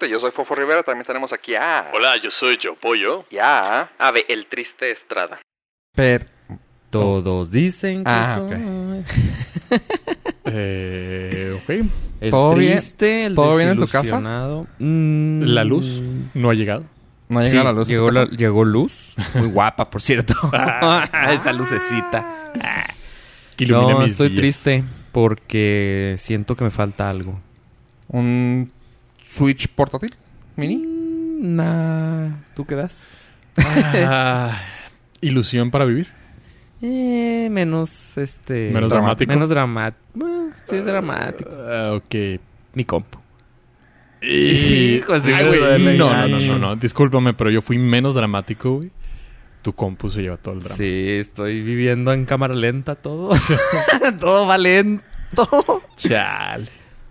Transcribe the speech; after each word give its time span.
Norte. 0.00 0.10
Yo 0.10 0.18
soy 0.20 0.30
Fofo 0.32 0.54
Rivera. 0.54 0.82
También 0.82 1.06
tenemos 1.06 1.32
aquí 1.32 1.54
a... 1.54 1.90
Hola, 1.94 2.16
yo 2.22 2.30
soy 2.30 2.56
Yo 2.58 2.74
Pollo. 2.74 3.24
Y 3.30 3.38
a... 3.38 3.90
Ave, 3.98 4.24
el 4.28 4.46
triste 4.46 4.90
Estrada. 4.90 5.38
Pero... 5.94 6.24
Todos 6.90 7.52
dicen 7.52 8.02
que 8.02 8.10
Ah, 8.10 8.34
soy 8.36 9.78
Eh, 10.46 11.56
ok. 11.62 11.70
el 12.20 12.30
¿Todo 12.32 12.54
bien? 12.56 12.72
triste, 12.72 13.26
el 13.26 13.34
¿Todo 13.36 13.56
bien 13.56 13.68
en 13.68 13.78
tu 13.78 13.86
casa? 13.86 14.18
Mm, 14.80 15.42
La 15.44 15.62
luz 15.62 16.02
no 16.34 16.50
ha 16.50 16.54
llegado. 16.54 16.82
No 17.28 17.40
sí, 17.44 17.50
llega 17.52 17.62
la 17.62 17.72
luz. 17.72 17.86
Llegó, 17.86 18.10
la- 18.10 18.24
llegó 18.24 18.64
luz. 18.64 19.14
Muy 19.34 19.46
guapa, 19.52 19.88
por 19.88 20.00
cierto. 20.02 20.34
Esta 21.30 21.52
lucecita. 21.52 22.48
Que 23.54 23.64
ilumine 23.66 23.92
No, 23.92 23.98
mis 24.00 24.10
estoy 24.12 24.30
días. 24.30 24.40
triste 24.40 24.82
porque 25.12 26.16
siento 26.18 26.56
que 26.56 26.64
me 26.64 26.70
falta 26.70 27.08
algo. 27.08 27.38
Un 28.08 28.72
Switch 29.30 29.68
portátil 29.68 30.14
mini. 30.56 30.76
Mm, 30.76 31.56
Nah. 31.56 32.28
¿Tú 32.54 32.66
qué 32.66 32.74
das? 32.74 32.98
Ah, 33.56 34.60
ilusión 35.22 35.70
para 35.70 35.84
vivir. 35.86 36.08
Eh, 36.82 37.48
menos 37.50 38.16
este. 38.18 38.70
Menos 38.70 38.90
dramático. 38.90 39.32
Menos 39.32 39.48
dramático. 39.48 40.50
sí, 40.66 40.76
es 40.76 40.84
dramático. 40.84 41.50
Ah, 41.50 41.92
ok. 41.94 42.40
Mi 42.74 42.84
compu. 42.84 43.18
Y... 44.22 44.96
Hijo, 44.96 45.18
sí 45.20 45.32
Ay, 45.32 45.44
me 45.44 45.48
güey, 45.48 45.60
duele. 45.60 45.96
no, 45.98 46.14
no, 46.14 46.28
no, 46.28 46.40
no, 46.40 46.58
no. 46.58 46.76
Discúlpame, 46.76 47.32
pero 47.32 47.50
yo 47.50 47.62
fui 47.62 47.78
menos 47.78 48.14
dramático, 48.14 48.76
güey. 48.76 48.90
Tu 49.62 49.72
compu 49.74 50.08
se 50.10 50.22
lleva 50.22 50.36
todo 50.36 50.54
el 50.54 50.60
drama. 50.60 50.76
Sí, 50.76 51.06
estoy 51.18 51.62
viviendo 51.62 52.12
en 52.12 52.24
cámara 52.26 52.54
lenta 52.54 52.94
todo. 52.96 53.30
todo 54.20 54.46
va 54.46 54.58
lento. 54.58 55.82
Chale. 55.96 56.66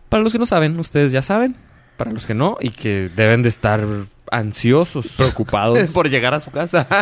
Para 0.07 0.23
los 0.23 0.31
que 0.33 0.39
no 0.39 0.45
saben, 0.45 0.79
ustedes 0.79 1.11
ya 1.11 1.22
saben. 1.23 1.55
Para 2.00 2.11
los 2.11 2.25
que 2.25 2.33
no, 2.33 2.58
y 2.59 2.72
que 2.72 3.09
deben 3.16 3.44
de 3.44 3.50
estar 3.50 3.86
ansiosos. 4.31 5.09
Preocupados. 5.17 5.78
por 5.94 6.09
llegar 6.09 6.33
a 6.33 6.39
su 6.39 6.50
casa. 6.50 6.88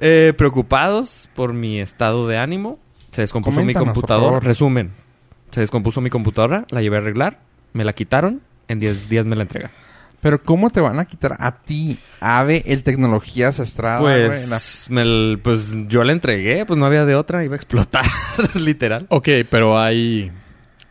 Eh, 0.00 0.32
preocupados 0.38 1.28
por 1.34 1.52
mi 1.52 1.80
estado 1.80 2.28
de 2.28 2.38
ánimo. 2.38 2.78
Se 3.10 3.22
descompuso 3.22 3.56
mi 3.62 3.72
Coméntanos, 3.72 3.94
computadora. 3.94 4.38
Resumen. 4.40 4.92
Se 5.50 5.60
descompuso 5.60 6.00
mi 6.00 6.08
computadora. 6.08 6.66
La 6.70 6.82
llevé 6.82 6.98
a 6.98 7.00
arreglar. 7.00 7.40
Me 7.72 7.82
la 7.84 7.92
quitaron. 7.92 8.40
En 8.68 8.78
10 8.78 9.08
días 9.08 9.26
me 9.26 9.34
la 9.34 9.42
entregan. 9.42 9.72
Pero 10.20 10.40
¿cómo 10.42 10.70
te 10.70 10.80
van 10.80 11.00
a 11.00 11.04
quitar 11.06 11.36
a 11.40 11.50
ti, 11.62 11.98
Ave, 12.20 12.62
el 12.66 12.84
Tecnologías 12.84 13.58
Estrada, 13.58 13.98
güey? 14.00 14.26
Pues, 14.26 14.48
La- 14.48 14.60
me 15.04 15.36
pues 15.38 15.74
yo 15.88 16.04
la 16.04 16.12
entregué. 16.12 16.64
Pues 16.64 16.78
no 16.78 16.86
había 16.86 17.04
de 17.04 17.16
otra. 17.16 17.42
Iba 17.44 17.54
a 17.54 17.56
explotar. 17.56 18.04
literal. 18.54 19.06
Ok, 19.10 19.28
pero 19.50 19.78
hay... 19.80 20.30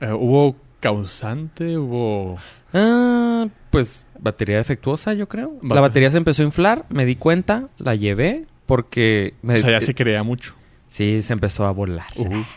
eh, 0.01 0.11
¿Hubo 0.11 0.57
causante? 0.81 1.77
¿Hubo...? 1.77 2.37
Ah, 2.77 3.47
pues 3.71 3.99
batería 4.19 4.57
defectuosa, 4.57 5.13
yo 5.13 5.27
creo. 5.27 5.53
La 5.63 5.81
batería 5.81 6.11
se 6.11 6.17
empezó 6.17 6.43
a 6.43 6.45
inflar. 6.45 6.85
Me 6.89 7.05
di 7.05 7.15
cuenta. 7.15 7.69
La 7.77 7.95
llevé. 7.95 8.45
Porque... 8.65 9.33
Me, 9.41 9.55
O 9.55 9.57
sea, 9.57 9.71
ya 9.71 9.81
se 9.81 9.95
crea 9.95 10.23
mucho. 10.23 10.53
Sí, 10.89 11.21
se 11.21 11.33
empezó 11.33 11.65
a 11.65 11.71
volar. 11.71 12.07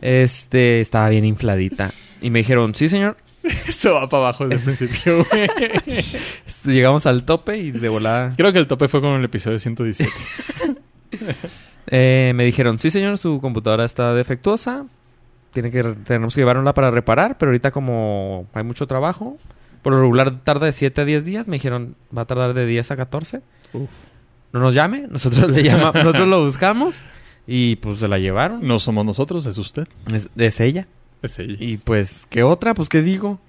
Este, 0.00 0.80
estaba 0.80 1.08
bien 1.08 1.24
infladita. 1.24 1.90
Y 2.22 2.30
me 2.30 2.38
dijeron, 2.38 2.72
sí, 2.76 2.88
señor. 2.88 3.16
Eso 3.42 3.94
va 3.94 4.08
para 4.08 4.24
abajo 4.28 4.46
desde 4.46 4.70
el 4.70 4.76
principio, 4.76 5.26
güey. 5.28 5.48
Llegamos 6.72 7.04
al 7.06 7.24
tope 7.24 7.58
y 7.58 7.72
de 7.72 7.88
volada... 7.88 8.32
Creo 8.36 8.52
que 8.52 8.60
el 8.60 8.68
tope 8.68 8.86
fue 8.86 9.00
con 9.00 9.18
el 9.18 9.24
episodio 9.24 9.58
117. 9.58 10.12
Eh, 11.88 12.30
me 12.36 12.44
dijeron, 12.44 12.78
sí, 12.78 12.90
señor, 12.90 13.18
su 13.18 13.40
computadora 13.40 13.84
está 13.84 14.14
defectuosa. 14.14 14.86
Tiene 15.52 15.70
que, 15.70 15.82
tenemos 15.82 16.34
que 16.34 16.40
llevarla 16.40 16.74
para 16.74 16.90
reparar, 16.90 17.38
pero 17.38 17.50
ahorita 17.50 17.70
como 17.70 18.46
hay 18.52 18.62
mucho 18.62 18.86
trabajo, 18.86 19.36
por 19.82 19.92
lo 19.92 20.00
regular 20.00 20.40
tarda 20.44 20.66
de 20.66 20.72
7 20.72 21.00
a 21.00 21.04
10 21.04 21.24
días. 21.24 21.48
Me 21.48 21.56
dijeron, 21.56 21.96
va 22.16 22.22
a 22.22 22.26
tardar 22.26 22.54
de 22.54 22.66
10 22.66 22.90
a 22.90 22.96
14. 22.96 23.42
Uf. 23.72 23.90
No 24.52 24.60
nos 24.60 24.74
llame, 24.74 25.06
nosotros 25.10 25.50
le 25.50 25.62
llamamos, 25.62 25.94
nosotros 26.04 26.28
lo 26.28 26.44
buscamos 26.44 27.02
y 27.46 27.76
pues 27.76 27.98
se 27.98 28.08
la 28.08 28.18
llevaron. 28.18 28.66
No 28.66 28.78
somos 28.78 29.04
nosotros, 29.04 29.46
es 29.46 29.58
usted. 29.58 29.88
Es, 30.12 30.28
es 30.36 30.60
ella. 30.60 30.86
Es 31.22 31.38
ella. 31.38 31.56
Y 31.58 31.78
pues, 31.78 32.26
¿qué 32.30 32.42
otra? 32.42 32.74
Pues, 32.74 32.88
¿qué 32.88 33.02
digo? 33.02 33.40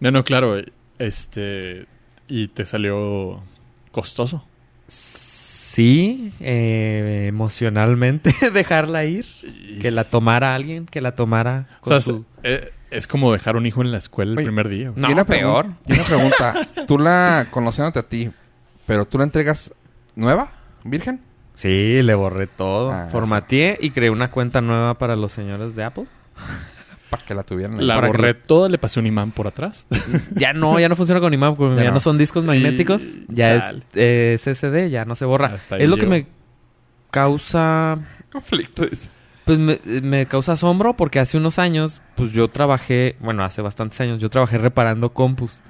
No, 0.00 0.10
no, 0.10 0.24
claro. 0.24 0.60
Este... 0.98 1.86
Y 2.26 2.48
te 2.48 2.64
salió 2.64 3.42
costoso. 3.92 4.46
Sí, 4.88 5.23
eh, 6.40 7.26
emocionalmente 7.28 8.32
dejarla 8.52 9.04
ir, 9.04 9.26
que 9.80 9.90
la 9.90 10.04
tomara 10.04 10.54
alguien, 10.54 10.86
que 10.86 11.00
la 11.00 11.14
tomara 11.14 11.66
O 11.80 11.84
con 11.84 12.00
sea, 12.00 12.00
su... 12.00 12.24
eh, 12.42 12.70
es 12.90 13.06
como 13.08 13.32
dejar 13.32 13.56
un 13.56 13.66
hijo 13.66 13.82
en 13.82 13.90
la 13.90 13.98
escuela 13.98 14.32
el 14.32 14.38
Oye, 14.38 14.46
primer 14.46 14.68
día. 14.68 14.92
No, 14.94 15.10
Y 15.10 15.24
peor. 15.24 15.66
Y 15.86 15.92
una 15.94 16.04
pregunta. 16.04 16.54
¿Tú 16.86 16.98
la, 16.98 17.48
conociéndote 17.50 17.98
a 17.98 18.02
ti, 18.04 18.30
pero 18.86 19.04
tú 19.04 19.18
la 19.18 19.24
entregas 19.24 19.72
nueva? 20.14 20.52
¿Virgen? 20.84 21.20
Sí, 21.54 22.02
le 22.02 22.14
borré 22.14 22.46
todo. 22.46 22.90
Ah, 22.92 23.08
Formateé 23.10 23.78
y 23.80 23.90
creé 23.90 24.10
una 24.10 24.30
cuenta 24.30 24.60
nueva 24.60 24.94
para 24.94 25.16
los 25.16 25.32
señores 25.32 25.74
de 25.74 25.84
Apple. 25.84 26.06
Para 27.16 27.26
que 27.26 27.34
la 27.34 27.42
tuvieran. 27.42 27.86
La 27.86 27.94
para 27.94 28.06
que- 28.08 28.16
borré 28.16 28.34
toda, 28.34 28.68
le 28.68 28.78
pasé 28.78 29.00
un 29.00 29.06
imán 29.06 29.30
por 29.32 29.46
atrás. 29.46 29.86
Ya 30.34 30.52
no, 30.52 30.78
ya 30.80 30.88
no 30.88 30.96
funciona 30.96 31.20
con 31.20 31.32
imán, 31.34 31.56
porque 31.56 31.76
Ya 31.76 31.82
ya, 31.84 31.88
no. 31.88 31.94
no. 31.94 32.00
son 32.00 32.18
discos 32.18 32.44
magnéticos. 32.44 33.02
Y- 33.02 33.24
Ya 33.28 33.58
chale. 33.60 33.78
es 33.78 33.84
eh, 33.94 34.54
SSD, 34.54 34.90
ya 34.90 35.04
no 35.04 35.14
se 35.14 35.24
borra. 35.24 35.48
Hasta 35.54 35.76
ahí 35.76 35.82
Es 35.82 35.88
lo 35.88 35.96
que 35.96 36.06
me 36.06 36.26
causa... 37.10 37.98
conflicto. 38.32 38.84
Pues 39.44 39.58
me, 39.58 39.78
me 39.84 40.26
causa 40.26 40.52
asombro 40.52 40.94
porque 40.94 41.20
hace 41.20 41.36
unos 41.36 41.58
años, 41.58 42.00
pues 42.14 42.32
yo 42.32 42.48
trabajé, 42.48 43.16
bueno, 43.20 43.44
hace 43.44 43.60
bastantes 43.60 44.00
años, 44.00 44.18
yo 44.18 44.30
trabajé 44.30 44.56
reparando 44.58 45.12
compus. 45.12 45.60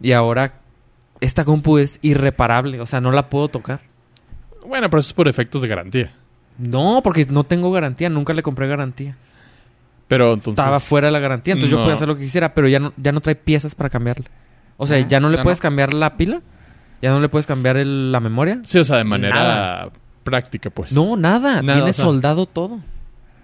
Y 0.00 0.12
ahora 0.12 0.60
esta 1.20 1.44
compu 1.44 1.78
es 1.78 1.98
irreparable, 2.02 2.80
o 2.80 2.86
sea, 2.86 3.00
no 3.00 3.12
la 3.12 3.30
puedo 3.30 3.48
tocar. 3.48 3.80
Bueno, 4.66 4.90
pero 4.90 5.00
eso 5.00 5.08
es 5.08 5.14
por 5.14 5.26
efectos 5.28 5.62
de 5.62 5.68
garantía. 5.68 6.12
No, 6.58 7.00
porque 7.02 7.24
no 7.24 7.44
tengo 7.44 7.72
garantía, 7.72 8.08
nunca 8.10 8.32
le 8.34 8.42
compré 8.42 8.66
garantía. 8.68 9.16
Pero 10.08 10.34
entonces... 10.34 10.52
Estaba 10.62 10.80
fuera 10.80 11.08
de 11.08 11.12
la 11.12 11.18
garantía, 11.18 11.54
entonces 11.54 11.70
yo 11.70 11.78
no. 11.78 11.84
podía 11.84 11.94
hacer 11.94 12.08
lo 12.08 12.16
que 12.16 12.24
quisiera, 12.24 12.52
pero 12.54 12.68
ya 12.68 12.78
no, 12.78 12.92
ya 12.96 13.12
no 13.12 13.20
trae 13.20 13.34
piezas 13.36 13.74
para 13.74 13.88
cambiarle. 13.90 14.26
O 14.76 14.86
sea, 14.86 14.98
Ah, 14.98 15.06
ya 15.08 15.20
no 15.20 15.30
le 15.30 15.36
ya 15.38 15.42
puedes 15.42 15.58
no. 15.60 15.62
cambiar 15.62 15.94
la 15.94 16.16
pila, 16.16 16.42
ya 17.00 17.10
no 17.10 17.20
le 17.20 17.28
puedes 17.28 17.46
cambiar 17.46 17.76
el- 17.76 18.12
la 18.12 18.20
memoria. 18.20 18.60
Sí, 18.64 18.78
o 18.78 18.84
sea, 18.84 18.98
de 18.98 19.04
manera 19.04 19.34
Nada. 19.34 19.90
práctica, 20.24 20.70
pues. 20.70 20.92
No, 20.92 21.16
nada, 21.16 21.62
Nada, 21.62 21.74
viene 21.78 21.90
o 21.90 21.94
sea. 21.94 22.04
soldado 22.04 22.46
todo. 22.46 22.80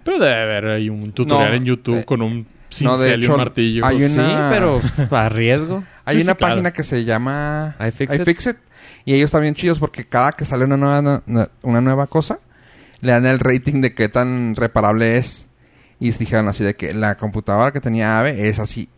Pero 0.03 0.19
debe 0.19 0.41
haber 0.41 0.65
ahí 0.67 0.89
un 0.89 1.11
tutorial 1.11 1.49
No, 1.51 1.55
en 1.55 1.65
YouTube 1.65 1.97
eh, 1.99 2.05
con 2.05 2.21
un 2.21 2.39
no, 2.39 2.45
cincel 2.69 3.19
de 3.21 3.25
y 3.25 3.29
un 3.29 3.37
martillo. 3.37 3.85
hay 3.85 3.97
Pues, 3.97 4.17
una- 4.17 4.27
Sí, 4.27 4.33
pero 4.55 4.81
a 5.17 5.29
riesgo. 5.29 5.83
Hay 6.05 6.17
Sí, 6.17 6.23
una 6.23 6.31
sí, 6.33 6.37
claro. 6.39 6.53
página 6.55 6.71
que 6.73 6.83
se 6.83 7.05
llama 7.05 7.75
iFixit. 7.79 8.21
iFixit. 8.21 8.57
Y 9.05 9.13
ellos 9.13 9.25
están 9.25 9.41
bien 9.41 9.53
chidos 9.53 9.77
porque 9.79 10.05
cada 10.05 10.31
que 10.31 10.45
sale 10.45 10.65
una 10.65 10.75
nueva, 10.77 11.21
una 11.61 11.81
nueva 11.81 12.07
cosa, 12.07 12.39
le 13.01 13.11
dan 13.11 13.25
el 13.27 13.39
rating 13.39 13.81
de 13.81 13.93
qué 13.93 14.09
tan 14.09 14.55
reparable 14.55 15.17
es. 15.17 15.47
Y 16.01 16.11
dijeron 16.11 16.49
así 16.49 16.63
de 16.65 16.75
que 16.75 16.93
la 16.93 17.15
computadora 17.15 17.71
que 17.71 17.79
tenía 17.79 18.19
Ave 18.19 18.49
es 18.49 18.59
así 18.59 18.89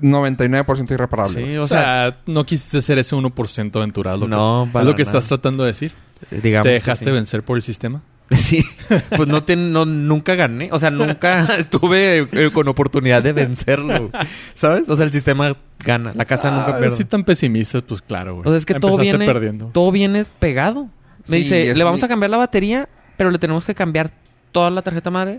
99% 0.00 0.90
irreparable. 0.92 1.44
Sí. 1.52 1.56
O 1.56 1.62
o 1.62 1.66
sea, 1.66 1.78
sea, 2.10 2.18
no 2.26 2.44
quisiste 2.44 2.82
ser 2.82 2.98
ese 2.98 3.16
1% 3.16 3.76
aventurado. 3.76 4.26
No, 4.28 4.68
para 4.72 4.82
es 4.82 4.88
lo 4.88 4.94
que 4.94 5.04
nada. 5.04 5.18
estás 5.18 5.28
tratando 5.28 5.64
de 5.64 5.68
decir. 5.68 5.92
digamos 6.30 6.64
¿Te 6.64 6.70
dejaste 6.70 7.04
sí. 7.06 7.10
vencer 7.10 7.42
por 7.42 7.56
el 7.56 7.62
sistema? 7.62 8.02
Sí, 8.32 8.64
pues 9.16 9.28
no, 9.28 9.44
no 9.56 9.84
nunca 9.86 10.34
gané, 10.34 10.68
o 10.72 10.80
sea, 10.80 10.90
nunca 10.90 11.44
estuve 11.58 12.26
eh, 12.32 12.50
con 12.52 12.66
oportunidad 12.66 13.22
de 13.22 13.32
vencerlo, 13.32 14.10
¿sabes? 14.56 14.88
O 14.88 14.96
sea, 14.96 15.06
el 15.06 15.12
sistema 15.12 15.52
gana, 15.84 16.12
la 16.12 16.24
casa 16.24 16.50
nunca 16.50 16.72
Ah, 16.74 16.78
pierde. 16.80 16.96
Si 16.96 17.04
tan 17.04 17.22
pesimistas, 17.22 17.82
pues 17.82 18.02
claro, 18.02 18.34
güey. 18.34 18.48
O 18.48 18.50
sea, 18.50 18.56
es 18.58 18.66
que 18.66 18.74
todo 18.80 18.96
viene, 18.96 19.24
perdiendo. 19.26 19.66
todo 19.66 19.92
viene 19.92 20.24
pegado. 20.40 20.88
Me 21.28 21.36
Sí, 21.36 21.44
dice, 21.44 21.72
le 21.76 21.84
vamos 21.84 22.00
mi- 22.00 22.04
a 22.04 22.08
cambiar 22.08 22.30
la 22.32 22.38
batería, 22.38 22.88
pero 23.16 23.30
le 23.30 23.38
tenemos 23.38 23.64
que 23.64 23.76
cambiar 23.76 24.10
toda 24.50 24.70
la 24.72 24.82
tarjeta 24.82 25.08
madre 25.08 25.38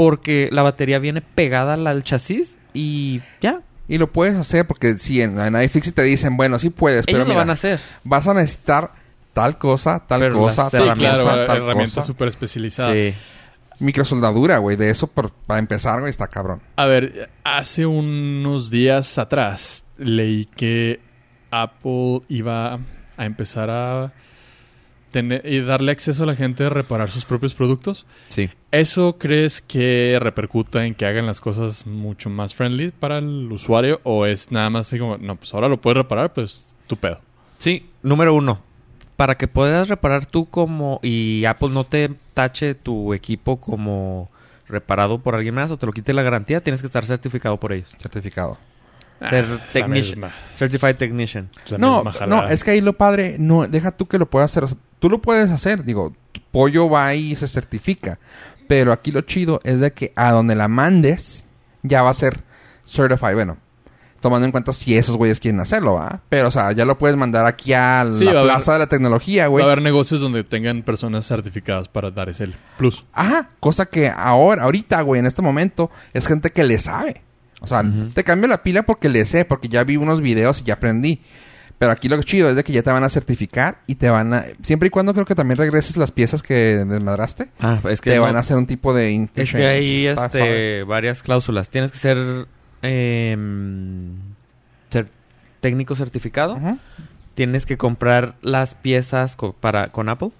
porque 0.00 0.48
la 0.50 0.62
batería 0.62 0.98
viene 0.98 1.20
pegada 1.20 1.74
al, 1.74 1.86
al 1.86 2.02
chasis 2.04 2.56
y 2.72 3.20
ya. 3.42 3.60
Y 3.86 3.98
lo 3.98 4.10
puedes 4.10 4.34
hacer 4.34 4.66
porque 4.66 4.98
si 4.98 5.20
en, 5.20 5.38
en 5.38 5.60
iFixit 5.60 5.94
te 5.94 6.02
dicen, 6.02 6.38
bueno, 6.38 6.58
sí 6.58 6.70
puedes, 6.70 7.04
pero 7.04 7.18
Ellos 7.18 7.28
lo 7.28 7.34
mira, 7.34 7.40
van 7.42 7.50
a 7.50 7.52
hacer. 7.52 7.80
vas 8.02 8.26
a 8.26 8.32
necesitar 8.32 8.92
tal 9.34 9.58
cosa, 9.58 9.98
tal 10.06 10.20
Pero 10.20 10.38
cosa, 10.38 10.62
las 10.62 10.72
tal 10.72 10.80
Sí, 10.80 10.86
herramientas, 10.86 11.20
cosa, 11.20 11.32
claro, 11.34 11.46
tal 11.48 11.56
herramientas 11.58 11.94
cosa. 11.96 12.06
súper 12.06 12.28
especializadas. 12.28 12.94
Sí. 12.94 13.14
Microsoldadura, 13.78 14.56
güey. 14.56 14.76
De 14.76 14.88
eso, 14.88 15.06
por- 15.06 15.32
para 15.32 15.58
empezar, 15.58 16.00
güey, 16.00 16.10
está 16.10 16.28
cabrón. 16.28 16.62
A 16.76 16.86
ver, 16.86 17.28
hace 17.44 17.84
unos 17.84 18.70
días 18.70 19.18
atrás 19.18 19.84
leí 19.98 20.46
que 20.56 21.00
Apple 21.50 22.22
iba 22.28 22.78
a 23.18 23.24
empezar 23.26 23.68
a 23.68 24.12
tener 25.10 25.42
y 25.44 25.60
darle 25.60 25.92
acceso 25.92 26.22
a 26.22 26.26
la 26.26 26.36
gente 26.36 26.64
a 26.64 26.68
reparar 26.70 27.10
sus 27.10 27.24
propios 27.24 27.54
productos. 27.54 28.06
Sí. 28.28 28.50
¿Eso 28.70 29.16
crees 29.18 29.60
que 29.60 30.18
repercuta 30.20 30.86
en 30.86 30.94
que 30.94 31.06
hagan 31.06 31.26
las 31.26 31.40
cosas 31.40 31.86
mucho 31.86 32.30
más 32.30 32.54
friendly 32.54 32.90
para 32.92 33.18
el 33.18 33.50
usuario? 33.52 34.00
¿O 34.04 34.26
es 34.26 34.50
nada 34.50 34.70
más 34.70 34.86
así 34.86 34.98
como, 34.98 35.18
no, 35.18 35.36
pues 35.36 35.52
ahora 35.54 35.68
lo 35.68 35.80
puedes 35.80 35.98
reparar, 35.98 36.32
pues 36.32 36.74
tu 36.86 36.96
pedo? 36.96 37.20
Sí, 37.58 37.90
número 38.02 38.34
uno. 38.34 38.62
Para 39.16 39.36
que 39.36 39.48
puedas 39.48 39.88
reparar 39.88 40.24
tú 40.26 40.46
como... 40.46 40.98
Y 41.02 41.44
Apple 41.44 41.70
no 41.70 41.84
te 41.84 42.10
tache 42.32 42.74
tu 42.74 43.12
equipo 43.12 43.60
como 43.60 44.30
reparado 44.66 45.18
por 45.18 45.34
alguien 45.34 45.54
más 45.54 45.70
o 45.70 45.76
te 45.76 45.84
lo 45.84 45.92
quite 45.92 46.12
la 46.12 46.22
garantía, 46.22 46.60
tienes 46.60 46.80
que 46.80 46.86
estar 46.86 47.04
certificado 47.04 47.58
por 47.58 47.72
ellos. 47.72 47.94
Certificado. 48.00 48.56
Ser 49.28 49.44
Ah, 49.50 49.58
technician. 49.70 50.32
Certified 50.56 50.96
Technician. 50.96 51.50
No, 51.78 52.02
no, 52.26 52.48
es 52.48 52.64
que 52.64 52.70
ahí 52.70 52.80
lo 52.80 52.94
padre, 52.94 53.36
no, 53.38 53.66
deja 53.68 53.90
tú 53.94 54.06
que 54.06 54.16
lo 54.18 54.30
puedas 54.30 54.50
hacer. 54.50 54.64
o 54.64 54.68
sea, 54.68 54.78
tú 55.00 55.10
lo 55.10 55.20
puedes 55.20 55.50
hacer, 55.50 55.82
digo, 55.84 56.12
tu 56.30 56.40
pollo 56.52 56.88
va 56.88 57.14
y 57.14 57.34
se 57.34 57.48
certifica. 57.48 58.18
Pero 58.68 58.92
aquí 58.92 59.10
lo 59.10 59.22
chido 59.22 59.60
es 59.64 59.80
de 59.80 59.92
que 59.92 60.12
a 60.14 60.30
donde 60.30 60.54
la 60.54 60.68
mandes, 60.68 61.46
ya 61.82 62.02
va 62.02 62.10
a 62.10 62.14
ser 62.14 62.42
certified. 62.86 63.34
Bueno, 63.34 63.56
tomando 64.20 64.44
en 64.46 64.52
cuenta 64.52 64.72
si 64.72 64.96
esos 64.96 65.16
güeyes 65.16 65.40
quieren 65.40 65.58
hacerlo, 65.60 65.94
¿va? 65.94 66.20
Pero, 66.28 66.48
o 66.48 66.50
sea, 66.52 66.70
ya 66.72 66.84
lo 66.84 66.96
puedes 66.98 67.16
mandar 67.16 67.46
aquí 67.46 67.72
a 67.72 68.06
Sí, 68.12 68.24
va 68.26 68.32
la 68.34 68.40
haber- 68.40 68.52
plaza 68.52 68.74
de 68.74 68.78
la 68.80 68.86
tecnología, 68.86 69.44
Va 69.44 69.48
güey. 69.48 69.62
a 69.64 69.66
haber 69.66 69.82
negocios 69.82 70.20
donde 70.20 70.44
tengan 70.44 70.82
personas 70.82 71.26
certificadas 71.26 71.88
para 71.88 72.10
dar 72.12 72.28
ese 72.28 72.50
plus. 72.78 73.04
Ajá, 73.12 73.50
cosa 73.58 73.86
que 73.86 74.08
ahora, 74.08 74.62
ahorita, 74.64 75.00
güey, 75.02 75.18
en 75.18 75.26
este 75.26 75.42
momento, 75.42 75.90
es 76.12 76.26
gente 76.28 76.50
que 76.50 76.62
le 76.62 76.78
sabe. 76.78 77.22
O 77.62 77.66
sea, 77.66 77.82
te 78.14 78.22
cambio 78.24 78.46
la 78.48 78.62
pila 78.62 78.84
porque 78.84 79.08
le 79.08 79.24
sé, 79.24 79.44
porque 79.44 79.68
ya 79.68 79.82
vi 79.84 79.96
unos 79.96 80.20
videos 80.20 80.60
y 80.60 80.64
ya 80.64 80.74
aprendí. 80.74 81.20
Pero 81.80 81.92
aquí 81.92 82.08
lo 82.10 82.18
que 82.18 82.24
chido 82.24 82.50
es 82.50 82.56
de 82.56 82.62
que 82.62 82.72
ya 82.74 82.82
te 82.82 82.90
van 82.92 83.02
a 83.04 83.08
certificar 83.08 83.78
y 83.86 83.94
te 83.94 84.10
van 84.10 84.34
a... 84.34 84.44
Siempre 84.62 84.88
y 84.88 84.90
cuando 84.90 85.14
creo 85.14 85.24
que 85.24 85.34
también 85.34 85.56
regreses 85.56 85.96
las 85.96 86.12
piezas 86.12 86.42
que 86.42 86.54
desmadraste, 86.84 87.48
Ah, 87.58 87.80
es 87.88 88.02
que 88.02 88.10
te 88.10 88.16
no- 88.16 88.22
van 88.22 88.36
a 88.36 88.40
hacer 88.40 88.58
un 88.58 88.66
tipo 88.66 88.92
de... 88.92 89.28
Es 89.34 89.50
que 89.52 89.66
hay 89.66 90.06
este, 90.06 90.82
varias 90.84 91.22
cláusulas. 91.22 91.70
Tienes 91.70 91.90
que 91.90 91.96
ser, 91.96 92.46
ser 94.90 95.08
técnico 95.60 95.94
certificado. 95.94 96.58
Tienes 97.34 97.64
que 97.64 97.76
comprar 97.78 98.34
las 98.42 98.74
piezas 98.74 99.36
co- 99.36 99.54
para 99.54 99.88
con 99.88 100.08
Apple. 100.08 100.32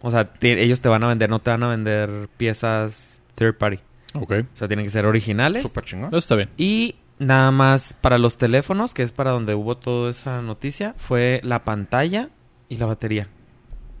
O 0.00 0.10
sea, 0.10 0.30
ellos 0.40 0.80
te 0.80 0.88
van 0.88 1.04
a 1.04 1.06
vender, 1.08 1.30
no 1.30 1.38
te 1.40 1.50
van 1.50 1.62
a 1.62 1.68
vender 1.68 2.28
piezas 2.36 3.20
third 3.34 3.54
party. 3.56 3.78
Ok. 4.14 4.32
O 4.54 4.56
sea, 4.56 4.66
tienen 4.66 4.84
que 4.86 4.90
ser 4.90 5.06
originales. 5.06 5.62
Súper 5.62 5.84
chingón. 5.84 6.08
Eso 6.08 6.18
está 6.18 6.34
bien. 6.34 6.48
Y 6.56 6.96
nada 7.18 7.50
más 7.50 7.94
para 8.00 8.18
los 8.18 8.36
teléfonos, 8.36 8.94
que 8.94 9.02
es 9.02 9.12
para 9.12 9.30
donde 9.30 9.54
hubo 9.54 9.76
toda 9.76 10.10
esa 10.10 10.42
noticia, 10.42 10.94
fue 10.96 11.40
la 11.44 11.64
pantalla 11.64 12.28
y 12.68 12.76
la 12.76 12.86
batería. 12.86 13.28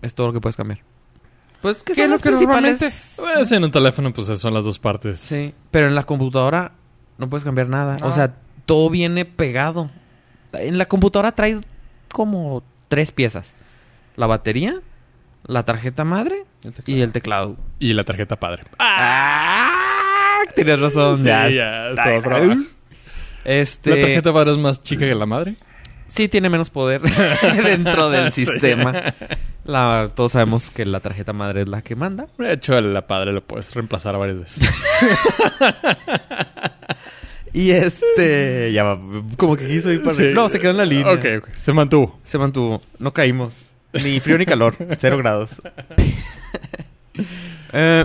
Es 0.02 0.14
todo 0.14 0.28
lo 0.28 0.32
que 0.32 0.40
puedes 0.40 0.56
cambiar. 0.56 0.80
Pues 1.62 1.82
que 1.82 1.94
¿Qué 1.94 2.02
son 2.02 2.04
es 2.04 2.08
lo 2.10 2.14
los 2.14 2.22
que 2.22 2.28
principales. 2.30 2.80
normalmente- 2.80 2.96
Pues 3.16 3.52
en 3.52 3.64
un 3.64 3.70
teléfono, 3.70 4.12
pues 4.12 4.26
son 4.38 4.54
las 4.54 4.64
dos 4.64 4.78
partes. 4.78 5.18
Sí, 5.20 5.54
pero 5.70 5.86
en 5.88 5.94
la 5.94 6.04
computadora 6.04 6.72
no 7.18 7.28
puedes 7.30 7.44
cambiar 7.44 7.68
nada. 7.68 7.96
Ah. 8.02 8.06
O 8.06 8.12
sea, 8.12 8.34
todo 8.66 8.90
viene 8.90 9.24
pegado. 9.24 9.90
En 10.52 10.78
la 10.78 10.86
computadora 10.86 11.32
trae 11.32 11.58
como 12.12 12.62
tres 12.88 13.10
piezas. 13.10 13.54
La 14.16 14.26
batería, 14.26 14.74
la 15.46 15.64
tarjeta 15.64 16.04
madre 16.04 16.44
y 16.86 17.00
el 17.00 17.12
teclado. 17.12 17.56
Y 17.78 17.92
la 17.94 18.04
tarjeta 18.04 18.36
padre. 18.36 18.64
¡Ah! 18.78 20.42
Tienes 20.54 20.78
razón. 20.80 21.18
Sí, 21.18 21.24
ya. 21.24 21.48
ya, 21.48 21.88
está. 21.90 22.22
Este... 23.46 23.90
¿La 23.90 23.96
tarjeta 23.96 24.32
padre 24.32 24.50
es 24.52 24.58
más 24.58 24.82
chica 24.82 25.06
que 25.06 25.14
la 25.14 25.24
madre? 25.24 25.54
Sí, 26.08 26.28
tiene 26.28 26.50
menos 26.50 26.70
poder 26.70 27.00
dentro 27.64 28.10
del 28.10 28.32
sistema. 28.34 29.14
La, 29.64 30.10
todos 30.14 30.32
sabemos 30.32 30.70
que 30.70 30.84
la 30.84 30.98
tarjeta 31.00 31.32
madre 31.32 31.62
es 31.62 31.68
la 31.68 31.80
que 31.80 31.94
manda. 31.94 32.26
De 32.38 32.52
hecho, 32.52 32.80
la 32.80 33.06
padre 33.06 33.32
lo 33.32 33.42
puedes 33.42 33.72
reemplazar 33.72 34.18
varias 34.18 34.40
veces. 34.40 34.68
Y 37.52 37.70
este... 37.70 38.70
Ya 38.70 38.84
va, 38.84 39.00
como 39.38 39.56
que 39.56 39.66
quiso 39.66 39.90
ir 39.90 40.02
para... 40.02 40.14
Sí. 40.14 40.24
No, 40.34 40.46
se 40.50 40.58
quedó 40.60 40.72
en 40.72 40.76
la 40.76 40.84
línea. 40.84 41.10
Ok, 41.10 41.24
ok. 41.38 41.48
Se 41.56 41.72
mantuvo. 41.72 42.20
Se 42.22 42.36
mantuvo. 42.36 42.82
No 42.98 43.14
caímos. 43.14 43.64
Ni 43.94 44.20
frío 44.20 44.36
ni 44.36 44.44
calor. 44.44 44.76
Cero 44.98 45.16
grados. 45.16 45.48
Eh, 47.72 48.04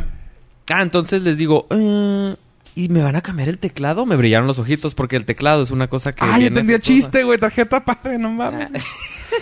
ah, 0.70 0.82
entonces 0.82 1.22
les 1.22 1.36
digo... 1.36 1.68
eh, 1.70 2.34
¿Y 2.76 2.90
me 2.90 3.02
van 3.02 3.16
a 3.16 3.22
cambiar 3.22 3.50
el 3.50 3.58
teclado? 3.58 4.06
Me 4.06 4.16
brillaron 4.16 4.48
los 4.48 4.58
ojitos 4.60 4.96
porque 4.96 5.16
el 5.18 5.26
teclado 5.26 5.62
es 5.64 5.72
una 5.72 5.88
cosa 5.88 6.14
que... 6.14 6.24
Ah, 6.24 6.28
ya 6.32 6.38
viene 6.38 6.48
entendí 6.48 6.74
el 6.74 6.80
efectuosa. 6.80 7.02
chiste, 7.02 7.24
güey. 7.24 7.38
Tarjeta 7.40 7.84
padre, 7.84 8.18
no 8.18 8.32
mames. 8.32 8.70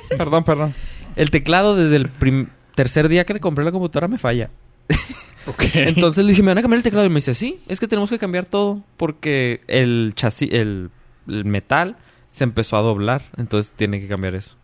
perdón, 0.18 0.44
perdón. 0.44 0.74
El 1.16 1.30
teclado 1.30 1.76
desde 1.76 1.96
el 1.98 2.10
prim- 2.10 2.48
tercer 2.76 3.08
día 3.10 3.26
que 3.26 3.34
le 3.34 3.40
compré 3.40 3.64
la 3.66 3.72
computadora 3.72 4.08
me 4.08 4.18
falla. 4.18 4.50
Ok. 5.48 5.64
Entonces 5.74 6.24
le 6.26 6.32
dije, 6.32 6.44
¿me 6.44 6.50
van 6.50 6.60
a 6.60 6.62
cambiar 6.62 6.78
el 6.80 6.84
teclado? 6.84 7.06
Y 7.08 7.10
me 7.10 7.16
dice, 7.16 7.34
sí, 7.34 7.60
es 7.68 7.80
que 7.80 7.88
tenemos 7.88 8.10
que 8.10 8.20
cambiar 8.20 8.46
todo 8.48 8.84
porque 8.98 9.62
el 9.68 10.12
chasis, 10.14 10.50
el, 10.52 10.92
el 11.28 11.46
metal 11.46 11.96
se 12.32 12.44
empezó 12.44 12.78
a 12.78 12.82
doblar. 12.82 13.24
Entonces 13.38 13.72
tiene 13.76 14.00
que 14.00 14.08
cambiar 14.08 14.36
eso. 14.36 14.56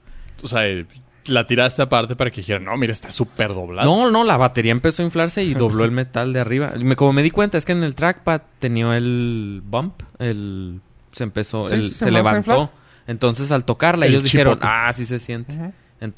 o 0.43 0.47
sea, 0.47 0.67
eh, 0.67 0.85
la 1.27 1.47
tiraste 1.47 1.81
aparte 1.81 2.15
para 2.15 2.29
que 2.31 2.41
dijeran, 2.41 2.63
no, 2.65 2.75
mira, 2.77 2.93
está 2.93 3.11
súper 3.11 3.53
doblado. 3.53 3.89
No, 3.89 4.11
no, 4.11 4.23
la 4.23 4.37
batería 4.37 4.71
empezó 4.71 5.01
a 5.01 5.05
inflarse 5.05 5.43
y 5.43 5.53
dobló 5.53 5.83
el 5.85 5.91
metal 5.91 6.33
de 6.33 6.39
arriba. 6.39 6.73
Y 6.77 6.83
me- 6.83 6.95
como 6.95 7.13
me 7.13 7.23
di 7.23 7.31
cuenta, 7.31 7.57
es 7.57 7.65
que 7.65 7.71
en 7.71 7.83
el 7.83 7.95
trackpad 7.95 8.41
tenía 8.59 8.95
el 8.97 9.61
bump, 9.65 10.01
el 10.19 10.81
se 11.11 11.23
empezó, 11.23 11.67
Sí, 11.69 11.75
el- 11.75 11.89
sí, 11.89 11.95
se, 11.95 12.11
levantó. 12.11 12.71
Entonces 13.07 13.51
al 13.51 13.65
tocarla 13.65 14.05
El 14.05 14.11
ellos 14.13 14.23
dijeron, 14.23 14.59
ah, 14.61 14.91
sí 14.95 15.05
se 15.05 15.19
siente. 15.19 15.53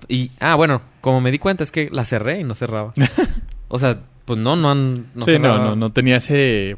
Y, 0.07 0.31
ah, 0.39 0.56
bueno, 0.56 0.81
como 1.01 1.21
me 1.21 1.31
di 1.31 1.39
cuenta 1.39 1.63
es 1.63 1.71
que 1.71 1.89
la 1.92 2.04
cerré 2.06 2.39
y 2.39 2.44
no 2.44 2.56
cerraba. 2.56 2.94
o 3.68 3.80
sea, 3.80 4.00
pues 4.25 4.39
no, 4.39 4.56
no 4.56 4.71
han... 4.71 4.94
No 5.15 5.24
sí, 5.25 5.33
no, 5.33 5.39
cerraba. 5.39 5.57
no, 5.63 5.75
no 5.75 5.92
tenía 5.92 6.18
ese... 6.18 6.77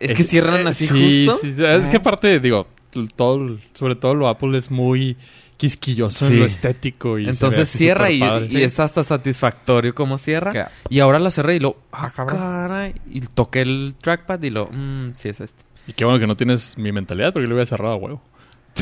Es 0.00 0.14
que 0.14 0.22
cierran 0.22 0.66
eh, 0.66 0.70
así 0.70 0.86
sí, 0.86 1.26
justo. 1.26 1.40
Sí, 1.42 1.54
es 1.58 1.88
que 1.88 1.96
aparte, 1.96 2.38
digo, 2.40 2.68
todo, 3.16 3.58
sobre 3.74 3.96
todo 3.96 4.14
lo 4.14 4.28
Apple 4.28 4.56
es 4.56 4.70
muy 4.70 5.16
quisquilloso 5.58 6.26
Sí. 6.26 6.32
en 6.32 6.40
lo 6.40 6.46
estético. 6.46 7.18
Y 7.18 7.28
Entonces 7.28 7.68
cierra 7.68 8.10
y, 8.10 8.22
es 8.62 8.80
hasta 8.80 9.04
satisfactorio 9.04 9.94
como 9.94 10.16
cierra. 10.16 10.52
¿Qué? 10.52 10.64
Y 10.88 11.00
ahora 11.00 11.18
la 11.18 11.30
cerré 11.30 11.56
y 11.56 11.60
lo... 11.60 11.76
Ah, 11.92 12.06
Ah, 12.06 12.12
cabrón. 12.16 12.38
caray. 12.38 12.94
Y 13.10 13.20
toqué 13.20 13.60
el 13.60 13.94
trackpad 14.00 14.42
y 14.42 14.48
lo... 14.50 14.68
Mmm, 14.72 15.12
sí 15.18 15.28
es 15.28 15.40
este. 15.42 15.62
Y 15.86 15.92
qué 15.92 16.04
bueno 16.06 16.18
que 16.18 16.26
no 16.26 16.36
tienes 16.36 16.78
mi 16.78 16.92
mentalidad 16.92 17.32
porque 17.34 17.46
lo 17.46 17.54
hubiera 17.54 17.66
cerrado 17.66 17.92
a 17.94 17.96
huevo. 17.96 18.22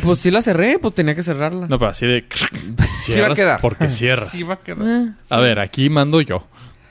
Pues 0.03 0.19
sí 0.19 0.31
la 0.31 0.43
cerré, 0.43 0.79
pues 0.79 0.93
tenía 0.95 1.15
que 1.15 1.23
cerrarla. 1.23 1.67
No, 1.67 1.79
pero 1.79 1.91
así 1.91 2.07
de... 2.07 2.25
Sí 3.01 3.19
va 3.19 3.29
a 3.29 3.35
quedar. 3.35 3.61
Porque 3.61 3.89
cierras. 3.89 4.29
Sí 4.31 4.43
va 4.43 4.55
a 4.55 4.59
quedar. 4.59 4.87
Eh, 4.87 5.13
A 5.31 5.41
ver, 5.41 5.59
aquí 5.59 5.89
mando 5.89 6.21
yo. 6.21 6.47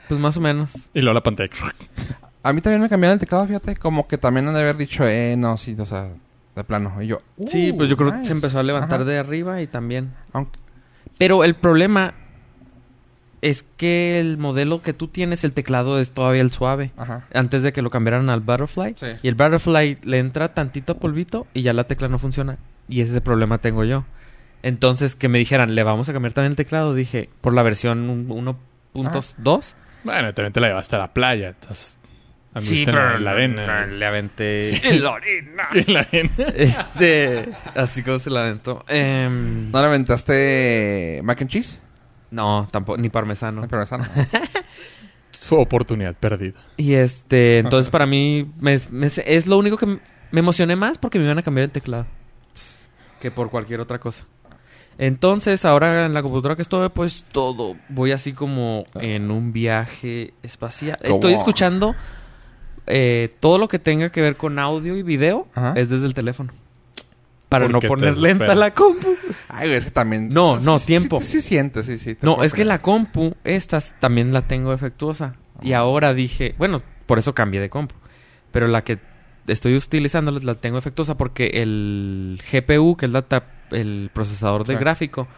pues 0.08 0.20
más 0.20 0.36
o 0.36 0.40
menos. 0.40 0.70
Y 0.92 1.00
luego 1.00 1.14
la 1.14 1.22
pantalla. 1.22 1.50
A 2.42 2.52
mí 2.52 2.60
también 2.60 2.80
me 2.82 2.88
cambiaron 2.88 3.14
el 3.14 3.20
teclado, 3.20 3.46
fíjate. 3.46 3.76
Como 3.76 4.06
que 4.08 4.18
también 4.18 4.48
han 4.48 4.54
de 4.54 4.60
haber 4.60 4.76
dicho, 4.76 5.06
eh, 5.06 5.36
no, 5.36 5.56
sí, 5.56 5.76
o 5.78 5.86
sea, 5.86 6.08
de 6.56 6.64
plano. 6.64 7.00
Y 7.00 7.06
yo, 7.06 7.20
uh, 7.36 7.46
sí, 7.46 7.72
pues 7.72 7.88
yo 7.88 7.96
creo 7.96 8.12
que 8.12 8.24
se 8.24 8.32
empezó 8.32 8.58
a 8.58 8.62
levantar 8.62 9.02
Ajá. 9.02 9.10
de 9.10 9.18
arriba 9.18 9.62
y 9.62 9.66
también. 9.66 10.12
Aunque, 10.32 10.58
Pero 11.18 11.44
el 11.44 11.54
problema 11.54 12.14
es 13.42 13.64
que 13.76 14.18
el 14.18 14.38
modelo 14.38 14.82
que 14.82 14.92
tú 14.92 15.08
tienes, 15.08 15.44
el 15.44 15.52
teclado 15.52 16.00
es 16.00 16.10
todavía 16.10 16.40
el 16.40 16.50
suave. 16.50 16.90
ajá. 16.96 17.26
Antes 17.32 17.62
de 17.62 17.72
que 17.72 17.82
lo 17.82 17.90
cambiaran 17.90 18.30
al 18.30 18.40
Butterfly. 18.40 18.94
Sí. 18.98 19.06
Y 19.22 19.28
el 19.28 19.34
Butterfly 19.34 19.98
le 20.02 20.18
entra 20.18 20.54
tantito 20.54 20.96
polvito 20.98 21.46
y 21.54 21.62
ya 21.62 21.72
la 21.72 21.84
tecla 21.84 22.08
no 22.08 22.18
funciona. 22.18 22.58
Y 22.88 23.02
ese 23.02 23.20
problema 23.20 23.58
tengo 23.58 23.84
yo. 23.84 24.04
Entonces, 24.62 25.14
que 25.14 25.28
me 25.28 25.38
dijeran, 25.38 25.74
le 25.74 25.82
vamos 25.84 26.08
a 26.08 26.12
cambiar 26.12 26.32
también 26.32 26.52
el 26.52 26.56
teclado, 26.56 26.94
dije, 26.94 27.28
por 27.40 27.52
la 27.54 27.62
versión 27.62 28.28
1.2. 28.28 29.74
Bueno, 30.02 30.32
también 30.34 30.52
te 30.52 30.60
la 30.60 30.68
llevaste 30.68 30.96
a 30.96 31.00
la 31.00 31.12
playa. 31.12 31.48
Entonces, 31.48 31.95
Sí, 32.60 32.84
anduviste 32.84 32.90
en 32.90 32.96
la- 32.96 33.02
pero 33.02 33.16
en 33.16 33.24
la 33.24 33.30
arena. 33.32 33.86
le 33.86 34.06
aventé... 34.06 34.62
Sí. 34.62 34.80
En 34.88 35.02
la 35.92 36.00
arena. 36.00 36.30
Este... 36.56 37.48
Así 37.74 38.02
como 38.02 38.18
se 38.18 38.30
la 38.30 38.42
aventó. 38.42 38.84
Em, 38.88 39.70
¿No 39.70 39.80
le 39.80 39.86
aventaste 39.86 41.20
mac 41.24 41.40
and 41.42 41.50
cheese? 41.50 41.80
no, 42.30 42.68
tampoco, 42.70 42.98
ni 42.98 43.08
parmesano. 43.08 43.62
Ay, 43.62 43.68
pero 43.70 43.82
esa 43.82 43.98
no. 43.98 44.04
Fue 45.40 45.58
oportunidad 45.60 46.14
perdida. 46.14 46.58
Y 46.76 46.94
este, 46.94 47.58
entonces 47.58 47.88
para 47.90 48.04
mí 48.06 48.50
me- 48.58 48.80
me- 48.90 49.06
es 49.24 49.46
lo 49.46 49.58
único 49.58 49.76
que 49.76 49.86
me 49.86 50.40
emocioné 50.40 50.76
más 50.76 50.98
porque 50.98 51.18
me 51.18 51.24
iban 51.24 51.38
a 51.38 51.42
cambiar 51.42 51.64
el 51.66 51.70
teclado 51.70 52.06
que 53.20 53.30
por 53.30 53.50
cualquier 53.50 53.80
otra 53.80 53.98
cosa. 53.98 54.24
Entonces, 54.98 55.64
ahora 55.66 56.06
en 56.06 56.14
la 56.14 56.22
computadora 56.22 56.56
que 56.56 56.62
estoy, 56.62 56.88
pues 56.88 57.24
todo 57.32 57.76
voy 57.90 58.12
así 58.12 58.32
como 58.32 58.84
en 58.94 59.30
un 59.30 59.52
viaje 59.52 60.32
espacial. 60.42 60.98
Estoy 61.02 61.32
on. 61.32 61.38
escuchando 61.38 61.94
eh, 62.86 63.34
todo 63.40 63.58
lo 63.58 63.68
que 63.68 63.78
tenga 63.78 64.10
que 64.10 64.20
ver 64.20 64.36
con 64.36 64.58
audio 64.58 64.96
y 64.96 65.02
video 65.02 65.46
Ajá. 65.54 65.74
es 65.76 65.88
desde 65.88 66.06
el 66.06 66.14
teléfono. 66.14 66.52
Para 67.48 67.68
no 67.68 67.80
poner 67.80 68.16
lenta 68.16 68.54
la 68.56 68.74
compu. 68.74 69.14
Ay, 69.48 69.70
es 69.72 69.84
que 69.84 69.90
también... 69.92 70.30
No, 70.30 70.58
no, 70.58 70.78
sí, 70.80 70.86
tiempo. 70.86 71.20
Sí, 71.20 71.26
sí, 71.26 71.42
siente, 71.42 71.82
sí, 71.84 72.16
No, 72.20 72.42
es 72.42 72.52
que 72.52 72.64
la 72.64 72.82
compu, 72.82 73.34
estas 73.44 73.94
también 74.00 74.32
la 74.32 74.42
tengo 74.42 74.72
defectuosa. 74.72 75.36
Y 75.62 75.72
Ah. 75.72 75.78
ahora 75.78 76.12
dije, 76.12 76.54
bueno, 76.58 76.82
por 77.06 77.18
eso 77.20 77.34
cambié 77.34 77.60
de 77.60 77.70
compu. 77.70 77.94
Pero 78.50 78.66
la 78.66 78.82
que 78.82 78.98
estoy 79.46 79.76
utilizando 79.76 80.32
la 80.32 80.56
tengo 80.56 80.76
defectuosa 80.76 81.16
porque 81.16 81.46
el 81.62 82.40
GPU, 82.50 82.96
que 82.96 83.06
es 83.06 83.12
la 83.12 83.24
el 83.70 84.10
procesador 84.12 84.64
de 84.66 84.74
Sí. 84.74 84.80
gráfico, 84.80 85.28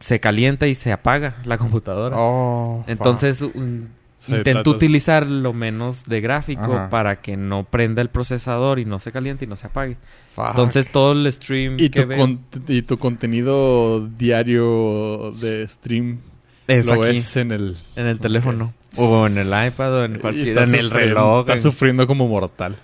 se 0.00 0.20
calienta 0.20 0.66
y 0.66 0.74
se 0.74 0.92
apaga 0.92 1.36
la 1.44 1.56
computadora. 1.56 2.16
Oh. 2.18 2.84
Entonces, 2.86 3.40
un- 3.40 3.88
Sí, 4.26 4.32
intento 4.34 4.62
tratas- 4.62 4.76
utilizar 4.76 5.26
lo 5.26 5.52
menos 5.52 6.04
de 6.04 6.20
gráfico 6.20 6.72
Ajá. 6.74 6.90
para 6.90 7.20
que 7.20 7.36
no 7.36 7.64
prenda 7.64 8.00
el 8.02 8.08
procesador 8.08 8.78
y 8.78 8.84
no 8.84 8.98
se 8.98 9.12
caliente 9.12 9.44
y 9.44 9.48
no 9.48 9.56
se 9.56 9.66
apague. 9.66 9.96
Fuck. 10.34 10.48
Entonces, 10.50 10.90
todo 10.90 11.12
el 11.12 11.30
stream 11.32 11.76
Y 11.78 11.90
que 11.90 12.02
tu, 12.02 12.08
veo 12.08 12.18
con- 12.18 12.40
y 12.68 12.82
tu 12.82 12.98
contenido 12.98 14.08
diario 14.08 15.32
de 15.40 15.66
stream 15.68 16.20
es 16.66 16.86
lo 16.86 16.94
aquí, 16.94 17.02
ves 17.02 17.36
en 17.36 17.52
el... 17.52 17.76
en 17.96 18.06
el 18.06 18.18
teléfono. 18.18 18.72
O 18.96 19.26
en 19.26 19.36
el 19.38 19.48
iPad 19.48 19.92
o 19.94 20.04
en 20.04 20.18
cualquier... 20.18 20.48
estás 20.50 20.68
En 20.68 20.74
el 20.80 20.86
sufriendo- 20.90 21.14
reloj. 21.14 21.40
Estás 21.40 21.56
en- 21.56 21.62
sufriendo 21.62 22.06
como 22.06 22.28
mortal. 22.28 22.76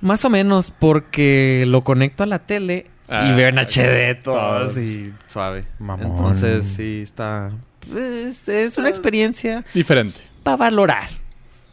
Más 0.00 0.24
o 0.24 0.30
menos, 0.30 0.72
porque 0.76 1.64
lo 1.66 1.82
conecto 1.82 2.22
a 2.22 2.26
la 2.26 2.38
tele 2.40 2.86
y 3.08 3.12
Ah, 3.12 3.34
veo 3.36 3.48
en 3.48 3.58
HD 3.58 4.14
todo 4.22 4.34
todo. 4.34 4.70
así 4.70 5.12
suave. 5.28 5.64
Mamón. 5.78 6.12
Entonces, 6.12 6.64
sí, 6.66 7.00
está... 7.02 7.52
Es, 7.94 8.46
es 8.48 8.76
una 8.78 8.88
experiencia 8.88 9.64
Diferente. 9.74 10.18
Para 10.56 10.70
valorar. 10.70 11.08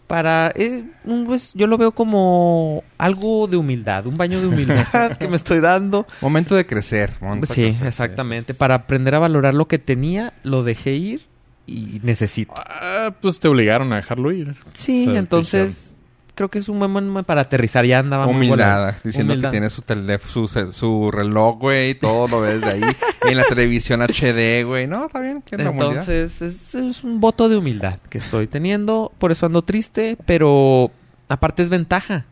Para... 0.07 0.51
eh, 0.55 0.83
pues, 1.25 1.53
yo 1.53 1.67
lo 1.67 1.77
veo 1.77 1.91
como 1.91 2.83
algo 2.97 3.47
de 3.47 3.57
humildad, 3.57 4.07
un 4.07 4.15
baño 4.15 4.39
de 4.39 4.47
humildad 4.47 5.17
que 5.19 5.27
me 5.27 5.35
estoy 5.35 5.59
dando. 5.59 6.07
Momento 6.21 6.55
de 6.55 6.65
crecer. 6.65 7.13
momento 7.19 7.47
de 7.47 7.53
Sí, 7.53 7.61
crecer, 7.63 7.87
exactamente. 7.87 8.53
Para 8.53 8.75
aprender 8.75 9.15
a 9.15 9.19
valorar 9.19 9.53
lo 9.53 9.67
que 9.67 9.79
tenía, 9.79 10.33
lo 10.43 10.63
dejé 10.63 10.93
ir 10.93 11.21
y 11.65 11.99
necesito. 12.03 12.53
Ah, 12.55 13.13
pues 13.21 13.39
te 13.41 13.49
obligaron 13.49 13.91
a 13.91 13.97
dejarlo 13.97 14.31
ir. 14.31 14.55
Sí, 14.73 15.07
O 15.07 15.11
sea, 15.11 15.19
entonces 15.19 15.93
creo 16.37 16.49
que 16.49 16.59
es 16.59 16.69
un 16.69 16.77
buen 16.77 16.91
momento 16.91 17.23
para 17.23 17.41
aterrizar. 17.41 17.83
Ya 17.83 17.99
andaba 17.99 18.27
muy 18.27 18.35
Humildad, 18.35 18.75
volado. 18.77 18.97
diciendo 19.03 19.33
Humildad. 19.33 19.49
que 19.49 19.51
tiene 19.51 19.69
su, 19.71 19.81
tele, 19.81 20.19
su, 20.19 20.47
su 20.47 21.11
reloj, 21.11 21.57
güey, 21.57 21.95
todo 21.95 22.27
lo 22.27 22.41
ves 22.41 22.61
de 22.61 22.69
ahí. 22.69 22.81
y 23.27 23.31
en 23.31 23.37
la 23.37 23.43
televisión 23.43 24.01
HD, 24.01 24.63
güey. 24.63 24.85
No, 24.87 25.07
está 25.07 25.19
bien. 25.19 25.43
Entonces, 25.51 26.41
es, 26.41 26.75
es 26.75 27.03
un 27.03 27.19
voto 27.19 27.49
de 27.49 27.57
humildad 27.57 27.97
que 28.09 28.19
estoy 28.19 28.45
teniendo. 28.47 29.11
Por 29.17 29.31
eso 29.31 29.47
ando 29.47 29.63
triste, 29.63 30.15
pero 30.25 30.91
aparte 31.27 31.63
es 31.63 31.69
ventaja. 31.69 32.25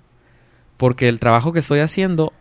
Porque 0.78 1.10
el 1.10 1.20
trabajo 1.20 1.52
que 1.52 1.60
estoy 1.60 1.80
haciendo, 1.80 2.32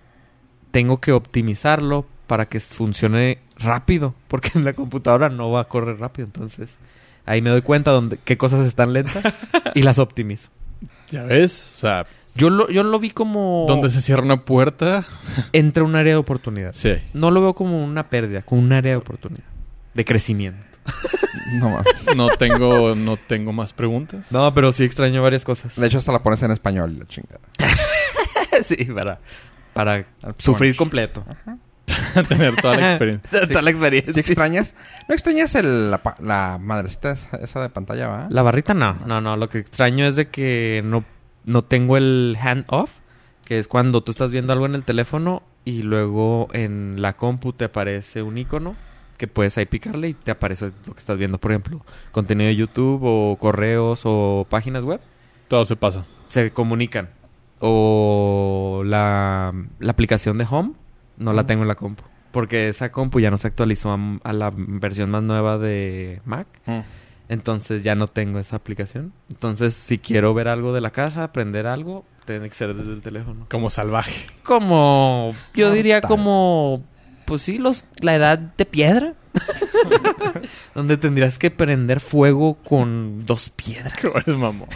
tengo 0.70 1.00
que 1.00 1.12
optimizarlo 1.12 2.04
para 2.26 2.46
que 2.46 2.60
funcione 2.60 3.38
rápido. 3.56 4.14
Porque 4.28 4.50
en 4.54 4.64
la 4.64 4.74
computadora 4.74 5.30
no 5.30 5.50
va 5.50 5.60
a 5.62 5.64
correr 5.64 5.98
rápido. 5.98 6.26
Entonces, 6.26 6.76
ahí 7.24 7.40
me 7.40 7.48
doy 7.48 7.62
cuenta 7.62 7.90
donde, 7.90 8.18
qué 8.18 8.36
cosas 8.36 8.66
están 8.66 8.92
lentas 8.92 9.24
y 9.74 9.82
las 9.82 9.98
optimizo. 9.98 10.50
Ya 11.10 11.22
ves, 11.24 11.72
o 11.76 11.78
sea, 11.78 12.06
Yo 12.34 12.50
lo, 12.50 12.68
yo 12.68 12.82
lo 12.82 12.98
vi 12.98 13.10
como 13.10 13.64
donde 13.68 13.90
se 13.90 14.00
cierra 14.00 14.22
una 14.22 14.44
puerta. 14.44 15.06
entra 15.52 15.84
un 15.84 15.94
área 15.96 16.14
de 16.14 16.18
oportunidad. 16.18 16.72
Sí. 16.74 16.94
No 17.12 17.30
lo 17.30 17.40
veo 17.40 17.54
como 17.54 17.82
una 17.84 18.08
pérdida, 18.08 18.42
como 18.42 18.60
un 18.60 18.72
área 18.72 18.92
de 18.92 18.96
oportunidad. 18.96 19.44
De 19.94 20.04
crecimiento. 20.04 20.62
No 21.60 21.68
mames. 21.68 22.16
No 22.16 22.28
tengo, 22.30 22.94
no 22.94 23.16
tengo 23.16 23.52
más 23.52 23.72
preguntas. 23.72 24.24
No, 24.30 24.52
pero 24.54 24.72
sí 24.72 24.82
extraño 24.82 25.22
varias 25.22 25.44
cosas. 25.44 25.76
De 25.76 25.86
hecho, 25.86 25.98
hasta 25.98 26.10
la 26.10 26.22
pones 26.22 26.42
en 26.42 26.50
español, 26.50 26.98
la 26.98 27.06
chingada. 27.06 27.38
sí, 28.64 28.76
para, 28.86 29.20
para 29.72 30.06
sufrir 30.38 30.74
completo. 30.74 31.22
Tener 32.28 32.56
toda 32.56 32.76
la 32.76 32.90
experiencia. 32.92 33.46
Toda 33.48 33.62
la 33.62 33.70
experiencia. 33.70 34.12
¿Sí 34.12 34.20
extrañas? 34.20 34.74
¿No 35.08 35.14
extrañas 35.14 35.54
el, 35.54 35.90
la, 35.90 36.00
la 36.20 36.58
madrecita 36.60 37.12
esa, 37.12 37.36
esa 37.36 37.62
de 37.62 37.68
pantalla, 37.68 38.08
va? 38.08 38.26
La 38.30 38.42
barrita 38.42 38.74
no, 38.74 38.94
no, 39.06 39.20
no. 39.20 39.36
Lo 39.36 39.48
que 39.48 39.58
extraño 39.58 40.06
es 40.06 40.16
de 40.16 40.28
que 40.28 40.82
no, 40.84 41.04
no 41.44 41.62
tengo 41.62 41.96
el 41.96 42.36
hand 42.40 42.64
off, 42.68 42.92
que 43.44 43.58
es 43.58 43.68
cuando 43.68 44.02
tú 44.02 44.10
estás 44.10 44.30
viendo 44.30 44.52
algo 44.52 44.66
en 44.66 44.74
el 44.74 44.84
teléfono 44.84 45.42
y 45.64 45.82
luego 45.82 46.48
en 46.52 47.00
la 47.02 47.14
compu 47.14 47.52
te 47.52 47.66
aparece 47.66 48.22
un 48.22 48.38
icono 48.38 48.76
que 49.16 49.28
puedes 49.28 49.56
ahí 49.58 49.66
picarle 49.66 50.08
y 50.08 50.14
te 50.14 50.30
aparece 50.30 50.72
lo 50.86 50.94
que 50.94 51.00
estás 51.00 51.18
viendo. 51.18 51.38
Por 51.38 51.52
ejemplo, 51.52 51.84
contenido 52.12 52.48
de 52.48 52.56
YouTube 52.56 53.00
o 53.04 53.36
correos 53.38 54.02
o 54.04 54.46
páginas 54.48 54.84
web. 54.84 55.00
Todo 55.48 55.64
se 55.64 55.76
pasa. 55.76 56.04
se 56.28 56.50
comunican. 56.50 57.10
O 57.60 58.82
la, 58.84 59.52
la 59.78 59.90
aplicación 59.92 60.38
de 60.38 60.46
Home 60.50 60.72
no 61.16 61.32
la 61.32 61.46
tengo 61.46 61.62
en 61.62 61.68
la 61.68 61.74
compu. 61.74 62.02
Porque 62.32 62.68
esa 62.68 62.90
compu 62.90 63.20
ya 63.20 63.30
no 63.30 63.38
se 63.38 63.46
actualizó 63.46 63.92
a, 63.92 63.98
a 64.24 64.32
la 64.32 64.52
versión 64.54 65.10
más 65.10 65.22
nueva 65.22 65.56
de 65.58 66.20
Mac. 66.24 66.46
Mm. 66.66 66.80
Entonces 67.28 67.82
ya 67.82 67.94
no 67.94 68.08
tengo 68.08 68.38
esa 68.38 68.56
aplicación. 68.56 69.12
Entonces 69.30 69.74
si 69.74 69.98
quiero 69.98 70.34
ver 70.34 70.48
algo 70.48 70.72
de 70.74 70.80
la 70.80 70.90
casa, 70.90 71.24
aprender 71.24 71.66
algo, 71.66 72.04
tiene 72.26 72.48
que 72.48 72.54
ser 72.54 72.74
desde 72.74 72.92
el 72.92 73.02
teléfono. 73.02 73.46
Como 73.50 73.70
salvaje. 73.70 74.26
Como, 74.42 75.32
yo 75.54 75.70
diría 75.72 76.00
como, 76.00 76.82
pues 77.24 77.42
sí, 77.42 77.58
los, 77.58 77.84
la 78.00 78.14
edad 78.16 78.38
de 78.38 78.64
piedra. 78.66 79.14
Donde 80.74 80.96
tendrías 80.96 81.38
que 81.38 81.50
prender 81.50 82.00
fuego 82.00 82.54
con 82.54 83.24
dos 83.26 83.50
piedras. 83.50 83.94
Eres 84.02 84.36
mamón. 84.36 84.68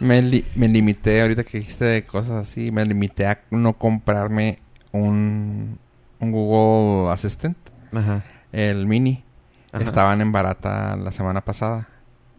Me, 0.00 0.22
li- 0.22 0.44
me 0.54 0.68
limité, 0.68 1.20
ahorita 1.22 1.44
que 1.44 1.58
dijiste 1.58 1.84
de 1.84 2.04
cosas 2.04 2.48
así, 2.48 2.70
me 2.70 2.84
limité 2.84 3.26
a 3.26 3.40
no 3.50 3.74
comprarme 3.74 4.58
un, 4.92 5.78
un 6.18 6.32
Google 6.32 7.12
Assistant, 7.12 7.56
Ajá. 7.92 8.22
el 8.52 8.86
mini. 8.86 9.24
Ajá. 9.72 9.84
Estaban 9.84 10.20
en 10.20 10.32
barata 10.32 10.96
la 10.96 11.12
semana 11.12 11.42
pasada, 11.42 11.88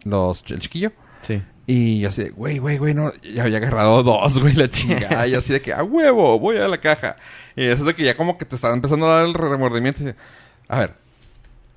los 0.04 0.42
el 0.50 0.60
chiquillo. 0.60 0.92
Sí. 1.22 1.42
Y 1.66 2.00
yo 2.00 2.08
así, 2.08 2.24
de, 2.24 2.30
güey, 2.30 2.58
güey, 2.58 2.76
güey, 2.78 2.92
no. 2.92 3.12
Ya 3.22 3.44
había 3.44 3.58
agarrado 3.58 4.02
dos, 4.02 4.38
güey, 4.40 4.54
la 4.54 4.68
chingada. 4.68 5.26
y 5.28 5.34
así 5.34 5.52
de 5.52 5.62
que, 5.62 5.72
a 5.72 5.82
huevo, 5.82 6.38
voy 6.38 6.58
a 6.58 6.68
la 6.68 6.78
caja. 6.78 7.16
Y 7.56 7.64
eso 7.64 7.82
es 7.82 7.84
de 7.86 7.94
que 7.94 8.04
ya 8.04 8.16
como 8.16 8.36
que 8.36 8.44
te 8.44 8.56
estaba 8.56 8.74
empezando 8.74 9.06
a 9.10 9.16
dar 9.16 9.26
el 9.26 9.34
remordimiento. 9.34 10.02
Y, 10.02 10.14
a 10.68 10.78
ver. 10.78 10.94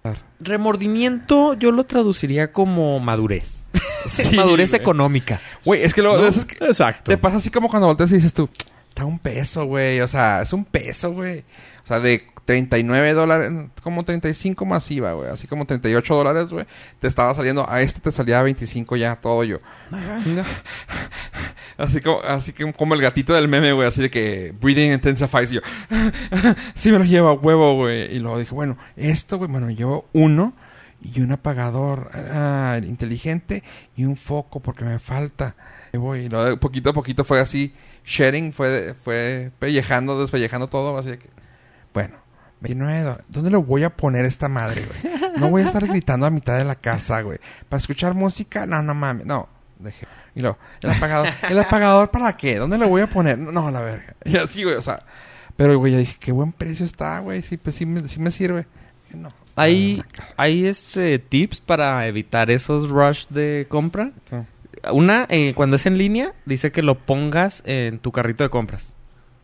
A 0.03 0.09
ver. 0.09 0.19
Remordimiento 0.39 1.53
yo 1.53 1.71
lo 1.71 1.85
traduciría 1.85 2.51
como 2.51 2.99
madurez. 2.99 3.61
Sí, 4.07 4.35
madurez 4.35 4.69
güey. 4.69 4.81
económica. 4.81 5.41
Güey, 5.63 5.81
es 5.81 5.91
que 5.95 6.03
lo... 6.03 6.15
¿No? 6.15 6.27
eso 6.27 6.41
es 6.41 6.45
que 6.45 6.63
Exacto. 6.63 7.09
te 7.09 7.17
pasa 7.17 7.37
así 7.37 7.49
como 7.49 7.69
cuando 7.69 7.87
volteas 7.87 8.11
y 8.11 8.15
dices 8.15 8.35
tú, 8.35 8.47
está 8.95 9.05
un 9.05 9.19
peso, 9.19 9.65
güey. 9.65 9.99
O 9.99 10.07
sea, 10.07 10.41
es 10.41 10.53
un 10.53 10.63
peso, 10.63 11.11
güey. 11.11 11.39
O 11.83 11.87
sea, 11.87 11.99
de 11.99 12.25
39 12.45 13.13
dólares, 13.13 13.51
como 13.83 14.05
35 14.05 14.65
masiva, 14.65 15.11
güey. 15.13 15.29
Así 15.29 15.47
como 15.47 15.65
38 15.65 16.15
dólares, 16.15 16.47
güey. 16.49 16.65
Te 17.01 17.07
estaba 17.07 17.35
saliendo, 17.35 17.69
a 17.69 17.81
este 17.81 17.99
te 17.99 18.11
salía 18.13 18.41
25 18.41 18.95
ya, 18.95 19.17
todo 19.17 19.43
yo. 19.43 19.59
Así 21.77 21.99
como, 21.99 22.21
así 22.21 22.53
que 22.53 22.71
como 22.71 22.93
el 22.93 23.01
gatito 23.01 23.33
del 23.33 23.49
meme, 23.49 23.73
güey, 23.73 23.85
así 23.85 24.01
de 24.01 24.09
que 24.09 24.53
breathing 24.61 24.93
intensifies. 24.93 25.51
Y 25.51 25.55
yo, 25.55 25.61
sí 26.73 26.89
me 26.89 26.99
lo 26.99 27.03
llevo 27.03 27.27
a 27.27 27.33
huevo, 27.33 27.75
güey. 27.75 28.15
Y 28.15 28.19
luego 28.19 28.39
dije, 28.39 28.55
bueno, 28.55 28.77
esto, 28.95 29.37
güey, 29.37 29.51
bueno, 29.51 29.69
llevo 29.69 30.05
uno 30.13 30.53
y 31.01 31.19
un 31.19 31.33
apagador 31.33 32.11
ah, 32.13 32.79
inteligente 32.81 33.61
y 33.97 34.05
un 34.05 34.15
foco 34.15 34.61
porque 34.61 34.85
me 34.85 34.99
falta. 34.99 35.55
Y 35.95 35.97
voy, 35.97 36.19
y 36.25 36.29
luego 36.29 36.57
poquito 36.59 36.89
a 36.91 36.93
poquito 36.93 37.23
fue 37.23 37.39
así, 37.39 37.73
sharing, 38.05 38.53
fue, 38.53 38.93
fue 39.03 39.51
pellejando, 39.59 40.19
despellejando 40.19 40.67
todo, 40.67 40.97
así 40.97 41.11
que, 41.17 41.29
bueno. 41.93 42.17
29 42.61 43.01
do- 43.03 43.21
¿Dónde 43.27 43.49
lo 43.51 43.61
voy 43.63 43.83
a 43.83 43.95
poner 43.95 44.25
esta 44.25 44.47
madre, 44.47 44.81
güey? 44.85 45.15
No 45.37 45.49
voy 45.49 45.61
a 45.61 45.65
estar 45.65 45.85
gritando 45.85 46.25
a 46.25 46.29
mitad 46.29 46.57
de 46.57 46.63
la 46.63 46.75
casa, 46.75 47.21
güey. 47.21 47.37
¿Para 47.69 47.77
escuchar 47.79 48.13
música? 48.13 48.65
No, 48.65 48.81
no 48.81 48.93
mames. 48.95 49.25
No. 49.25 49.49
Dejé. 49.77 50.07
Y 50.33 50.41
luego, 50.41 50.57
el 50.81 50.89
apagador. 50.91 51.29
¿El 51.49 51.59
apagador 51.59 52.09
para 52.11 52.35
qué? 52.37 52.57
¿Dónde 52.57 52.77
lo 52.77 52.87
voy 52.87 53.01
a 53.01 53.07
poner? 53.07 53.37
No, 53.37 53.69
la 53.71 53.81
verga. 53.81 54.15
Y 54.23 54.37
así, 54.37 54.63
güey, 54.63 54.75
o 54.75 54.81
sea. 54.81 55.03
Pero, 55.57 55.77
güey, 55.77 55.93
yo 55.93 55.99
dije, 55.99 56.15
qué 56.19 56.31
buen 56.31 56.53
precio 56.53 56.85
está, 56.85 57.19
güey. 57.19 57.41
Sí, 57.41 57.57
pues 57.57 57.75
sí 57.75 57.85
me, 57.85 58.07
sí 58.07 58.19
me 58.19 58.31
sirve. 58.31 58.65
Dije, 59.05 59.17
no. 59.17 59.31
Hay, 59.57 60.03
hay 60.37 60.65
este 60.65 61.19
tips 61.19 61.59
para 61.61 62.07
evitar 62.07 62.49
esos 62.49 62.89
rush 62.89 63.27
de 63.29 63.65
compra. 63.69 64.11
sí. 64.29 64.37
Una, 64.91 65.25
eh, 65.29 65.53
cuando 65.55 65.75
es 65.75 65.85
en 65.85 65.97
línea, 65.97 66.33
dice 66.45 66.71
que 66.71 66.81
lo 66.81 66.95
pongas 66.95 67.61
en 67.65 67.99
tu 67.99 68.11
carrito 68.11 68.43
de 68.43 68.49
compras. 68.49 68.93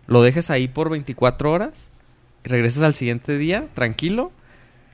Lo 0.07 0.21
dejes 0.21 0.49
ahí 0.49 0.67
por 0.67 0.89
24 0.89 1.51
horas. 1.51 1.73
Y 2.43 2.49
regreses 2.49 2.81
al 2.83 2.95
siguiente 2.95 3.37
día, 3.37 3.67
tranquilo. 3.73 4.31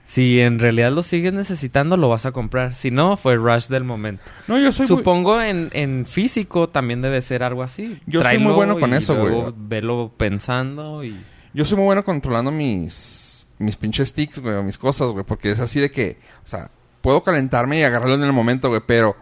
Si 0.06 0.40
en 0.40 0.60
realidad 0.60 0.92
lo 0.92 1.04
sigues 1.04 1.34
necesitando, 1.34 1.98
lo 1.98 2.08
vas 2.10 2.26
a 2.26 2.32
comprar. 2.32 2.76
Si 2.76 2.92
no, 2.92 3.18
fue 3.18 3.36
rush 3.36 3.68
del 3.68 3.84
momento. 3.84 4.24
No, 4.48 4.58
yo 4.58 4.72
soy 4.72 4.88
muy- 4.88 4.98
Supongo 4.98 5.42
en, 5.42 5.70
en 5.74 6.06
físico 6.06 6.70
también 6.70 7.02
debe 7.02 7.22
ser 7.22 7.44
algo 7.44 7.62
así. 7.64 8.00
Yo 8.06 8.20
soy 8.20 8.24
Tráelo 8.30 8.40
muy 8.46 8.54
bueno 8.54 8.80
con 8.80 8.94
eso, 8.94 9.16
güey. 9.18 9.54
Velo 9.58 10.14
pensando 10.16 11.04
y... 11.04 11.18
Yo 11.54 11.66
soy 11.66 11.78
muy 11.78 11.86
bueno 11.86 12.04
controlando 12.06 12.52
mis 12.52 13.26
mis 13.60 13.76
pinches 13.76 14.10
sticks, 14.10 14.40
güey, 14.40 14.56
o 14.56 14.62
mis 14.64 14.78
cosas, 14.78 15.08
güey, 15.10 15.26
porque 15.26 15.50
es 15.50 15.60
así 15.60 15.80
de 15.80 15.90
que, 15.90 16.20
o 16.44 16.48
sea, 16.48 16.70
puedo 17.02 17.24
calentarme 17.24 17.80
y 17.80 17.84
agarrarlo 17.84 18.14
en 18.16 18.24
el 18.24 18.32
momento, 18.34 18.70
güey, 18.70 18.82
pero 18.86 19.16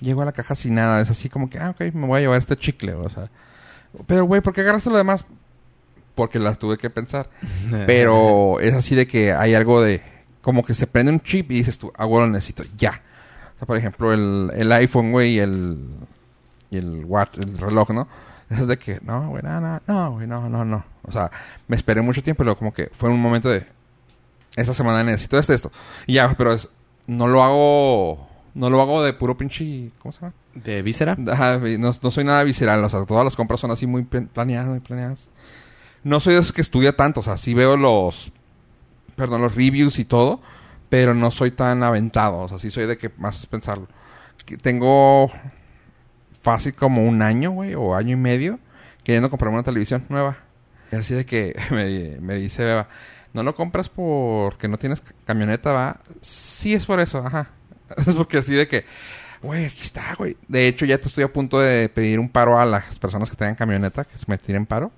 llego 0.00 0.22
a 0.22 0.24
la 0.24 0.32
caja 0.32 0.54
sin 0.54 0.74
nada, 0.74 1.00
es 1.00 1.10
así 1.10 1.28
como 1.28 1.50
que, 1.50 1.58
ah, 1.58 1.70
ok, 1.70 1.92
me 1.94 2.06
voy 2.06 2.18
a 2.18 2.20
llevar 2.20 2.38
este 2.38 2.56
chicle, 2.56 2.94
o 2.94 3.08
sea, 3.08 3.30
pero 4.06 4.24
güey, 4.24 4.40
¿por 4.40 4.52
qué 4.52 4.60
agarraste 4.62 4.90
lo 4.90 4.96
demás? 4.96 5.24
Porque 6.14 6.38
las 6.38 6.58
tuve 6.58 6.78
que 6.78 6.90
pensar, 6.90 7.30
pero 7.86 8.60
es 8.60 8.74
así 8.74 8.94
de 8.94 9.06
que 9.06 9.32
hay 9.32 9.54
algo 9.54 9.80
de, 9.80 10.02
como 10.40 10.64
que 10.64 10.74
se 10.74 10.86
prende 10.86 11.12
un 11.12 11.20
chip 11.20 11.50
y 11.50 11.56
dices 11.56 11.78
tú, 11.78 11.92
ah, 11.96 12.04
güey, 12.04 12.24
lo 12.24 12.30
necesito, 12.30 12.64
ya. 12.76 13.02
O 13.54 13.58
sea, 13.58 13.66
por 13.66 13.76
ejemplo, 13.76 14.12
el, 14.12 14.50
el 14.54 14.72
iPhone, 14.72 15.10
güey, 15.10 15.34
y 15.34 15.38
el, 15.40 15.78
y 16.70 16.78
el 16.78 17.04
watch, 17.04 17.38
el 17.38 17.58
reloj, 17.58 17.90
¿no? 17.90 18.08
Es 18.50 18.66
de 18.66 18.78
que, 18.78 18.98
no, 19.02 19.28
güey, 19.28 19.42
no, 19.42 19.60
no, 19.60 19.80
no, 19.86 20.12
güey, 20.12 20.26
no, 20.26 20.48
no, 20.48 20.64
no. 20.64 20.84
O 21.02 21.12
sea, 21.12 21.30
me 21.66 21.76
esperé 21.76 22.00
mucho 22.00 22.22
tiempo 22.22 22.44
luego 22.44 22.58
como 22.58 22.72
que 22.72 22.90
fue 22.94 23.10
un 23.10 23.20
momento 23.20 23.48
de, 23.48 23.66
esta 24.56 24.74
semana 24.74 25.04
necesito 25.04 25.38
esto, 25.38 25.52
esto. 25.52 25.72
Y 26.06 26.14
ya, 26.14 26.34
pero 26.36 26.52
es, 26.52 26.68
no 27.06 27.26
lo 27.26 27.42
hago, 27.42 28.27
no 28.58 28.68
lo 28.70 28.82
hago 28.82 29.02
de 29.02 29.12
puro 29.14 29.36
pinche, 29.36 29.90
¿cómo 30.00 30.12
se 30.12 30.20
llama? 30.20 30.34
¿De 30.54 30.82
víscera? 30.82 31.16
Ajá, 31.30 31.58
no, 31.58 31.92
no 32.02 32.10
soy 32.10 32.24
nada 32.24 32.42
visceral, 32.44 32.82
o 32.84 32.88
sea, 32.90 33.04
todas 33.06 33.24
las 33.24 33.36
compras 33.36 33.60
son 33.60 33.70
así 33.70 33.86
muy 33.86 34.02
plan- 34.02 34.28
planeadas, 34.32 34.68
muy 34.68 34.80
planeadas. 34.80 35.30
No 36.04 36.20
soy 36.20 36.34
de 36.34 36.40
esos 36.40 36.52
que 36.52 36.60
estudia 36.60 36.94
tanto, 36.96 37.20
o 37.20 37.22
sea, 37.22 37.36
sí 37.38 37.54
veo 37.54 37.76
los, 37.76 38.32
perdón, 39.16 39.42
los 39.42 39.54
reviews 39.54 39.98
y 39.98 40.04
todo, 40.04 40.40
pero 40.88 41.14
no 41.14 41.30
soy 41.30 41.50
tan 41.50 41.82
aventado, 41.82 42.38
o 42.38 42.48
sea, 42.48 42.58
sí 42.58 42.70
soy 42.70 42.86
de 42.86 42.98
que 42.98 43.10
más 43.18 43.46
pensarlo. 43.46 43.88
Que 44.46 44.56
Tengo 44.56 45.30
fácil 46.40 46.74
como 46.74 47.04
un 47.06 47.22
año, 47.22 47.50
güey, 47.50 47.74
o 47.74 47.94
año 47.94 48.12
y 48.14 48.16
medio, 48.16 48.58
queriendo 49.04 49.30
comprarme 49.30 49.56
una 49.56 49.64
televisión 49.64 50.04
nueva. 50.08 50.36
Y 50.92 50.96
así 50.96 51.14
de 51.14 51.26
que 51.26 51.54
me, 51.70 52.18
me 52.20 52.34
dice 52.36 52.64
Beba, 52.64 52.88
¿no 53.34 53.42
lo 53.42 53.54
compras 53.54 53.88
porque 53.88 54.68
no 54.68 54.78
tienes 54.78 55.00
ca- 55.00 55.12
camioneta, 55.26 55.72
va? 55.72 56.00
Sí, 56.20 56.74
es 56.74 56.86
por 56.86 57.00
eso, 57.00 57.18
ajá. 57.18 57.50
Es 58.06 58.14
porque 58.14 58.38
así 58.38 58.54
de 58.54 58.68
que, 58.68 58.84
güey, 59.42 59.66
aquí 59.66 59.80
está, 59.82 60.14
güey. 60.16 60.36
De 60.48 60.68
hecho, 60.68 60.84
ya 60.84 60.98
te 60.98 61.08
estoy 61.08 61.24
a 61.24 61.28
punto 61.32 61.58
de 61.60 61.88
pedir 61.88 62.18
un 62.18 62.28
paro 62.28 62.58
a 62.58 62.64
las 62.66 62.98
personas 62.98 63.30
que 63.30 63.36
tengan 63.36 63.54
camioneta, 63.54 64.04
que 64.04 64.16
se 64.18 64.24
me 64.28 64.38
tiren 64.38 64.66
paro. 64.66 64.90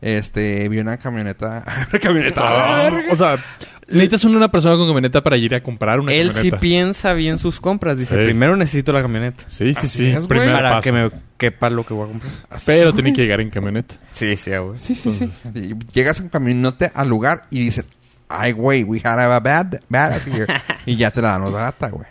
Este, 0.00 0.68
vi 0.68 0.78
una 0.80 0.98
camioneta... 0.98 1.64
una 1.90 1.98
camioneta... 1.98 2.40
Ah, 2.44 2.92
o 3.10 3.16
sea, 3.16 3.36
necesitas 3.88 4.24
una 4.24 4.50
persona 4.50 4.76
con 4.76 4.86
camioneta 4.86 5.22
para 5.22 5.38
ir 5.38 5.54
a 5.54 5.62
comprar 5.62 5.98
una 6.00 6.12
Él 6.12 6.28
sí 6.28 6.34
camioneta. 6.34 6.60
piensa 6.60 7.12
bien 7.14 7.38
sus 7.38 7.58
compras. 7.58 7.96
Dice, 7.96 8.18
Sí. 8.18 8.24
primero 8.24 8.54
necesito 8.56 8.92
la 8.92 9.00
camioneta. 9.00 9.44
Sí, 9.48 9.72
sí, 9.72 9.78
Así 9.78 9.88
sí. 9.88 10.06
es, 10.08 10.14
güey. 10.26 10.28
Primer 10.28 10.52
Para 10.52 10.70
paso. 10.70 10.82
que 10.82 10.92
me 10.92 11.10
quepa 11.38 11.70
lo 11.70 11.86
que 11.86 11.94
voy 11.94 12.04
a 12.08 12.10
comprar. 12.12 12.32
Pero 12.66 12.92
tiene 12.92 13.14
que 13.14 13.22
llegar 13.22 13.40
en 13.40 13.48
camioneta. 13.48 13.94
Sí, 14.12 14.36
sí, 14.36 14.50
güey. 14.54 14.76
Sí, 14.76 14.94
sí, 14.94 15.10
sí. 15.12 15.74
Llegas 15.94 16.20
en 16.20 16.28
camionete 16.28 16.90
al 16.94 17.08
lugar 17.08 17.44
y 17.50 17.60
dices, 17.60 17.86
ay, 18.28 18.52
güey, 18.52 18.84
we 18.84 19.00
had 19.02 19.18
a 19.18 19.40
bad, 19.40 19.80
badass 19.88 20.26
here. 20.26 20.46
y 20.86 20.96
ya 20.96 21.10
te 21.10 21.22
la 21.22 21.32
damos 21.32 21.52
barata, 21.52 21.88
güey. 21.90 22.06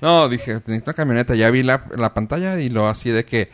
No, 0.00 0.28
dije, 0.28 0.54
necesito 0.54 0.90
una 0.90 0.94
camioneta. 0.94 1.34
Ya 1.34 1.50
vi 1.50 1.62
la, 1.62 1.84
la 1.96 2.14
pantalla 2.14 2.58
y 2.60 2.68
lo 2.68 2.88
así 2.88 3.10
de 3.10 3.24
que, 3.24 3.50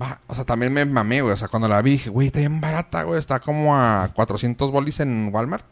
va, 0.00 0.20
o 0.26 0.34
sea, 0.34 0.44
también 0.44 0.72
me 0.72 0.84
mamé, 0.84 1.20
güey. 1.20 1.32
O 1.32 1.36
sea, 1.36 1.48
cuando 1.48 1.68
la 1.68 1.82
vi 1.82 1.92
dije, 1.92 2.10
güey, 2.10 2.28
está 2.28 2.40
bien 2.40 2.60
barata, 2.60 3.02
güey. 3.02 3.18
Está 3.18 3.40
como 3.40 3.76
a 3.76 4.10
400 4.14 4.70
bolis 4.70 5.00
en 5.00 5.30
Walmart. 5.32 5.64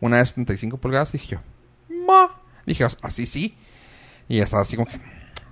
Una 0.00 0.18
de 0.18 0.26
75 0.26 0.76
pulgadas. 0.78 1.12
Dije 1.12 1.36
yo, 1.36 1.38
ma. 2.06 2.30
Dije, 2.66 2.86
así 3.02 3.26
sí. 3.26 3.56
Y 4.28 4.40
estaba 4.40 4.62
así 4.62 4.76
como 4.76 4.88
que, 4.88 5.00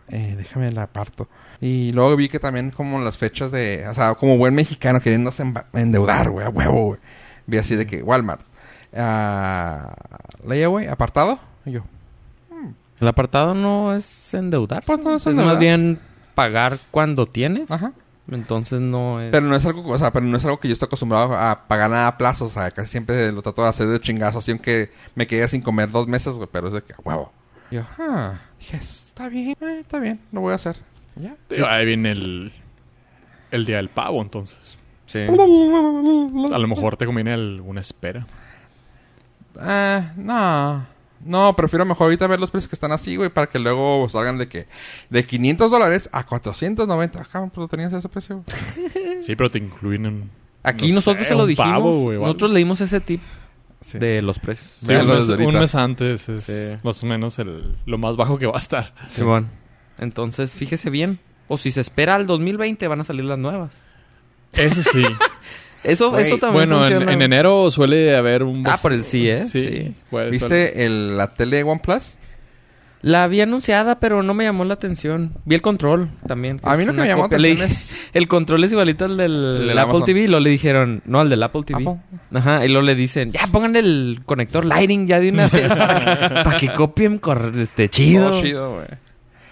eh, 0.08 0.34
déjame 0.36 0.72
la 0.72 0.84
aparto. 0.84 1.28
Y 1.60 1.92
luego 1.92 2.16
vi 2.16 2.28
que 2.28 2.38
también 2.38 2.70
como 2.70 3.00
las 3.00 3.16
fechas 3.16 3.50
de... 3.50 3.86
O 3.88 3.94
sea, 3.94 4.14
como 4.14 4.36
buen 4.36 4.54
mexicano 4.54 5.00
queriéndose 5.00 5.44
endeudar, 5.72 6.30
güey, 6.30 6.46
a 6.46 6.50
huevo, 6.50 6.86
güey. 6.86 7.00
Vi 7.46 7.58
así 7.58 7.76
de 7.76 7.86
que 7.86 8.02
Walmart. 8.02 8.51
Ah 8.96 9.94
layaway, 10.44 10.86
apartado. 10.86 11.38
Y 11.64 11.72
yo, 11.72 11.82
El 13.00 13.08
apartado 13.08 13.54
no 13.54 13.94
es 13.94 14.34
endeudar. 14.34 14.82
Pues 14.84 14.98
no 15.00 15.16
es 15.16 15.26
más 15.26 15.58
bien 15.58 15.98
pagar 16.34 16.78
cuando 16.90 17.26
tienes. 17.26 17.70
ajá. 17.70 17.92
Entonces 18.30 18.80
no 18.80 19.20
es... 19.20 19.32
Pero 19.32 19.46
no 19.46 19.56
es 19.56 19.66
algo, 19.66 19.86
o 19.90 19.98
sea, 19.98 20.12
pero 20.12 20.24
no 20.24 20.36
es 20.36 20.44
algo 20.44 20.60
que 20.60 20.68
yo 20.68 20.74
estoy 20.74 20.86
acostumbrado 20.86 21.34
a 21.34 21.66
pagar 21.66 21.90
nada 21.90 22.06
a 22.06 22.16
plazos. 22.18 22.52
O 22.52 22.54
sea, 22.54 22.70
casi 22.70 22.88
siempre 22.88 23.32
lo 23.32 23.42
trato 23.42 23.62
de 23.62 23.68
hacer 23.68 23.88
de 23.88 24.00
chingazo. 24.00 24.38
Así 24.38 24.52
aunque 24.52 24.90
me 25.14 25.26
quedé 25.26 25.48
sin 25.48 25.60
comer 25.60 25.90
dos 25.90 26.06
meses, 26.06 26.36
güey. 26.36 26.48
Pero 26.50 26.68
es 26.68 26.74
de 26.74 26.82
que, 26.82 26.94
huevo. 27.04 27.32
Y 27.70 27.76
yo, 27.76 27.82
ah, 27.98 28.34
dije, 28.58 28.76
está 28.76 29.28
bien, 29.28 29.56
eh, 29.60 29.80
está 29.80 29.98
bien, 29.98 30.20
lo 30.30 30.40
voy 30.40 30.52
a 30.52 30.56
hacer. 30.56 30.76
Ya. 31.16 31.36
Ahí 31.68 31.84
viene 31.84 32.12
el, 32.12 32.52
el 33.50 33.64
día 33.66 33.76
del 33.76 33.88
pavo, 33.88 34.22
entonces. 34.22 34.78
Sí. 35.06 35.20
A 35.20 36.58
lo 36.58 36.68
mejor 36.68 36.96
te 36.96 37.06
conviene 37.06 37.32
alguna 37.32 37.80
espera. 37.80 38.26
Ah, 39.60 40.12
no. 40.16 40.86
No, 41.24 41.54
prefiero 41.54 41.84
mejor 41.84 42.06
ahorita 42.06 42.26
ver 42.26 42.40
los 42.40 42.50
precios 42.50 42.68
que 42.68 42.74
están 42.74 42.90
así, 42.90 43.14
güey, 43.16 43.30
para 43.30 43.46
que 43.48 43.58
luego 43.60 44.08
salgan 44.08 44.38
de 44.38 44.48
que 44.48 44.66
de 45.08 45.24
500 45.24 45.70
dólares 45.70 46.08
a 46.12 46.24
490. 46.26 47.20
Ajá, 47.20 47.40
pues 47.46 47.56
lo 47.58 47.68
tenías 47.68 47.92
a 47.94 47.98
ese 47.98 48.08
precio. 48.08 48.44
Sí, 49.22 49.36
pero 49.36 49.50
te 49.52 49.58
incluyen 49.58 50.06
en... 50.06 50.30
Aquí 50.64 50.88
no 50.88 50.96
nosotros 50.96 51.22
sé, 51.22 51.28
se 51.28 51.34
lo 51.36 51.46
dijimos. 51.46 51.70
pavo, 51.72 52.00
güey, 52.02 52.18
nosotros 52.18 52.50
leímos 52.50 52.80
ese 52.80 52.98
tip 53.00 53.20
Sí. 53.80 53.98
de 53.98 54.20
los 54.22 54.38
precios. 54.40 54.68
Sí, 54.84 54.92
un, 54.94 55.06
mes, 55.54 55.74
un 55.74 55.80
antes 55.80 56.28
es 56.28 56.42
Sí. 56.44 56.78
más 56.82 57.02
o 57.02 57.06
menos 57.06 57.38
el, 57.38 57.76
lo 57.86 57.98
más 57.98 58.16
bajo 58.16 58.36
que 58.38 58.46
va 58.46 58.56
a 58.56 58.58
estar. 58.58 58.94
Simón. 59.08 59.48
Entonces, 59.98 60.54
fíjese 60.56 60.90
bien. 60.90 61.20
O 61.48 61.56
si 61.58 61.70
se 61.70 61.80
espera 61.80 62.14
al 62.16 62.26
2020, 62.26 62.86
van 62.88 63.00
a 63.00 63.04
salir 63.04 63.24
las 63.24 63.38
nuevas. 63.38 63.84
Eso 64.54 64.82
sí. 64.82 65.04
Eso, 65.84 66.10
Güey, 66.10 66.22
eso 66.24 66.38
también 66.38 66.68
bueno, 66.68 66.76
en, 66.76 66.90
funciona. 66.92 67.12
en 67.12 67.22
enero 67.22 67.70
suele 67.70 68.14
haber 68.16 68.42
un... 68.44 68.66
Ah, 68.66 68.78
por 68.80 68.92
el 68.92 69.04
sí, 69.04 69.28
¿eh? 69.28 69.44
Sí. 69.46 69.68
Sí. 69.68 69.94
puede- 70.10 70.26
suele- 70.26 70.30
¿Viste 70.30 70.84
el, 70.86 71.16
la 71.16 71.34
tele 71.34 71.62
OnePlus? 71.64 72.16
La 73.04 73.26
vi 73.26 73.40
anunciada, 73.40 73.98
pero 73.98 74.22
no 74.22 74.32
me 74.32 74.44
llamó 74.44 74.64
la 74.64 74.74
atención. 74.74 75.32
Vi 75.44 75.56
el 75.56 75.60
control 75.62 76.08
también. 76.28 76.60
A 76.62 76.76
mí 76.76 76.82
es 76.82 76.86
lo 76.86 76.92
que 76.92 76.96
una 76.98 77.02
me 77.02 77.08
llamó 77.08 77.22
la 77.28 77.36
atención 77.36 77.62
es... 77.68 77.96
El 78.12 78.28
control 78.28 78.62
es 78.62 78.70
igualito 78.70 79.06
al 79.06 79.16
del, 79.16 79.32
El 79.34 79.42
del 79.58 79.68
del 79.68 79.78
Apple 79.78 79.90
Amazon. 79.90 80.04
TV. 80.06 80.20
Y 80.20 80.26
luego 80.28 80.40
le 80.44 80.50
dijeron... 80.50 81.02
No, 81.04 81.18
al 81.20 81.28
del 81.28 81.42
Apple 81.42 81.62
TV. 81.66 81.82
Apple. 81.82 82.00
Ajá. 82.32 82.64
Y 82.64 82.68
luego 82.68 82.86
le 82.86 82.94
dicen... 82.94 83.32
Ya, 83.32 83.48
pongan 83.50 83.74
el 83.74 84.20
conector 84.24 84.64
Lighting 84.64 85.08
ya 85.08 85.18
de 85.18 85.30
una 85.30 85.48
vez. 85.48 85.68
para, 85.68 86.56
que, 86.60 86.72
copien 86.74 87.20
este, 87.58 87.88
chido. 87.88 88.40
Chido, 88.40 88.74
güey. 88.76 88.86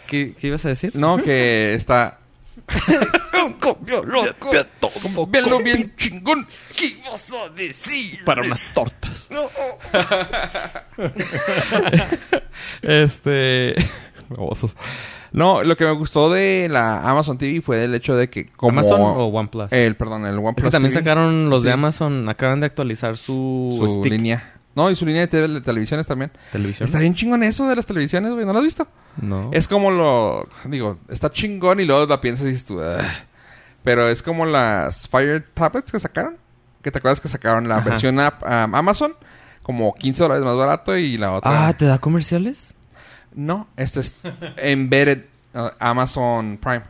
¿Qué, 0.07 0.35
¿Qué 0.39 0.47
ibas 0.47 0.65
a 0.67 0.69
decir? 0.69 0.93
No, 0.95 1.17
que 1.17 1.75
está... 1.75 2.20
Velo 5.29 5.63
bien 5.63 5.95
chingón. 5.97 6.47
¿Qué 6.77 6.87
ibas 6.87 7.33
a 7.33 7.49
decir? 7.51 8.25
Para 8.25 8.43
unas 8.43 8.63
tortas. 8.73 9.29
Este... 12.83 13.75
Babosos. 14.29 14.77
No, 15.33 15.63
lo 15.63 15.77
que 15.77 15.85
me 15.85 15.93
gustó 15.93 16.31
de 16.31 16.69
la 16.71 17.09
Amazon 17.09 17.39
TV 17.39 17.63
fue 17.63 17.85
el 17.85 17.95
hecho 17.95 18.17
de 18.17 18.29
que 18.29 18.49
como... 18.49 18.81
¿Amazon 18.81 19.01
o 19.01 19.27
OnePlus? 19.27 19.73
El, 19.73 19.97
perdón, 19.97 20.27
el 20.27 20.39
es 20.39 20.45
OnePlus 20.45 20.65
que 20.65 20.71
también 20.71 20.93
TV, 20.93 21.01
sacaron 21.03 21.51
los 21.51 21.63
de 21.63 21.71
Sí. 21.71 21.73
Amazon. 21.73 22.29
Acaban 22.29 22.61
de 22.61 22.67
actualizar 22.67 23.17
su, 23.17 23.75
su 23.79 23.89
stick 23.89 24.13
línea. 24.13 24.60
No, 24.75 24.89
y 24.91 24.95
su 24.97 25.05
línea 25.05 25.23
de, 25.23 25.29
tele- 25.29 25.55
de 25.55 25.61
televisiones 25.61 26.07
también. 26.07 26.31
televisión. 26.53 26.87
Está 26.87 27.01
bien 27.01 27.15
chingón 27.15 27.43
eso 27.43 27.69
de 27.69 27.75
las 27.77 27.87
televisiones, 27.87 28.31
güey. 28.33 28.47
¿No 28.47 28.53
lo 28.53 28.59
has 28.61 28.65
visto? 28.65 28.87
No. 29.21 29.51
Es 29.53 29.67
como 29.67 29.91
lo... 29.91 30.49
Digo, 30.65 30.99
está 31.09 31.31
chingón 31.33 31.81
y 31.81 31.85
luego 31.85 32.07
la 32.07 32.21
piensas 32.21 32.47
y 32.47 32.51
dices 32.51 32.65
tú... 32.67 32.79
"Ugh". 32.79 33.01
Pero 33.83 34.09
es 34.09 34.23
como 34.23 34.47
las 34.47 35.09
Fire 35.09 35.45
Tablets 35.55 35.91
que 35.91 35.99
sacaron. 35.99 36.37
Que 36.83 36.91
te 36.91 36.99
acuerdas 36.99 37.21
que 37.21 37.29
sacaron 37.29 37.67
la 37.69 37.77
Ajá. 37.79 37.91
versión 37.91 38.21
app, 38.21 38.43
um, 38.43 38.75
Amazon. 38.75 39.15
Como 39.63 39.95
15 39.95 40.23
dólares 40.23 40.45
más 40.45 40.57
barato 40.57 40.97
y 40.97 41.17
la 41.17 41.33
otra... 41.33 41.69
Ah, 41.69 41.73
¿te 41.75 41.85
da 41.87 41.99
comerciales? 41.99 42.75
No, 43.35 43.69
esto 43.77 44.01
es 44.01 44.15
Embedded 44.57 45.25
uh, 45.55 45.69
Amazon 45.79 46.59
Prime. 46.61 46.83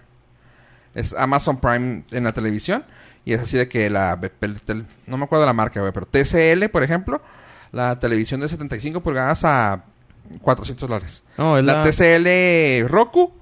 Es 0.95 1.13
Amazon 1.15 1.61
Prime 1.61 2.05
en 2.11 2.25
la 2.25 2.33
televisión. 2.33 2.85
Y 3.25 3.33
es 3.35 3.41
así 3.41 3.57
de 3.57 3.69
que 3.69 3.89
la... 3.91 4.19
no 5.07 5.17
me 5.17 5.25
acuerdo 5.25 5.47
la 5.47 5.53
marca, 5.53 5.81
güey. 5.81 5.93
Pero 5.93 6.07
TCL, 6.07 6.69
por 6.71 6.83
ejemplo. 6.83 7.23
La 7.73 7.99
televisión 7.99 8.41
de 8.41 8.49
75 8.49 9.01
pulgadas 9.01 9.45
a 9.45 9.85
400 10.43 10.89
dólares. 10.89 11.23
No, 11.39 11.59
es 11.59 11.65
La, 11.65 11.75
la, 11.77 11.83
TCL 11.85 12.89
Roku, 12.89 13.33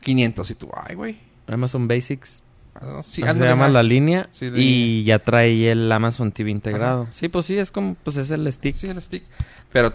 500. 0.00 0.50
Y 0.50 0.54
tú, 0.54 0.70
ay, 0.74 0.94
güey. 0.94 1.18
Amazon 1.46 1.88
Basics. 1.88 2.42
Ah, 2.80 3.00
sí, 3.02 3.22
se 3.22 3.34
llama 3.34 3.68
la 3.68 3.82
línea. 3.82 4.28
Sí, 4.30 4.50
de- 4.50 4.60
y 4.60 5.02
ya 5.04 5.18
trae 5.18 5.70
el 5.72 5.90
Amazon 5.90 6.30
TV 6.30 6.50
integrado. 6.50 7.08
Sí, 7.12 7.28
pues 7.28 7.46
sí, 7.46 7.58
es 7.58 7.72
como... 7.72 7.96
Pues 8.04 8.16
es 8.18 8.30
el 8.30 8.50
stick. 8.52 8.72
Sí, 8.74 8.88
el 8.88 9.02
stick. 9.02 9.24
Pero 9.72 9.92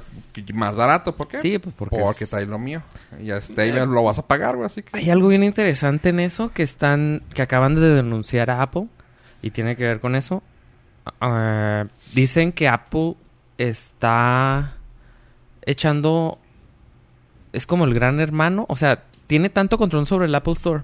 más 0.54 0.76
barato, 0.76 1.16
¿por 1.16 1.28
qué? 1.30 1.38
Sí, 1.40 1.60
pues 1.60 1.74
porque... 1.78 1.98
Porque 1.98 2.24
es- 2.26 2.30
trae 2.30 2.46
lo 2.46 2.60
mío. 2.60 2.82
Y 3.22 3.26
ya 3.28 3.38
este, 3.38 3.62
ahí 3.62 3.72
me 3.72 3.86
lo 3.86 4.04
vas 4.04 4.20
a 4.20 4.28
pagar, 4.28 4.56
güey. 4.58 4.66
Así 4.66 4.84
que... 4.84 4.90
Hay 4.98 5.10
algo 5.10 5.30
bien 5.30 5.44
interesante 5.44 6.10
en 6.10 6.20
eso 6.20 6.52
que 6.52 6.64
están... 6.64 7.24
Que 7.34 7.42
acaban 7.42 7.76
de 7.76 7.82
denunciar 7.82 8.50
a 8.50 8.62
Apple. 8.62 8.88
Y 9.42 9.52
tiene 9.52 9.78
que 9.78 9.84
ver 9.84 10.00
con 10.02 10.16
eso. 10.16 10.44
Ah, 11.22 11.86
dicen 12.14 12.52
que 12.52 12.68
Apple 12.68 13.16
está 13.58 14.74
echando... 15.66 16.40
Es 17.52 17.68
como 17.68 17.86
el 17.86 17.94
gran 17.94 18.20
hermano. 18.20 18.66
O 18.70 18.76
sea, 18.76 19.04
tiene 19.28 19.50
tanto 19.50 19.78
control 19.78 20.08
sobre 20.08 20.26
el 20.26 20.36
Apple 20.36 20.54
Store. 20.54 20.84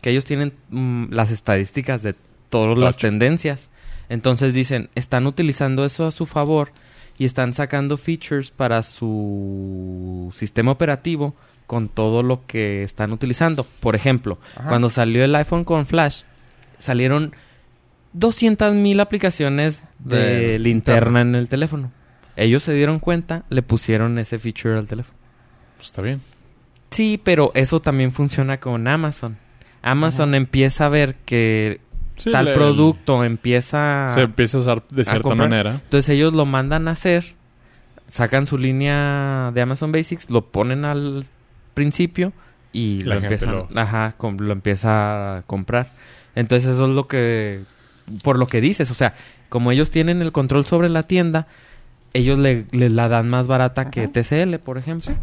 Que 0.00 0.10
ellos 0.10 0.24
tienen 0.24 0.52
mm, 0.70 1.06
las 1.10 1.30
estadísticas 1.30 2.02
de 2.02 2.14
todas 2.48 2.78
las 2.78 2.96
tendencias. 2.96 3.70
Entonces 4.08 4.54
dicen, 4.54 4.88
están 4.94 5.26
utilizando 5.26 5.84
eso 5.84 6.06
a 6.06 6.12
su 6.12 6.26
favor 6.26 6.70
y 7.18 7.24
están 7.24 7.52
sacando 7.52 7.96
features 7.96 8.50
para 8.50 8.82
su 8.82 10.32
sistema 10.34 10.72
operativo 10.72 11.34
con 11.66 11.88
todo 11.88 12.22
lo 12.22 12.46
que 12.46 12.82
están 12.82 13.12
utilizando. 13.12 13.66
Por 13.80 13.94
ejemplo, 13.94 14.38
Ajá. 14.56 14.68
cuando 14.68 14.90
salió 14.90 15.24
el 15.24 15.34
iPhone 15.34 15.64
con 15.64 15.86
Flash, 15.86 16.22
salieron 16.78 17.34
200 18.12 18.74
mil 18.74 19.00
aplicaciones 19.00 19.82
de, 19.98 20.16
De 20.18 20.58
linterna 20.58 21.20
en 21.20 21.34
el 21.34 21.48
teléfono. 21.48 21.90
Ellos 22.36 22.62
se 22.62 22.72
dieron 22.74 22.98
cuenta, 22.98 23.44
le 23.48 23.62
pusieron 23.62 24.18
ese 24.18 24.38
feature 24.38 24.78
al 24.78 24.86
teléfono. 24.88 25.16
Pues 25.76 25.86
está 25.86 26.02
bien. 26.02 26.20
Sí, 26.90 27.20
pero 27.22 27.50
eso 27.54 27.80
también 27.80 28.12
funciona 28.12 28.58
con 28.60 28.86
Amazon. 28.88 29.36
Amazon 29.82 30.34
empieza 30.34 30.86
a 30.86 30.88
ver 30.88 31.14
que 31.24 31.80
Sí, 32.16 32.30
tal 32.30 32.46
le- 32.46 32.54
producto 32.54 33.24
empieza 33.24 34.10
Se 34.14 34.22
empieza 34.22 34.56
a 34.56 34.60
usar 34.60 34.82
de 34.88 35.04
cierta 35.04 35.34
manera. 35.34 35.72
Entonces 35.84 36.08
ellos 36.10 36.32
lo 36.32 36.46
mandan 36.46 36.88
a 36.88 36.92
hacer, 36.92 37.34
sacan 38.08 38.46
su 38.46 38.56
línea 38.58 39.50
de 39.54 39.60
Amazon 39.60 39.92
Basics, 39.92 40.30
lo 40.30 40.46
ponen 40.46 40.84
al 40.84 41.24
principio 41.74 42.32
y 42.72 43.00
La 43.02 43.16
lo 43.16 43.20
empiezan, 43.22 43.52
lo- 43.52 43.68
ajá, 43.74 44.14
com- 44.16 44.38
lo 44.38 44.52
empieza 44.52 45.38
a 45.38 45.42
comprar. 45.42 45.88
Entonces 46.34 46.70
eso 46.70 46.86
es 46.86 46.94
lo 46.94 47.06
que, 47.08 47.62
por 48.22 48.38
lo 48.38 48.46
que 48.46 48.60
dices, 48.60 48.90
o 48.90 48.94
sea, 48.94 49.14
como 49.48 49.70
ellos 49.72 49.90
tienen 49.90 50.22
el 50.22 50.32
control 50.32 50.64
sobre 50.66 50.88
la 50.88 51.04
tienda, 51.04 51.46
ellos 52.12 52.38
le, 52.38 52.64
le 52.72 52.88
la 52.88 53.08
dan 53.08 53.28
más 53.28 53.46
barata 53.46 53.90
que. 53.90 54.08
TCL, 54.08 54.54
por 54.58 54.78
ejemplo. 54.78 55.14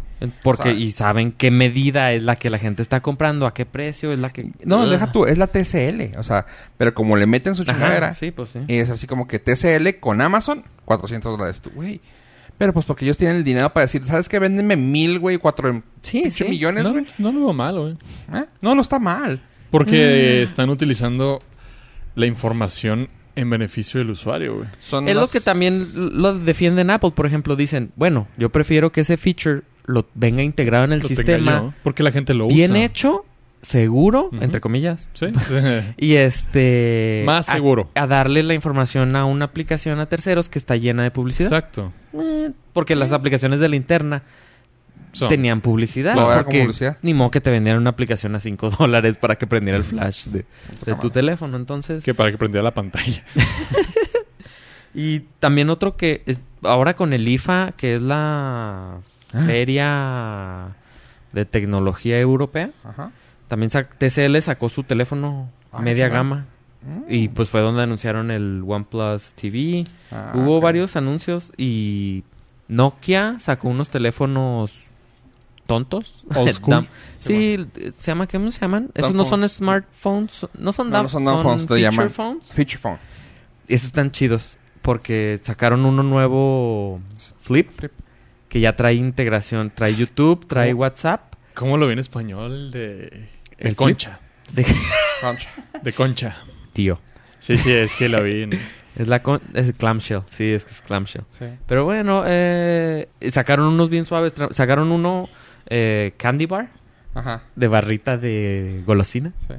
Porque, 0.42 0.70
O 0.70 0.72
sea- 0.72 0.80
y 0.80 0.90
saben 0.92 1.32
qué 1.32 1.50
medida 1.50 2.12
es 2.12 2.22
la 2.22 2.36
que 2.36 2.50
la 2.50 2.58
gente 2.58 2.82
está 2.82 3.00
comprando, 3.00 3.46
a 3.46 3.54
qué 3.54 3.66
precio 3.66 4.12
es 4.12 4.18
la 4.18 4.30
que... 4.32 4.52
No, 4.64 4.86
deja 4.86 5.10
tú, 5.12 5.26
es 5.26 5.36
la 5.38 5.48
TCL. 5.48 6.16
O 6.18 6.22
sea, 6.22 6.46
pero 6.78 6.94
como 6.94 7.16
le 7.16 7.26
meten 7.26 7.54
su 7.54 7.64
chingadera, 7.64 8.14
sí, 8.14 8.30
pues 8.30 8.50
sí. 8.50 8.60
es 8.68 8.90
así 8.90 9.06
como 9.06 9.26
que 9.26 9.38
TCL 9.40 9.98
con 10.00 10.20
Amazon, 10.20 10.62
400 10.84 11.36
dólares. 11.36 11.60
Tú, 11.60 11.70
güey. 11.74 12.00
Pero 12.56 12.72
pues 12.72 12.86
porque 12.86 13.04
ellos 13.04 13.18
tienen 13.18 13.38
el 13.38 13.44
dinero 13.44 13.72
para 13.72 13.82
decir, 13.82 14.06
¿sabes 14.06 14.28
qué? 14.28 14.38
Véndeme 14.38 14.76
mil, 14.76 15.18
güey, 15.18 15.38
cuatro 15.38 15.82
Sí, 16.02 16.30
sí. 16.30 16.44
millones, 16.44 16.84
No, 16.84 16.92
güey. 16.92 17.06
no 17.18 17.32
lo 17.32 17.40
veo 17.40 17.52
mal, 17.52 17.78
güey. 17.80 17.92
¿Eh? 18.32 18.44
No, 18.60 18.76
no 18.76 18.80
está 18.82 19.00
mal. 19.00 19.42
Porque 19.72 20.38
Mm. 20.40 20.44
están 20.44 20.70
utilizando 20.70 21.42
la 22.14 22.26
información 22.26 23.08
en 23.36 23.50
beneficio 23.50 23.98
del 23.98 24.10
usuario, 24.10 24.56
güey. 24.56 24.68
Son 24.80 25.08
Es 25.08 25.14
lo 25.16 25.26
que 25.28 25.40
también 25.40 25.86
lo 25.94 26.38
defienden 26.38 26.90
Apple, 26.90 27.10
por 27.14 27.26
ejemplo, 27.26 27.56
dicen, 27.56 27.92
bueno, 27.96 28.28
yo 28.36 28.50
prefiero 28.50 28.92
que 28.92 29.00
ese 29.02 29.16
feature 29.16 29.62
lo 29.86 30.06
venga 30.14 30.42
integrado 30.42 30.84
en 30.84 30.92
el 30.92 31.00
Lo 31.00 31.08
tenga 31.08 31.16
sistema, 31.16 31.52
yo, 31.60 31.74
porque 31.82 32.02
la 32.02 32.12
gente 32.12 32.32
lo 32.34 32.48
bien 32.48 32.72
usa. 32.72 32.84
hecho, 32.84 33.24
seguro, 33.60 34.30
entre 34.40 34.60
comillas, 34.60 35.08
Sí. 35.14 35.26
y 35.96 36.14
este... 36.14 37.22
Más 37.26 37.48
a- 37.48 37.54
seguro. 37.54 37.90
A, 37.94 38.06
darle 38.06 38.42
la 38.42 38.54
información 38.54 39.16
a 39.16 39.24
una 39.24 39.46
aplicación 39.46 40.00
a 40.00 40.06
terceros 40.06 40.48
que 40.48 40.58
está 40.58 40.76
llena 40.76 41.02
de 41.02 41.10
publicidad. 41.10 41.52
Exacto. 41.52 41.92
Eh, 42.14 42.50
porque 42.72 42.94
las 42.96 43.12
aplicaciones 43.12 43.60
de 43.60 43.68
linterna 43.68 44.22
Tenían 45.28 45.60
publicidad. 45.60 46.14
No, 46.14 46.28
porque 46.32 46.60
publicidad. 46.60 46.98
Ni 47.02 47.14
modo 47.14 47.30
que 47.30 47.40
te 47.40 47.50
vendieran 47.50 47.80
una 47.80 47.90
aplicación 47.90 48.34
a 48.34 48.40
5 48.40 48.70
dólares 48.78 49.16
para 49.16 49.36
que 49.36 49.46
prendiera 49.46 49.78
el 49.78 49.84
flash 49.84 50.26
de, 50.26 50.44
de 50.84 50.94
tu 50.96 51.10
teléfono. 51.10 51.56
Entonces... 51.56 52.02
Que 52.04 52.14
para 52.14 52.30
que 52.30 52.38
prendiera 52.38 52.62
la 52.64 52.74
pantalla. 52.74 53.24
Y 54.96 55.20
también 55.40 55.70
otro 55.70 55.96
que 55.96 56.22
es, 56.26 56.38
ahora 56.62 56.94
con 56.94 57.12
el 57.12 57.26
IFA, 57.26 57.72
que 57.76 57.94
es 57.94 58.00
la 58.00 58.98
Ah. 59.32 59.42
feria 59.46 60.76
de 61.32 61.44
tecnología 61.44 62.20
europea, 62.20 62.70
Ajá. 62.84 63.10
también 63.48 63.70
sac- 63.72 63.88
TCL 63.98 64.40
sacó 64.40 64.68
su 64.68 64.84
teléfono 64.84 65.50
Ah, 65.72 65.80
media 65.80 66.06
gama. 66.08 66.46
Y 67.08 67.26
pues 67.28 67.50
fue 67.50 67.60
donde 67.62 67.82
anunciaron 67.82 68.30
el 68.30 68.62
OnePlus 68.64 69.32
TV. 69.32 69.86
Ah, 70.12 70.30
Hubo 70.36 70.60
varios 70.60 70.94
anuncios 70.94 71.52
y 71.56 72.22
Nokia 72.68 73.36
sacó 73.40 73.68
unos 73.70 73.90
teléfonos 73.90 74.72
tontos. 75.66 76.24
Old 76.34 76.52
school. 76.54 76.88
Sí, 77.18 77.66
se 77.98 78.10
llama, 78.10 78.26
¿cómo 78.26 78.50
se 78.50 78.60
llaman? 78.60 78.90
Esos 78.94 79.14
no 79.14 79.24
son 79.24 79.40
phones. 79.40 79.52
smartphones, 79.52 80.46
no 80.58 80.72
son 80.72 80.90
No, 80.90 80.98
dumb- 80.98 81.02
no 81.04 81.08
son 81.08 81.24
dumb 81.24 81.42
phones, 81.42 81.62
te 81.62 81.68
feature 81.74 81.80
llaman. 81.82 82.10
phones. 82.10 82.46
Feature 82.52 82.78
phone. 82.78 82.98
Esos 83.68 83.86
están 83.86 84.10
chidos 84.10 84.58
porque 84.82 85.40
sacaron 85.42 85.84
uno 85.86 86.02
nuevo 86.02 87.00
Flip 87.40 87.70
Flip. 87.76 87.92
que 88.48 88.60
ya 88.60 88.76
trae 88.76 88.94
integración, 88.94 89.72
trae 89.74 89.94
YouTube, 89.96 90.46
trae 90.46 90.70
¿Cómo? 90.72 90.82
WhatsApp. 90.82 91.34
¿Cómo 91.54 91.76
lo 91.78 91.86
vi 91.86 91.94
en 91.94 91.98
español? 92.00 92.70
De, 92.70 92.78
de 92.96 93.28
¿El 93.58 93.76
concha. 93.76 94.20
De... 94.52 94.66
Concha. 95.20 95.50
De 95.82 95.92
concha. 95.92 96.36
Tío. 96.72 97.00
Sí, 97.40 97.56
sí, 97.56 97.72
es 97.72 97.96
que 97.96 98.08
la 98.08 98.20
vi. 98.20 98.42
en- 98.42 98.50
Es 98.96 99.08
la 99.08 99.22
con... 99.24 99.40
es 99.54 99.72
clamshell, 99.72 100.20
sí, 100.30 100.52
es 100.52 100.64
que 100.64 100.70
es 100.70 100.80
clamshell. 100.82 101.24
Sí. 101.28 101.46
Pero 101.66 101.84
bueno, 101.84 102.22
eh, 102.28 103.08
sacaron 103.32 103.66
unos 103.66 103.90
bien 103.90 104.04
suaves, 104.04 104.32
sacaron 104.52 104.92
uno 104.92 105.28
eh, 105.66 106.14
Candy 106.16 106.46
Bar 106.46 106.70
Ajá. 107.14 107.42
de 107.56 107.68
barrita 107.68 108.16
de 108.16 108.82
golosina. 108.86 109.32
Sí. 109.38 109.54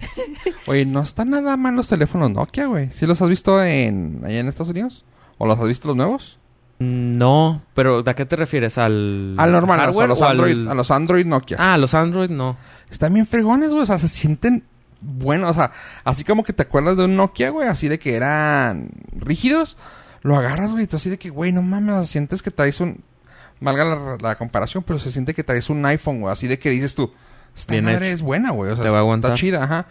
Oye, 0.67 0.85
no 0.85 1.01
están 1.01 1.29
nada 1.29 1.55
mal 1.57 1.75
los 1.75 1.87
teléfonos 1.89 2.31
Nokia, 2.31 2.65
güey. 2.67 2.91
¿Sí 2.91 3.05
los 3.05 3.21
has 3.21 3.29
visto 3.29 3.63
en 3.63 4.21
allá 4.25 4.39
en 4.39 4.47
Estados 4.47 4.69
Unidos? 4.69 5.05
¿O 5.37 5.45
los 5.47 5.59
has 5.59 5.67
visto 5.67 5.87
los 5.87 5.97
nuevos? 5.97 6.37
Mm, 6.79 7.17
No, 7.17 7.61
pero 7.73 8.03
¿de 8.03 8.11
a 8.11 8.15
qué 8.15 8.25
te 8.25 8.35
refieres? 8.35 8.77
¿Al 8.77 9.35
Al 9.37 9.51
normal, 9.51 9.79
o 9.79 9.81
sea, 9.81 9.83
a 9.83 9.85
hardware 9.87 10.09
los 10.09 10.21
o 10.21 10.25
al- 10.25 10.31
Android, 10.31 10.67
a 10.67 10.73
los 10.75 10.91
Android 10.91 11.25
Nokia. 11.25 11.57
Ah, 11.59 11.77
los 11.77 11.93
Android 11.93 12.29
no. 12.29 12.57
Están 12.89 13.13
bien 13.13 13.25
fregones, 13.27 13.69
güey. 13.71 13.83
O 13.83 13.85
sea, 13.85 13.97
se 13.99 14.09
sienten 14.09 14.63
buenos. 15.01 15.51
O 15.51 15.53
sea, 15.53 15.71
así 16.03 16.23
como 16.23 16.43
que 16.43 16.51
te 16.53 16.63
acuerdas 16.63 16.97
de 16.97 17.05
un 17.05 17.15
Nokia, 17.15 17.49
güey. 17.51 17.67
Así 17.69 17.87
de 17.87 17.99
que 17.99 18.15
eran 18.15 18.89
rígidos. 19.13 19.77
Lo 20.21 20.35
agarras, 20.35 20.71
güey. 20.71 20.83
y 20.85 20.87
tú 20.87 20.97
así 20.97 21.09
de 21.09 21.17
que, 21.19 21.29
güey, 21.29 21.51
no 21.53 21.61
mames. 21.61 21.93
o 21.93 21.97
sea, 21.99 22.05
sientes 22.07 22.41
que 22.41 22.51
traes 22.51 22.79
un... 22.81 23.01
Valga 23.59 23.83
la, 23.85 24.17
la 24.19 24.35
comparación, 24.35 24.83
pero 24.83 24.99
se 24.99 25.11
siente 25.11 25.33
que 25.33 25.43
traes 25.43 25.69
un 25.69 25.85
iPhone, 25.85 26.21
güey. 26.21 26.31
Así 26.33 26.47
de 26.47 26.59
que 26.59 26.69
dices 26.69 26.95
tú... 26.95 27.11
Esta 27.55 27.71
Bien 27.73 27.85
madre 27.85 28.07
hecho. 28.07 28.15
es 28.15 28.21
buena, 28.21 28.51
güey. 28.51 28.71
O 28.71 28.75
sea, 28.75 28.83
Te 28.83 28.89
va 28.91 28.97
a 28.97 29.01
aguantar. 29.01 29.31
está 29.31 29.39
chida, 29.39 29.63
ajá. 29.63 29.85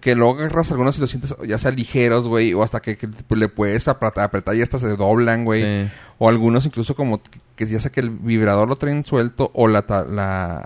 Que 0.00 0.14
luego 0.14 0.34
agarras 0.38 0.70
algunos 0.70 0.96
y 0.96 1.00
los 1.00 1.10
sientes 1.10 1.34
ya 1.46 1.58
sea 1.58 1.70
ligeros, 1.72 2.28
güey. 2.28 2.54
O 2.54 2.62
hasta 2.62 2.80
que, 2.80 2.96
que 2.96 3.08
le 3.34 3.48
puedes 3.48 3.88
apretar, 3.88 4.24
apretar 4.24 4.54
y 4.54 4.62
hasta 4.62 4.78
se 4.78 4.96
doblan, 4.96 5.44
güey. 5.44 5.62
Sí. 5.86 5.90
O 6.18 6.28
algunos 6.28 6.64
incluso 6.64 6.94
como 6.94 7.20
que, 7.56 7.66
ya 7.66 7.80
sea 7.80 7.90
que 7.90 8.00
el 8.00 8.10
vibrador 8.10 8.68
lo 8.68 8.76
traen 8.76 9.04
suelto 9.04 9.50
o 9.52 9.66
la, 9.66 9.82
ta- 9.82 10.04
la, 10.04 10.64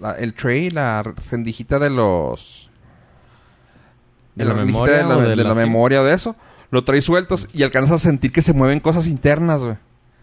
la- 0.00 0.12
el 0.12 0.32
tray, 0.34 0.70
la 0.70 1.02
rendijita 1.30 1.78
de 1.80 1.90
los... 1.90 2.70
¿De 4.36 4.44
la 4.44 4.54
rendijita 4.54 4.84
memoria 4.84 4.96
de 4.96 5.02
la, 5.02 5.16
o 5.16 5.20
de 5.22 5.28
de 5.30 5.36
la 5.36 5.42
la 5.42 5.54
sim? 5.54 5.58
memoria 5.62 6.00
o 6.00 6.04
de 6.04 6.14
eso. 6.14 6.36
Lo 6.70 6.84
traes 6.84 7.04
sueltos 7.04 7.48
y 7.52 7.64
alcanzas 7.64 7.92
a 7.92 7.98
sentir 7.98 8.30
que 8.32 8.42
se 8.42 8.52
mueven 8.52 8.78
cosas 8.80 9.08
internas, 9.08 9.64
güey. 9.64 9.76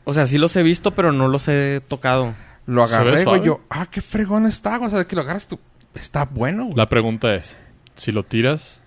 O 0.05 0.13
sea, 0.13 0.25
sí 0.27 0.37
los 0.37 0.55
he 0.55 0.63
visto, 0.63 0.91
pero 0.95 1.11
no 1.11 1.27
los 1.27 1.47
he 1.47 1.81
tocado. 1.87 2.33
Lo 2.65 2.85
¿Se 2.85 2.95
ve 2.95 3.01
agarré, 3.01 3.23
güey. 3.25 3.43
Yo, 3.43 3.61
ah, 3.69 3.87
qué 3.91 4.01
fregón 4.01 4.45
está, 4.45 4.77
güey. 4.77 4.87
O 4.87 4.89
sea, 4.95 5.05
que 5.05 5.15
lo 5.15 5.21
agarras 5.23 5.47
tú. 5.47 5.59
Está 5.93 6.25
bueno, 6.25 6.65
güey. 6.65 6.75
La 6.77 6.87
pregunta 6.89 7.35
es: 7.35 7.57
si 7.95 8.11
lo 8.11 8.23
tiras, 8.23 8.81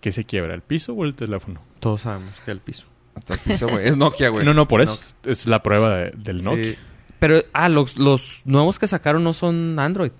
¿qué 0.00 0.12
se 0.12 0.24
quiebra? 0.24 0.54
¿El 0.54 0.62
piso 0.62 0.94
o 0.94 1.04
el 1.04 1.14
teléfono? 1.14 1.60
Todos 1.80 2.02
sabemos 2.02 2.40
que 2.44 2.50
el 2.50 2.60
piso. 2.60 2.86
Hasta 3.14 3.34
el 3.34 3.40
piso, 3.40 3.68
güey. 3.68 3.86
Es 3.88 3.96
Nokia, 3.96 4.28
güey. 4.30 4.44
No, 4.46 4.54
no, 4.54 4.66
por 4.68 4.80
eso. 4.80 4.98
Es 5.24 5.46
la 5.46 5.62
prueba 5.62 5.96
de- 5.96 6.10
del 6.12 6.42
Nokia. 6.44 6.64
Sí. 6.64 6.78
Pero, 7.18 7.40
ah, 7.52 7.68
los, 7.68 7.98
los 7.98 8.40
nuevos 8.44 8.78
que 8.78 8.88
sacaron 8.88 9.22
no 9.24 9.32
son 9.32 9.78
Android. 9.78 10.12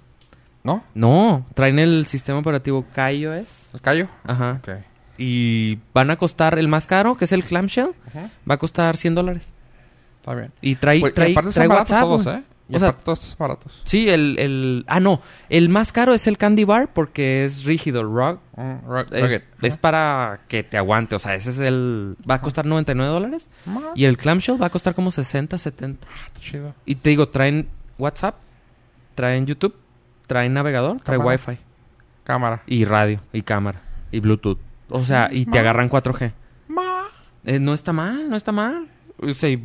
¿No? 0.63 0.85
No, 0.95 1.47
traen 1.55 1.79
el 1.79 2.05
sistema 2.07 2.39
operativo 2.41 2.85
KaiOS. 2.95 3.71
¿El 3.73 3.81
callo? 3.81 4.09
Ajá. 4.25 4.61
Ok. 4.63 4.71
Y 5.17 5.79
van 5.95 6.11
a 6.11 6.17
costar 6.17 6.59
el 6.59 6.69
más 6.69 6.87
caro, 6.87 7.17
que 7.17 7.25
es 7.25 7.33
el 7.33 7.45
clamshell, 7.45 7.93
Ajá. 8.09 8.31
va 8.49 8.55
a 8.57 8.59
costar 8.59 8.97
100 8.99 9.15
dólares. 9.15 9.53
Está 10.21 10.35
bien. 10.35 10.53
Y 10.61 10.77
trae, 10.77 10.99
y 10.99 11.11
trae, 11.13 11.35
trae 11.35 11.69
WhatsApp. 11.69 12.03
todos. 12.03 12.27
¿eh? 12.27 12.43
Y 12.69 12.77
O 12.77 12.79
sea- 12.79 12.93
todos 12.93 13.19
estos 13.21 13.37
baratos. 13.39 13.81
Sí, 13.85 14.09
el, 14.09 14.39
el... 14.39 14.85
Ah, 14.87 15.01
no. 15.01 15.21
El 15.49 15.69
más 15.71 15.93
caro 15.93 16.15
es 16.15 16.27
el 16.29 16.39
Candy 16.39 16.63
Bar 16.65 16.93
porque 16.93 17.45
es 17.45 17.65
rígido. 17.65 18.05
Rock. 18.05 18.41
Mm, 18.57 18.87
ru- 18.87 19.13
Es, 19.13 19.43
es 19.63 19.77
para 19.77 20.43
que 20.47 20.63
te 20.63 20.77
aguante. 20.79 21.17
O 21.17 21.19
sea, 21.19 21.35
ese 21.35 21.51
es 21.51 21.59
el... 21.59 22.17
Va 22.31 22.37
a 22.37 22.41
costar 22.41 22.67
99 22.67 23.11
dólares. 23.13 23.49
Ah, 23.67 23.91
Y 23.97 24.05
el 24.05 24.17
clamshell 24.17 24.61
va 24.63 24.67
a 24.67 24.71
costar 24.71 24.95
como 24.95 25.11
60, 25.11 25.59
70. 25.59 26.07
está 26.27 26.41
chido. 26.41 26.75
Y 26.85 26.95
te 26.95 27.11
digo, 27.11 27.29
traen 27.31 27.69
WhatsApp, 27.99 28.37
traen 29.17 29.47
YouTube, 29.47 29.75
traen 30.29 30.53
navegador, 30.55 31.01
traen. 31.01 31.23
Wi-Fi. 31.25 31.59
Cámara. 32.23 32.63
Y 32.67 32.85
radio, 32.85 33.21
y 33.33 33.43
cámara, 33.43 33.81
y 34.13 34.21
Bluetooth. 34.21 34.59
O 34.91 35.05
sea, 35.05 35.29
y 35.33 35.47
te 35.47 35.59
agarran 35.59 35.89
4G. 35.91 36.33
Ma. 36.69 36.83
Eh, 37.45 37.59
no 37.59 37.75
está 37.75 37.93
mal, 37.93 38.31
no 38.31 38.37
está 38.37 38.53
mal. 38.53 38.87
O 39.19 39.33
sea, 39.33 39.59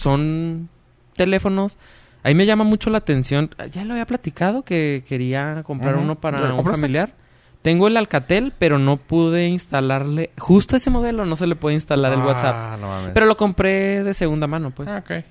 son 0.00 0.68
teléfonos. 1.14 1.78
Ahí 2.22 2.34
me 2.34 2.44
llama 2.46 2.64
mucho 2.64 2.90
la 2.90 2.98
atención. 2.98 3.50
Ya 3.72 3.84
lo 3.84 3.92
había 3.92 4.06
platicado 4.06 4.62
que 4.62 5.04
quería 5.08 5.62
comprar 5.64 5.96
uno 5.96 6.08
¿Lo 6.08 6.14
para 6.20 6.52
un 6.54 6.64
familiar. 6.64 7.14
Tengo 7.62 7.88
el 7.88 7.96
Alcatel, 7.96 8.52
pero 8.58 8.78
no 8.78 8.96
pude 8.96 9.46
instalarle. 9.48 10.30
Justo 10.38 10.76
ese 10.76 10.88
modelo 10.90 11.26
no 11.26 11.36
se 11.36 11.46
le 11.46 11.56
puede 11.56 11.74
instalar 11.74 12.12
el 12.12 12.20
Ah, 12.20 12.26
WhatsApp. 12.26 12.80
no 12.80 12.88
mames. 12.88 13.10
Pero 13.12 13.26
lo 13.26 13.36
compré 13.36 14.02
de 14.02 14.14
segunda 14.14 14.46
mano, 14.46 14.70
pues. 14.70 14.88
Ah, 14.88 15.02
ok. 15.06 15.24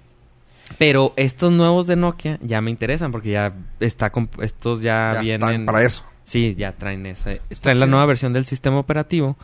Pero 0.78 1.14
estos 1.16 1.52
nuevos 1.52 1.88
de 1.88 1.96
Nokia 1.96 2.38
ya 2.42 2.62
me 2.62 2.70
interesan 2.70 3.12
porque 3.12 3.32
ya 3.32 3.54
está 3.80 4.12
estos 4.42 4.82
ya, 4.82 5.14
Ya 5.16 5.22
vienen 5.22 5.50
están 5.50 5.66
para 5.66 5.82
eso. 5.84 6.04
Sí, 6.24 6.54
ya 6.56 6.74
traen 6.74 7.08
esa. 7.08 7.32
Traen 7.62 7.80
la 7.80 7.88
nueva 7.88 8.06
versión 8.06 8.34
del 8.34 8.46
sistema 8.46 8.78
operativo, 8.78 9.36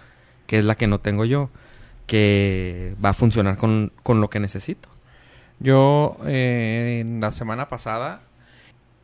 que 0.45 0.59
es 0.59 0.65
la 0.65 0.75
que 0.75 0.85
no 0.85 0.99
tengo 0.99 1.25
yo, 1.25 1.49
que 2.05 2.95
va 3.03 3.09
a 3.09 3.13
funcionar 3.13 3.57
con, 3.57 3.91
con 4.03 4.21
lo 4.21 4.29
que 4.29 4.39
necesito. 4.39 4.89
Yo, 5.59 6.17
eh, 6.25 6.99
en 7.01 7.19
la 7.21 7.31
semana 7.31 7.67
pasada, 7.67 8.21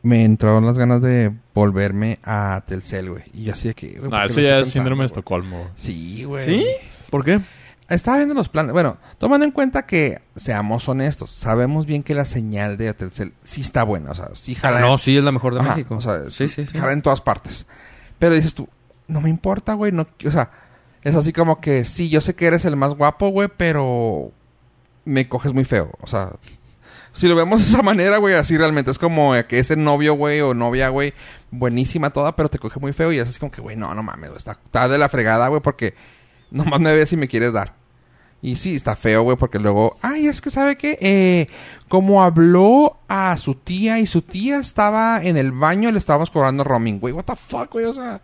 me 0.02 0.24
entraron 0.24 0.66
las 0.66 0.78
ganas 0.78 1.00
de 1.02 1.32
volverme 1.54 2.18
a 2.24 2.62
Telcel, 2.66 3.10
güey. 3.10 3.24
Y 3.32 3.44
yo 3.44 3.52
así 3.52 3.68
de 3.68 3.74
que... 3.74 3.88
¿por 4.00 4.10
No, 4.10 4.18
qué 4.20 4.26
eso 4.26 4.40
ya 4.40 4.58
es 4.60 4.70
síndrome 4.70 5.02
de 5.02 5.06
Estocolmo. 5.06 5.58
güey? 5.58 5.70
Sí, 5.76 6.24
güey. 6.24 6.66
¿Por 7.10 7.24
qué? 7.24 7.40
Estaba 7.88 8.16
viendo 8.18 8.34
los 8.34 8.48
planes. 8.48 8.72
Bueno, 8.72 8.96
tomando 9.18 9.44
en 9.44 9.52
cuenta 9.52 9.84
que, 9.86 10.22
seamos 10.36 10.88
honestos, 10.88 11.30
sabemos 11.30 11.84
bien 11.86 12.02
que 12.02 12.14
la 12.14 12.24
señal 12.24 12.76
de 12.76 12.92
Telcel 12.94 13.32
sí 13.42 13.60
está 13.60 13.82
buena. 13.82 14.10
O 14.12 14.14
sea, 14.14 14.30
sí 14.34 14.54
jala... 14.54 14.80
no, 14.80 14.98
sí, 14.98 15.16
es 15.16 15.24
la 15.24 15.32
mejor 15.32 15.54
de 15.54 15.60
Ajá, 15.60 15.70
México. 15.76 15.96
O 15.96 16.00
sea, 16.00 16.30
sí, 16.30 16.48
sí, 16.48 16.64
sí. 16.64 16.78
jala 16.78 16.92
en 16.92 17.02
todas 17.02 17.20
partes. 17.20 17.66
Pero 18.18 18.34
dices 18.34 18.54
tú, 18.54 18.68
no 19.08 19.20
me 19.20 19.28
importa, 19.28 19.74
güey. 19.74 19.92
No, 19.92 20.06
o 20.26 20.30
sea, 20.30 20.50
es 21.02 21.16
así 21.16 21.32
como 21.32 21.60
que 21.60 21.84
sí, 21.84 22.08
yo 22.08 22.20
sé 22.20 22.34
que 22.34 22.46
eres 22.46 22.64
el 22.64 22.76
más 22.76 22.94
guapo, 22.94 23.28
güey, 23.28 23.48
pero 23.56 24.32
me 25.04 25.28
coges 25.28 25.52
muy 25.52 25.64
feo. 25.64 25.90
O 26.00 26.06
sea, 26.06 26.32
si 27.12 27.28
lo 27.28 27.36
vemos 27.36 27.60
de 27.60 27.66
esa 27.66 27.82
manera, 27.82 28.18
güey, 28.18 28.34
así 28.34 28.56
realmente 28.56 28.90
es 28.90 28.98
como 28.98 29.34
que 29.48 29.58
ese 29.58 29.76
novio, 29.76 30.14
güey, 30.14 30.40
o 30.40 30.54
novia, 30.54 30.88
güey, 30.88 31.12
buenísima 31.50 32.10
toda, 32.10 32.34
pero 32.36 32.48
te 32.48 32.58
coge 32.58 32.80
muy 32.80 32.92
feo 32.92 33.12
y 33.12 33.18
es 33.18 33.28
así 33.28 33.38
como 33.38 33.52
que, 33.52 33.60
güey, 33.60 33.76
no, 33.76 33.94
no 33.94 34.02
mames, 34.02 34.30
está, 34.36 34.88
de 34.88 34.98
la 34.98 35.08
fregada, 35.08 35.48
güey, 35.48 35.60
porque 35.60 35.94
nomás 36.50 36.80
me 36.80 36.92
ves 36.92 37.12
y 37.12 37.16
me 37.16 37.28
quieres 37.28 37.52
dar. 37.52 37.74
Y 38.40 38.56
sí, 38.56 38.74
está 38.74 38.96
feo, 38.96 39.22
güey, 39.22 39.36
porque 39.36 39.60
luego, 39.60 39.96
ay, 40.02 40.26
es 40.26 40.40
que 40.40 40.50
sabe 40.50 40.76
qué, 40.76 40.98
eh, 41.00 41.48
como 41.88 42.24
habló 42.24 42.98
a 43.06 43.36
su 43.36 43.54
tía 43.54 44.00
y 44.00 44.06
su 44.06 44.22
tía 44.22 44.58
estaba 44.58 45.22
en 45.22 45.36
el 45.36 45.52
baño, 45.52 45.92
le 45.92 45.98
estábamos 45.98 46.30
cobrando 46.30 46.64
roaming, 46.64 46.98
güey. 46.98 47.12
What 47.12 47.24
the 47.24 47.36
fuck, 47.36 47.70
güey, 47.70 47.84
o 47.84 47.92
sea, 47.92 48.20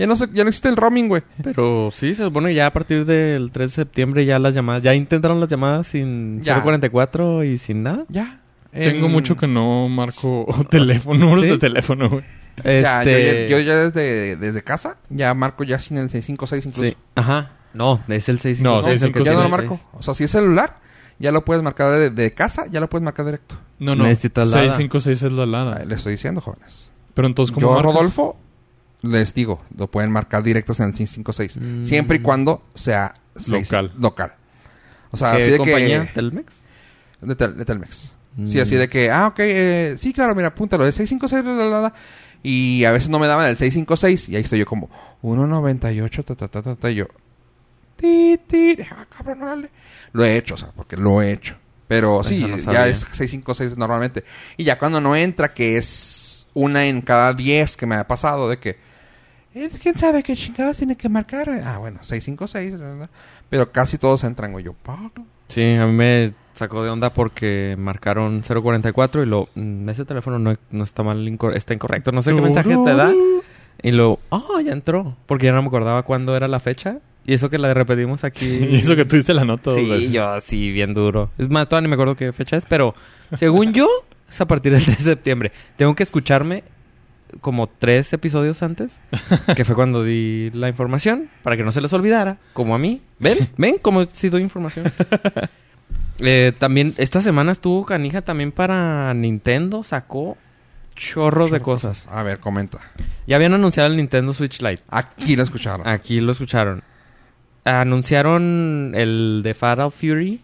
ya 0.00 0.06
no 0.06 0.16
sé, 0.16 0.26
ya 0.32 0.42
no 0.44 0.48
existe 0.48 0.68
el 0.68 0.76
roaming, 0.76 1.08
güey. 1.08 1.22
Pero 1.42 1.90
sí, 1.92 2.14
se 2.14 2.24
supone 2.24 2.48
que 2.48 2.54
ya 2.56 2.66
a 2.66 2.72
partir 2.72 3.04
del 3.04 3.52
3 3.52 3.70
de 3.70 3.74
septiembre 3.74 4.24
ya 4.24 4.38
las 4.38 4.54
llamadas, 4.54 4.82
ya 4.82 4.94
intentaron 4.94 5.38
las 5.40 5.48
llamadas 5.48 5.86
sin 5.88 6.42
Ya. 6.42 6.60
044 6.62 7.44
y 7.44 7.58
sin 7.58 7.82
nada. 7.82 8.04
Ya. 8.08 8.40
Tengo 8.72 9.06
En- 9.06 9.12
mucho 9.12 9.36
que 9.36 9.46
no 9.46 9.88
marco 9.88 10.46
teléfono, 10.70 11.20
números 11.20 11.44
¿Sí? 11.44 11.50
de 11.50 11.58
teléfono, 11.58 12.08
güey. 12.08 12.24
Ya, 12.64 13.04
yo, 13.04 13.10
Este... 13.10 13.48
ya- 13.48 13.56
yo 13.56 13.62
ya 13.64 13.76
desde, 13.76 14.36
desde 14.36 14.62
casa, 14.62 14.96
ya 15.08 15.32
marco 15.34 15.64
ya 15.64 15.78
sin 15.78 15.96
el 15.98 16.10
656 16.10 16.66
incluso. 16.66 16.90
Sí, 16.90 16.96
ajá. 17.14 17.52
No, 17.72 18.00
es 18.08 18.28
el 18.28 18.38
656. 18.40 19.14
No, 19.16 19.24
ya 19.24 19.32
no 19.34 19.42
lo 19.44 19.48
marco. 19.48 19.80
O 19.92 20.02
sea, 20.02 20.12
si 20.14 20.24
es 20.24 20.30
celular, 20.32 20.78
ya 21.18 21.30
lo 21.32 21.44
puedes 21.44 21.62
marcar 21.62 21.92
de, 21.92 22.10
de 22.10 22.32
casa, 22.34 22.66
ya 22.70 22.80
lo 22.80 22.88
puedes 22.90 23.04
marcar 23.04 23.24
directo. 23.26 23.56
No, 23.78 23.94
no. 23.94 24.04
Necesitas 24.04 24.48
la 24.48 24.60
656 24.60 25.22
es 25.22 25.32
la 25.32 25.46
lada. 25.46 25.76
Ahí 25.80 25.86
le 25.86 25.94
estoy 25.94 26.12
diciendo, 26.12 26.40
jóvenes. 26.40 26.90
Pero 27.14 27.28
entonces, 27.28 27.52
¿cómo 27.54 27.68
Yo, 27.68 27.74
marcas? 27.74 27.94
Rodolfo, 27.94 28.36
les 29.02 29.34
digo, 29.34 29.62
lo 29.76 29.90
pueden 29.90 30.10
marcar 30.10 30.42
directos 30.42 30.80
en 30.80 30.86
el 30.88 30.94
656. 30.94 31.56
Mm. 31.56 31.82
Siempre 31.82 32.16
y 32.18 32.20
cuando 32.20 32.62
sea 32.74 33.14
seis- 33.36 33.70
Local. 33.70 33.92
local. 33.98 34.32
O 35.10 35.16
sea, 35.16 35.32
¿Qué 35.32 35.42
así 35.42 35.50
de 35.50 35.58
compañía? 35.58 36.06
que... 36.06 36.12
¿Telmex? 36.12 36.54
De, 37.20 37.36
Tel- 37.36 37.54
de 37.56 37.64
Telmex. 37.64 38.12
Mm. 38.36 38.46
Sí, 38.46 38.60
así 38.60 38.76
de 38.76 38.88
que, 38.88 39.10
ah, 39.10 39.26
ok, 39.28 39.38
eh, 39.40 39.94
sí, 39.98 40.12
claro, 40.12 40.34
mira, 40.34 40.48
apúntalo, 40.48 40.84
de 40.84 40.92
656, 40.92 41.44
la, 41.44 41.64
la, 41.68 41.80
la. 41.80 41.94
Y 42.42 42.84
a 42.84 42.92
veces 42.92 43.08
no 43.10 43.18
me 43.18 43.26
daban 43.26 43.46
el 43.46 43.56
656 43.56 44.28
y 44.30 44.36
ahí 44.36 44.42
estoy 44.42 44.58
yo 44.60 44.66
como 44.66 44.88
198, 45.20 46.22
ta, 46.24 46.34
ta, 46.36 46.48
ta, 46.48 46.62
ta, 46.62 46.76
ta, 46.76 46.90
y 46.90 46.94
yo. 46.94 47.06
Ti, 47.96 48.40
ti, 48.46 48.76
ah, 48.90 49.04
cabrón, 49.14 49.42
órale. 49.42 49.70
Lo 50.12 50.24
he 50.24 50.36
hecho, 50.36 50.54
o 50.54 50.58
sea, 50.58 50.70
porque 50.74 50.96
lo 50.96 51.20
he 51.20 51.32
hecho. 51.32 51.56
Pero 51.88 52.22
sí, 52.22 52.40
no 52.64 52.72
ya 52.72 52.86
es 52.86 53.00
656 53.00 53.76
normalmente. 53.76 54.24
Y 54.56 54.64
ya 54.64 54.78
cuando 54.78 55.00
no 55.00 55.16
entra, 55.16 55.52
que 55.52 55.76
es 55.76 56.46
una 56.54 56.86
en 56.86 57.02
cada 57.02 57.34
10 57.34 57.76
que 57.76 57.86
me 57.86 57.96
ha 57.96 58.06
pasado, 58.06 58.48
de 58.48 58.58
que, 58.58 58.78
¿quién 59.52 59.96
sabe 59.98 60.22
qué 60.22 60.34
chingados 60.36 60.76
tiene 60.78 60.96
que 60.96 61.08
marcar? 61.08 61.48
Ah, 61.64 61.78
bueno, 61.78 61.98
656, 62.02 62.78
la, 62.80 62.88
la, 62.88 62.94
la. 62.94 63.10
pero 63.48 63.70
casi 63.72 63.98
todos 63.98 64.22
entran, 64.24 64.52
güey. 64.52 64.64
Yo, 64.64 64.74
"Fuck". 64.84 65.20
Sí, 65.48 65.62
a 65.74 65.86
mí 65.86 65.92
me 65.92 66.32
sacó 66.54 66.82
de 66.84 66.90
onda 66.90 67.12
porque 67.12 67.74
marcaron 67.78 68.42
044 68.42 69.22
y 69.22 69.26
lo... 69.26 69.48
mm, 69.54 69.88
ese 69.88 70.04
teléfono 70.04 70.38
no, 70.38 70.54
no 70.70 70.84
está 70.84 71.02
mal, 71.02 71.26
incor- 71.26 71.56
está 71.56 71.74
incorrecto. 71.74 72.12
No 72.12 72.22
sé 72.22 72.34
qué 72.34 72.40
mensaje 72.40 72.76
te 72.84 72.94
da. 72.94 73.12
Y 73.82 73.90
lo... 73.92 74.20
Oh, 74.28 74.60
ya 74.60 74.72
entró. 74.72 75.16
Porque 75.26 75.46
ya 75.46 75.52
no 75.52 75.62
me 75.62 75.68
acordaba 75.68 76.02
cuándo 76.02 76.36
era 76.36 76.46
la 76.48 76.60
fecha. 76.60 76.98
Y 77.26 77.32
eso 77.34 77.48
que 77.50 77.58
la 77.58 77.72
repetimos 77.74 78.24
aquí... 78.24 78.46
y 78.70 78.76
eso 78.76 78.94
que 78.94 79.04
tuviste 79.06 79.32
la 79.34 79.44
nota 79.44 79.70
dos 79.70 79.80
Sí, 79.80 79.88
veces. 79.88 80.12
yo 80.12 80.28
así, 80.28 80.70
bien 80.70 80.92
duro. 80.94 81.30
Es 81.38 81.48
más, 81.48 81.68
todavía 81.68 81.86
ni 81.86 81.88
me 81.90 81.94
acuerdo 81.94 82.14
qué 82.14 82.32
fecha 82.32 82.56
es, 82.56 82.66
pero 82.66 82.94
según 83.34 83.72
yo, 83.72 83.88
es 84.28 84.40
a 84.40 84.46
partir 84.46 84.72
del 84.72 84.84
3 84.84 84.98
de 84.98 85.04
septiembre. 85.04 85.52
Tengo 85.76 85.94
que 85.94 86.02
escucharme 86.02 86.62
como 87.40 87.66
tres 87.68 88.12
episodios 88.12 88.62
antes, 88.62 89.00
que 89.56 89.64
fue 89.64 89.74
cuando 89.74 90.02
di 90.04 90.50
la 90.52 90.68
información, 90.68 91.28
para 91.42 91.56
que 91.56 91.62
no 91.62 91.72
se 91.72 91.80
les 91.80 91.92
olvidara, 91.92 92.38
como 92.52 92.74
a 92.74 92.78
mí. 92.78 93.02
¿Ven? 93.18 93.48
¿Ven 93.56 93.76
cómo 93.80 94.04
sí 94.04 94.28
doy 94.28 94.42
información? 94.42 94.92
Eh, 96.20 96.52
también, 96.58 96.94
esta 96.98 97.22
semana 97.22 97.52
estuvo 97.52 97.84
canija 97.86 98.22
también 98.22 98.52
para 98.52 99.14
Nintendo, 99.14 99.82
sacó 99.82 100.36
chorros 100.94 101.50
de 101.50 101.60
cosas. 101.60 102.06
A 102.10 102.22
ver, 102.22 102.40
comenta. 102.40 102.78
Ya 103.26 103.36
habían 103.36 103.54
anunciado 103.54 103.88
el 103.88 103.96
Nintendo 103.96 104.34
Switch 104.34 104.60
Lite. 104.60 104.82
Aquí 104.88 105.34
lo 105.36 105.42
escucharon. 105.42 105.88
Aquí 105.88 106.20
lo 106.20 106.32
escucharon. 106.32 106.82
Anunciaron 107.64 108.92
el 108.94 109.40
de 109.42 109.54
Fatal 109.54 109.90
Fury. 109.92 110.40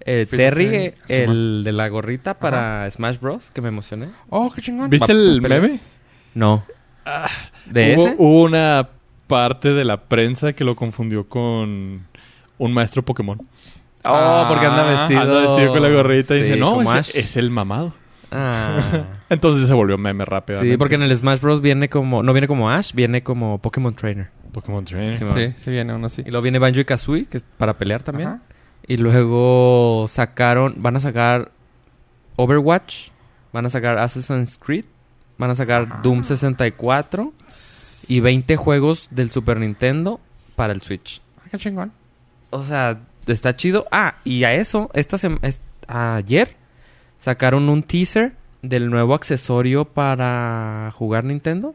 eh, 0.00 0.26
Terry, 0.30 0.64
Fury, 0.66 0.76
eh, 0.76 0.94
el 1.08 1.62
de 1.64 1.72
la 1.72 1.88
gorrita 1.88 2.34
para 2.38 2.88
Smash 2.90 3.18
Bros. 3.20 3.50
Que 3.52 3.60
me 3.60 3.68
emocioné. 3.68 4.08
Oh, 4.30 4.50
qué 4.50 4.62
chingón. 4.62 4.88
¿Viste 4.88 5.12
Va- 5.12 5.18
el 5.18 5.42
meme? 5.42 5.80
No. 6.34 6.64
¿De 7.66 7.94
hubo, 7.96 8.06
ese? 8.06 8.16
hubo 8.18 8.42
una 8.42 8.88
parte 9.26 9.70
de 9.72 9.84
la 9.84 9.96
prensa 10.02 10.52
que 10.52 10.64
lo 10.64 10.76
confundió 10.76 11.28
con 11.28 12.06
un 12.58 12.72
maestro 12.72 13.02
Pokémon. 13.04 13.38
Oh, 14.04 14.44
porque 14.48 14.66
anda 14.66 14.86
Ah, 14.86 14.90
vestido. 15.00 15.20
Anda 15.20 15.40
vestido 15.42 15.72
con 15.72 15.82
la 15.82 15.90
gorrita 15.90 16.34
y 16.36 16.40
dice, 16.40 16.56
no, 16.56 16.80
Ash". 16.80 17.10
es 17.14 17.36
el 17.36 17.50
mamado. 17.50 17.92
Ah. 18.32 19.04
Entonces 19.28 19.66
se 19.66 19.74
volvió 19.74 19.98
meme 19.98 20.24
rápido. 20.24 20.62
sí, 20.62 20.76
porque 20.76 20.94
en 20.94 21.02
el 21.02 21.14
Smash 21.16 21.40
Bros. 21.40 21.60
viene 21.60 21.88
como. 21.88 22.22
No 22.22 22.32
viene 22.32 22.46
como 22.48 22.70
Ash, 22.70 22.92
viene 22.92 23.22
como 23.22 23.58
Pokémon 23.58 23.94
Trainer. 23.94 24.28
Pokémon 24.52 24.84
Trainer. 24.84 25.16
Sí, 25.16 25.24
Sí, 25.26 25.52
sí 25.56 25.70
viene 25.70 25.94
uno 25.94 26.06
así. 26.06 26.22
Y 26.24 26.30
luego 26.30 26.42
viene 26.42 26.58
Banjo 26.58 26.80
y 26.80 26.84
Kazooie, 26.84 27.26
que 27.26 27.38
es 27.38 27.44
para 27.58 27.76
pelear 27.76 28.02
también. 28.02 28.28
Ajá. 28.28 28.40
Y 28.86 28.96
luego 28.96 30.06
sacaron, 30.08 30.74
van 30.78 30.96
a 30.96 31.00
sacar 31.00 31.50
Overwatch, 32.36 33.08
van 33.52 33.66
a 33.66 33.70
sacar 33.70 33.98
Assassin's 33.98 34.58
Creed, 34.58 34.84
van 35.40 35.50
a 35.50 35.56
sacar 35.56 36.02
Doom 36.02 36.22
64 36.22 37.32
y 38.08 38.20
20 38.20 38.56
juegos 38.56 39.08
del 39.10 39.30
Super 39.30 39.58
Nintendo 39.58 40.20
para 40.54 40.74
el 40.74 40.82
Switch. 40.82 41.22
Ah, 41.38 41.48
qué 41.50 41.56
chingón. 41.56 41.92
O 42.50 42.62
sea, 42.62 43.00
está 43.26 43.56
chido. 43.56 43.86
Ah, 43.90 44.16
y 44.22 44.44
a 44.44 44.52
eso, 44.52 44.90
esta 44.92 45.16
ayer 45.88 46.56
sacaron 47.20 47.70
un 47.70 47.82
teaser 47.82 48.34
del 48.60 48.90
nuevo 48.90 49.14
accesorio 49.14 49.86
para 49.86 50.92
jugar 50.94 51.24
Nintendo, 51.24 51.74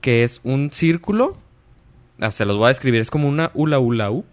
que 0.00 0.22
es 0.22 0.40
un 0.44 0.70
círculo. 0.70 1.36
Ah, 2.20 2.30
se 2.30 2.44
los 2.44 2.56
voy 2.56 2.66
a 2.66 2.68
describir. 2.68 3.00
Es 3.00 3.10
como 3.10 3.28
una 3.28 3.50
hula 3.54 3.80
hula 3.80 4.12
u. 4.12 4.24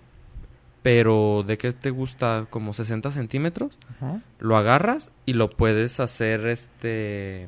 Pero 0.84 1.44
¿de 1.48 1.58
qué 1.58 1.74
te 1.74 1.90
gusta? 1.90 2.46
Como 2.52 2.76
60 2.76 3.10
centímetros. 3.12 3.80
Ajá. 3.96 4.22
Lo 4.38 4.56
agarras 4.56 5.10
y 5.26 5.34
lo 5.34 5.50
puedes 5.50 6.00
hacer 6.00 6.46
este... 6.46 7.48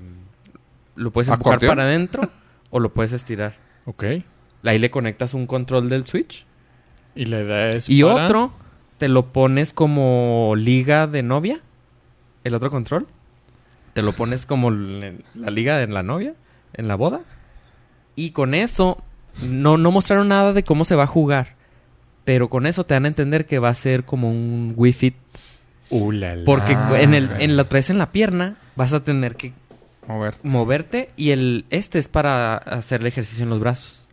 Lo 0.97 1.11
puedes 1.11 1.29
empujar 1.29 1.53
¿Acordeón? 1.53 1.71
para 1.77 1.83
adentro 1.87 2.29
o 2.69 2.79
lo 2.81 2.93
puedes 2.93 3.13
estirar. 3.13 3.53
Ok. 3.85 4.03
Ahí 4.63 4.79
le 4.79 4.91
conectas 4.91 5.33
un 5.33 5.47
control 5.47 5.87
del 5.89 6.05
Switch. 6.05 6.45
Y 7.15 7.25
la 7.25 7.41
idea 7.41 7.69
es 7.69 7.89
Y 7.89 8.03
para- 8.03 8.25
otro, 8.25 8.51
te 8.97 9.07
lo 9.07 9.27
pones 9.31 9.71
como 9.71 10.53
liga 10.57 11.07
de 11.07 11.23
novia. 11.23 11.61
El 12.43 12.53
otro 12.53 12.69
control. 12.69 13.07
Te 13.93 14.01
lo 14.01 14.11
pones 14.13 14.45
como 14.45 14.69
la 14.71 15.49
liga 15.51 15.77
de 15.77 15.87
la 15.87 16.03
novia. 16.03 16.33
En 16.73 16.87
la 16.87 16.95
boda. 16.95 17.21
Y 18.15 18.31
con 18.31 18.53
eso, 18.53 18.97
no, 19.43 19.77
no 19.77 19.91
mostraron 19.91 20.27
nada 20.27 20.51
de 20.53 20.63
cómo 20.63 20.83
se 20.85 20.95
va 20.95 21.03
a 21.03 21.07
jugar. 21.07 21.55
Pero 22.25 22.49
con 22.49 22.65
eso 22.67 22.83
te 22.83 22.93
dan 22.93 23.05
a 23.05 23.07
entender 23.07 23.45
que 23.45 23.59
va 23.59 23.69
a 23.69 23.73
ser 23.73 24.03
como 24.03 24.29
un 24.29 24.73
Wii 24.75 24.93
Fit. 24.93 25.15
Uh, 25.89 26.11
la, 26.11 26.35
la. 26.35 26.43
Porque 26.45 26.73
en 26.99 27.13
el, 27.13 27.29
en 27.39 27.55
lo 27.55 27.65
traes 27.67 27.89
en 27.89 27.97
la 27.97 28.11
pierna, 28.11 28.57
vas 28.75 28.91
a 28.93 29.03
tener 29.03 29.35
que 29.35 29.53
A 30.07 30.17
ver. 30.17 30.35
moverte. 30.43 31.09
Y 31.15 31.31
el 31.31 31.65
este 31.69 31.99
es 31.99 32.07
para 32.07 32.57
hacer 32.57 33.01
el 33.01 33.07
ejercicio 33.07 33.43
en 33.43 33.49
los 33.49 33.59
brazos. 33.59 34.07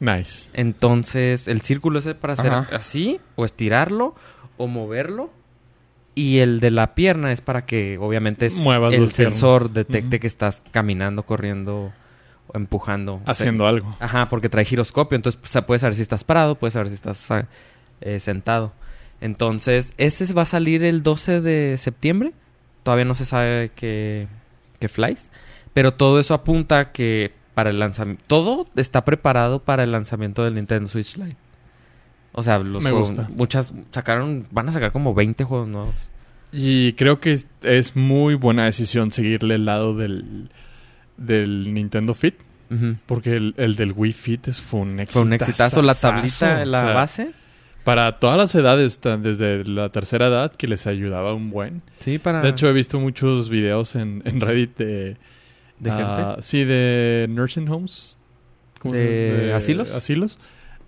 Nice. 0.00 0.48
Entonces, 0.54 1.46
el 1.46 1.60
círculo 1.60 1.98
es 1.98 2.06
para 2.14 2.32
hacer 2.32 2.52
Ajá. 2.52 2.74
así, 2.74 3.20
o 3.36 3.44
estirarlo, 3.44 4.14
o 4.56 4.66
moverlo. 4.66 5.30
Y 6.14 6.38
el 6.38 6.58
de 6.60 6.70
la 6.70 6.94
pierna 6.94 7.32
es 7.32 7.40
para 7.40 7.64
que, 7.66 7.98
obviamente, 7.98 8.46
es 8.46 8.54
Muevas 8.54 8.94
el 8.94 9.12
sensor 9.12 9.70
detecte 9.70 10.18
que 10.18 10.26
estás 10.26 10.62
caminando, 10.70 11.22
corriendo 11.24 11.92
o 12.48 12.56
empujando. 12.56 13.16
O 13.16 13.24
sea, 13.24 13.32
Haciendo 13.32 13.66
algo. 13.66 13.94
Ajá, 14.00 14.28
porque 14.28 14.48
trae 14.48 14.64
giroscopio. 14.64 15.16
Entonces, 15.16 15.40
pues, 15.40 15.64
puedes 15.64 15.82
saber 15.82 15.94
si 15.94 16.02
estás 16.02 16.24
parado, 16.24 16.56
puedes 16.56 16.74
saber 16.74 16.88
si 16.88 16.94
estás 16.94 17.30
ah, 17.30 17.46
eh, 18.00 18.18
sentado. 18.20 18.72
Entonces, 19.20 19.92
ese 19.98 20.32
va 20.32 20.42
a 20.42 20.46
salir 20.46 20.82
el 20.82 21.02
12 21.02 21.42
de 21.42 21.76
septiembre. 21.76 22.32
Todavía 22.82 23.04
no 23.04 23.14
se 23.14 23.26
sabe 23.26 23.70
que, 23.74 24.26
que 24.80 24.88
flies. 24.88 25.30
Pero 25.72 25.94
todo 25.94 26.18
eso 26.18 26.34
apunta 26.34 26.78
a 26.80 26.92
que 26.92 27.32
para 27.54 27.70
el 27.70 27.78
lanzamiento... 27.78 28.24
Todo 28.26 28.66
está 28.74 29.04
preparado 29.04 29.60
para 29.62 29.84
el 29.84 29.92
lanzamiento 29.92 30.42
del 30.42 30.54
Nintendo 30.56 30.88
Switch 30.88 31.16
Lite. 31.16 31.36
O 32.32 32.42
sea, 32.42 32.58
los 32.58 32.82
Me 32.82 32.90
juegos- 32.90 33.10
gusta. 33.12 33.28
muchas 33.32 33.72
sacaron... 33.92 34.46
Van 34.50 34.68
a 34.68 34.72
sacar 34.72 34.90
como 34.92 35.14
20 35.14 35.44
juegos 35.44 35.68
nuevos. 35.68 35.94
Y 36.52 36.94
creo 36.94 37.20
que 37.20 37.38
es, 37.62 37.94
muy 37.96 38.34
buena 38.34 38.64
decisión 38.64 39.12
seguirle 39.12 39.54
el 39.54 39.66
lado 39.66 39.94
del, 39.94 40.50
del 41.16 41.72
Nintendo 41.74 42.14
Fit. 42.14 42.34
Porque 43.06 43.34
el, 43.36 43.54
el 43.56 43.74
del 43.74 43.92
Wii 43.92 44.12
Fit 44.12 44.46
es, 44.46 44.60
fue 44.60 44.80
un 44.80 45.00
exitazo. 45.00 45.12
Fue 45.20 45.22
un 45.26 45.32
exitazo. 45.32 45.82
La 45.82 45.94
tablita, 45.96 46.64
la 46.64 46.78
O 46.78 46.82
sea, 46.82 46.92
base. 46.92 47.30
Para 47.84 48.18
todas 48.18 48.36
las 48.36 48.54
edades, 48.54 49.00
desde 49.00 49.64
la 49.64 49.88
tercera 49.88 50.26
edad, 50.28 50.52
que 50.52 50.68
les 50.68 50.86
ayudaba 50.86 51.34
un 51.34 51.50
buen. 51.50 51.82
Sí, 52.00 52.18
para... 52.18 52.42
De 52.42 52.50
hecho, 52.50 52.68
he 52.68 52.72
visto 52.72 53.00
muchos 53.00 53.48
videos 53.48 53.94
en, 53.94 54.22
en 54.24 54.40
Reddit 54.40 54.76
de... 54.76 55.16
¿De 55.78 55.90
ah, 55.90 56.26
gente? 56.34 56.42
Sí, 56.42 56.64
de 56.64 57.26
nursing 57.30 57.68
homes. 57.70 58.18
¿Cómo 58.80 58.92
se 58.94 59.00
¿De 59.00 59.46
llama? 59.46 59.56
asilos? 59.56 59.90
Asilos. 59.92 60.38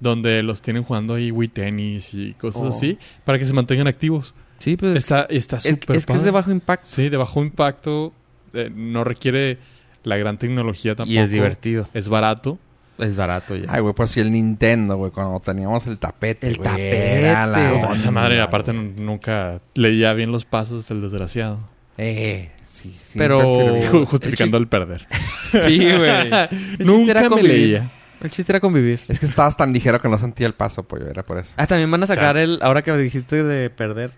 Donde 0.00 0.42
los 0.42 0.60
tienen 0.60 0.82
jugando 0.82 1.14
ahí 1.14 1.30
Wii 1.30 1.48
Tennis 1.48 2.12
y 2.12 2.34
cosas 2.34 2.62
Oh. 2.62 2.68
así. 2.68 2.98
Para 3.24 3.38
que 3.38 3.46
se 3.46 3.52
mantengan 3.54 3.86
activos. 3.86 4.34
Sí, 4.58 4.76
pues... 4.76 4.96
Está 4.96 5.22
está 5.30 5.56
es, 5.56 5.62
súper 5.62 5.96
es 5.96 6.06
que 6.06 6.12
es 6.12 6.24
de 6.24 6.30
bajo 6.30 6.50
impacto. 6.50 6.86
Sí, 6.88 7.08
de 7.08 7.16
bajo 7.16 7.42
impacto. 7.42 8.12
eh, 8.52 8.70
no 8.74 9.02
requiere 9.02 9.58
la 10.04 10.16
gran 10.18 10.36
tecnología 10.38 10.94
tampoco. 10.94 11.14
Y 11.14 11.18
es 11.18 11.30
divertido. 11.30 11.88
Es 11.94 12.08
barato. 12.08 12.58
Es 12.98 13.16
barato 13.16 13.56
ya. 13.56 13.66
Ay, 13.68 13.80
güey, 13.80 13.94
pues 13.94 14.10
sí, 14.10 14.20
el 14.20 14.30
Nintendo, 14.32 14.96
güey, 14.96 15.10
cuando 15.10 15.40
teníamos 15.40 15.86
el 15.86 15.98
tapete. 15.98 16.46
El 16.48 16.56
güey, 16.58 16.68
tapete. 16.68 17.18
Era 17.20 17.46
la 17.46 17.72
onda, 17.72 17.94
esa 17.94 18.10
madre, 18.10 18.34
güey. 18.34 18.40
aparte, 18.46 18.72
nunca 18.72 19.60
leía 19.74 20.12
bien 20.12 20.30
los 20.30 20.44
pasos 20.44 20.86
del 20.88 21.00
desgraciado. 21.00 21.58
Eh, 21.98 22.50
sí, 22.68 22.96
sí. 23.02 23.18
Pero- 23.18 23.40
Ju- 23.80 24.04
Justificando 24.10 24.56
el 24.58 24.66
perder. 24.68 25.06
Sí, 25.52 25.78
güey. 25.84 26.30
Nunca 26.78 27.10
era 27.10 27.28
me 27.28 27.42
leía. 27.42 27.90
El 28.22 28.30
chiste 28.30 28.52
era 28.52 28.60
convivir. 28.60 29.00
Es 29.08 29.18
que 29.20 29.26
estabas 29.26 29.54
tan 29.56 29.70
ligero 29.72 30.00
que 30.00 30.08
no 30.08 30.16
sentía 30.16 30.46
el 30.46 30.54
paso, 30.54 30.84
pollo. 30.84 31.08
Era 31.10 31.24
por 31.24 31.36
eso. 31.36 31.52
Ah, 31.58 31.66
también 31.66 31.90
van 31.90 32.02
a 32.04 32.06
sacar 32.06 32.36
Chance. 32.36 32.42
el... 32.44 32.58
Ahora 32.62 32.80
que 32.82 32.90
me 32.90 32.96
dijiste 32.98 33.42
de 33.42 33.68
perder. 33.68 34.12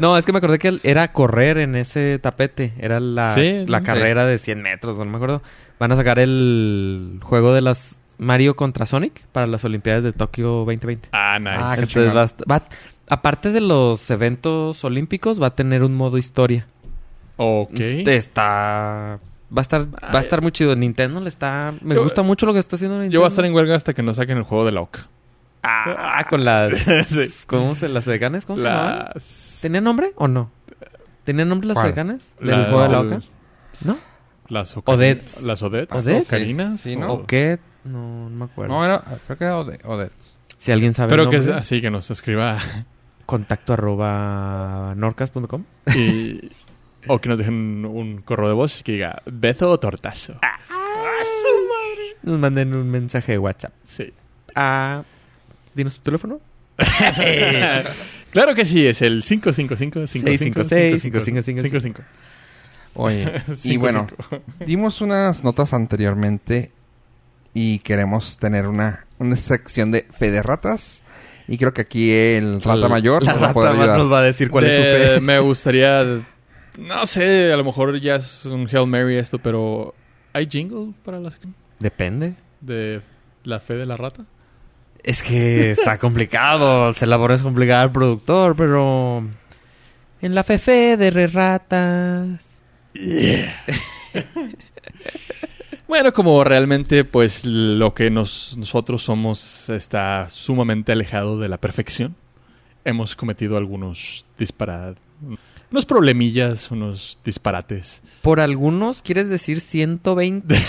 no, 0.00 0.16
es 0.18 0.24
que 0.26 0.32
me 0.32 0.38
acordé 0.38 0.58
que 0.58 0.78
era 0.82 1.12
correr 1.12 1.58
en 1.58 1.74
ese 1.74 2.18
tapete. 2.20 2.74
Era 2.78 3.00
la, 3.00 3.34
Sí, 3.34 3.64
la 3.66 3.78
sí. 3.80 3.84
carrera 3.86 4.26
de 4.26 4.38
100 4.38 4.62
metros, 4.62 4.98
no 4.98 5.04
me 5.06 5.16
acuerdo. 5.16 5.42
Van 5.78 5.92
a 5.92 5.96
sacar 5.96 6.18
el 6.18 7.20
juego 7.22 7.52
de 7.54 7.60
las 7.60 7.98
Mario 8.18 8.56
contra 8.56 8.84
Sonic 8.86 9.22
para 9.32 9.46
las 9.46 9.64
Olimpiadas 9.64 10.02
de 10.02 10.12
Tokio 10.12 10.48
2020. 10.64 11.08
Ah, 11.12 11.38
nice. 11.38 11.52
Ah, 11.56 11.74
Entonces 11.78 12.14
va, 12.16 12.26
va- 12.56 12.64
aparte 13.08 13.52
de 13.52 13.60
los 13.60 14.10
eventos 14.10 14.82
olímpicos, 14.84 15.40
va 15.40 15.48
a 15.48 15.54
tener 15.54 15.84
un 15.84 15.94
modo 15.94 16.18
historia. 16.18 16.66
ok. 17.36 17.78
Está... 17.78 19.20
Va 19.56 19.60
a 19.60 19.62
estar, 19.62 19.82
va 19.82 20.18
a 20.18 20.20
estar 20.20 20.42
muy 20.42 20.52
chido. 20.52 20.76
Nintendo 20.76 21.20
le 21.20 21.28
está... 21.30 21.72
Me 21.80 21.94
Yo- 21.94 22.02
gusta 22.02 22.22
mucho 22.22 22.44
lo 22.44 22.52
que 22.52 22.58
está 22.58 22.76
haciendo 22.76 22.96
Nintendo. 22.96 23.14
Yo 23.14 23.20
voy 23.20 23.24
a 23.26 23.28
estar 23.28 23.44
en 23.46 23.54
huelga 23.54 23.76
hasta 23.76 23.94
que 23.94 24.02
no 24.02 24.12
saquen 24.12 24.36
el 24.36 24.42
juego 24.42 24.66
de 24.66 24.72
la 24.72 24.80
OCA. 24.82 25.06
Ah, 25.62 26.24
con 26.28 26.44
las... 26.44 26.72
Sí. 27.08 27.30
¿Cómo 27.46 27.74
se 27.74 27.88
las 27.88 28.04
decanes? 28.04 28.44
¿Cómo 28.44 28.58
se 28.58 28.64
llamaban? 28.64 29.08
Las... 29.14 29.58
¿Tenía 29.62 29.80
nombre 29.80 30.12
o 30.16 30.28
no? 30.28 30.50
¿Tenía 31.24 31.44
nombre 31.46 31.68
las 31.68 31.82
decanes? 31.82 32.30
¿Del 32.40 32.50
La- 32.50 32.64
juego 32.64 32.82
de 32.82 32.88
la 32.88 33.00
Oca? 33.00 33.20
¿No? 33.82 33.96
Las 34.48 34.76
Odets. 34.76 34.88
Odets. 34.88 35.42
Las 35.42 35.62
Odets. 35.62 35.92
¿Odets? 35.94 36.28
Carinas. 36.28 36.80
Sí, 36.80 36.96
¿no? 36.96 37.12
¿O 37.12 37.26
qué? 37.26 37.58
No, 37.84 38.28
no 38.30 38.36
me 38.36 38.44
acuerdo. 38.46 38.74
No, 38.74 38.84
era... 38.84 39.02
Creo 39.26 39.38
que 39.38 39.44
era 39.44 39.56
Ode- 39.58 39.80
Odette. 39.84 40.12
Si 40.56 40.72
alguien 40.72 40.94
sabe 40.94 41.10
Pero 41.10 41.24
el 41.24 41.30
que 41.30 41.36
es 41.36 41.42
nombre, 41.44 41.60
así, 41.60 41.80
que 41.80 41.90
nos 41.90 42.10
escriba 42.10 42.58
contacto 43.26 43.74
arroba 43.74 44.94
norcas.com. 44.96 45.64
y... 45.94 46.50
o 47.06 47.20
que 47.20 47.28
nos 47.28 47.38
dejen 47.38 47.84
un 47.84 48.22
correo 48.22 48.48
de 48.48 48.54
voz 48.54 48.82
que 48.82 48.92
diga 48.92 49.22
beso 49.26 49.70
o 49.70 49.78
tortazo. 49.78 50.38
Ah. 50.42 50.58
Nos 52.22 52.38
manden 52.38 52.74
un 52.74 52.90
mensaje 52.90 53.32
de 53.32 53.38
WhatsApp. 53.38 53.72
Sí. 53.84 54.12
Ah, 54.54 55.02
dinos 55.74 55.94
tu 55.96 56.00
teléfono. 56.02 56.40
claro 58.32 58.54
que 58.54 58.64
sí, 58.64 58.86
es 58.86 59.02
el 59.02 59.22
555 59.22 60.06
656 60.06 61.02
5555. 61.02 62.02
Oye, 62.98 63.32
y 63.64 63.76
bueno, 63.76 64.06
cinco. 64.10 64.42
dimos 64.66 65.00
unas 65.00 65.42
notas 65.44 65.72
anteriormente 65.72 66.72
y 67.54 67.78
queremos 67.78 68.36
tener 68.38 68.66
una, 68.66 69.06
una 69.18 69.36
sección 69.36 69.90
de 69.92 70.06
fe 70.10 70.30
de 70.30 70.42
ratas. 70.42 71.02
Y 71.46 71.56
creo 71.56 71.72
que 71.72 71.80
aquí 71.82 72.12
el 72.12 72.60
rata 72.60 72.76
La- 72.76 72.88
mayor 72.88 73.22
La 73.24 73.32
nos 73.32 73.42
va 73.42 73.46
a 73.46 73.52
rata 73.54 73.70
ayudar. 73.70 73.98
nos 73.98 74.12
va 74.12 74.18
a 74.18 74.22
decir 74.22 74.50
cuál 74.50 74.64
es 74.66 74.76
su 74.76 74.82
fe. 74.82 75.20
Me 75.22 75.38
gustaría... 75.40 76.04
No 76.76 77.06
sé, 77.06 77.52
a 77.52 77.56
lo 77.56 77.64
mejor 77.64 77.98
ya 78.00 78.16
es 78.16 78.44
un 78.44 78.68
Hail 78.70 78.86
Mary 78.86 79.16
esto, 79.16 79.38
pero... 79.38 79.94
¿Hay 80.34 80.46
jingle 80.48 80.92
para 81.04 81.18
la 81.18 81.30
sección 81.30 81.54
Depende. 81.78 82.34
de 82.60 83.00
la 83.44 83.58
fe 83.60 83.74
de 83.74 83.86
la 83.86 83.96
rata? 83.96 84.24
Es 85.02 85.22
que 85.22 85.70
está 85.70 85.96
complicado. 85.98 86.92
Se 86.92 87.06
labora 87.06 87.34
es 87.34 87.42
complicado 87.42 87.84
el 87.84 87.92
productor, 87.92 88.54
pero... 88.54 89.24
En 90.20 90.34
la 90.34 90.44
fefe 90.44 90.96
de 90.98 91.10
re 91.10 91.28
ratas. 91.28 92.57
Bueno, 95.86 96.12
como 96.12 96.44
realmente, 96.44 97.04
pues, 97.04 97.46
lo 97.46 97.94
que 97.94 98.10
nos, 98.10 98.56
nosotros 98.58 99.02
somos 99.02 99.70
está 99.70 100.28
sumamente 100.28 100.92
alejado 100.92 101.38
de 101.40 101.48
la 101.48 101.56
perfección. 101.56 102.14
Hemos 102.84 103.16
cometido 103.16 103.56
algunos 103.56 104.26
disparates, 104.38 105.02
unos 105.70 105.86
problemillas, 105.86 106.70
unos 106.70 107.18
disparates. 107.24 108.02
Por 108.20 108.38
algunos, 108.40 109.00
¿quieres 109.02 109.28
decir 109.30 109.60
120? 109.60 110.54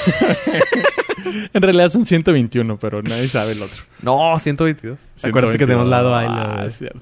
En 1.53 1.61
realidad 1.61 1.89
son 1.89 2.05
121, 2.05 2.79
pero 2.79 3.03
nadie 3.03 3.27
sabe 3.27 3.51
el 3.51 3.61
otro. 3.61 3.83
no, 4.01 4.39
122. 4.39 4.97
Acuérdate 5.21 5.57
que 5.57 5.65
122. 5.65 5.67
tenemos 5.67 5.87
lado 5.87 6.15
A 6.15 6.23
y 6.23 6.27
Ah, 6.27 6.31
lado 6.47 6.61
B. 6.61 6.67
es 6.67 6.77
cierto. 6.77 7.01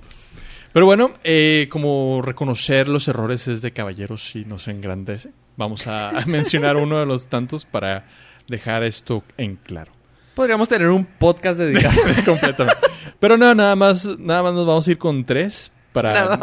Pero 0.73 0.85
bueno, 0.85 1.11
eh, 1.23 1.67
como 1.71 2.21
reconocer 2.21 2.87
los 2.87 3.07
errores 3.07 3.47
es 3.47 3.61
de 3.61 3.71
caballeros 3.71 4.35
y 4.35 4.45
nos 4.45 4.67
engrandece, 4.67 5.31
vamos 5.55 5.87
a, 5.87 6.11
mencionar 6.27 6.77
uno 6.77 6.99
de 6.99 7.05
los 7.05 7.27
tantos 7.27 7.65
para 7.65 8.05
dejar 8.47 8.83
esto 8.83 9.23
en 9.37 9.55
claro. 9.55 9.91
Podríamos 10.35 10.69
tener 10.69 10.89
un 10.89 11.05
podcast 11.05 11.57
dedicado. 11.57 11.95
Completamente. 12.25 12.79
Pero 13.19 13.37
no, 13.37 13.55
nada 13.55 13.75
más, 13.75 14.05
nada 14.19 14.43
más 14.43 14.53
nos 14.53 14.67
vamos 14.67 14.87
a 14.87 14.91
ir 14.91 14.97
con 14.99 15.25
tres 15.25 15.71
para, 15.93 16.39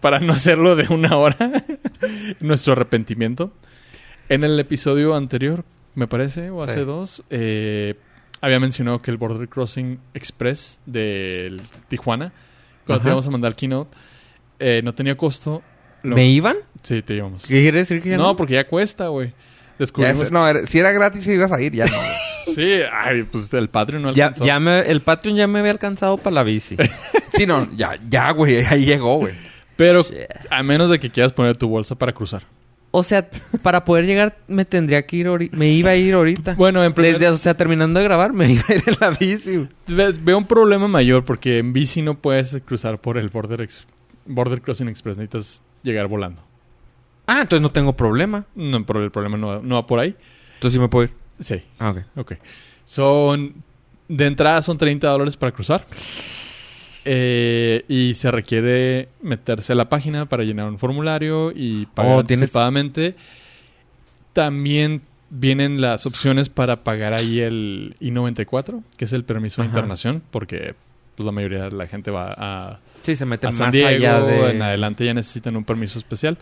para 0.00 0.18
no 0.18 0.34
hacerlo 0.34 0.76
de 0.76 0.86
una 0.92 1.16
hora. 1.16 1.36
Nuestro 2.40 2.74
arrepentimiento. 2.74 3.52
En 4.28 4.44
el 4.44 4.60
episodio 4.60 5.14
anterior, 5.14 5.64
me 5.94 6.06
parece, 6.06 6.50
o 6.50 6.62
hace 6.62 6.80
Sí. 6.80 6.84
dos, 6.84 7.24
eh, 7.30 7.94
había 8.42 8.60
mencionado 8.60 9.00
que 9.00 9.10
el 9.10 9.16
Border 9.16 9.48
Crossing 9.48 9.98
Express 10.12 10.80
de 10.84 11.58
Tijuana, 11.88 12.32
cuando 12.88 13.02
te 13.04 13.08
íbamos 13.08 13.26
a 13.26 13.30
mandar 13.30 13.54
keynote, 13.54 13.96
eh, 14.58 14.80
no 14.82 14.92
tenía 14.94 15.16
costo. 15.16 15.62
Lo- 16.02 16.16
¿Me 16.16 16.26
iban? 16.26 16.56
Sí, 16.82 17.02
te 17.02 17.14
íbamos. 17.14 17.46
¿Qué 17.46 17.60
quiere 17.62 17.78
decir 17.78 18.02
que 18.02 18.10
ya 18.10 18.16
No, 18.16 18.34
porque 18.36 18.54
ya 18.54 18.66
cuesta, 18.66 19.08
güey. 19.08 19.28
Ya 19.28 19.34
Descubrimos... 19.78 20.20
es- 20.22 20.32
no, 20.32 20.46
era- 20.48 20.66
si 20.66 20.78
era 20.80 20.90
gratis 20.92 21.26
y 21.28 21.32
ibas 21.32 21.52
a 21.52 21.60
ir, 21.60 21.72
ya 21.72 21.86
no. 21.86 21.92
Sí, 22.54 22.80
ay, 22.92 23.24
pues 23.24 23.52
el 23.52 23.68
Patreon 23.68 24.02
no 24.02 24.12
Ya, 24.14 24.26
alcanzó. 24.28 24.46
ya 24.46 24.58
me, 24.58 24.80
el 24.80 25.02
Patreon 25.02 25.36
ya 25.36 25.46
me 25.46 25.58
había 25.58 25.70
alcanzado 25.70 26.16
para 26.16 26.32
la 26.34 26.42
bici. 26.42 26.76
sí, 27.34 27.46
no, 27.46 27.68
ya, 27.76 27.98
ya, 28.08 28.30
güey, 28.30 28.64
ahí 28.64 28.84
llegó, 28.86 29.16
güey. 29.18 29.34
Pero 29.76 30.02
Shit. 30.02 30.16
a 30.50 30.62
menos 30.62 30.88
de 30.90 30.98
que 30.98 31.10
quieras 31.10 31.32
poner 31.34 31.56
tu 31.58 31.68
bolsa 31.68 31.94
para 31.94 32.12
cruzar. 32.12 32.42
O 32.90 33.02
sea, 33.02 33.28
para 33.62 33.84
poder 33.84 34.06
llegar 34.06 34.38
me 34.48 34.64
tendría 34.64 35.04
que 35.06 35.16
ir 35.18 35.26
ahorita. 35.26 35.56
Me 35.56 35.68
iba 35.70 35.90
a 35.90 35.96
ir 35.96 36.14
ahorita. 36.14 36.54
Bueno, 36.54 36.82
en 36.82 36.92
primer- 36.94 37.14
Desde, 37.18 37.28
o 37.28 37.36
sea, 37.36 37.54
terminando 37.56 38.00
de 38.00 38.04
grabar, 38.04 38.32
me 38.32 38.50
iba 38.52 38.64
a 38.68 38.74
ir 38.74 38.82
en 38.86 38.94
la 39.00 39.10
bici. 39.10 39.68
Ve- 39.88 40.12
Veo 40.20 40.38
un 40.38 40.46
problema 40.46 40.88
mayor 40.88 41.24
porque 41.24 41.58
en 41.58 41.72
bici 41.72 42.00
no 42.02 42.14
puedes 42.18 42.60
cruzar 42.64 42.98
por 43.00 43.18
el 43.18 43.28
Border, 43.28 43.60
Ex- 43.60 43.86
Border 44.26 44.62
Crossing 44.62 44.88
Express. 44.88 45.16
Necesitas 45.18 45.62
llegar 45.82 46.06
volando. 46.06 46.42
Ah, 47.26 47.42
entonces 47.42 47.60
no 47.62 47.70
tengo 47.70 47.92
problema. 47.94 48.46
No, 48.54 48.84
pero 48.86 49.04
el 49.04 49.10
problema 49.10 49.36
no, 49.36 49.60
no 49.60 49.74
va 49.74 49.86
por 49.86 50.00
ahí. 50.00 50.16
Entonces 50.54 50.72
sí 50.72 50.78
me 50.80 50.88
puedo 50.88 51.04
ir. 51.04 51.12
Sí, 51.40 51.62
Ah, 51.78 51.90
ok. 51.90 51.98
ok. 52.16 52.32
Son... 52.84 53.54
De 54.08 54.24
entrada 54.26 54.62
son 54.62 54.78
30 54.78 55.06
dólares 55.06 55.36
para 55.36 55.52
cruzar. 55.52 55.82
Eh, 57.10 57.84
y 57.88 58.12
se 58.16 58.30
requiere 58.30 59.08
meterse 59.22 59.72
a 59.72 59.76
la 59.76 59.88
página 59.88 60.26
para 60.26 60.44
llenar 60.44 60.68
un 60.68 60.78
formulario 60.78 61.52
y 61.54 61.86
pagar 61.86 62.12
Oh, 62.16 62.22
tienes- 62.24 62.42
anticipadamente. 62.42 63.14
También 64.32 65.02
vienen 65.30 65.80
las 65.80 66.06
opciones 66.06 66.48
para 66.48 66.84
pagar 66.84 67.12
ahí 67.14 67.40
el 67.40 67.96
I-94, 68.00 68.82
que 68.96 69.04
es 69.04 69.12
el 69.12 69.24
permiso 69.24 69.62
de 69.62 69.68
internación, 69.68 70.22
porque 70.30 70.74
pues, 71.16 71.24
la 71.24 71.32
mayoría 71.32 71.64
de 71.64 71.72
la 71.72 71.86
gente 71.86 72.10
va 72.10 72.34
a, 72.36 72.80
Sí, 73.02 73.16
se 73.16 73.24
mete 73.26 73.46
a 73.46 73.50
más 73.50 73.56
San 73.58 73.70
Diego, 73.70 73.88
allá 73.88 74.20
de... 74.20 74.50
en 74.50 74.62
adelante 74.62 75.04
ya 75.04 75.14
necesitan 75.14 75.56
un 75.56 75.64
permiso 75.64 75.98
especial. 75.98 76.36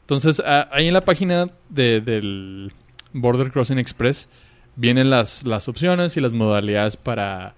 Entonces, 0.00 0.40
a- 0.40 0.68
ahí 0.72 0.88
en 0.88 0.94
la 0.94 1.02
página 1.02 1.46
de- 1.68 2.00
del 2.00 2.72
Border 3.12 3.50
Crossing 3.52 3.78
Express 3.78 4.28
vienen 4.76 5.10
las, 5.10 5.44
las 5.46 5.68
opciones 5.68 6.16
y 6.16 6.20
las 6.20 6.32
modalidades 6.32 6.96
para, 6.96 7.54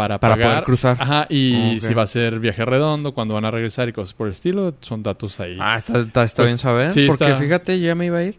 para, 0.00 0.18
Para 0.18 0.34
pagar. 0.36 0.50
poder 0.52 0.64
cruzar. 0.64 0.96
Ajá, 0.98 1.26
y 1.28 1.74
Ok. 1.76 1.80
si 1.80 1.94
va 1.94 2.02
a 2.02 2.06
ser 2.06 2.40
viaje 2.40 2.64
redondo, 2.64 3.12
cuando 3.12 3.34
van 3.34 3.44
a 3.44 3.50
regresar 3.50 3.88
y 3.88 3.92
cosas 3.92 4.14
por 4.14 4.28
el 4.28 4.32
estilo, 4.32 4.74
son 4.80 5.02
datos 5.02 5.38
ahí. 5.40 5.56
Ah, 5.60 5.76
está, 5.76 5.98
está, 6.00 6.24
está 6.24 6.42
Pues, 6.42 6.50
bien 6.52 6.58
saber. 6.58 6.90
sí, 6.90 7.06
porque 7.06 7.24
está- 7.24 7.36
fíjate, 7.36 7.78
yo 7.80 7.86
ya 7.88 7.94
me 7.94 8.06
iba 8.06 8.18
a 8.18 8.24
ir. 8.24 8.38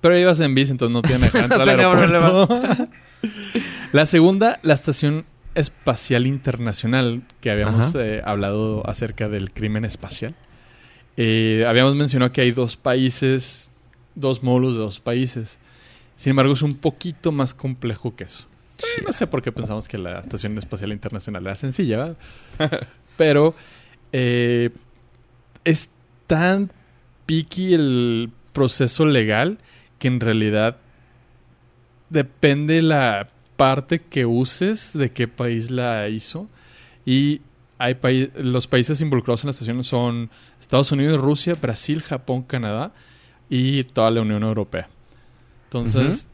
Pero 0.00 0.18
ibas 0.18 0.40
en 0.40 0.54
bici, 0.54 0.70
entonces 0.72 0.92
no 0.94 1.02
tiene 1.02 1.28
que 1.30 1.38
entrar 1.38 1.62
al 1.62 1.68
aeropuerto. 1.80 2.88
la 3.92 4.06
segunda, 4.06 4.58
la 4.62 4.74
Estación 4.74 5.24
Espacial 5.54 6.26
Internacional, 6.26 7.22
que 7.40 7.50
habíamos 7.50 7.94
eh, 7.94 8.22
hablado 8.24 8.82
acerca 8.88 9.28
del 9.28 9.50
crimen 9.52 9.84
espacial. 9.84 10.34
Eh, 11.16 11.64
habíamos 11.68 11.94
mencionado 11.94 12.30
que 12.32 12.42
hay 12.42 12.50
dos 12.52 12.76
países, 12.76 13.70
dos 14.14 14.42
módulos 14.42 14.74
de 14.74 14.80
dos 14.80 15.00
países. 15.00 15.58
Sin 16.14 16.30
embargo, 16.30 16.52
es 16.52 16.62
un 16.62 16.74
poquito 16.76 17.32
más 17.32 17.54
complejo 17.54 18.14
que 18.16 18.24
eso. 18.24 18.46
Eh, 18.78 19.02
no 19.04 19.12
sé 19.12 19.26
por 19.26 19.42
qué 19.42 19.52
pensamos 19.52 19.88
que 19.88 19.98
la 19.98 20.20
Estación 20.20 20.56
Espacial 20.58 20.92
Internacional 20.92 21.42
era 21.44 21.54
sencilla, 21.54 21.96
¿verdad? 22.58 22.88
Pero 23.16 23.54
eh, 24.12 24.70
es 25.64 25.90
tan 26.26 26.70
picky 27.26 27.74
el 27.74 28.30
proceso 28.52 29.06
legal 29.06 29.58
que 29.98 30.08
en 30.08 30.20
realidad 30.20 30.76
depende 32.10 32.82
la 32.82 33.30
parte 33.56 34.00
que 34.00 34.26
uses 34.26 34.92
de 34.92 35.10
qué 35.12 35.28
país 35.28 35.70
la 35.70 36.08
hizo 36.08 36.48
y 37.04 37.40
hay 37.78 37.94
paí- 37.94 38.30
los 38.36 38.66
países 38.66 39.00
involucrados 39.00 39.44
en 39.44 39.48
la 39.48 39.50
estación 39.52 39.82
son 39.84 40.30
Estados 40.60 40.92
Unidos, 40.92 41.20
Rusia, 41.20 41.54
Brasil, 41.54 42.02
Japón, 42.02 42.42
Canadá 42.42 42.92
y 43.48 43.84
toda 43.84 44.10
la 44.10 44.20
Unión 44.22 44.42
Europea. 44.42 44.88
Entonces, 45.64 46.28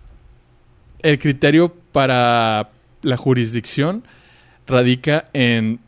el 1.02 1.18
criterio 1.18 1.74
para 1.92 2.70
la 3.02 3.16
jurisdicción 3.16 4.04
radica 4.66 5.28
en 5.32 5.80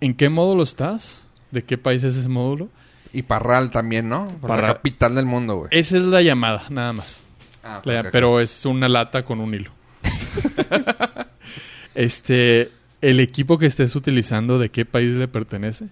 en 0.00 0.14
qué 0.14 0.28
módulo 0.28 0.62
estás, 0.62 1.26
de 1.50 1.64
qué 1.64 1.78
país 1.78 2.04
es 2.04 2.16
ese 2.16 2.28
módulo. 2.28 2.68
Y 3.12 3.22
Parral 3.22 3.70
también, 3.70 4.08
¿no? 4.10 4.26
Pues 4.28 4.40
Parral. 4.50 4.60
La 4.68 4.74
capital 4.74 5.14
del 5.14 5.24
mundo, 5.24 5.56
güey. 5.56 5.68
Esa 5.72 5.96
es 5.96 6.02
la 6.04 6.20
llamada, 6.20 6.64
nada 6.68 6.92
más. 6.92 7.22
Ah, 7.64 7.80
La-. 7.84 8.10
Pero 8.10 8.40
es 8.40 8.66
una 8.66 8.88
lata 8.88 9.24
con 9.24 9.40
un 9.40 9.54
hilo. 9.54 9.70
este, 11.94 12.70
el 13.00 13.20
equipo 13.20 13.58
que 13.58 13.66
estés 13.66 13.96
utilizando, 13.96 14.58
de 14.58 14.70
qué 14.70 14.84
país 14.84 15.10
le 15.14 15.28
pertenece. 15.28 15.88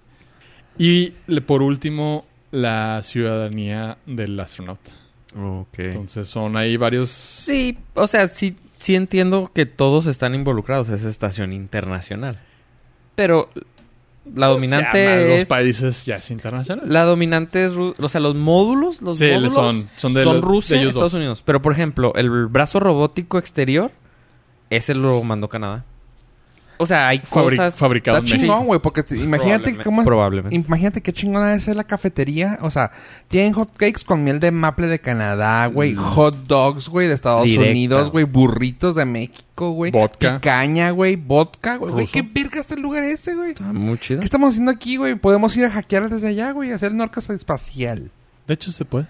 Y 0.78 1.14
le- 1.26 1.40
por 1.40 1.62
último, 1.62 2.26
la 2.50 3.00
ciudadanía 3.02 3.98
del 4.06 4.38
astronauta. 4.38 4.90
Ok. 5.36 5.78
Entonces 5.78 6.28
son 6.28 6.56
ahí 6.56 6.76
varios... 6.76 7.10
Sí, 7.10 7.78
o 7.94 8.06
sea, 8.06 8.28
sí, 8.28 8.56
sí 8.84 8.94
entiendo 8.94 9.50
que 9.54 9.66
todos 9.66 10.06
están 10.06 10.34
involucrados. 10.34 10.88
Es 10.90 11.02
estación 11.04 11.52
internacional. 11.52 12.38
Pero 13.14 13.48
la 14.34 14.46
dominante 14.48 15.04
Ya 15.04 15.10
más 15.10 15.20
dos 15.28 15.38
es... 15.40 15.48
países 15.48 16.06
ya 16.06 16.16
es 16.16 16.30
internacional. 16.30 16.84
La 16.88 17.04
dominante 17.04 17.64
es... 17.64 17.72
O 17.72 18.08
sea, 18.08 18.20
los 18.20 18.34
módulos, 18.34 19.00
los 19.02 19.18
Sí, 19.18 19.26
módulos 19.30 19.54
son- 19.54 19.88
son 19.96 20.14
de 20.14 20.24
los- 20.24 20.40
Rusia 20.40 20.76
y 20.82 20.86
Estados 20.86 21.12
dos. 21.12 21.18
Unidos. 21.18 21.42
Pero, 21.44 21.60
por 21.62 21.72
ejemplo, 21.72 22.12
el 22.14 22.46
brazo 22.46 22.80
robótico 22.80 23.38
exterior, 23.38 23.90
ese 24.70 24.94
lo 24.94 25.22
mandó 25.22 25.48
Canadá. 25.48 25.84
O 26.78 26.86
sea, 26.86 27.08
hay 27.08 27.18
Fabri- 27.20 27.50
cosas... 27.50 27.76
fabricado 27.76 28.18
Está 28.18 28.36
chingón, 28.36 28.66
güey, 28.66 28.80
porque 28.80 29.02
te- 29.02 29.16
imagínate 29.16 29.72
Probablemente. 29.72 29.84
cómo... 29.84 30.04
Probablemente. 30.04 30.56
Imagínate 30.56 31.00
qué 31.02 31.12
chingona 31.12 31.54
es 31.54 31.66
la 31.68 31.84
cafetería. 31.84 32.58
O 32.62 32.70
sea, 32.70 32.90
tienen 33.28 33.52
hotcakes 33.52 34.04
con 34.04 34.24
miel 34.24 34.40
de 34.40 34.50
maple 34.50 34.88
de 34.88 34.98
Canadá, 34.98 35.66
güey. 35.66 35.94
Hot 35.94 36.46
dogs, 36.46 36.88
güey, 36.88 37.08
de 37.08 37.14
Estados 37.14 37.44
Directa, 37.46 37.70
Unidos, 37.70 38.10
güey. 38.10 38.24
Burritos 38.24 38.96
de 38.96 39.04
México, 39.04 39.70
güey. 39.70 39.92
Vodka. 39.92 40.36
Picaña, 40.40 40.90
güey. 40.90 41.16
Vodka, 41.16 41.76
güey. 41.76 42.06
¿Qué 42.06 42.22
verga 42.22 42.60
está 42.60 42.74
el 42.74 42.80
lugar 42.82 43.04
este, 43.04 43.34
güey? 43.34 43.50
Está 43.50 43.64
muy 43.64 43.98
chido. 43.98 44.20
¿Qué 44.20 44.24
estamos 44.24 44.54
haciendo 44.54 44.70
aquí, 44.72 44.96
güey? 44.96 45.14
Podemos 45.14 45.56
ir 45.56 45.64
a 45.66 45.70
hackear 45.70 46.08
desde 46.10 46.28
allá, 46.28 46.50
güey. 46.52 46.72
Hacer 46.72 46.90
el 46.90 46.96
Norcas 46.96 47.30
espacial. 47.30 48.10
De 48.46 48.54
hecho, 48.54 48.72
se 48.72 48.84
puede. 48.84 49.06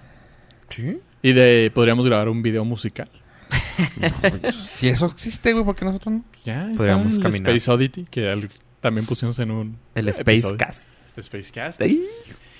Sí. 0.68 0.98
Y 1.22 1.32
de 1.32 1.70
podríamos 1.74 2.04
grabar 2.06 2.28
un 2.28 2.42
video 2.42 2.64
musical. 2.64 3.08
Si 4.68 4.88
eso 4.88 5.06
existe, 5.06 5.52
güey, 5.52 5.64
¿por 5.64 5.76
qué 5.76 5.84
nosotros 5.84 6.14
no? 6.14 6.24
Ya 6.44 6.70
Podríamos 6.76 7.14
el 7.14 7.20
caminar. 7.22 7.54
Space 7.56 7.70
Oddity, 7.70 8.06
que 8.10 8.28
al- 8.28 8.50
también 8.80 9.06
pusimos 9.06 9.38
en 9.38 9.50
un 9.50 9.76
El. 9.94 10.12
Spacecast. 10.12 10.82
Spacecast. 11.20 11.80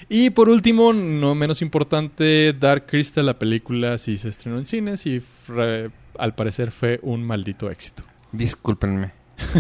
Y 0.09 0.31
por 0.31 0.49
último, 0.49 0.93
no 0.93 1.35
menos 1.35 1.63
importante, 1.63 2.53
Dark 2.53 2.87
Crystal, 2.87 3.25
la 3.27 3.39
película 3.39 3.99
sí 3.99 4.17
se 4.19 4.29
estrenó 4.29 4.59
en 4.59 4.67
cines 4.67 5.07
y 5.07 5.21
fue- 5.21 5.91
al 6.19 6.35
parecer 6.35 6.71
fue 6.71 7.01
un 7.03 7.25
maldito 7.25 7.71
éxito. 7.71 8.03
Discúlpenme. 8.33 9.13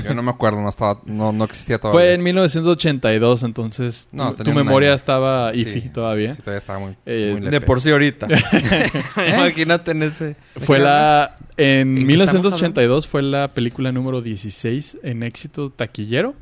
Yo 0.05 0.14
no 0.14 0.22
me 0.22 0.31
acuerdo, 0.31 0.61
no 0.61 0.68
estaba, 0.68 1.01
no, 1.07 1.33
no 1.33 1.45
existía 1.45 1.79
todavía. 1.79 1.99
Fue 2.01 2.12
en 2.14 2.22
1982, 2.22 3.43
entonces 3.43 4.09
No, 4.12 4.35
tu, 4.35 4.45
tu 4.45 4.53
memoria 4.53 4.91
año. 4.91 4.97
estaba 4.97 5.53
Sí, 5.53 5.61
iffy 5.62 5.89
todavía. 5.91 6.35
Sí, 6.35 6.41
todavía 6.43 6.59
estaba 6.59 6.79
muy, 6.79 6.97
Eh, 7.07 7.37
muy 7.39 7.51
De 7.51 7.61
por 7.61 7.81
sí 7.81 7.91
ahorita. 7.91 8.27
Imagínate 9.37 9.91
en 9.93 10.03
ese... 10.05 10.37
Fue 10.57 10.79
la 10.79 11.37
en 11.57 11.95
qué 11.97 12.05
1982 12.05 13.07
fue 13.07 13.22
la 13.22 13.49
película 13.55 13.93
número 13.93 14.20
16 14.22 14.99
en 15.03 15.22
éxito 15.22 15.70
taquillero 15.70 16.35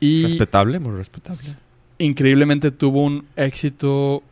y 0.00 0.24
Respetable, 0.24 0.78
muy 0.78 0.96
respetable. 0.96 1.56
increíblemente 1.98 2.70
tuvo 2.70 3.02
un 3.04 3.26
éxito 3.36 4.22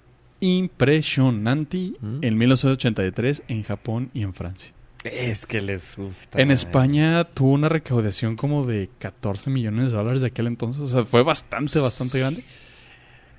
impresionante 0.40 1.92
Mm. 2.00 2.18
en 2.22 2.38
1983 2.38 3.42
en 3.48 3.62
Japón 3.64 4.10
y 4.14 4.22
en 4.22 4.32
Francia. 4.34 4.72
Es 5.12 5.46
que 5.46 5.60
les 5.60 5.96
gusta. 5.96 6.40
En 6.40 6.50
España 6.50 7.24
tuvo 7.24 7.52
una 7.52 7.68
recaudación 7.68 8.36
como 8.36 8.66
de 8.66 8.90
14 8.98 9.50
millones 9.50 9.92
de 9.92 9.96
dólares 9.96 10.20
de 10.20 10.28
aquel 10.28 10.46
entonces. 10.46 10.82
O 10.82 10.88
sea, 10.88 11.04
fue 11.04 11.22
bastante, 11.22 11.78
bastante 11.78 12.18
grande. 12.18 12.44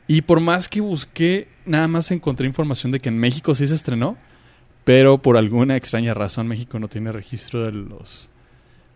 Y 0.07 0.21
por 0.21 0.39
más 0.39 0.69
que 0.69 0.79
busqué, 0.81 1.49
nada 1.65 1.87
más 1.87 2.11
encontré 2.11 2.47
información 2.47 2.91
de 2.91 2.99
que 2.99 3.09
en 3.09 3.17
México 3.17 3.53
sí 3.55 3.67
se 3.67 3.75
estrenó. 3.75 4.17
Pero 4.85 5.17
por 5.17 5.35
alguna 5.35 5.75
extraña 5.75 6.13
razón 6.13 6.47
México 6.47 6.79
no 6.79 6.87
tiene 6.87 7.11
registro 7.11 7.65
de 7.65 7.73
los... 7.73 8.29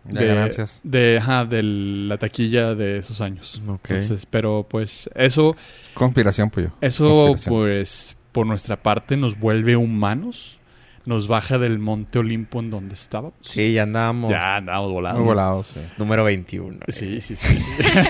De 0.04 0.26
ganancias. 0.26 0.80
De, 0.82 1.18
ajá, 1.18 1.44
de 1.44 1.62
la 1.62 2.16
taquilla 2.16 2.74
de 2.74 2.96
esos 2.96 3.20
años. 3.20 3.62
Ok. 3.68 3.90
Entonces, 3.90 4.26
pero 4.26 4.66
pues 4.68 5.08
eso, 5.14 5.54
Conspiración, 5.94 6.50
pues 6.50 6.66
yo. 6.66 6.72
eso 6.80 7.04
Conspiración. 7.04 7.54
pues 7.54 8.16
por 8.32 8.46
nuestra 8.46 8.82
parte 8.82 9.16
nos 9.18 9.38
vuelve 9.38 9.76
humanos. 9.76 10.58
Nos 11.04 11.26
baja 11.26 11.58
del 11.58 11.78
monte 11.80 12.20
Olimpo 12.20 12.60
en 12.60 12.70
donde 12.70 12.94
estábamos. 12.94 13.34
Sí, 13.40 13.72
ya 13.72 13.82
andábamos. 13.82 14.30
Ya 14.30 14.56
andábamos 14.56 14.92
volando. 14.92 15.18
Muy 15.20 15.28
volados, 15.28 15.66
sí. 15.74 15.80
Número 15.98 16.22
21. 16.24 16.78
Sí, 16.88 17.20
sí, 17.20 17.34
sí. 17.36 17.58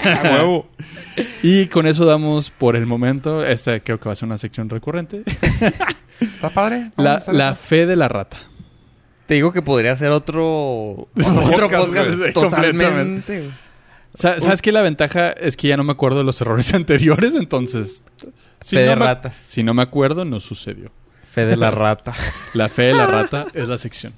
A 0.05 0.23
huevo. 0.35 0.69
Y 1.43 1.67
con 1.67 1.87
eso 1.87 2.05
damos 2.05 2.51
por 2.51 2.77
el 2.77 2.87
momento. 2.87 3.45
Esta 3.45 3.81
creo 3.81 3.99
que 3.99 4.09
va 4.09 4.13
a 4.13 4.17
ser 4.17 4.27
una 4.27 4.39
sección 4.39 4.69
recurrente. 4.69 5.23
¿Está 6.21 6.51
padre? 6.51 6.93
La, 6.97 7.23
la 7.33 7.55
fe 7.55 7.87
de 7.87 7.97
la 7.97 8.09
rata. 8.09 8.37
Te 9.27 9.35
digo 9.35 9.53
que 9.53 9.63
podría 9.63 9.97
ser 9.97 10.11
otro... 10.13 11.09
Otro 11.15 11.69
podcast, 11.69 11.87
podcast 11.89 12.33
totalmente. 12.35 13.51
¿Sabes 14.15 14.61
qué? 14.63 14.71
La 14.73 14.83
ventaja 14.83 15.31
es 15.31 15.57
que 15.57 15.69
ya 15.69 15.77
no 15.77 15.85
me 15.85 15.93
acuerdo 15.93 16.19
de 16.19 16.25
los 16.25 16.41
errores 16.41 16.73
anteriores, 16.75 17.35
entonces... 17.35 18.05
Si 18.61 18.77
Fe 18.77 18.83
de 18.83 18.89
no 18.91 18.97
me- 18.97 19.05
ratas. 19.07 19.37
Si 19.49 19.63
no 19.63 19.75
me 19.75 19.83
acuerdo, 19.83 20.25
no 20.25 20.39
sucedió. 20.39 20.91
Fe 21.33 21.47
de 21.47 21.57
la 21.57 21.71
rata. 21.73 22.15
La 22.53 22.69
fe 22.69 22.83
de 22.83 22.95
la 22.95 23.07
rata 23.07 23.47
es 23.55 23.67
la 23.67 23.79
sección. 23.79 24.13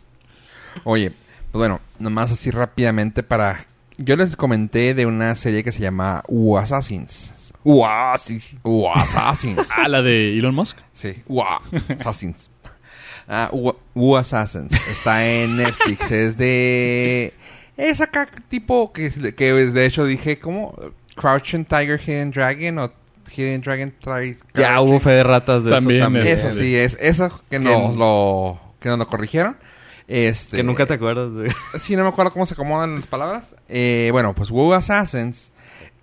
Oye, 0.83 1.11
pues 1.11 1.61
bueno, 1.61 1.81
nomás 2.01 2.33
así 2.33 2.51
rápidamente 2.51 3.23
para... 3.23 3.67
Yo 3.97 4.17
les 4.17 4.35
comenté 4.35 4.95
de 4.95 5.07
una 5.07 5.37
serie 5.37 5.63
que 5.63 5.71
se 5.71 5.81
llama 5.81 6.25
U 6.27 6.59
Assassins. 6.59 7.33
U 7.63 7.85
Assassins. 7.85 9.69
Ah, 9.77 9.87
la 9.87 10.03
de 10.03 10.37
Elon 10.37 10.57
Musk. 10.57 10.79
Sí, 10.93 11.23
U 11.29 11.41
Assassins. 11.41 12.51
Ah, 13.29 13.49
U, 13.53 13.73
U 13.95 14.17
Assassins. 14.17 14.73
Está 14.89 15.25
en 15.25 15.57
Netflix. 15.57 16.11
es 16.11 16.37
de... 16.37 17.33
Es 17.77 18.01
acá 18.01 18.29
tipo 18.49 18.93
que, 18.93 19.35
que 19.37 19.53
de 19.53 19.87
hecho 19.87 20.05
dije, 20.05 20.41
¿cómo? 20.41 20.77
Crouching 21.15 21.65
Tiger, 21.65 22.01
Hidden 22.01 22.33
Dragon 22.33 22.79
o 22.81 23.04
Hidden 23.35 23.61
Dragon 23.63 23.93
Tiger. 24.01 24.39
Ya 24.55 24.81
hubo 24.81 25.01
fe 25.01 25.11
de 25.11 25.25
ratas 25.25 25.65
de 25.65 25.71
También, 25.71 25.97
eso 25.97 26.05
también. 26.05 26.27
Eso 26.27 26.51
sí, 26.51 26.77
es 26.77 26.97
eso 27.01 27.41
que 27.51 27.59
nos 27.59 27.97
lo, 27.97 28.61
que 28.81 28.89
nos 28.89 28.99
lo 28.99 29.07
corrigieron. 29.07 29.57
Este, 30.07 30.59
Que 30.59 30.63
nunca 30.63 30.87
te 30.87 30.95
acuerdas 30.95 31.35
de... 31.35 31.53
Sí, 31.81 31.97
no 31.97 32.03
me 32.03 32.09
acuerdo 32.09 32.33
cómo 32.33 32.47
se 32.47 32.55
acomodan 32.55 32.97
las 32.97 33.07
palabras. 33.07 33.57
Eh, 33.69 34.11
bueno, 34.13 34.35
pues 34.35 34.51
WoW 34.51 34.75
Assassins 34.75 35.51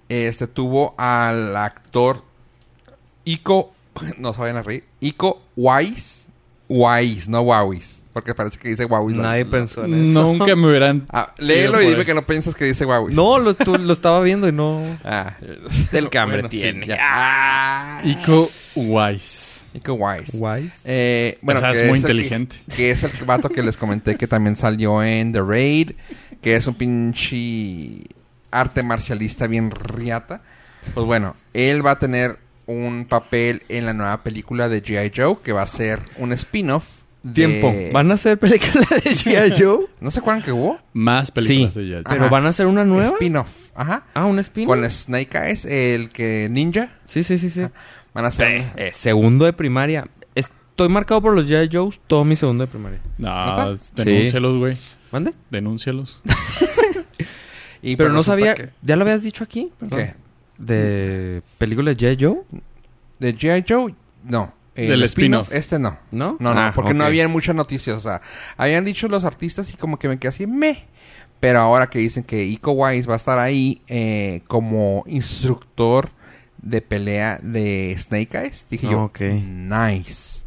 este, 0.10 0.48
tuvo 0.48 0.96
al 0.98 1.56
actor 1.56 2.24
Ico... 3.26 3.74
No 4.18 4.34
se 4.34 4.42
vayan 4.42 4.58
a 4.58 4.64
reír. 4.64 4.86
Ico 5.00 5.42
Wise. 5.56 6.28
Wise, 6.68 7.30
no 7.30 7.42
Wawis. 7.42 8.01
Porque 8.14 8.36
parece 8.36 8.60
que 8.60 8.68
dice 8.68 8.84
Wawis. 8.86 9.16
Nadie 9.16 9.46
pensó 9.46 9.86
en 9.86 9.94
eso. 9.94 10.22
Nunca 10.24 10.54
me 10.56 10.68
hubieran... 10.68 11.06
Ah, 11.14 11.34
léelo 11.38 11.82
y 11.82 11.88
dime 11.88 12.04
que 12.06 12.14
no 12.14 12.26
piensas 12.26 12.56
que 12.56 12.66
dice 12.66 12.86
Wawis. 12.86 13.16
No, 13.16 13.40
lo, 13.40 13.54
tú- 13.54 13.78
lo 13.78 13.94
estaba 13.94 14.20
viendo 14.22 14.50
y 14.50 14.52
no... 14.52 15.00
Ah, 15.06 15.38
bueno, 15.92 16.50
sí, 16.50 16.60
tiene. 16.60 16.88
Ah. 17.00 18.02
Ico 18.04 18.50
Wise. 18.76 19.62
Ico 19.74 19.94
Wise. 19.94 20.38
Wise. 20.38 20.74
Eh, 20.84 21.38
bueno, 21.42 21.60
O 21.60 21.64
sea, 21.64 21.72
que 21.72 21.80
es 21.80 21.88
muy 21.88 22.00
el 22.00 22.06
que- 22.06 22.12
inteligente. 22.12 22.58
Que, 22.76 22.92
es 22.92 23.04
el 23.04 23.12
vato 23.26 23.48
que 23.48 23.64
les 23.64 23.78
comenté 23.78 24.18
que 24.18 24.28
también 24.28 24.58
salió 24.58 25.02
en 25.02 25.32
The 25.32 25.42
Raid. 25.42 25.92
Que 26.42 26.58
es 26.58 26.68
un 26.68 26.76
pinche 26.76 28.08
arte 28.52 28.84
marcialista 28.84 29.48
bien 29.48 29.72
riata. 29.72 30.42
Pues 30.94 31.06
bueno, 31.06 31.36
él 31.54 31.86
va 31.86 31.92
a 31.92 32.00
tener 32.00 32.38
un 32.66 33.06
papel 33.06 33.64
en 33.70 33.86
la 33.86 33.94
nueva 33.94 34.22
película 34.24 34.68
de 34.68 34.84
G.I. 34.84 35.12
Joe. 35.16 35.38
Que 35.42 35.54
va 35.54 35.62
a 35.62 35.68
ser 35.68 36.02
un 36.18 36.34
spin-off. 36.34 36.84
De- 37.24 37.34
Tiempo. 37.34 37.74
¿Van 37.94 38.10
a 38.12 38.16
hacer 38.16 38.38
película 38.40 38.86
de 38.90 39.12
G.I. 39.12 39.54
Joe? 39.62 39.86
¿No 40.00 40.10
se 40.12 40.20
acuerdan 40.20 40.42
que 40.44 40.52
hubo? 40.52 40.80
Más 40.94 41.32
películas 41.32 41.74
Sí. 41.74 41.80
de 41.82 41.88
Jet. 41.88 42.04
¿Pero 42.08 42.22
Ajá. 42.22 42.30
van 42.30 42.46
a 42.46 42.50
hacer 42.50 42.66
una 42.66 42.84
nueva? 42.86 43.10
Spin-off. 43.10 43.70
Ajá. 43.76 44.04
Ah, 44.14 44.26
¿un 44.26 44.40
spin 44.40 44.66
Con 44.68 44.90
Snake 44.90 45.38
Eyes, 45.38 45.66
el 45.66 46.10
que 46.10 46.48
ninja. 46.50 46.92
Sí, 47.06 47.24
sí, 47.24 47.38
sí, 47.38 47.50
sí. 47.50 47.62
Van 48.14 48.26
a 48.26 48.30
hacer... 48.30 48.48
Eh, 48.48 48.72
eh, 48.76 48.92
segundo 48.94 49.46
de 49.46 49.54
primaria. 49.54 50.08
Estoy 50.36 50.90
marcado 50.90 51.22
por 51.22 51.34
los 51.36 51.48
G.I. 51.48 51.70
Joes 51.72 52.02
todo 52.08 52.26
mi 52.26 52.36
segundo 52.36 52.64
de 52.66 52.68
primaria. 52.72 53.00
No, 53.18 53.76
denúncialos, 53.96 54.58
güey. 54.58 54.78
¿Mande? 55.12 55.34
Denúncialos. 55.50 56.22
y 57.82 57.96
Pero 57.96 58.10
pues 58.10 58.16
no 58.16 58.24
sabía... 58.24 58.54
que- 58.56 58.70
¿Ya 58.82 58.96
lo 58.96 59.04
habías 59.04 59.24
dicho 59.24 59.44
aquí? 59.44 59.72
Perdón. 59.80 60.00
¿Qué? 60.00 60.14
¿De 60.58 61.42
películas 61.58 61.98
de 61.98 62.16
G.I. 62.16 62.24
Joe? 62.26 62.42
¿De 63.20 63.36
G.I. 63.36 63.64
Joe? 63.68 63.94
No. 64.24 64.54
El 64.76 64.88
Del 64.88 65.04
spin-off, 65.04 65.52
este 65.52 65.80
no. 65.80 65.98
¿No? 66.12 66.38
No, 66.40 66.54
no, 66.54 66.62
Ah, 66.62 66.72
porque 66.74 66.94
no 66.94 67.04
había 67.04 67.28
muchas 67.28 67.56
noticias. 67.56 67.98
O 67.98 68.00
sea, 68.00 68.22
habían 68.56 68.86
dicho 68.86 69.08
los 69.08 69.26
artistas 69.26 69.74
y 69.74 69.78
como 69.78 70.00
que 70.00 70.08
me 70.08 70.18
quedé 70.18 70.30
así, 70.30 70.48
me. 70.48 70.86
Pero 71.42 71.60
ahora 71.60 71.90
que 71.90 72.00
dicen 72.00 72.24
que 72.24 72.44
Iko 72.46 72.72
Wise 72.72 73.08
va 73.08 73.16
a 73.16 73.18
estar 73.18 73.40
ahí 73.40 73.82
eh, 73.88 74.42
como 74.48 75.04
instructor 75.08 76.12
de 76.62 76.82
pelea 76.82 77.40
de 77.42 77.96
Snake 77.98 78.38
Eyes, 78.38 78.68
dije 78.70 78.88
yo, 78.88 79.12
nice. 79.20 80.44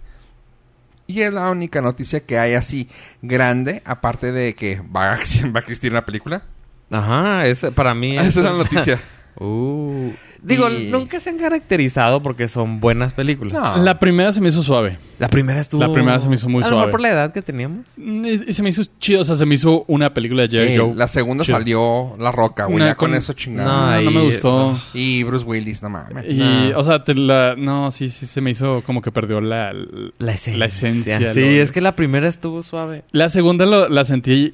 Y 1.06 1.20
es 1.20 1.32
la 1.34 1.50
única 1.50 1.82
noticia 1.82 2.20
que 2.20 2.38
hay 2.38 2.54
así 2.54 2.88
grande, 3.20 3.82
aparte 3.84 4.32
de 4.32 4.54
que 4.54 4.80
va 4.80 5.14
a, 5.14 5.16
va 5.54 5.58
a 5.58 5.60
existir 5.60 5.90
una 5.90 6.06
película. 6.06 6.44
Ajá, 6.90 7.46
ese, 7.46 7.72
para 7.72 7.94
mí... 7.94 8.16
Esa 8.16 8.26
es 8.26 8.36
la 8.46 8.52
noticia. 8.52 9.00
Uh. 9.40 10.10
Digo, 10.42 10.68
Y- 10.70 10.86
nunca 10.90 11.20
se 11.20 11.30
han 11.30 11.38
caracterizado 11.38 12.22
porque 12.22 12.48
son 12.48 12.78
buenas 12.80 13.12
películas. 13.14 13.54
No. 13.54 13.82
La 13.82 13.98
primera 13.98 14.30
se 14.32 14.40
me 14.40 14.48
hizo 14.50 14.62
suave. 14.62 14.98
La 15.18 15.28
primera 15.28 15.60
estuvo... 15.60 15.80
La 15.80 15.90
primera 15.92 16.18
se 16.20 16.28
me 16.28 16.34
hizo 16.34 16.48
muy 16.48 16.62
A 16.62 16.66
lo 16.66 16.70
mejor 16.72 16.78
suave. 16.82 16.90
por 16.90 17.00
la 17.00 17.10
edad 17.10 17.32
que 17.32 17.40
teníamos. 17.40 17.86
Mm, 17.96 18.24
Y, 18.26 18.28
y 18.48 18.52
se 18.52 18.62
me 18.62 18.68
hizo 18.68 18.82
chido, 19.00 19.22
o 19.22 19.24
sea, 19.24 19.36
se 19.36 19.46
me 19.46 19.54
hizo 19.54 19.84
una 19.88 20.12
película 20.12 20.42
de 20.46 20.48
Jerry 20.48 20.74
Eh, 20.74 20.78
Joe. 20.78 20.94
la 20.94 21.08
segunda 21.08 21.44
Chido. 21.44 21.56
salió 21.58 22.16
La 22.18 22.30
Roca, 22.32 22.66
güey. 22.66 22.78
Ya 22.80 22.94
con, 22.94 23.10
con- 23.10 23.16
eso 23.18 23.32
chingado. 23.32 23.70
No, 23.90 24.02
no 24.02 24.10
me 24.10 24.20
gustó. 24.22 24.78
Y 24.92 25.22
Bruce 25.22 25.46
Willis, 25.46 25.82
no 25.82 25.88
mames. 25.88 26.26
Y, 26.28 26.34
No. 26.34 26.78
o 26.78 26.84
sea, 26.84 27.04
te 27.04 27.14
la, 27.14 27.54
no, 27.56 27.90
sí, 27.90 28.10
sí, 28.10 28.26
se 28.26 28.40
me 28.40 28.50
hizo 28.50 28.82
como 28.82 29.00
que 29.00 29.10
perdió 29.12 29.40
la, 29.40 29.72
La 30.18 30.32
esencia. 30.32 30.58
La 30.58 30.66
esencia, 30.66 31.32
Sí, 31.32 31.40
lo- 31.40 31.46
es 31.62 31.72
que 31.72 31.80
la 31.80 31.96
primera 31.96 32.28
estuvo 32.28 32.62
suave. 32.62 33.04
La 33.12 33.28
segunda 33.30 33.64
lo- 33.66 33.88
la 33.88 34.04
sentí 34.04 34.52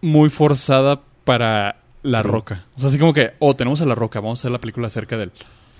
muy 0.00 0.30
forzada 0.30 1.00
para 1.24 1.76
La. 2.02 2.22
Roca. 2.22 2.64
O 2.76 2.80
sea, 2.80 2.88
así 2.90 2.98
como 2.98 3.12
que, 3.12 3.32
oh, 3.38 3.54
tenemos 3.56 3.80
a 3.80 3.86
La 3.86 3.94
Roca, 3.94 4.20
vamos 4.20 4.38
a 4.38 4.42
hacer 4.42 4.50
la 4.50 4.58
película 4.60 4.86
acerca 4.86 5.16
de 5.16 5.24
él. 5.24 5.32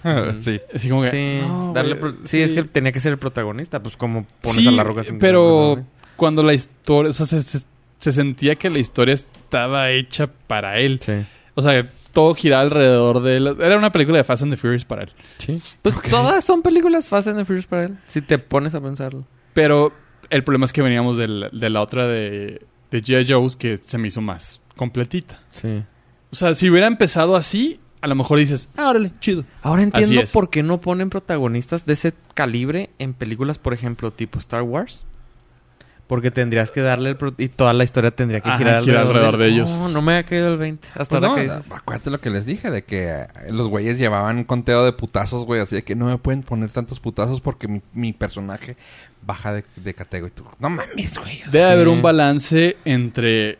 sí. 0.38 0.60
Así 0.74 0.88
como 0.88 1.02
que, 1.02 1.10
Sí, 1.10 1.46
no, 1.46 1.72
darle 1.72 1.96
güey, 1.96 2.14
pro- 2.14 2.26
sí, 2.26 2.40
es 2.42 2.52
que 2.52 2.62
tenía 2.64 2.92
que 2.92 3.00
ser 3.00 3.12
el 3.12 3.18
protagonista. 3.18 3.82
Pues 3.82 3.96
como 3.96 4.26
pones 4.40 4.56
Sí, 4.62 4.68
a 4.68 4.70
la 4.70 4.84
roca 4.84 5.02
sin 5.04 5.18
pero 5.18 5.74
¿no? 5.78 5.86
cuando 6.16 6.42
la 6.42 6.54
historia, 6.54 7.10
o 7.10 7.12
sea, 7.12 7.26
se, 7.26 7.42
se- 7.42 7.64
se 7.98 8.12
sentía 8.12 8.54
que 8.54 8.70
la 8.70 8.78
historia 8.78 9.14
estaba 9.14 9.90
hecha 9.90 10.28
para 10.46 10.78
él. 10.78 11.00
Sí. 11.02 11.12
O 11.54 11.62
sea, 11.62 11.88
todo 12.12 12.34
giraba 12.34 12.62
alrededor 12.62 13.20
de 13.22 13.36
él. 13.36 13.56
Era 13.60 13.76
una 13.76 13.90
película 13.92 14.18
de 14.18 14.24
Fast 14.24 14.44
and 14.44 14.52
the 14.52 14.56
Furious 14.56 14.84
para 14.84 15.02
él. 15.02 15.12
Sí. 15.38 15.60
Pues 15.82 15.94
todas 16.08 16.44
son 16.44 16.62
películas 16.62 17.08
Fast 17.08 17.28
and 17.28 17.38
the 17.38 17.44
Furious 17.44 17.66
para 17.66 17.82
él. 17.82 17.98
Si 18.06 18.22
te 18.22 18.38
pones 18.38 18.74
a 18.74 18.80
pensarlo. 18.80 19.24
Pero 19.52 19.92
el 20.30 20.44
problema 20.44 20.66
es 20.66 20.72
que 20.72 20.82
veníamos 20.82 21.16
del- 21.16 21.48
de 21.52 21.70
la 21.70 21.82
otra 21.82 22.06
de, 22.06 22.62
de 22.92 23.02
G.I. 23.02 23.26
Joe's 23.32 23.56
que 23.56 23.78
se 23.84 23.98
me 23.98 24.06
hizo 24.08 24.20
más 24.20 24.60
completita. 24.76 25.40
Sí. 25.50 25.82
O 26.30 26.36
sea, 26.36 26.54
si 26.54 26.68
hubiera 26.70 26.86
empezado 26.86 27.36
así, 27.36 27.80
a 28.00 28.06
lo 28.06 28.14
mejor 28.14 28.38
dices, 28.38 28.68
ah, 28.76 28.88
órale, 28.90 29.12
chido. 29.20 29.44
Ahora 29.62 29.82
entiendo 29.82 30.20
por 30.32 30.50
qué 30.50 30.62
no 30.62 30.80
ponen 30.80 31.10
protagonistas 31.10 31.84
de 31.86 31.94
ese 31.94 32.12
calibre 32.34 32.90
en 32.98 33.14
películas, 33.14 33.58
por 33.58 33.72
ejemplo, 33.74 34.10
tipo 34.12 34.38
Star 34.38 34.62
Wars. 34.62 35.04
Porque 36.06 36.30
tendrías 36.30 36.70
que 36.70 36.80
darle 36.80 37.10
el... 37.10 37.16
pro- 37.18 37.34
y 37.36 37.48
toda 37.48 37.74
la 37.74 37.84
historia 37.84 38.10
tendría 38.10 38.40
que 38.40 38.48
Ajá, 38.48 38.56
girar, 38.58 38.82
girar 38.82 39.06
alrededor 39.06 39.36
de 39.36 39.46
ellos. 39.48 39.68
No, 39.68 39.88
no 39.90 40.00
me 40.00 40.16
ha 40.16 40.22
caído 40.24 40.48
el 40.48 40.56
20. 40.56 40.88
Hasta 40.94 41.04
Pues 41.04 41.12
ahora 41.12 41.28
no, 41.28 41.34
que 41.34 41.42
dices. 41.58 41.70
acuérdate 41.72 42.10
lo 42.10 42.18
que 42.18 42.30
les 42.30 42.46
dije, 42.46 42.70
de 42.70 42.82
que 42.84 43.08
eh, 43.10 43.26
los 43.50 43.68
güeyes 43.68 43.98
llevaban 43.98 44.38
un 44.38 44.44
conteo 44.44 44.84
de 44.86 44.94
putazos, 44.94 45.44
güey, 45.44 45.60
así 45.60 45.74
de 45.74 45.82
que 45.84 45.94
no 45.96 46.06
me 46.06 46.16
pueden 46.16 46.42
poner 46.44 46.70
tantos 46.72 46.98
putazos 46.98 47.42
porque 47.42 47.68
mi, 47.68 47.82
mi 47.92 48.14
personaje 48.14 48.78
baja 49.20 49.52
de, 49.52 49.64
de 49.76 49.92
categoría. 49.92 50.32
Y 50.34 50.40
tú, 50.40 50.44
no 50.58 50.70
mames, 50.70 51.18
güey. 51.18 51.42
Debe 51.50 51.66
Sí. 51.66 51.72
haber 51.72 51.88
un 51.88 52.00
balance 52.00 52.78
entre 52.86 53.58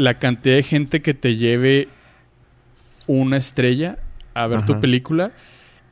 la 0.00 0.18
cantidad 0.18 0.56
de 0.56 0.62
gente 0.62 1.02
que 1.02 1.12
te 1.14 1.36
lleve 1.36 1.88
una 3.06 3.36
estrella 3.36 3.98
a 4.34 4.46
ver 4.46 4.64
tu 4.64 4.80
película 4.80 5.32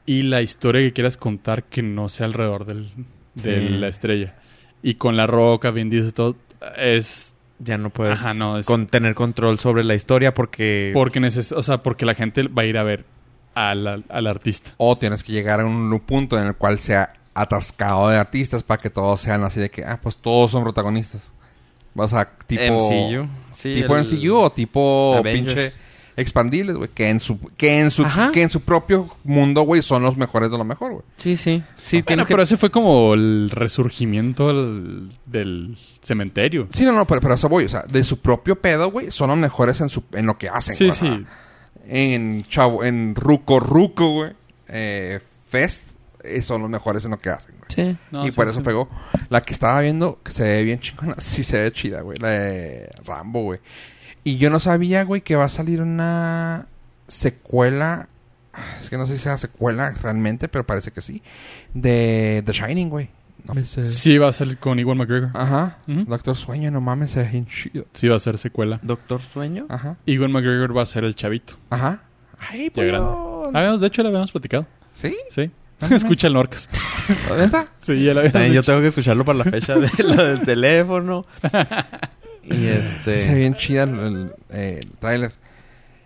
y 0.07 0.23
la 0.23 0.41
historia 0.41 0.81
que 0.83 0.93
quieras 0.93 1.17
contar 1.17 1.65
que 1.65 1.83
no 1.83 2.09
sea 2.09 2.27
alrededor 2.27 2.65
del, 2.65 2.91
de 3.35 3.69
Sí. 3.69 3.69
la 3.75 3.89
estrella. 3.89 4.37
Y 4.83 4.95
con 4.95 5.17
la 5.17 5.27
roca, 5.27 5.71
bien 5.71 5.91
dice 5.91 6.13
todo, 6.13 6.37
es 6.77 7.35
Ya 7.59 7.77
no 7.77 7.91
puedes 7.91 8.15
Ajá, 8.21 8.35
no, 8.35 8.57
es- 8.59 8.67
con, 8.67 8.87
tener 8.87 9.15
control 9.17 9.59
sobre 9.59 9.83
la 9.85 9.95
historia 9.95 10.33
porque... 10.33 10.93
porque 10.95 11.19
neces 11.21 11.51
o 11.53 11.63
sea, 11.63 11.83
porque 11.83 12.07
la 12.07 12.15
gente 12.15 12.45
va 12.49 12.63
a 12.63 12.67
ir 12.67 12.79
a 12.79 12.85
ver 12.85 13.05
al, 13.55 14.05
al 14.09 14.27
artista. 14.29 14.71
O 14.77 14.97
tienes 14.97 15.25
que 15.25 15.33
llegar 15.33 15.59
a 15.61 15.67
un 15.67 16.01
punto 16.07 16.39
en 16.39 16.47
el 16.47 16.55
cual 16.55 16.79
sea 16.79 17.13
atascado 17.35 18.09
de 18.11 18.17
artistas 18.17 18.63
para 18.63 18.81
que 18.81 18.91
todos 18.91 19.21
sean 19.21 19.43
así 19.43 19.59
de 19.61 19.71
que, 19.71 19.85
ah, 19.85 19.99
pues 20.01 20.17
todos 20.19 20.53
son 20.53 20.63
protagonistas. 20.63 21.33
Vas 21.99 22.15
a 22.15 22.25
tipo... 22.47 22.63
MCU. 22.91 23.29
Sí, 23.51 23.75
tipo 23.75 23.97
el- 23.97 24.05
MCU 24.07 24.35
o 24.37 24.51
tipo 24.53 25.17
Avengers. 25.19 25.55
pinche 25.55 25.73
expandibles, 26.17 26.77
güey. 26.77 26.91
Que 26.95 27.11
en 27.11 27.21
su, 27.21 27.39
que 27.57 27.81
en 27.81 27.91
su, 27.91 28.03
Ajá. 28.05 28.31
que 28.33 28.43
en 28.43 28.51
su 28.51 28.61
propio 28.63 29.09
mundo, 29.25 29.63
güey, 29.63 29.83
son 29.83 30.03
los 30.03 30.17
mejores 30.17 30.51
de 30.51 30.59
lo 30.59 30.65
mejor, 30.65 30.93
güey. 30.93 31.05
Sí, 31.17 31.37
sí. 31.37 31.63
Sí, 31.85 31.97
Bueno, 31.99 32.07
tienes 32.07 32.27
que... 32.27 32.33
pero 32.35 32.43
ese 32.43 32.57
fue 32.57 32.71
como 32.71 33.15
el 33.15 33.51
resurgimiento 33.51 34.49
del, 34.49 35.11
del 35.27 35.77
cementerio. 36.03 36.67
Sí, 36.73 36.85
no, 36.85 36.93
no, 36.93 37.07
pero, 37.07 37.21
pero 37.21 37.35
a 37.35 37.37
eso 37.37 37.49
voy. 37.49 37.65
O 37.67 37.69
sea, 37.69 37.83
de 37.89 38.03
su 38.03 38.19
propio 38.19 38.57
pedo, 38.61 38.91
güey, 38.91 39.11
son 39.11 39.29
los 39.31 39.39
mejores 39.39 39.81
en, 39.81 39.89
su, 39.89 40.03
en 40.13 40.27
lo 40.27 40.39
que 40.39 40.49
hacen. 40.49 40.75
Sí, 40.75 40.87
güey. 40.87 40.97
sí. 40.99 41.25
En 41.89 42.45
Chavo, 42.49 42.85
en 42.85 43.15
Ruco 43.15 43.61
Ruco, 43.61 44.11
güey. 44.11 44.33
Eh, 44.69 45.21
Fest, 45.49 45.85
son 46.43 46.63
los 46.63 46.71
mejores 46.71 47.05
en 47.05 47.11
lo 47.13 47.19
que 47.19 47.31
hacen, 47.31 47.55
güey. 47.59 47.69
Sí. 47.69 47.97
No, 48.11 48.27
y 48.27 48.31
sí, 48.31 48.37
por 48.37 48.47
sí. 48.47 48.53
eso 48.53 48.63
pegó. 48.63 48.89
La 49.31 49.41
que 49.43 49.53
estaba 49.53 49.81
viendo, 49.81 50.21
que 50.23 50.33
se 50.33 50.43
ve 50.45 50.63
bien 50.65 50.81
chingona, 50.81 51.15
sí 51.19 51.45
se 51.45 51.61
ve 51.63 51.73
chida, 51.73 52.01
güey. 52.03 52.19
La 52.19 52.29
de 52.31 52.91
Rambo, 53.05 53.43
güey. 53.43 53.61
Y 54.25 54.37
yo 54.39 54.51
no 54.51 54.59
sabía, 54.61 55.05
güey, 55.05 55.23
que 55.23 55.37
va 55.37 55.45
a 55.45 55.49
salir 55.49 55.81
una 55.81 56.67
secuela. 57.07 58.09
Es 58.81 58.91
que 58.91 58.97
no 58.99 59.07
sé 59.07 59.17
si 59.17 59.23
sea 59.23 59.39
secuela 59.39 59.91
realmente, 60.03 60.49
pero 60.49 60.67
parece 60.67 60.91
que 60.91 61.01
sí. 61.01 61.23
De 61.75 62.43
The 62.45 62.53
Shining, 62.53 62.89
güey. 62.91 63.11
No 63.45 63.55
Sí, 63.65 64.19
va 64.19 64.29
a 64.29 64.33
salir 64.33 64.59
con 64.59 64.79
Iwan 64.79 64.99
McGregor. 64.99 65.31
Ajá. 65.33 65.79
Doctor 65.87 66.37
Sueño, 66.37 66.71
no 66.71 66.81
mames, 66.81 67.15
ve 67.15 67.25
bien 67.25 67.47
chido. 67.47 67.87
Sí, 67.95 68.09
va 68.09 68.17
a 68.17 68.19
ser 68.19 68.37
secuela. 68.37 68.79
Doctor 68.83 69.23
Sueño. 69.23 69.67
Ajá. 69.71 69.97
Iwan 70.07 70.33
McGregor 70.33 70.77
va 70.77 70.83
a 70.83 70.87
ser 70.87 71.05
el 71.05 71.15
chavito. 71.15 71.55
Ajá. 71.71 72.03
Ay, 72.51 72.69
pues. 72.71 72.93
Habíamos- 72.93 73.81
de 73.81 73.87
hecho, 73.87 74.03
lo 74.03 74.09
habíamos 74.09 74.33
platicado. 74.33 74.67
¿Sí? 74.93 75.17
Sí. 75.31 75.51
Escucha 75.91 76.27
el 76.27 76.33
Norcas. 76.35 76.69
Sí, 77.83 78.05
ya 78.05 78.15
lo 78.15 78.23
También 78.31 78.53
yo 78.53 78.63
tengo 78.63 78.81
que 78.81 78.89
escucharlo 78.89 79.25
para 79.25 79.39
la 79.39 79.45
fecha 79.45 79.77
de 79.79 79.89
lo 80.03 80.25
del 80.25 80.41
teléfono. 80.43 81.25
y 82.45 82.53
Sí, 82.53 82.69
este... 82.69 83.19
se 83.21 83.33
ve 83.33 83.39
bien 83.41 83.55
chida 83.55 83.85
el, 83.85 83.99
el, 83.99 84.33
eh, 84.51 84.81
el 84.83 84.91
tráiler. 84.99 85.33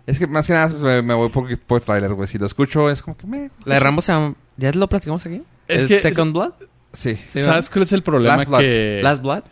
Es 0.05 0.19
que 0.19 0.27
más 0.27 0.45
que 0.47 0.53
nada 0.53 0.67
me, 0.77 1.01
me 1.01 1.13
voy 1.13 1.29
por, 1.29 1.57
por 1.59 1.81
tráiler, 1.81 2.13
güey. 2.13 2.27
Si 2.27 2.37
lo 2.37 2.45
escucho 2.45 2.89
es 2.89 3.01
como 3.01 3.15
que 3.17 3.25
me... 3.25 3.49
La 3.65 3.75
de 3.75 3.79
Rambo 3.79 4.01
se 4.01 4.11
llama... 4.11 4.35
¿Ya 4.57 4.71
lo 4.73 4.87
platicamos 4.87 5.25
aquí? 5.25 5.41
Es 5.67 5.83
¿Es 5.83 5.87
que- 5.87 5.99
Second 6.01 6.33
Blood? 6.33 6.53
Sí. 6.91 7.17
Sí, 7.27 7.39
¿Sabes 7.39 7.69
cuál 7.69 7.83
es 7.83 7.93
el 7.93 8.03
problema? 8.03 8.37
Last 8.37 8.49
Blood. 8.49 8.59
Que 8.59 8.99
¿Last 9.01 9.21
Blood? 9.21 9.43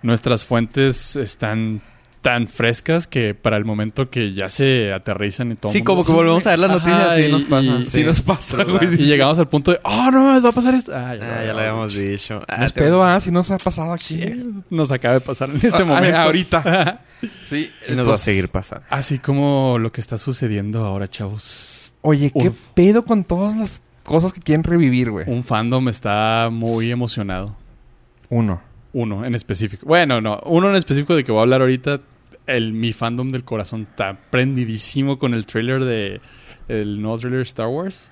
nuestras 0.00 0.44
fuentes 0.44 1.16
están 1.16 1.82
tan 2.22 2.48
frescas 2.48 3.06
que 3.06 3.34
para 3.34 3.56
el 3.56 3.64
momento 3.64 4.10
que 4.10 4.34
ya 4.34 4.48
se 4.50 4.92
aterrizan 4.92 5.52
y 5.52 5.54
todo. 5.54 5.72
Sí, 5.72 5.78
mundo- 5.78 5.92
como 5.92 6.04
que 6.04 6.12
volvemos 6.12 6.46
a 6.46 6.50
ver 6.50 6.58
las 6.58 6.70
noticias 6.70 7.18
y 7.18 7.22
y- 7.22 7.32
nos 7.32 7.44
pasa. 7.44 7.70
y- 7.78 7.84
Sí 7.84 8.04
nos 8.04 8.20
pasa, 8.20 8.64
güey. 8.64 8.94
Y 8.94 9.06
llegamos 9.06 9.38
al 9.38 9.48
punto 9.48 9.70
de, 9.72 9.80
oh, 9.84 10.10
no, 10.10 10.42
va 10.42 10.48
a 10.48 10.52
pasar 10.52 10.74
esto. 10.74 10.92
Ah, 10.94 11.10
Ah, 11.20 11.44
ya 11.44 11.52
lo 11.52 11.58
habíamos 11.60 11.94
dicho. 11.94 12.42
Ah, 12.48 12.58
No 12.58 12.64
es 12.66 12.72
te- 12.72 12.80
pedo, 12.80 13.02
ah, 13.04 13.20
si 13.20 13.30
nos 13.30 13.50
ha 13.50 13.58
pasado 13.58 13.92
aquí. 13.92 14.18
Sí, 14.18 14.50
Nos 14.70 14.90
acaba 14.92 15.14
de 15.14 15.20
pasar 15.20 15.48
en 15.50 15.56
este 15.56 15.68
Ah, 15.72 15.84
momento. 15.84 16.18
ahorita. 16.18 17.00
Sí. 17.46 17.68
Y 17.88 17.92
nos 17.96 18.06
va 18.06 18.10
a 18.10 18.14
pues, 18.14 18.20
seguir 18.22 18.48
pasando. 18.48 18.84
Así 18.90 19.18
como 19.18 19.76
lo 19.80 19.90
que 19.90 20.00
está 20.00 20.18
sucediendo 20.18 20.84
ahora, 20.84 21.08
chavos. 21.08 21.92
Oye, 22.02 22.30
¿qué 22.30 22.52
pedo 22.74 23.04
con 23.04 23.24
todas 23.24 23.56
las 23.56 23.82
cosas 24.04 24.32
que 24.32 24.40
quieren 24.40 24.62
revivir, 24.62 25.10
güey? 25.10 25.24
Un 25.28 25.42
fandom 25.42 25.88
está 25.88 26.48
muy 26.52 26.92
emocionado. 26.92 27.56
Uno. 28.28 28.60
Uno 28.92 29.24
en 29.24 29.34
específico. 29.34 29.86
Bueno, 29.86 30.20
no. 30.20 30.40
Uno 30.46 30.70
en 30.70 30.76
específico 30.76 31.14
de 31.14 31.24
que 31.24 31.32
voy 31.32 31.40
a 31.40 31.42
hablar 31.42 31.60
ahorita. 31.60 32.00
El, 32.46 32.72
mi 32.72 32.92
fandom 32.94 33.30
del 33.30 33.44
corazón 33.44 33.86
está 33.90 34.18
prendidísimo 34.30 35.18
con 35.18 35.34
el 35.34 35.44
trailer 35.44 35.84
de... 35.84 36.20
El 36.68 37.00
nuevo 37.02 37.18
trailer 37.18 37.38
de 37.40 37.44
Star 37.44 37.68
Wars. 37.68 38.10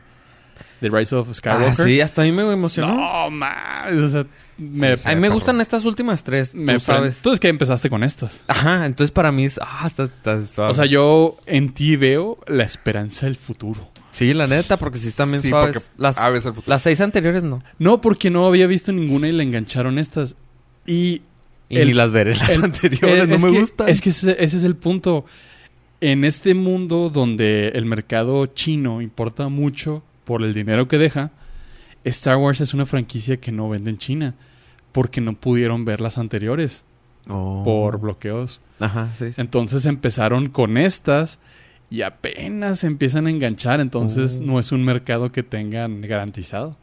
The 0.81 0.91
Rise 0.91 1.15
of 1.17 1.33
Skywalker. 1.33 1.69
Ah, 1.69 1.75
sí, 1.75 2.01
hasta 2.01 2.23
a 2.23 2.25
mí 2.25 2.33
me 2.33 2.51
emocionó. 2.53 2.95
No, 2.95 3.31
man. 3.31 3.99
O 3.99 4.09
sea, 4.09 4.27
me, 4.59 4.97
Sí, 4.97 5.09
a 5.09 5.15
mí 5.15 5.21
me 5.21 5.29
gustan 5.29 5.61
estas 5.61 5.85
últimas 5.85 6.23
tres, 6.25 6.55
me 6.55 6.75
tú 6.75 6.81
sabes. 6.81 7.21
Tú 7.21 7.33
es 7.33 7.41
que 7.41 7.49
empezaste 7.49 7.89
con 7.91 8.03
estas. 8.03 8.45
Ajá, 8.49 8.87
entonces 8.87 9.11
para 9.11 9.33
mí 9.33 9.45
es... 9.45 9.59
Ah, 9.63 9.85
está, 9.87 10.05
está 10.05 10.47
suave. 10.47 10.71
O 10.71 10.75
sea, 10.75 10.87
yo 10.87 11.37
en 11.47 11.73
ti 11.73 11.97
veo 11.97 12.39
la 12.47 12.65
esperanza 12.65 13.27
del 13.27 13.37
futuro. 13.37 13.91
Sí, 14.11 14.33
la 14.33 14.47
neta, 14.47 14.79
porque 14.79 14.97
sí 14.99 15.09
están 15.09 15.31
bien 15.31 15.43
Sí, 15.43 15.51
suaves. 15.51 15.91
Las, 15.99 16.17
el 16.19 16.41
futuro. 16.41 16.63
las 16.67 16.81
seis 16.83 17.03
anteriores 17.03 17.45
no. 17.45 17.63
No, 17.79 18.01
porque 18.01 18.31
no 18.31 18.47
había 18.47 18.67
visto 18.67 18.93
ninguna 18.93 19.29
y 19.29 19.33
le 19.33 19.43
engancharon 19.43 19.99
estas. 19.99 20.37
Y 20.87 21.23
Y 21.69 21.79
El- 21.79 21.89
ni 21.89 21.95
las 21.95 22.13
veré 22.13 22.31
las 22.35 22.49
El- 22.51 22.63
anteriores, 22.65 23.29
no 23.29 23.35
es 23.37 23.43
me 23.45 23.51
que- 23.53 23.59
gustan. 23.59 23.89
Es 23.89 24.01
que 24.01 24.11
ese, 24.11 24.37
ese 24.43 24.57
es 24.59 24.63
el 24.65 24.77
punto. 24.77 25.25
En 26.01 26.25
este 26.25 26.55
mundo 26.55 27.11
donde 27.11 27.69
el 27.69 27.87
mercado 27.87 28.47
chino 28.47 29.01
importa 29.03 29.49
mucho 29.49 30.03
por 30.25 30.43
el 30.45 30.55
dinero 30.55 30.87
que 30.89 30.99
deja, 30.99 31.33
Star 32.05 32.37
Wars 32.37 32.61
es 32.61 32.73
una 32.75 32.87
franquicia 32.87 33.39
que 33.39 33.51
no 33.51 33.69
vende 33.69 33.91
en 33.91 33.99
China 33.99 34.35
porque 34.93 35.21
no 35.21 35.33
pudieron 35.35 35.85
ver 35.85 36.01
las 36.01 36.19
anteriores 36.19 36.85
Oh. 37.29 37.63
por 37.65 37.99
bloqueos. 37.99 38.61
Ajá, 38.79 39.11
sí, 39.15 39.33
sí. 39.33 39.41
Entonces 39.41 39.87
empezaron 39.87 40.49
con 40.51 40.77
estas 40.77 41.41
y 41.91 42.03
apenas 42.03 42.81
se 42.81 42.87
empiezan 42.87 43.27
a 43.27 43.31
enganchar. 43.31 43.81
Entonces 43.81 44.39
Oh. 44.41 44.45
no 44.45 44.61
es 44.61 44.71
un 44.71 44.85
mercado 44.85 45.33
que 45.33 45.43
tengan 45.43 46.01
garantizado. 46.03 46.77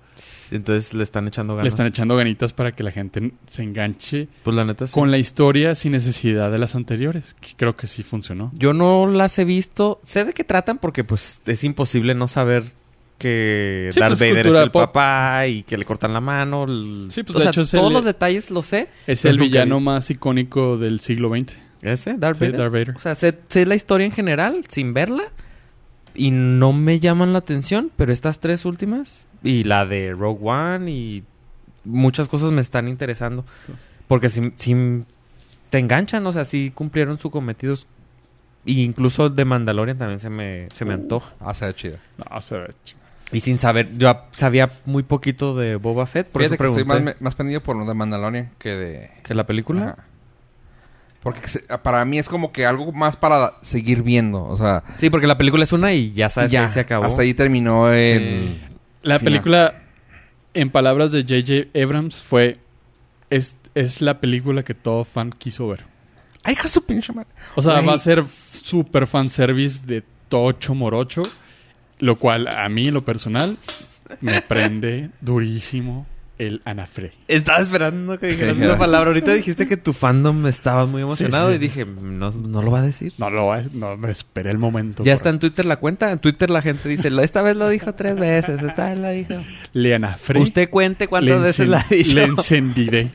Entonces 0.51 0.93
le 0.93 1.03
están 1.03 1.28
echando 1.28 1.53
ganas. 1.55 1.64
Le 1.66 1.70
están 1.70 1.88
echando 1.88 2.16
ganitas 2.16 2.53
para 2.53 2.74
que 2.74 2.84
la 2.84 2.91
gente 2.91 3.32
se 3.47 3.64
enganche 3.64 4.28
Pues 4.43 4.55
la 4.55 4.66
neta 4.66 4.88
sí. 4.88 4.93
con 4.93 5.11
la 5.11 5.18
historia 5.18 5.76
sin 5.76 5.91
necesidad 5.93 6.51
de 6.51 6.57
las 6.59 6.76
anteriores. 6.76 7.36
que 7.39 7.49
Creo 7.55 7.76
que 7.76 7.88
sí 7.88 8.03
funcionó. 8.03 8.51
Yo 8.53 8.74
no 8.74 9.07
las 9.07 9.38
he 9.39 9.45
visto. 9.45 9.99
Sé 10.05 10.26
de 10.26 10.34
qué 10.34 10.43
tratan 10.43 10.78
porque 10.78 11.03
pues 11.03 11.41
es 11.45 11.64
imposible 11.64 12.14
no 12.16 12.28
saber 12.28 12.64
que 13.18 13.89
Sí, 13.93 13.99
Darth 13.99 14.18
pues, 14.18 14.32
Vader 14.32 14.47
es 14.47 14.53
el 14.64 14.72
pop. 14.72 14.82
papá 14.86 15.47
y 15.47 15.64
que 15.64 15.78
le 15.78 15.86
cortan 15.86 16.14
la 16.14 16.20
mano. 16.22 16.66
el- 16.66 17.07
Sí, 17.09 17.24
pues, 17.24 17.36
o 17.36 17.39
de 17.39 17.43
sea, 17.43 17.49
hecho, 17.51 17.66
todos 17.78 17.88
el- 17.88 17.93
los 17.93 18.03
detalles 18.03 18.51
los 18.51 18.66
sé. 18.66 18.89
Es 19.07 19.24
el 19.26 19.38
villano 19.39 19.80
más 19.80 20.09
icónico 20.09 20.78
del 20.78 20.99
siglo 20.99 21.30
XX. 21.30 21.55
¿Ese? 21.82 22.16
¿Darth 22.18 22.38
Sí, 22.38 22.45
Vader? 22.45 22.57
Darth 22.57 22.72
Vader. 22.72 22.93
O 22.95 22.99
sea, 22.99 23.16
sé, 23.16 23.38
sé 23.49 23.66
la 23.66 23.76
historia 23.76 24.05
en 24.05 24.11
general 24.14 24.64
sin 24.70 24.93
verla 24.93 25.24
y 26.16 26.32
no 26.32 26.74
me 26.74 26.99
llaman 26.99 27.34
la 27.34 27.39
atención, 27.39 27.91
pero 27.95 28.11
estas 28.14 28.39
tres 28.39 28.66
últimas 28.66 29.26
y 29.43 29.64
la 29.64 29.86
de 29.86 30.14
Rogue 30.14 30.39
One 30.49 30.91
y 30.91 31.24
muchas 31.84 32.28
cosas 32.30 32.51
me 32.51 32.61
están 32.61 32.88
interesando. 32.88 33.45
Porque 34.07 34.30
si, 34.30 34.53
si 34.55 35.03
te 35.70 35.80
enganchan, 35.80 36.26
o 36.28 36.34
sea, 36.34 36.45
si 36.45 36.72
cumplieron 36.72 37.18
su 37.18 37.30
cometido. 37.32 37.76
Y 38.66 38.82
incluso 38.84 39.30
de 39.30 39.43
Mandalorian 39.43 39.97
también 39.97 40.20
se 40.22 40.30
me, 40.30 40.70
se 40.72 40.86
me 40.86 40.93
antoja. 40.93 41.34
Ah, 41.41 41.53
se 41.53 41.66
ve 41.66 41.74
chido. 41.74 41.97
No, 42.18 42.39
se 42.39 42.57
ve 42.57 42.68
ch- 42.86 42.95
Y 43.34 43.41
sin 43.41 43.59
saber, 43.59 43.97
yo 43.97 44.16
sabía 44.32 44.72
muy 44.86 45.03
poquito 45.03 45.53
de 45.57 45.76
Boba 45.76 46.05
Fett, 46.05 46.28
por 46.30 46.41
Fíjate 46.41 46.55
eso 46.55 46.74
que 46.76 46.80
estoy 46.82 47.03
más, 47.03 47.22
más 47.22 47.36
pendido 47.36 47.61
por 47.61 47.76
lo 47.76 47.86
de 47.86 47.93
Mandalorian 47.93 48.51
que 48.59 48.70
de... 48.70 49.11
¿Que 49.24 49.34
la 49.34 49.45
película? 49.45 49.84
Ajá. 49.84 50.05
Porque 51.24 51.47
se- 51.47 51.61
para 51.80 52.03
mí 52.05 52.19
es 52.19 52.28
como 52.30 52.51
que 52.51 52.65
algo 52.65 52.91
más 52.91 53.15
para 53.15 53.53
seguir 53.61 54.03
viendo. 54.03 54.43
O 54.43 54.57
sea, 54.57 54.84
Sí, 54.97 55.09
porque 55.09 55.26
la 55.26 55.38
película 55.38 55.63
es 55.63 55.71
una 55.71 55.93
y 55.93 56.11
ya 56.11 56.30
sabes 56.30 56.51
ya 56.51 56.65
que 56.65 56.71
se 56.74 56.80
acabó. 56.82 57.05
hasta 57.05 57.21
ahí 57.21 57.34
terminó 57.34 57.89
el... 57.91 58.59
La 59.01 59.19
Final. 59.19 59.32
película, 59.34 59.82
en 60.53 60.69
palabras 60.69 61.11
de 61.11 61.21
J.J. 61.24 61.80
Abrams, 61.82 62.21
fue... 62.21 62.57
Es, 63.30 63.55
es 63.74 64.01
la 64.01 64.19
película 64.19 64.63
que 64.63 64.74
todo 64.74 65.05
fan 65.05 65.32
quiso 65.32 65.67
ver. 65.69 65.86
¡Ay, 66.43 66.55
de 66.61 66.67
su 66.67 66.84
pinche 66.86 67.11
madre! 67.13 67.30
O 67.55 67.61
sea, 67.61 67.80
va 67.82 67.93
a 67.93 67.99
ser 67.99 68.26
super 68.51 69.07
fanservice 69.07 69.80
de 69.86 70.03
tocho 70.30 70.76
morocho. 70.76 71.24
Lo 71.99 72.17
cual, 72.19 72.47
a 72.49 72.67
mí, 72.67 72.89
en 72.89 72.93
lo 72.95 73.05
personal, 73.05 73.57
me 74.19 74.41
prende 74.41 75.09
durísimo 75.21 76.05
el 76.39 76.61
anafre. 76.65 77.13
Estaba 77.27 77.59
esperando 77.59 78.17
que 78.17 78.27
dijeras 78.27 78.57
esa 78.57 78.77
palabra. 78.77 79.09
Ahorita 79.09 79.34
dijiste 79.36 79.67
que 79.67 79.77
tu 79.77 79.93
fandom 79.93 80.47
estaba 80.47 80.86
muy 80.86 81.01
emocionado 81.03 81.49
sí. 81.49 81.55
y 81.55 81.57
dije, 81.59 81.86
no, 81.86 82.31
no 82.31 82.61
lo 82.61 82.71
va 82.71 82.79
a 82.79 82.81
decir. 82.81 83.13
No, 83.17 83.29
lo, 83.29 83.45
va- 83.47 83.61
no 83.73 83.95
me 83.97 84.09
esperé 84.11 84.49
el 84.49 84.57
momento. 84.57 85.03
Ya 85.03 85.13
está 85.13 85.29
en 85.29 85.39
Twitter 85.39 85.65
la 85.65 85.77
cuenta. 85.77 86.11
En 86.11 86.19
Twitter 86.19 86.49
la 86.49 86.61
gente 86.61 86.89
dice, 86.89 87.09
"Lo- 87.11 87.21
esta 87.21 87.41
vez 87.41 87.55
lo 87.55 87.69
dijo 87.69 87.93
tres 87.93 88.17
veces, 88.19 88.61
esta 88.63 88.89
vez 88.89 88.97
la 88.97 89.09
dijo. 89.11 89.36
Le 89.73 89.95
anafre. 89.95 90.39
Usted 90.41 90.69
cuente 90.69 91.07
cuántas 91.07 91.41
veces 91.41 91.67
la 91.69 91.86
dicho. 91.89 92.15
Le 92.15 92.23
encendidé. 92.23 93.11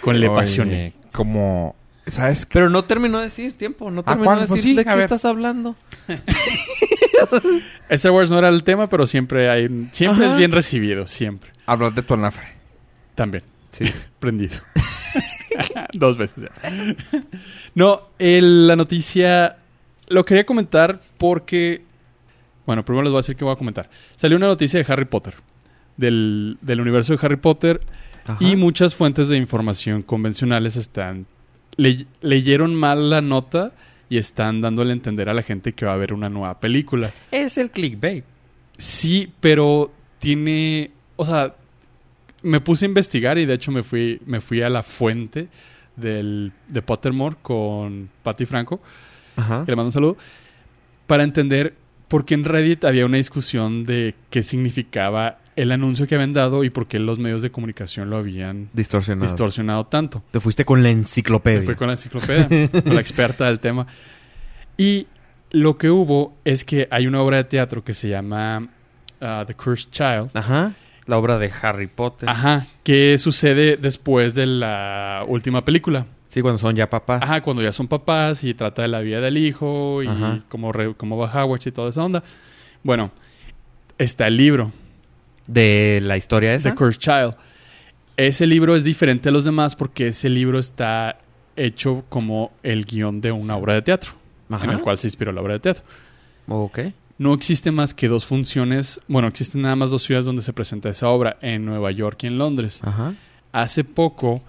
con 0.00 0.18
le 0.20 0.28
pasioné. 0.28 0.92
Como... 1.12 1.76
¿Sabes 2.06 2.46
qué? 2.46 2.54
Pero 2.54 2.70
no 2.70 2.84
terminó 2.84 3.18
de 3.18 3.24
decir 3.24 3.52
tiempo, 3.58 3.90
no 3.90 4.00
¿Ah, 4.06 4.12
terminó 4.14 4.30
de 4.32 4.36
Pues 4.46 4.50
decir 4.50 4.62
sí, 4.62 4.74
de 4.74 4.80
a 4.80 4.84
qué 4.84 4.90
ver. 4.94 5.00
estás 5.00 5.24
hablando. 5.26 5.76
Star 7.90 8.12
Wars 8.12 8.30
no 8.30 8.38
era 8.38 8.48
el 8.48 8.64
tema, 8.64 8.88
pero 8.88 9.06
siempre 9.06 9.48
hay... 9.50 9.88
Siempre 9.92 10.24
Ajá. 10.24 10.32
es 10.32 10.38
bien 10.38 10.52
recibido. 10.52 11.06
Siempre. 11.06 11.50
Hablar 11.68 11.94
de 11.94 12.02
tu 12.02 12.14
anafre. 12.14 12.46
También. 13.14 13.44
Sí. 13.72 13.84
Prendido. 14.18 14.56
Dos 15.92 16.16
veces 16.16 16.44
ya. 16.44 17.22
No, 17.74 18.08
el- 18.18 18.66
la 18.66 18.76
noticia... 18.76 19.56
Lo 20.08 20.24
quería 20.24 20.46
comentar 20.46 21.00
porque... 21.18 21.82
Bueno, 22.66 22.84
primero 22.84 23.02
les 23.04 23.12
voy 23.12 23.18
a 23.18 23.22
decir 23.22 23.36
que 23.36 23.44
voy 23.44 23.52
a 23.52 23.56
comentar. 23.56 23.90
Salió 24.16 24.36
una 24.36 24.46
noticia 24.46 24.82
de 24.82 24.90
Harry 24.92 25.04
Potter. 25.04 25.34
Del, 25.96 26.56
del 26.62 26.80
universo 26.80 27.14
de 27.16 27.18
Harry 27.24 27.36
Potter. 27.36 27.80
Y 28.40 28.56
muchas 28.56 28.94
fuentes 28.94 29.28
de 29.28 29.36
información 29.36 30.02
convencionales 30.02 30.76
están... 30.76 31.26
le- 31.76 32.06
leyeron 32.20 32.74
mal 32.74 33.10
la 33.10 33.20
nota 33.22 33.72
y 34.10 34.16
están 34.18 34.60
dándole 34.60 34.90
a 34.90 34.94
entender 34.94 35.28
a 35.28 35.34
la 35.34 35.42
gente 35.42 35.72
que 35.74 35.84
va 35.86 35.92
a 35.92 35.94
haber 35.94 36.12
una 36.14 36.28
nueva 36.30 36.60
película. 36.60 37.10
Es 37.30 37.58
el 37.58 37.70
clickbait. 37.70 38.24
Sí, 38.78 39.32
pero 39.40 39.92
tiene... 40.18 40.90
O 41.20 41.24
sea, 41.24 41.54
me 42.42 42.60
puse 42.60 42.84
a 42.84 42.88
investigar 42.88 43.36
y 43.38 43.44
de 43.44 43.54
hecho 43.54 43.70
me 43.72 43.82
fui, 43.82 44.20
me 44.24 44.40
fui 44.40 44.62
a 44.62 44.70
la 44.70 44.82
fuente 44.82 45.48
del, 45.96 46.52
de 46.68 46.80
Pottermore 46.80 47.36
con 47.42 48.08
Patty 48.22 48.46
Franco, 48.46 48.80
Ajá. 49.36 49.64
que 49.66 49.72
le 49.72 49.76
mando 49.76 49.88
un 49.88 49.92
saludo, 49.92 50.16
para 51.06 51.24
entender 51.24 51.74
por 52.06 52.24
qué 52.24 52.34
en 52.34 52.44
Reddit 52.44 52.84
había 52.84 53.04
una 53.04 53.16
discusión 53.16 53.84
de 53.84 54.14
qué 54.30 54.42
significaba 54.42 55.38
el 55.56 55.72
anuncio 55.72 56.06
que 56.06 56.14
habían 56.14 56.32
dado 56.32 56.62
y 56.62 56.70
por 56.70 56.86
qué 56.86 57.00
los 57.00 57.18
medios 57.18 57.42
de 57.42 57.50
comunicación 57.50 58.08
lo 58.10 58.16
habían 58.16 58.68
Distorsionado. 58.72 59.26
distorsionado 59.26 59.86
tanto. 59.86 60.22
Te 60.30 60.38
fuiste 60.38 60.64
con 60.64 60.82
la 60.84 60.90
enciclopedia. 60.90 61.62
fui 61.64 61.74
con 61.74 61.88
la 61.88 61.94
enciclopedia, 61.94 62.68
con 62.70 62.94
la 62.94 63.00
experta 63.00 63.46
del 63.46 63.58
tema. 63.58 63.88
Y 64.76 65.08
lo 65.50 65.76
que 65.76 65.90
hubo 65.90 66.36
es 66.44 66.64
que 66.64 66.86
hay 66.92 67.08
una 67.08 67.20
obra 67.22 67.38
de 67.38 67.44
teatro 67.44 67.82
que 67.82 67.92
se 67.94 68.08
llama 68.08 68.68
uh, 69.20 69.44
The 69.46 69.54
Cursed 69.54 69.90
Child. 69.90 70.30
Ajá. 70.34 70.74
La 71.08 71.18
obra 71.18 71.38
de 71.38 71.50
Harry 71.62 71.88
Potter. 71.88 72.28
Ajá, 72.28 72.66
que 72.84 73.18
sucede 73.18 73.76
después 73.76 74.34
de 74.34 74.46
la 74.46 75.24
última 75.26 75.64
película. 75.64 76.06
Sí, 76.28 76.42
cuando 76.42 76.58
son 76.58 76.76
ya 76.76 76.88
papás. 76.90 77.22
Ajá, 77.22 77.40
cuando 77.40 77.62
ya 77.62 77.72
son 77.72 77.88
papás 77.88 78.44
y 78.44 78.52
trata 78.54 78.82
de 78.82 78.88
la 78.88 79.00
vida 79.00 79.20
del 79.20 79.38
hijo 79.38 80.02
y 80.02 80.06
Ajá. 80.06 80.40
cómo, 80.50 80.70
re- 80.70 80.94
cómo 80.94 81.16
va 81.16 81.32
Howard 81.32 81.62
y 81.64 81.72
toda 81.72 81.90
esa 81.90 82.04
onda. 82.04 82.22
Bueno, 82.84 83.10
está 83.96 84.26
el 84.28 84.36
libro, 84.36 84.70
De 85.46 86.00
la 86.02 86.16
historia 86.18 86.54
esa. 86.54 86.68
The 86.70 86.76
Cursed 86.76 87.00
Child. 87.00 87.34
Ese 88.18 88.46
libro 88.46 88.76
es 88.76 88.84
diferente 88.84 89.30
a 89.30 89.32
los 89.32 89.44
demás 89.44 89.74
porque 89.76 90.08
ese 90.08 90.28
libro 90.28 90.58
está 90.58 91.18
hecho 91.56 92.04
como 92.10 92.52
el 92.62 92.84
guion 92.84 93.20
de 93.22 93.32
una 93.32 93.56
obra 93.56 93.72
de 93.74 93.80
teatro, 93.82 94.12
Ajá. 94.50 94.64
en 94.64 94.70
el 94.72 94.80
cual 94.82 94.98
se 94.98 95.06
inspiró 95.06 95.32
la 95.32 95.40
obra 95.40 95.54
de 95.54 95.60
teatro. 95.60 95.84
Ok. 96.48 96.78
No 97.18 97.34
existe 97.34 97.72
más 97.72 97.94
que 97.94 98.08
dos 98.08 98.26
funciones, 98.26 99.00
bueno, 99.08 99.28
existen 99.28 99.62
nada 99.62 99.74
más 99.76 99.90
dos 99.90 100.02
ciudades 100.02 100.24
donde 100.24 100.42
se 100.42 100.52
presenta 100.52 100.88
esa 100.88 101.08
obra, 101.08 101.36
en 101.42 101.64
Nueva 101.64 101.90
York 101.90 102.22
y 102.22 102.28
en 102.28 102.38
Londres. 102.38 102.80
Ajá. 102.84 103.14
Hace 103.50 103.82
poco, 103.82 104.40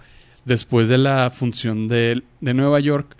después 0.44 0.88
de 0.88 0.98
la 0.98 1.30
función 1.30 1.88
de, 1.88 2.22
de 2.40 2.54
Nueva 2.54 2.78
York, 2.78 3.16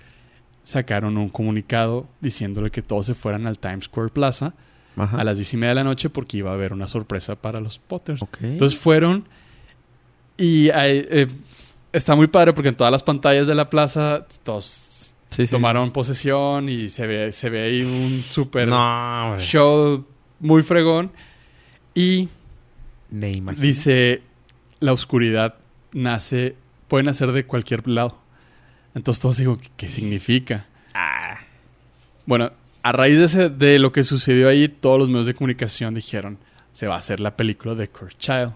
sacaron 0.62 1.16
un 1.18 1.28
comunicado 1.28 2.06
diciéndole 2.20 2.70
que 2.70 2.82
todos 2.82 3.06
se 3.06 3.14
fueran 3.14 3.46
al 3.46 3.58
Times 3.58 3.86
Square 3.86 4.10
Plaza 4.10 4.54
Ajá. 4.96 5.18
a 5.18 5.24
las 5.24 5.38
diez 5.38 5.52
y 5.52 5.56
media 5.56 5.70
de 5.70 5.74
la 5.76 5.84
noche 5.84 6.10
porque 6.10 6.36
iba 6.38 6.50
a 6.50 6.54
haber 6.54 6.72
una 6.72 6.86
sorpresa 6.86 7.34
para 7.34 7.60
los 7.60 7.78
Potters. 7.78 8.22
Entonces 8.40 8.78
fueron 8.78 9.24
y 10.36 10.70
hay, 10.70 11.06
eh, 11.10 11.26
está 11.92 12.14
muy 12.14 12.28
padre 12.28 12.52
porque 12.52 12.68
en 12.68 12.74
todas 12.74 12.92
las 12.92 13.02
pantallas 13.02 13.46
de 13.46 13.54
la 13.54 13.68
plaza 13.68 14.26
todos 14.42 14.64
Sí, 15.30 15.46
sí. 15.46 15.52
tomaron 15.52 15.90
posesión 15.92 16.68
y 16.68 16.88
se 16.88 17.06
ve, 17.06 17.32
se 17.32 17.50
ve 17.50 17.62
ahí 17.62 17.82
un 17.82 18.22
No, 18.68 19.26
hombre. 19.30 19.44
show 19.44 20.04
muy 20.40 20.62
fregón. 20.62 21.12
Y 21.94 22.28
Me 23.10 23.30
imagino. 23.32 23.62
dice, 23.62 24.22
la 24.80 24.92
oscuridad 24.92 25.54
nace, 25.92 26.56
puede 26.88 27.04
nacer 27.04 27.32
de 27.32 27.44
cualquier 27.46 27.86
lado. 27.88 28.18
Entonces 28.94 29.20
todos 29.22 29.36
digo, 29.36 29.58
¿qué, 29.76 29.88
significa? 29.88 30.66
Ah. 30.94 31.38
Bueno, 32.26 32.52
a 32.82 32.92
raíz 32.92 33.18
de, 33.18 33.24
ese- 33.24 33.48
de 33.50 33.78
lo 33.78 33.92
que 33.92 34.02
sucedió 34.04 34.48
ahí, 34.48 34.68
todos 34.68 34.98
los 34.98 35.08
medios 35.08 35.26
de 35.26 35.34
comunicación 35.34 35.94
dijeron, 35.94 36.38
se 36.72 36.86
va 36.88 36.96
a 36.96 36.98
hacer 36.98 37.20
la 37.20 37.36
película 37.36 37.74
de 37.74 37.88
Kurt 37.88 38.18
Child. 38.18 38.52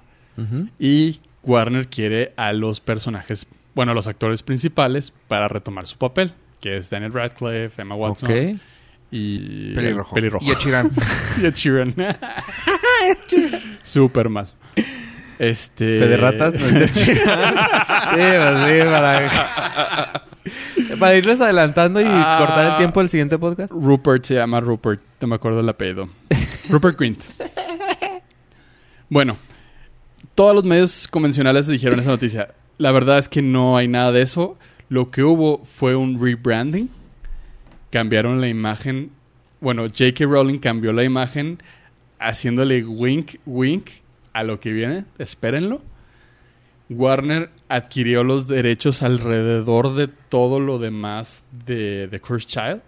Y 0.81 1.21
Warner 1.45 1.87
quiere 1.89 2.33
a 2.37 2.53
los 2.53 2.81
personajes, 2.81 3.47
bueno, 3.77 3.93
a 3.93 3.95
los 3.95 4.09
actores 4.09 4.43
principales 4.43 5.13
para 5.29 5.47
retomar 5.47 5.87
su 5.87 5.97
papel, 5.99 6.35
que 6.65 6.79
es 6.79 6.89
Daniel 6.89 7.13
Radcliffe, 7.13 7.83
Emma 7.83 7.95
Watson 7.95 8.31
Ok. 8.31 8.59
y 9.11 9.75
Pelirrojo. 9.75 10.15
Pelirrojo. 10.15 10.47
Y 10.47 10.51
Ed 10.51 10.57
Sheeran. 10.57 10.91
y 11.43 11.45
Ed 11.45 11.55
Sheeran. 11.55 11.95
Súper 13.83 14.31
mal. 14.31 14.49
Este... 15.39 15.99
Fe 15.99 16.07
de 16.09 16.17
ratas, 16.17 16.55
no 16.55 16.65
es 16.67 16.91
sí, 16.93 17.05
pues 17.05 17.19
sí, 17.19 17.25
para... 18.87 19.31
para 20.99 21.17
irles 21.17 21.39
adelantando 21.39 22.01
y 22.01 22.05
Ah. 22.07 22.37
cortar 22.39 22.67
el 22.71 22.77
tiempo 22.79 23.01
del 23.01 23.11
siguiente 23.11 23.37
podcast. 23.37 23.71
Rupert 23.71 24.25
se 24.25 24.37
llama 24.37 24.61
Rupert, 24.61 25.03
no 25.21 25.29
me 25.29 25.35
acuerdo 25.35 25.61
el 25.61 25.69
apellido. 25.69 26.09
Rupert 26.71 26.99
Grint. 26.99 27.21
Bueno, 29.11 29.37
todos 30.35 30.55
los 30.55 30.65
medios 30.65 31.09
convencionales 31.09 31.67
dijeron 31.67 32.01
esa 32.01 32.09
noticia. 32.11 32.55
La 32.79 32.91
verdad 32.91 33.19
es 33.19 33.29
que 33.29 33.43
no 33.43 33.77
hay 33.77 33.87
nada 33.87 34.13
de 34.13 34.23
eso. 34.23 34.57
Lo 34.89 35.11
que 35.11 35.23
hubo 35.23 35.65
fue 35.65 35.95
un 35.97 36.23
rebranding. 36.23 36.89
Cambiaron 37.91 38.41
la 38.41 38.49
imagen. 38.49 39.11
Bueno, 39.61 39.85
J.K. 39.85 40.25
Rowling 40.27 40.59
cambió 40.59 40.93
la 40.93 41.05
imagen 41.05 41.63
haciéndole 42.19 42.85
wink, 42.85 43.37
wink 43.47 43.89
a 44.33 44.43
lo 44.45 44.61
que 44.61 44.73
viene. 44.73 45.05
Espérenlo. 45.19 45.81
Warner 46.91 47.51
adquirió 47.69 48.25
los 48.25 48.47
derechos 48.47 49.03
alrededor 49.03 49.95
de 49.95 50.09
todo 50.09 50.61
lo 50.61 50.79
demás 50.79 51.43
de 51.67 52.09
The 52.11 52.21
Cursed 52.21 52.49
Child, 52.49 52.83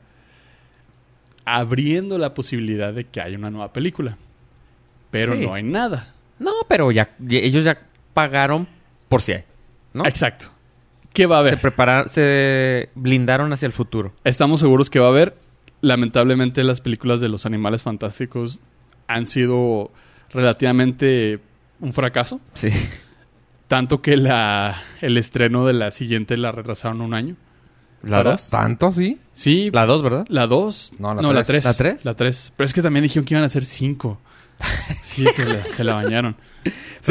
abriendo 1.44 2.18
la 2.18 2.34
posibilidad 2.34 2.92
de 2.92 3.04
que 3.04 3.20
haya 3.20 3.38
una 3.38 3.50
nueva 3.50 3.72
película. 3.72 4.18
Pero 5.10 5.34
Sí. 5.34 5.40
no 5.46 5.54
hay 5.54 5.62
nada. 5.62 6.12
No, 6.38 6.52
pero 6.68 6.90
ya, 6.90 7.14
ya- 7.18 7.38
ellos 7.38 7.64
ya 7.64 7.78
pagaron 8.12 8.66
por 9.08 9.22
si 9.22 9.32
hay, 9.32 9.44
¿no? 9.94 10.04
Exacto. 10.06 10.48
¿Qué 11.16 11.24
va 11.24 11.38
a 11.38 11.42
Se 11.44 11.48
haber? 11.48 11.60
prepararon, 11.62 12.08
se 12.08 12.90
blindaron 12.94 13.50
hacia 13.54 13.64
el 13.64 13.72
futuro. 13.72 14.12
Estamos 14.22 14.60
seguros 14.60 14.90
que 14.90 14.98
va 14.98 15.06
a 15.06 15.08
haber. 15.08 15.38
Lamentablemente 15.80 16.62
las 16.62 16.82
películas 16.82 17.22
de 17.22 17.30
los 17.30 17.46
animales 17.46 17.80
fantásticos 17.82 18.60
han 19.08 19.26
sido 19.26 19.90
relativamente 20.30 21.40
un 21.80 21.94
fracaso. 21.94 22.38
Sí. 22.52 22.68
Tanto 23.66 24.02
que 24.02 24.18
la, 24.18 24.76
el 25.00 25.16
estreno 25.16 25.66
de 25.66 25.72
la 25.72 25.90
siguiente 25.90 26.36
la 26.36 26.52
retrasaron 26.52 27.00
un 27.00 27.14
año. 27.14 27.36
¿La. 28.02 28.22
2? 28.22 28.50
¿Tanto, 28.50 28.92
sí? 28.92 29.18
Sí, 29.32 29.70
La 29.72 29.86
2, 29.86 30.02
¿verdad? 30.02 30.26
la 30.28 30.46
2. 30.46 30.92
No, 30.98 31.14
la 31.14 31.22
No, 31.22 31.32
la 31.32 31.44
tres. 31.44 31.62
3. 31.62 31.64
¿La 31.64 31.74
tres? 31.74 32.04
La 32.04 32.14
3. 32.14 32.52
Pero 32.58 32.66
es 32.66 32.74
que 32.74 32.82
también 32.82 33.04
dijeron 33.04 33.24
que 33.24 33.32
iban 33.32 33.42
a 33.44 33.48
ser 33.48 33.64
5. 33.64 34.20
Sí, 35.02 35.24
se 35.34 35.46
la, 35.46 35.62
se 35.64 35.82
la 35.82 35.94
bañaron. 35.94 36.36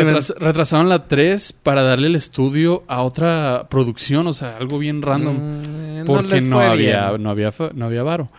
Retras- 0.03 0.35
retrasaron 0.37 0.89
la 0.89 1.07
3 1.07 1.53
para 1.53 1.83
darle 1.83 2.07
el 2.07 2.15
estudio 2.15 2.83
a 2.87 3.01
otra 3.03 3.67
producción, 3.69 4.27
o 4.27 4.33
sea, 4.33 4.57
algo 4.57 4.77
bien 4.79 5.01
random. 5.01 5.61
Mm, 6.01 6.05
porque 6.05 6.41
no, 6.41 6.59
había, 6.59 7.09
bien. 7.11 7.23
no 7.23 7.29
había 7.29 7.53
no 7.73 7.85
había 7.85 8.03
varo. 8.03 8.29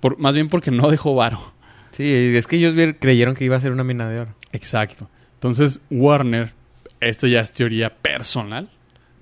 Por, 0.00 0.18
más 0.18 0.34
bien 0.34 0.48
porque 0.48 0.70
no 0.70 0.90
dejó 0.90 1.14
varo. 1.14 1.52
Sí, 1.92 2.04
es 2.36 2.46
que 2.46 2.56
ellos 2.56 2.74
creyeron 2.98 3.34
que 3.34 3.44
iba 3.44 3.56
a 3.56 3.60
ser 3.60 3.72
una 3.72 3.84
mina 3.84 4.08
de 4.08 4.20
oro. 4.20 4.34
Exacto. 4.52 5.08
Entonces, 5.34 5.80
Warner, 5.90 6.52
esto 7.00 7.26
ya 7.26 7.40
es 7.40 7.52
teoría 7.52 7.94
personal. 7.94 8.70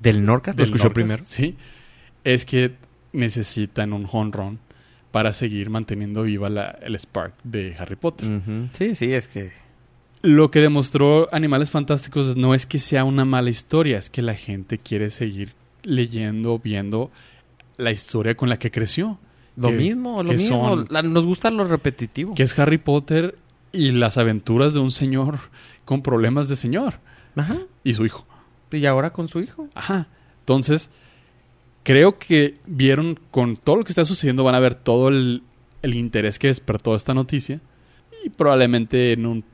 ¿Del 0.00 0.24
Norcas? 0.24 0.56
¿Lo 0.56 0.62
escuchó 0.62 0.84
Norcas, 0.84 0.94
primero? 0.94 1.22
Sí. 1.26 1.56
Es 2.24 2.44
que 2.44 2.72
necesitan 3.12 3.92
un 3.92 4.06
home 4.10 4.30
run 4.32 4.58
para 5.10 5.32
seguir 5.32 5.70
manteniendo 5.70 6.22
viva 6.22 6.48
la- 6.48 6.78
el 6.82 6.94
spark 6.96 7.34
de 7.42 7.74
Harry 7.78 7.96
Potter. 7.96 8.28
Sí, 8.72 8.94
sí, 8.94 9.12
es 9.12 9.26
que... 9.26 9.50
Lo 10.22 10.50
que 10.50 10.60
demostró 10.60 11.28
Animales 11.32 11.70
Fantásticos 11.70 12.36
no 12.36 12.54
es 12.54 12.66
que 12.66 12.78
sea 12.78 13.04
una 13.04 13.24
mala 13.24 13.50
historia, 13.50 13.98
es 13.98 14.10
que 14.10 14.22
la 14.22 14.34
gente 14.34 14.78
quiere 14.78 15.10
seguir 15.10 15.52
leyendo, 15.84 16.58
viendo 16.58 17.10
la 17.76 17.92
historia 17.92 18.34
con 18.36 18.48
la 18.48 18.58
que 18.58 18.70
creció. 18.70 19.18
Lo 19.56 19.68
que- 19.68 19.76
mismo, 19.76 20.22
lo 20.22 20.32
mismo. 20.32 20.68
son- 20.76 20.86
La- 20.90 21.02
nos 21.02 21.24
gusta 21.26 21.50
lo 21.50 21.64
repetitivo. 21.64 22.34
que 22.34 22.42
es 22.42 22.58
Harry 22.58 22.78
Potter 22.78 23.36
y 23.72 23.92
las 23.92 24.16
aventuras 24.18 24.74
de 24.74 24.80
un 24.80 24.90
señor 24.90 25.38
con 25.84 26.02
problemas 26.02 26.48
de 26.48 26.56
señor 26.56 26.94
Ajá. 27.36 27.58
y 27.84 27.94
su 27.94 28.04
hijo. 28.04 28.26
Y 28.72 28.84
ahora 28.86 29.12
con 29.12 29.28
su 29.28 29.40
hijo. 29.40 29.68
Ajá. 29.74 30.08
Entonces, 30.40 30.90
creo 31.84 32.18
que 32.18 32.54
vieron 32.66 33.18
con 33.30 33.56
todo 33.56 33.76
lo 33.76 33.84
que 33.84 33.92
está 33.92 34.04
sucediendo, 34.04 34.44
van 34.44 34.54
a 34.54 34.60
ver 34.60 34.74
todo 34.74 35.08
el, 35.08 35.42
el 35.82 35.94
interés 35.94 36.38
que 36.38 36.48
despertó 36.48 36.94
esta 36.94 37.14
noticia. 37.14 37.60
Y 38.24 38.30
probablemente 38.30 39.12
en 39.12 39.26
un, 39.26 39.44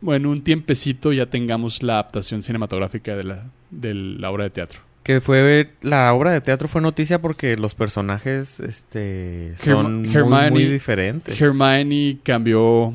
bueno, 0.00 0.30
un 0.30 0.42
tiempecito 0.42 1.12
ya 1.12 1.26
tengamos 1.26 1.82
la 1.82 1.94
adaptación 1.94 2.42
cinematográfica 2.42 3.16
de 3.16 3.24
la, 3.24 3.44
de 3.70 3.94
la 3.94 4.30
obra 4.30 4.44
de 4.44 4.50
teatro. 4.50 4.80
Que 5.02 5.20
fue... 5.20 5.70
La 5.80 6.12
obra 6.12 6.32
de 6.32 6.40
teatro 6.42 6.68
fue 6.68 6.80
noticia 6.82 7.20
porque 7.20 7.54
los 7.56 7.74
personajes, 7.74 8.60
este... 8.60 9.54
Son 9.56 10.02
muy, 10.02 10.10
Hermione- 10.14 10.50
muy 10.50 10.64
diferentes. 10.66 11.40
Hermione 11.40 12.18
cambió, 12.22 12.92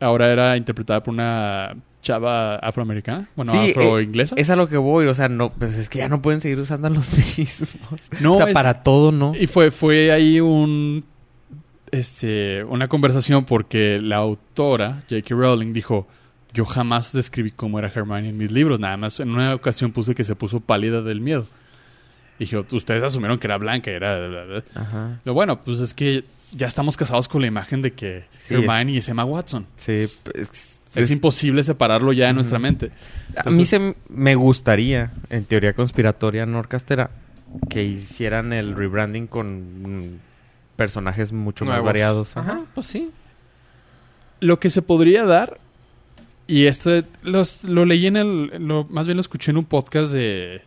ahora 0.00 0.32
era 0.32 0.56
interpretada 0.56 1.02
por 1.02 1.12
una 1.12 1.74
chava 2.00 2.56
afroamericana, 2.56 3.28
bueno, 3.36 3.52
Sí, 3.52 3.70
afroinglesa. 3.70 4.34
Es 4.38 4.50
a 4.50 4.56
lo 4.56 4.66
que 4.68 4.76
voy, 4.76 5.06
o 5.06 5.14
sea, 5.14 5.28
no, 5.30 5.50
pues 5.52 5.76
es 5.78 5.88
que 5.88 5.98
ya 5.98 6.08
no 6.08 6.20
pueden 6.20 6.40
seguir 6.42 6.58
usando 6.58 6.88
los 6.90 7.10
mismos. 7.38 8.00
No, 8.20 8.32
o 8.32 8.36
sea, 8.36 8.46
es- 8.48 8.52
para 8.54 8.82
todo, 8.82 9.10
¿no? 9.12 9.32
Y 9.38 9.46
fue, 9.46 9.70
fue 9.70 10.12
ahí 10.12 10.40
un 10.40 11.04
este 11.90 12.64
una 12.64 12.88
conversación 12.88 13.44
porque 13.44 13.98
la 14.02 14.16
autora, 14.16 15.02
J.K. 15.08 15.34
Rowling, 15.34 15.72
dijo 15.72 16.06
yo 16.54 16.64
jamás 16.64 17.12
describí 17.12 17.50
cómo 17.50 17.78
era 17.78 17.88
Hermione 17.94 18.28
en 18.30 18.36
mis 18.38 18.50
libros, 18.52 18.78
nada 18.80 18.96
más 18.96 19.18
en 19.20 19.30
una 19.30 19.54
ocasión 19.54 19.90
puse 19.92 20.14
que 20.14 20.24
se 20.24 20.36
puso 20.36 20.60
pálida 20.60 21.02
del 21.02 21.20
miedo. 21.20 21.46
Dije, 22.38 22.56
ustedes 22.58 23.02
asumieron 23.02 23.38
que 23.38 23.46
era 23.48 23.58
blanca, 23.58 23.90
era... 23.90 24.26
bla, 24.28 24.44
bla". 24.44 24.64
Ajá. 24.74 25.20
Lo 25.24 25.34
bueno, 25.34 25.62
pues 25.64 25.80
es 25.80 25.92
que 25.94 26.24
ya 26.52 26.66
estamos 26.68 26.96
casados 26.96 27.28
con 27.28 27.40
la 27.42 27.48
imagen 27.48 27.82
de 27.82 27.92
que 27.92 28.24
Sí, 28.38 28.54
Hermione 28.54 28.96
es 28.96 29.08
Emma 29.08 29.24
Watson. 29.24 29.66
Sí, 29.76 30.08
pues, 30.22 30.76
Es 30.94 31.10
imposible 31.10 31.64
separarlo 31.64 32.12
ya 32.12 32.26
en 32.26 32.30
Ujú. 32.30 32.34
nuestra 32.36 32.58
mente. 32.60 32.92
A 33.36 33.50
mí 33.50 33.66
se 33.66 33.96
me 34.08 34.34
gustaría, 34.36 35.12
en 35.28 35.44
teoría 35.44 35.72
conspiratoria 35.74 36.46
norcastera, 36.46 37.10
que 37.68 37.82
hicieran 37.82 38.52
el 38.52 38.74
rebranding 38.76 39.26
con 39.26 40.12
mm, 40.12 40.18
personajes 40.76 41.32
mucho 41.32 41.64
más 41.64 41.82
variados. 41.82 42.36
Ajá, 42.36 42.62
pues 42.74 42.86
sí. 42.86 43.10
Lo 44.40 44.60
que 44.60 44.70
se 44.70 44.82
podría 44.82 45.24
dar, 45.24 45.58
y 46.46 46.66
esto 46.66 46.90
los- 47.22 47.64
lo 47.64 47.84
leí 47.84 48.06
en 48.06 48.16
el, 48.16 48.66
lo- 48.66 48.84
más 48.90 49.06
bien 49.06 49.16
lo 49.16 49.20
escuché 49.22 49.50
en 49.50 49.56
un 49.58 49.64
podcast 49.64 50.12
de, 50.12 50.62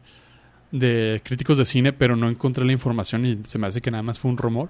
de 0.72 1.22
críticos 1.24 1.58
de 1.58 1.66
cine, 1.66 1.94
pero 1.94 2.16
no 2.16 2.30
encontré 2.30 2.66
la 2.66 2.72
información 2.74 3.26
y 3.26 3.40
se 3.46 3.58
me 3.58 3.68
hace 3.68 3.82
que 3.82 3.92
nada 3.92 4.04
más 4.04 4.20
fue 4.20 4.32
un 4.32 4.38
rumor, 4.38 4.70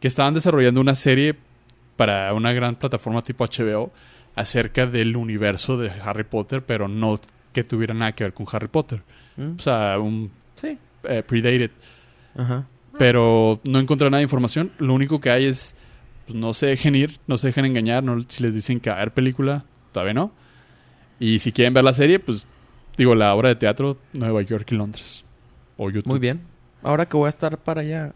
que 0.00 0.08
estaban 0.08 0.34
desarrollando 0.34 0.80
una 0.80 0.94
serie 0.94 1.34
para 1.96 2.32
una 2.34 2.52
gran 2.52 2.76
plataforma 2.76 3.22
tipo 3.22 3.44
HBO 3.44 3.92
acerca 4.34 4.86
del 4.86 5.16
universo 5.16 5.78
de 5.78 5.90
Harry 5.90 6.24
Potter, 6.24 6.62
pero 6.62 6.88
no 6.88 7.18
que 7.52 7.64
tuviera 7.64 7.94
nada 7.94 8.12
que 8.12 8.24
ver 8.24 8.34
con 8.34 8.46
Harry 8.52 8.68
Potter. 8.68 9.02
Mm, 9.36 9.56
O 9.56 9.60
sea, 9.60 9.98
un 9.98 10.30
Sí. 10.56 10.76
eh, 11.04 11.22
predated. 11.26 11.70
Ajá. 12.36 12.66
Pero 12.98 13.60
no 13.64 13.78
encontré 13.78 14.08
nada 14.10 14.18
de 14.18 14.24
información. 14.24 14.72
Lo 14.78 14.92
único 14.94 15.20
que 15.20 15.30
hay 15.30 15.46
es, 15.46 15.74
pues, 16.26 16.38
no 16.38 16.52
se 16.54 16.66
dejen 16.66 16.94
ir, 16.94 17.18
no 17.26 17.38
se 17.38 17.46
dejen 17.48 17.64
engañar. 17.66 18.02
No, 18.02 18.22
si 18.28 18.42
les 18.42 18.54
dicen 18.54 18.80
que 18.80 18.90
a 18.90 18.94
haber 18.96 19.12
película, 19.12 19.64
todavía 19.92 20.14
no. 20.14 20.32
Y 21.18 21.38
si 21.38 21.52
quieren 21.52 21.72
ver 21.74 21.84
la 21.84 21.92
serie, 21.92 22.18
pues 22.18 22.46
digo, 22.96 23.14
la 23.14 23.34
obra 23.34 23.48
de 23.50 23.56
teatro, 23.56 23.96
Nueva 24.12 24.42
York 24.42 24.70
y 24.72 24.74
Londres. 24.74 25.24
O 25.76 25.90
YouTube. 25.90 26.08
Muy 26.10 26.18
bien. 26.18 26.40
Ahora 26.82 27.06
que 27.06 27.16
voy 27.16 27.26
a 27.26 27.30
estar 27.30 27.58
para 27.58 27.80
allá, 27.82 28.12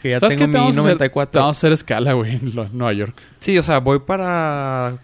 que 0.00 0.10
ya 0.10 0.20
¿Sabes 0.20 0.36
tengo 0.36 0.46
qué? 0.52 0.58
Mi 0.58 0.64
vamos, 0.64 0.76
a 0.76 0.80
hacer, 0.80 0.84
94. 0.94 1.30
te 1.32 1.38
vamos 1.38 1.56
a 1.56 1.58
hacer 1.58 1.72
escala, 1.72 2.12
güey, 2.14 2.36
en 2.36 2.54
Nueva 2.54 2.92
York. 2.92 3.16
Sí, 3.40 3.56
o 3.58 3.62
sea, 3.62 3.78
voy 3.78 4.00
para 4.00 4.98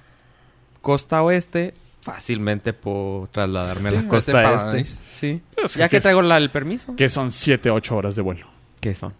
costa 0.80 1.22
oeste. 1.22 1.74
Fácilmente 2.00 2.72
puedo 2.72 3.28
trasladarme 3.30 3.90
Sí, 3.90 3.96
a 3.96 4.02
la 4.02 4.08
costa 4.08 4.54
este. 4.54 4.68
ahí. 4.78 4.84
Sí. 4.84 5.42
Es 5.62 5.74
Ya 5.74 5.84
que 5.84 5.90
que 5.90 5.96
es- 5.98 6.02
traigo 6.02 6.20
la- 6.22 6.36
el 6.38 6.50
permiso. 6.50 6.96
Que 6.96 7.08
son 7.08 7.30
7, 7.30 7.70
8 7.70 7.96
horas 7.96 8.16
de 8.16 8.22
vuelo. 8.22 8.46
¿Qué 8.80 8.94
son? 8.96 9.12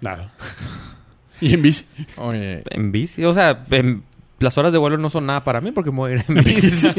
Nada. 0.00 0.32
y 1.42 1.52
en 1.52 1.60
bici. 1.62 1.84
Oye, 2.16 2.62
En 2.70 2.90
bici. 2.92 3.22
O 3.24 3.34
sea, 3.34 3.62
en- 3.70 4.04
las 4.38 4.58
horas 4.58 4.72
de 4.72 4.78
vuelo 4.78 4.98
no 4.98 5.10
son 5.10 5.26
nada 5.26 5.44
para 5.44 5.60
mí 5.60 5.72
porque 5.72 5.90
me 5.90 5.96
voy 5.96 6.12
a 6.12 6.14
ir 6.16 6.24
en 6.28 6.34
bici. 6.44 6.88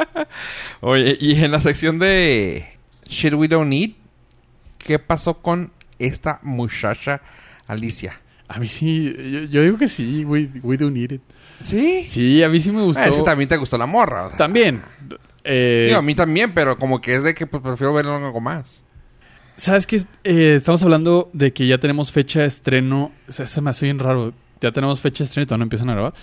oye, 0.80 1.16
y 1.20 1.42
en 1.42 1.50
la 1.50 1.60
sección 1.60 1.98
de 1.98 2.66
Shit 3.08 3.34
We 3.34 3.48
Don't 3.48 3.68
Need, 3.68 3.92
¿qué 4.78 4.98
pasó 4.98 5.34
con 5.34 5.72
esta 5.98 6.40
muchacha 6.42 7.20
Alicia? 7.66 8.20
A 8.52 8.58
mí 8.58 8.68
sí, 8.68 9.14
yo, 9.30 9.44
yo 9.44 9.62
digo 9.62 9.78
que 9.78 9.88
sí, 9.88 10.26
we, 10.26 10.50
we 10.62 10.76
do 10.76 10.90
need 10.90 11.12
it. 11.12 11.22
¿Sí? 11.60 12.04
Sí, 12.04 12.42
a 12.42 12.50
mí 12.50 12.60
sí 12.60 12.70
me 12.70 12.82
gustó. 12.82 13.00
Ah, 13.00 13.06
es 13.06 13.16
que 13.16 13.22
también 13.22 13.48
te 13.48 13.56
gustó 13.56 13.78
la 13.78 13.86
morra. 13.86 14.26
o 14.26 14.28
sea. 14.28 14.36
También. 14.36 14.82
Eh, 15.42 15.86
Digo, 15.86 15.98
a 15.98 16.02
mí 16.02 16.14
también, 16.14 16.52
pero 16.52 16.76
como 16.76 17.00
que 17.00 17.16
es 17.16 17.22
de 17.22 17.34
que 17.34 17.46
pues, 17.46 17.62
prefiero 17.62 17.94
ver 17.94 18.04
algo 18.04 18.40
más. 18.42 18.84
¿Sabes 19.56 19.86
qué? 19.86 20.02
Eh, 20.24 20.56
estamos 20.56 20.82
hablando 20.82 21.30
de 21.32 21.54
que 21.54 21.66
ya 21.66 21.78
tenemos 21.78 22.12
fecha 22.12 22.40
de 22.40 22.46
estreno. 22.46 23.12
O 23.26 23.32
sea, 23.32 23.46
se 23.46 23.62
me 23.62 23.70
hace 23.70 23.86
bien 23.86 23.98
raro. 23.98 24.34
Ya 24.62 24.72
tenemos 24.72 25.00
fecha 25.00 25.24
de 25.24 25.26
estreno 25.26 25.44
y 25.44 25.46
todavía 25.46 25.58
no 25.60 25.64
empiezan 25.64 25.90
a 25.90 25.92
grabar. 25.94 26.14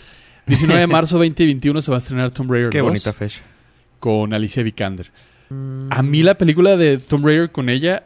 19 0.48 0.80
de 0.82 0.88
marzo 0.92 1.18
2021 1.18 1.82
se 1.82 1.92
va 1.92 1.98
a 1.98 2.00
estrenar 2.00 2.32
Tomb 2.32 2.52
Raider 2.52 2.70
Qué 2.70 2.80
2 2.80 2.88
bonita 2.88 3.14
fecha. 3.14 3.42
con 4.00 4.34
Alicia 4.34 4.64
Vikander. 4.64 5.12
A 5.90 6.02
mí 6.04 6.22
la 6.24 6.38
película 6.38 6.78
de 6.78 6.98
Tomb 7.00 7.26
Raider 7.26 7.52
con 7.52 7.70
ella, 7.70 8.04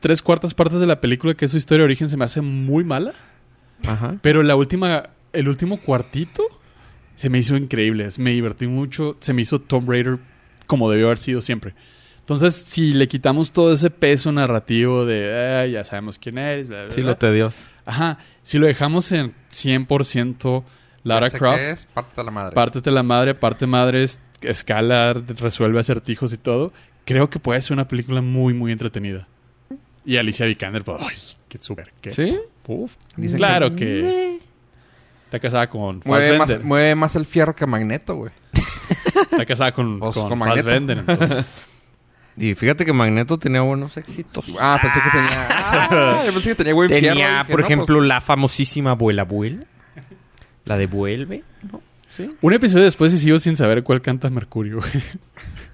tres 0.00 0.22
cuartas 0.22 0.54
partes 0.54 0.80
de 0.80 0.86
la 0.86 1.00
película, 1.00 1.34
que 1.34 1.46
es 1.46 1.50
su 1.50 1.56
historia 1.56 1.80
de 1.82 1.84
origen, 1.86 2.08
se 2.08 2.16
me 2.16 2.24
hace 2.24 2.40
muy 2.42 2.84
mala. 2.84 3.12
Ajá. 3.86 4.16
Pero 4.22 4.42
la 4.42 4.54
última, 4.56 5.10
el 5.32 5.48
último 5.48 5.78
cuartito 5.78 6.42
se 7.16 7.30
me 7.30 7.38
hizo 7.38 7.56
increíble. 7.56 8.08
Me 8.18 8.30
divertí 8.32 8.66
mucho. 8.66 9.16
Se 9.20 9.32
me 9.32 9.42
hizo 9.42 9.60
Tomb 9.60 9.88
Raider 9.90 10.18
como 10.66 10.90
debió 10.90 11.06
haber 11.06 11.18
sido 11.18 11.40
siempre. 11.40 11.74
Entonces, 12.20 12.54
si 12.54 12.92
le 12.92 13.06
quitamos 13.08 13.52
todo 13.52 13.72
ese 13.72 13.88
peso 13.88 14.32
narrativo 14.32 15.06
de 15.06 15.32
"Ah, 15.62 15.66
ya 15.66 15.84
sabemos 15.84 16.18
quién 16.18 16.38
eres, 16.38 16.68
bla, 16.68 16.82
bla, 16.82 16.90
Sí, 16.90 17.00
bla", 17.00 17.10
lo 17.12 17.16
tedioso. 17.16 17.58
Ajá. 17.86 18.18
Si 18.42 18.58
lo 18.58 18.66
dejamos 18.66 19.10
en 19.12 19.32
100% 19.50 20.64
Lara 21.04 21.30
Croft, 21.30 21.56
que 21.56 21.70
es 21.70 21.86
parte 21.86 22.12
de 22.16 22.24
la 22.24 22.30
madre. 22.30 22.54
pártete 22.54 22.90
la 22.90 23.02
madre, 23.02 23.34
parte 23.34 23.66
madre, 23.66 24.02
es- 24.04 24.20
escala, 24.42 25.12
resuelve 25.14 25.80
acertijos 25.80 26.32
y 26.32 26.36
todo, 26.36 26.72
creo 27.04 27.30
que 27.30 27.38
puede 27.38 27.62
ser 27.62 27.74
una 27.74 27.88
película 27.88 28.20
muy, 28.22 28.52
muy 28.54 28.72
entretenida. 28.72 29.26
Y 30.04 30.16
Alicia 30.18 30.46
Vikander, 30.46 30.84
pues, 30.84 30.98
ay, 31.00 31.16
qué 31.48 31.58
súper. 31.58 31.92
qué- 32.00 32.10
¿Sí? 32.10 32.36
Uf. 32.66 32.96
Dicen 33.16 33.38
claro 33.38 33.74
que... 33.74 34.40
Está 35.24 35.40
casada 35.40 35.68
con 35.68 36.02
Mueve 36.04 36.38
más, 36.38 36.62
mueve 36.62 36.94
más 36.94 37.16
el 37.16 37.26
fierro 37.26 37.54
que 37.54 37.66
Magneto, 37.66 38.14
güey. 38.14 38.30
Está 39.32 39.44
casada 39.44 39.72
con, 39.72 39.98
con, 39.98 40.12
con 40.12 40.38
Magneto. 40.38 40.68
Fassbender, 40.68 40.98
entonces. 40.98 41.54
Y 42.38 42.54
fíjate 42.54 42.84
que 42.84 42.92
Magneto 42.92 43.38
tenía 43.38 43.62
buenos 43.62 43.96
éxitos. 43.96 44.52
Ah, 44.60 44.78
pensé 44.82 45.00
que 45.00 45.10
tenía... 45.10 45.48
Ah, 45.48 46.22
yo 46.26 46.32
pensé 46.32 46.50
que 46.50 46.54
tenía 46.54 46.74
buen 46.74 46.88
fierro. 46.88 47.08
Tenía, 47.08 47.38
Dije, 47.40 47.50
por 47.50 47.60
no, 47.60 47.66
ejemplo, 47.66 47.96
pues, 47.96 48.08
la 48.08 48.20
famosísima 48.20 48.90
Abuela 48.90 49.22
Abuela. 49.22 49.64
La 50.64 50.76
de 50.76 50.86
Vuelve. 50.86 51.44
¿no? 51.72 51.80
Sí. 52.10 52.30
Un 52.40 52.52
episodio 52.52 52.84
después 52.84 53.12
y 53.12 53.18
sigo 53.18 53.38
sin 53.38 53.56
saber 53.56 53.82
cuál 53.82 54.00
canta 54.02 54.28
Mercurio. 54.30 54.76
güey. 54.78 54.90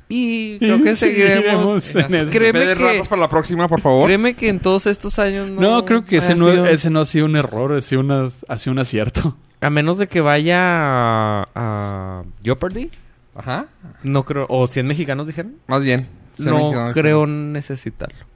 Y 0.09 0.59
creo 0.59 0.83
que 0.83 0.95
seguiremos. 0.95 1.85
Seguiremos 1.85 2.13
en 2.13 2.15
eso. 2.27 2.31
Créeme 2.31 2.61
que- 2.61 2.75
ratos 2.75 3.09
para 3.09 3.23
la 3.23 3.29
próxima, 3.31 3.67
por 3.67 3.81
favor. 3.81 4.05
Créeme 4.07 4.35
que 4.35 4.49
en 4.51 4.61
todos 4.61 4.87
estos 4.87 5.19
años 5.19 5.49
no. 5.49 5.61
No, 5.61 5.85
creo 5.87 6.05
que 6.05 6.19
ese 6.19 6.35
no, 6.35 6.51
sido- 6.51 6.67
ese 6.67 6.91
no 6.91 7.01
ha 7.01 7.05
sido 7.07 7.25
un 7.25 7.37
error, 7.37 7.73
ha 7.73 7.81
sido, 7.81 8.03
una, 8.03 8.29
ha 8.49 8.59
sido 8.59 8.73
un 8.73 8.79
acierto. 8.79 9.37
A 9.63 9.71
menos 9.71 9.97
de 9.97 10.09
que 10.09 10.21
vaya 10.21 10.59
a, 10.61 11.49
a 11.55 12.23
Jeopardy. 12.45 12.91
Ajá. 13.35 13.67
No 14.03 14.25
creo. 14.25 14.45
O 14.51 14.67
100 14.67 14.87
mexicanos 14.87 15.27
dijeron. 15.27 15.55
Más 15.67 15.83
bien. 15.83 16.09
Sí, 16.37 16.45
No 16.45 16.91
creo 16.93 17.27
necesitarlo. 17.27 18.27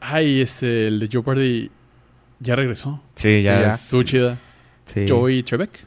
Ay, 0.00 0.40
este, 0.40 0.88
el 0.88 1.00
de 1.00 1.08
Jeopardy 1.08 1.70
ya 2.40 2.54
regresó. 2.56 3.02
Sí, 3.14 3.42
ya. 3.42 3.60
ya. 3.60 3.74
Estuvo 3.74 4.02
chida. 4.02 4.38
Sí. 4.86 5.06
Joey 5.08 5.42
Trebek. 5.42 5.84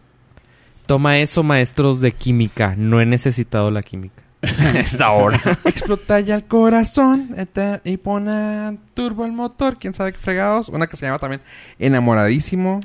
Toma 0.86 1.20
eso, 1.20 1.44
maestros 1.44 2.02
de 2.02 2.12
química. 2.14 2.74
No 2.76 3.00
he 3.00 3.06
necesitado 3.06 3.70
la 3.72 3.84
química. 3.84 4.24
Hasta 4.42 5.06
ahora. 5.06 5.40
Explota 5.66 6.20
ya 6.22 6.36
el 6.36 6.46
corazón 6.46 7.36
eta- 7.38 7.82
y 7.84 7.98
pone 7.98 8.78
turbo 8.94 9.26
el 9.26 9.32
motor. 9.34 9.78
¿Quién 9.78 9.94
sabe 9.94 10.14
qué 10.14 10.18
fregados? 10.18 10.70
Una 10.70 10.88
que 10.88 10.98
se 10.98 11.06
llama 11.06 11.20
también 11.20 11.42
Enamoradísimo. 11.78 12.80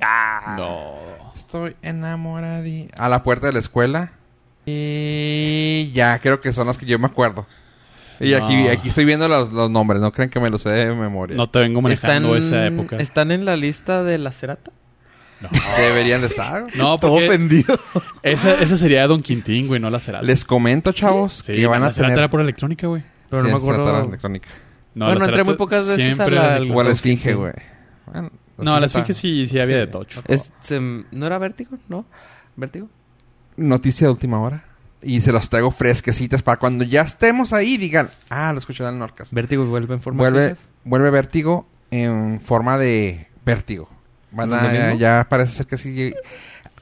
No. 0.57 1.33
Estoy 1.35 1.77
enamoradi... 1.83 2.89
A 2.97 3.09
la 3.09 3.23
puerta 3.23 3.47
de 3.47 3.53
la 3.55 3.59
escuela. 3.61 4.13
Y 4.67 5.91
ya, 5.95 6.19
creo 6.19 6.41
que 6.41 6.53
son 6.53 6.67
las 6.67 6.77
que 6.79 6.87
yo 6.87 6.99
me 6.99 7.07
acuerdo. 7.07 7.47
Y 8.21 8.31
No. 8.33 8.45
aquí, 8.45 8.69
aquí 8.69 8.89
estoy 8.89 9.05
viendo 9.05 9.29
los, 9.29 9.53
los 9.53 9.71
nombres. 9.71 10.01
No 10.01 10.13
creen 10.13 10.31
que 10.31 10.41
me 10.41 10.49
los 10.51 10.63
sé 10.63 10.71
de 10.71 10.95
memoria. 10.95 11.37
No 11.37 11.49
te 11.51 11.59
vengo 11.61 11.81
manejando 11.83 12.37
esa 12.37 12.67
época. 12.67 12.97
¿Están 12.99 13.31
en 13.33 13.45
la 13.45 13.57
lista 13.57 14.03
de 14.05 14.19
la 14.19 14.33
cerata? 14.33 14.71
No, 15.41 15.49
Deberían 15.79 16.21
de 16.21 16.29
estar. 16.29 16.65
no 16.77 16.97
porque 16.99 17.65
esa, 18.23 18.55
esa 18.55 18.77
sería 18.77 19.07
Don 19.07 19.21
Quintín, 19.23 19.67
güey, 19.67 19.81
no 19.81 19.91
la 19.91 20.01
Cerata. 20.01 20.25
Les 20.25 20.45
comento, 20.45 20.93
chavos, 20.93 21.43
Sí, 21.45 21.55
que 21.55 21.67
van 21.67 21.83
a 21.83 21.87
la 21.87 21.93
Cerata 21.93 22.15
era 22.15 22.31
por 22.31 22.41
electrónica, 22.41 22.87
güey. 22.87 23.03
Pero 23.29 23.43
Sí, 23.43 23.49
no 23.49 23.55
me 23.59 23.63
acuerdo. 23.63 23.93
la 23.93 24.05
electrónica. 24.05 24.49
No, 24.95 25.07
Bueno, 25.07 25.21
la 25.21 25.27
entré 25.27 25.45
muy 25.45 25.55
pocas 25.57 25.87
veces 25.87 25.95
a 26.03 26.15
siempre 26.15 26.35
la- 26.37 26.43
electrónica. 26.57 26.77
O 26.77 26.81
a 26.81 26.85
la 26.85 26.91
esfinge, 26.93 27.35
güey. 27.35 27.53
Bueno, 28.07 28.31
No, 28.59 28.79
la 28.81 28.87
está- 28.87 29.01
esfinge 29.01 29.13
sí, 29.13 29.47
sí 29.47 29.59
había 29.59 29.85
de. 29.87 30.07
Es- 30.29 30.51
se- 30.63 30.81
¿No 30.81 31.27
era 31.27 31.39
vértigo? 31.39 31.77
¿No? 31.89 32.07
¿Vértigo? 32.57 32.89
Noticia 33.57 34.07
de 34.07 34.13
última 34.13 34.41
hora. 34.41 34.65
Y 35.05 35.21
se 35.21 35.33
las 35.33 35.51
traigo 35.51 35.71
fresquecitas 35.71 36.43
para 36.43 36.57
cuando 36.57 36.83
ya 36.83 37.03
estemos 37.03 37.53
ahí 37.53 37.77
digan, 37.77 38.11
ah, 38.31 38.53
lo 38.53 38.59
escuché 38.59 38.85
en 38.85 38.99
Norcas. 38.99 39.33
¿Vértigo 39.33 39.65
vuelve 39.67 39.95
en 39.95 40.01
forma 40.01 40.23
Vuelve, 40.23 40.49
de 40.49 40.57
vuelve 40.85 41.11
vértigo 41.11 41.69
en 41.91 42.41
forma 42.41 42.79
de 42.79 43.29
vértigo. 43.45 43.89
Van 44.33 44.51
¿No 44.51 44.57
es 44.57 44.63
lo 44.63 44.69
a, 44.69 44.95
ya 44.95 45.27
parece 45.29 45.53
ser 45.53 45.67
que 45.67 45.77
sí. 45.77 46.15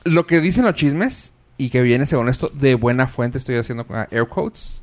Lo 0.05 0.27
que 0.27 0.41
dicen 0.41 0.65
los 0.65 0.75
chismes 0.75 1.33
y 1.59 1.71
que 1.71 1.83
viene 1.83 2.07
según 2.07 2.29
esto 2.29 2.49
de 2.49 2.77
buena 2.77 3.09
fuente, 3.09 3.39
estoy 3.39 3.57
haciendo 3.57 3.87
air 4.11 4.27
quotes, 4.29 4.83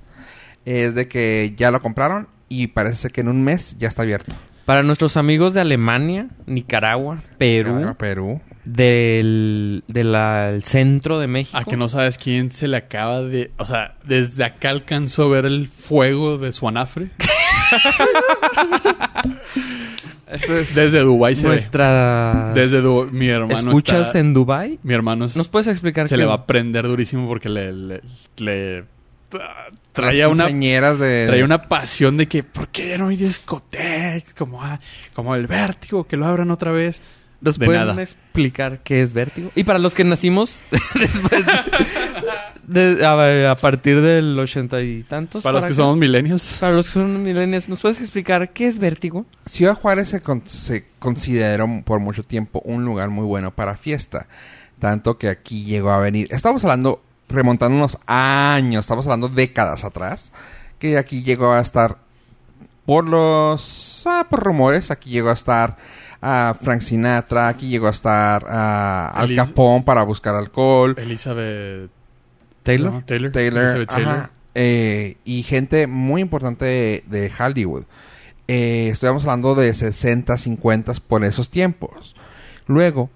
es 0.66 0.94
de 0.94 1.08
que 1.08 1.56
ya 1.58 1.72
lo 1.72 1.82
compraron 1.82 2.28
y 2.48 2.68
parece 2.68 2.96
ser 2.96 3.12
que 3.12 3.22
en 3.22 3.30
un 3.30 3.44
mes 3.44 3.76
ya 3.80 3.88
está 3.88 4.04
abierto. 4.04 4.36
Para 4.66 4.84
nuestros 4.84 5.18
amigos 5.18 5.54
de 5.54 5.62
Alemania, 5.62 6.28
Nicaragua, 6.46 7.24
Perú, 7.38 7.78
Claro, 7.78 7.98
Perú. 7.98 8.42
Del, 8.66 9.84
del 9.88 10.14
el 10.16 10.64
centro 10.64 11.20
de 11.20 11.28
México. 11.28 11.58
A 11.58 11.64
que 11.64 11.78
no 11.78 11.90
sabes 11.90 12.18
quién 12.18 12.52
se 12.52 12.68
le 12.68 12.78
acaba 12.78 13.22
de... 13.22 13.52
O 13.58 13.66
sea, 13.66 13.96
desde 14.04 14.44
acá 14.44 14.70
alcanzó 14.70 15.24
a 15.24 15.28
ver 15.30 15.46
el 15.46 15.68
fuego 15.70 16.38
de 16.38 16.52
su 16.54 16.68
anafre. 16.68 17.10
Esto 20.32 20.58
es... 20.58 20.76
Desde 20.76 21.00
Dubái 21.00 21.36
se 21.36 21.48
Nuestra... 21.48 22.52
ve. 22.54 22.62
Desde 22.62 22.82
Du- 22.82 23.10
Mi 23.12 23.28
hermano 23.30 23.72
¿Escuchas 23.72 24.08
está- 24.08 24.20
en 24.20 24.34
Dubai? 24.34 24.80
Mi 24.84 24.94
hermano 24.94 25.26
es- 25.26 25.36
¿Nos 25.36 25.48
puedes 25.48 25.68
explicar 25.68 26.08
se 26.08 26.14
qué 26.14 26.18
le 26.18 26.24
es? 26.24 26.30
va 26.30 26.36
a 26.36 26.46
prender 26.46 26.86
durísimo 26.86 27.28
porque 27.28 27.50
le... 27.50 28.02
le, 28.38 28.84
traía 29.92 30.30
una 30.30 30.46
de... 30.48 31.26
Traía 31.28 31.46
una 31.46 31.64
pasión 31.64 32.18
de 32.18 32.28
que, 32.28 32.44
¿por 32.44 32.68
qué 32.68 32.98
no 32.98 33.08
hay 33.08 33.16
discotecas? 33.18 34.34
Como, 34.36 34.62
ah, 34.64 34.80
como 35.14 35.36
el 35.36 35.48
vértigo, 35.48 36.06
que 36.06 36.16
lo 36.18 36.28
abran 36.28 36.52
otra 36.52 36.72
vez. 36.72 37.02
¿Nos 37.42 37.58
de 37.58 37.66
pueden 37.66 37.88
nada. 37.88 38.02
explicar 38.02 38.80
qué 38.84 39.02
es 39.02 39.14
vértigo? 39.14 39.50
Y 39.56 39.64
para 39.64 39.80
los 39.80 39.94
que 39.94 40.04
nacimos 40.04 40.60
después 40.94 41.46
de, 42.68 42.96
de- 42.96 43.06
a, 43.06 43.52
a 43.52 43.56
partir 43.56 44.02
del 44.02 44.38
ochenta 44.38 44.82
y 44.82 45.04
tantos. 45.04 45.44
Para 45.44 45.56
los 45.60 45.66
que 45.66 45.74
somos 45.74 45.96
millennials. 45.98 46.58
Para 46.60 46.74
los 46.74 46.86
que 46.88 46.92
son 46.92 47.24
millennials, 47.24 47.70
¿nos 47.70 47.80
puedes 47.82 48.02
explicar 48.02 48.50
qué 48.52 48.68
es 48.68 48.80
vértigo? 48.80 49.26
Ciudad 49.46 49.74
Juárez 49.76 50.10
se, 50.10 50.22
con- 50.22 50.44
se 50.48 50.86
consideró 51.00 51.68
por 51.86 52.00
mucho 52.00 52.24
tiempo 52.24 52.62
un 52.66 52.84
lugar 52.84 53.10
muy 53.10 53.24
bueno 53.26 53.52
para 53.52 53.78
fiesta. 53.78 54.28
Tanto 54.80 55.18
que 55.18 55.30
aquí 55.30 55.64
llegó 55.66 55.92
a 55.92 56.00
venir. 56.00 56.28
Estamos 56.32 56.64
hablando, 56.64 57.02
remontándonos 57.28 57.98
años, 58.06 58.86
estamos 58.86 59.06
hablando 59.06 59.30
décadas 59.30 59.84
atrás. 59.84 60.32
Que 60.78 60.98
aquí 60.98 61.24
llegó 61.24 61.52
a 61.54 61.60
estar, 61.60 61.98
por 62.86 63.06
los 63.08 64.04
ah, 64.06 64.28
por 64.30 64.42
rumores, 64.42 64.92
aquí 64.92 65.10
llegó 65.10 65.30
a 65.30 65.34
estar 65.34 65.76
a 66.22 66.56
Frank 66.62 66.82
Sinatra, 66.82 67.48
aquí 67.48 67.68
llegó 67.70 67.88
a 67.88 67.92
estar 67.92 68.46
a 68.50 69.08
Al 69.10 69.30
Elis- 69.30 69.36
Capón 69.38 69.84
para 69.84 70.04
buscar 70.04 70.36
alcohol. 70.36 70.96
Elizabeth 70.98 71.90
Taylor. 72.64 72.92
¿no? 72.94 73.06
Taylor. 73.06 73.32
Taylor, 73.32 73.64
Elizabeth 73.64 73.90
Taylor. 73.90 74.14
ajá, 74.14 74.32
eh, 74.56 75.16
y 75.24 75.44
gente 75.44 75.88
muy 75.88 76.22
importante 76.22 76.66
de, 76.66 77.04
de 77.08 77.32
Hollywood. 77.40 77.86
Eh, 78.48 78.90
estamos 78.92 79.24
hablando 79.24 79.56
de 79.56 79.74
60, 79.74 80.36
50 80.36 80.94
por 81.08 81.24
esos 81.24 81.50
tiempos. 81.50 82.16
Luego, 82.68 83.10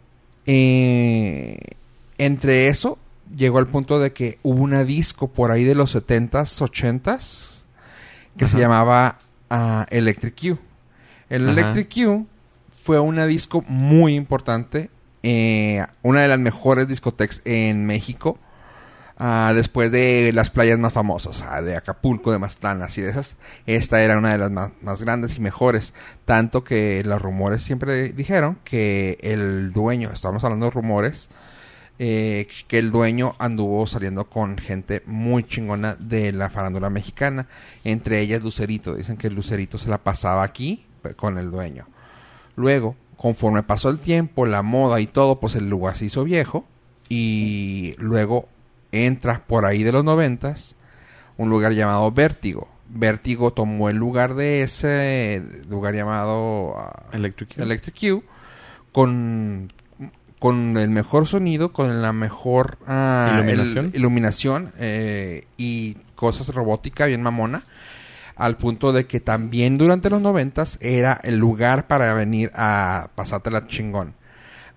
eh, 0.46 1.58
entre 2.18 2.68
eso, 2.68 2.98
llegó 3.36 3.58
al 3.60 3.68
punto 3.68 4.00
de 4.00 4.14
que 4.14 4.38
hubo 4.44 4.62
una 4.62 4.84
disco 4.84 5.28
por 5.28 5.52
ahí 5.52 5.64
de 5.64 5.76
los 5.76 5.96
70s, 5.96 6.62
80s, 6.62 7.64
que 8.38 8.48
se 8.48 8.60
llamaba 8.60 9.20
ah, 9.50 9.86
Electric 9.90 10.36
U. 10.54 10.58
El 11.30 11.50
Ajá. 11.50 11.60
Electric 11.60 12.08
U 12.08 12.28
fue 12.84 13.00
una 13.00 13.26
disco 13.26 13.64
muy 13.66 14.14
importante, 14.14 14.90
eh, 15.24 15.86
una 16.02 16.22
de 16.22 16.28
las 16.28 16.40
mejores 16.40 16.86
discotecas 16.90 17.42
en 17.46 17.86
México. 17.86 18.38
Ah, 19.18 19.54
después 19.56 19.90
de 19.90 20.32
las 20.34 20.50
playas 20.50 20.80
más 20.80 20.92
famosas, 20.92 21.46
ah, 21.48 21.62
de 21.62 21.78
Acapulco, 21.78 22.34
de 22.34 22.40
Mazatlán, 22.40 22.82
así 22.82 23.00
de 23.02 23.12
esas, 23.12 23.38
esta 23.68 24.02
era 24.02 24.18
una 24.18 24.34
de 24.34 24.38
las 24.38 24.52
más, 24.52 24.72
más 24.82 25.02
grandes 25.02 25.38
y 25.38 25.40
mejores. 25.40 25.94
Tanto 26.26 26.66
que 26.66 27.04
los 27.06 27.22
rumores 27.22 27.62
siempre 27.64 28.12
dijeron 28.12 28.60
que 28.66 29.18
el 29.22 29.72
dueño, 29.72 30.10
estamos 30.12 30.44
hablando 30.44 30.66
de 30.66 30.72
rumores, 30.72 31.30
eh, 32.00 32.50
que 32.68 32.80
el 32.80 32.92
dueño 32.92 33.36
anduvo 33.40 33.88
saliendo 33.88 34.30
con 34.30 34.58
gente 34.58 35.04
muy 35.06 35.46
chingona 35.46 35.96
de 35.96 36.34
la 36.34 36.50
farándula 36.50 36.90
mexicana, 36.90 37.48
entre 37.86 38.20
ellas 38.20 38.42
Lucerito. 38.42 38.94
Dicen 38.96 39.16
que 39.16 39.30
Lucerito 39.30 39.78
se 39.78 39.90
la 39.90 40.00
pasaba 40.00 40.44
aquí 40.44 40.86
con 41.16 41.38
el 41.38 41.50
dueño. 41.50 41.88
Luego, 42.56 42.96
conforme 43.18 43.64
pasó 43.64 43.90
el 43.90 44.00
tiempo, 44.00 44.46
la 44.46 44.62
moda 44.62 45.00
y 45.00 45.08
todo, 45.08 45.40
pues 45.40 45.56
el 45.56 45.70
lugar 45.70 45.96
se 45.98 46.06
hizo 46.06 46.24
viejo. 46.24 46.66
Y 47.10 47.96
luego 47.98 48.48
entra 48.92 49.44
por 49.48 49.66
ahí 49.66 49.84
de 49.84 49.92
los 49.92 50.04
noventas 50.04 50.76
un 51.38 51.50
lugar 51.50 51.74
llamado 51.74 52.12
Vértigo. 52.12 52.68
Vértigo 52.90 53.52
tomó 53.54 53.90
el 53.90 53.98
lugar 53.98 54.36
de 54.36 54.62
ese 54.62 55.42
lugar 55.70 55.96
llamado 55.96 56.76
ah, 56.78 57.08
Electric. 57.12 57.58
Electric 57.58 58.14
U 58.14 58.24
con, 58.92 59.74
con 60.40 60.78
el 60.78 60.90
mejor 60.90 61.26
sonido, 61.28 61.74
con 61.74 62.02
la 62.02 62.14
mejor 62.14 62.78
ah, 62.88 63.32
Iluminación. 63.36 63.86
el- 63.88 63.96
iluminación 63.96 64.72
eh, 64.78 65.48
y 65.58 65.96
cosas 66.16 66.50
robótica 66.54 67.06
bien 67.08 67.22
mamona. 67.24 67.64
Al 68.36 68.58
punto 68.58 68.92
de 68.92 69.06
que 69.06 69.20
también 69.20 69.78
durante 69.78 70.10
los 70.10 70.22
noventas 70.22 70.78
era 70.82 71.20
el 71.24 71.38
lugar 71.38 71.88
para 71.88 72.14
venir 72.14 72.52
a 72.56 73.10
pasártela 73.16 73.68
chingón. 73.68 74.16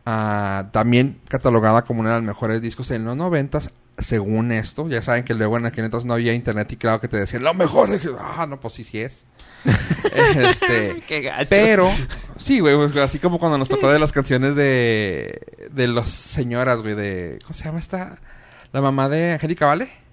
Ah, 0.05 0.69
también 0.73 1.21
catalogada 1.29 1.83
como 1.83 2.01
una 2.01 2.11
de 2.11 2.17
las 2.17 2.25
mejores 2.25 2.63
discos 2.63 2.93
en 2.93 3.05
los 3.05 3.17
noventas, 3.17 3.71
según 3.99 4.53
esto. 4.53 4.89
Ya 4.89 5.03
saben 5.03 5.25
que 5.25 5.35
luego 5.35 5.57
en 5.57 5.67
aquel 5.67 5.85
entonces 5.85 6.07
no 6.07 6.15
había 6.15 6.33
internet 6.33 6.71
y 6.73 6.77
claro 6.77 7.01
que 7.01 7.09
te 7.09 7.17
decían 7.17 7.43
lo 7.43 7.55
mejor. 7.55 7.91
Ah, 8.21 8.47
no, 8.47 8.61
pues 8.61 8.75
sí, 8.75 8.85
sí 8.85 9.01
es. 9.01 9.25
este, 10.15 11.03
Qué 11.09 11.23
gacho. 11.23 11.49
pero, 11.51 11.91
sí, 12.37 12.61
güey, 12.61 12.77
pues, 12.77 12.95
así 12.99 13.19
como 13.19 13.41
cuando 13.41 13.59
nos 13.59 13.69
tocó 13.69 13.91
de 13.91 13.99
las 13.99 14.13
canciones 14.13 14.55
de, 14.55 15.41
de 15.73 15.89
las 15.89 16.11
señoras, 16.11 16.83
güey, 16.83 16.95
de, 16.95 17.39
¿cómo 17.43 17.55
se 17.55 17.65
llama 17.65 17.81
esta? 17.81 18.19
La 18.73 18.81
mamá 18.81 19.09
de 19.09 19.33
Angélica 19.33 19.67
Vale. 19.67 20.06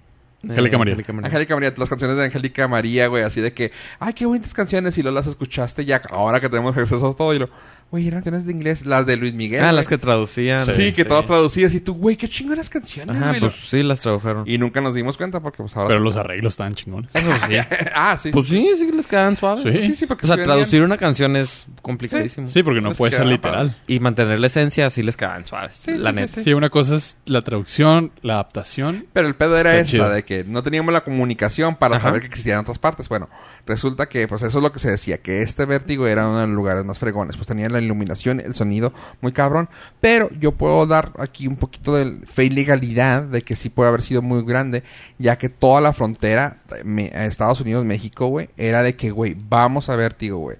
Angélica 0.47 0.77
María. 0.77 0.95
Angélica 1.23 1.55
María, 1.55 1.73
las 1.77 1.89
canciones 1.89 2.17
de 2.17 2.25
Angélica 2.25 2.67
María, 2.67 3.07
güey, 3.07 3.23
así 3.23 3.39
de 3.39 3.53
que, 3.53 3.71
ay, 3.99 4.13
qué 4.13 4.25
bonitas 4.25 4.53
canciones, 4.53 4.97
y 4.97 5.01
luego 5.01 5.15
las 5.15 5.27
escuchaste 5.27 5.85
ya, 5.85 6.01
ahora 6.09 6.39
que 6.41 6.49
tenemos 6.49 6.75
acceso 6.75 7.07
a 7.07 7.15
todo, 7.15 7.33
y 7.33 7.39
lo, 7.39 7.49
güey, 7.93 8.07
eran 8.07 8.21
canciones 8.23 8.47
de 8.47 8.51
inglés, 8.53 8.87
las 8.87 9.05
de 9.05 9.17
Luis 9.17 9.35
Miguel. 9.35 9.59
Ah, 9.59 9.65
güey. 9.65 9.75
las 9.75 9.87
que 9.87 9.99
traducían. 9.99 10.61
Sí, 10.61 10.93
que 10.93 11.05
todas 11.05 11.27
traducidas, 11.27 11.75
y 11.75 11.79
tú, 11.79 11.93
güey, 11.93 12.17
qué 12.17 12.27
chingonas 12.27 12.67
canciones, 12.67 13.15
Ajá, 13.15 13.29
güey. 13.29 13.39
pues 13.41 13.53
sí, 13.53 13.83
las 13.83 14.01
tradujeron. 14.01 14.49
Y 14.49 14.57
nunca 14.57 14.81
nos 14.81 14.95
dimos 14.95 15.15
cuenta 15.15 15.41
porque, 15.41 15.57
pues, 15.57 15.77
ahora... 15.77 15.89
Pero 15.89 15.99
los 15.99 16.15
arreglos 16.15 16.53
estaban 16.53 16.73
chingones. 16.73 17.11
Eso 17.13 17.31
sí. 17.47 17.55
ah, 17.95 18.17
sí. 18.17 18.31
Pues 18.31 18.47
sí, 18.47 18.67
sí 18.75 18.91
les 18.91 19.05
quedan 19.05 19.37
suaves. 19.37 19.61
Sí. 19.61 19.81
sí, 19.83 19.95
sí, 19.95 20.05
porque 20.07 20.25
O 20.25 20.27
sea, 20.27 20.37
se 20.37 20.43
traducir 20.43 20.81
una 20.81 20.97
canción 20.97 21.35
es 21.35 21.67
complicadísimo. 21.83 22.47
Sí, 22.47 22.63
porque 22.63 22.81
no 22.81 22.89
Les 22.89 22.97
puede 22.97 23.11
ser 23.11 23.27
literal. 23.27 23.77
Y 23.85 23.99
mantener 23.99 24.39
la 24.39 24.47
esencia 24.47 24.89
sí 24.89 25.03
les 25.03 25.15
quedan 25.15 25.45
suaves. 25.45 25.75
Sí, 25.75 25.91
la 25.91 26.09
sí, 26.09 26.15
sí, 26.15 26.21
neta. 26.21 26.33
sí. 26.33 26.43
Sí, 26.45 26.53
una 26.53 26.71
cosa 26.71 26.95
es 26.95 27.17
la 27.27 27.43
traducción, 27.43 28.11
la 28.23 28.33
adaptación. 28.33 29.05
Pero 29.13 29.27
el 29.27 29.35
pedo 29.35 29.55
era 29.55 29.77
esa, 29.77 29.91
chido. 29.91 30.09
de 30.09 30.25
que 30.25 30.43
no 30.43 30.63
teníamos 30.63 30.91
la 30.93 31.03
comunicación 31.03 31.75
para 31.75 31.97
Ajá. 31.97 32.07
saber 32.07 32.21
que 32.21 32.27
existían 32.27 32.57
otras 32.57 32.79
partes. 32.79 33.07
Bueno, 33.07 33.29
resulta 33.67 34.09
que 34.09 34.27
pues 34.27 34.41
eso 34.41 34.57
es 34.57 34.63
lo 34.63 34.71
que 34.71 34.79
se 34.79 34.89
decía, 34.89 35.19
que 35.19 35.43
este 35.43 35.67
vértigo 35.67 36.07
era 36.07 36.27
uno 36.27 36.39
de 36.39 36.47
los 36.47 36.55
lugares 36.55 36.83
más 36.83 36.97
fregones. 36.97 37.37
Pues 37.37 37.45
tenía 37.45 37.69
la 37.69 37.82
iluminación, 37.83 38.39
el 38.39 38.55
sonido 38.55 38.93
muy 39.21 39.31
cabrón. 39.31 39.69
Pero 40.01 40.29
yo 40.39 40.53
puedo 40.53 40.85
dar 40.87 41.11
aquí 41.19 41.47
un 41.47 41.55
poquito 41.57 41.95
de 41.95 42.25
fe 42.25 42.45
y 42.45 42.49
legalidad 42.49 43.23
de 43.23 43.41
que 43.43 43.55
sí 43.55 43.69
puede 43.69 43.89
haber 43.89 44.01
sido 44.01 44.21
muy 44.21 44.43
grande, 44.43 44.83
ya 45.19 45.37
que 45.37 45.49
toda 45.49 45.79
la 45.81 45.93
frontera, 45.93 46.57
me- 46.83 47.11
Estados 47.25 47.61
Unidos, 47.61 47.85
México, 47.85 48.27
güey, 48.27 48.49
era 48.57 48.81
de 48.83 48.95
que, 48.95 49.11
güey, 49.11 49.35
vamos 49.37 49.89
a 49.89 49.95
vértigo, 49.95 50.37
güey. 50.39 50.57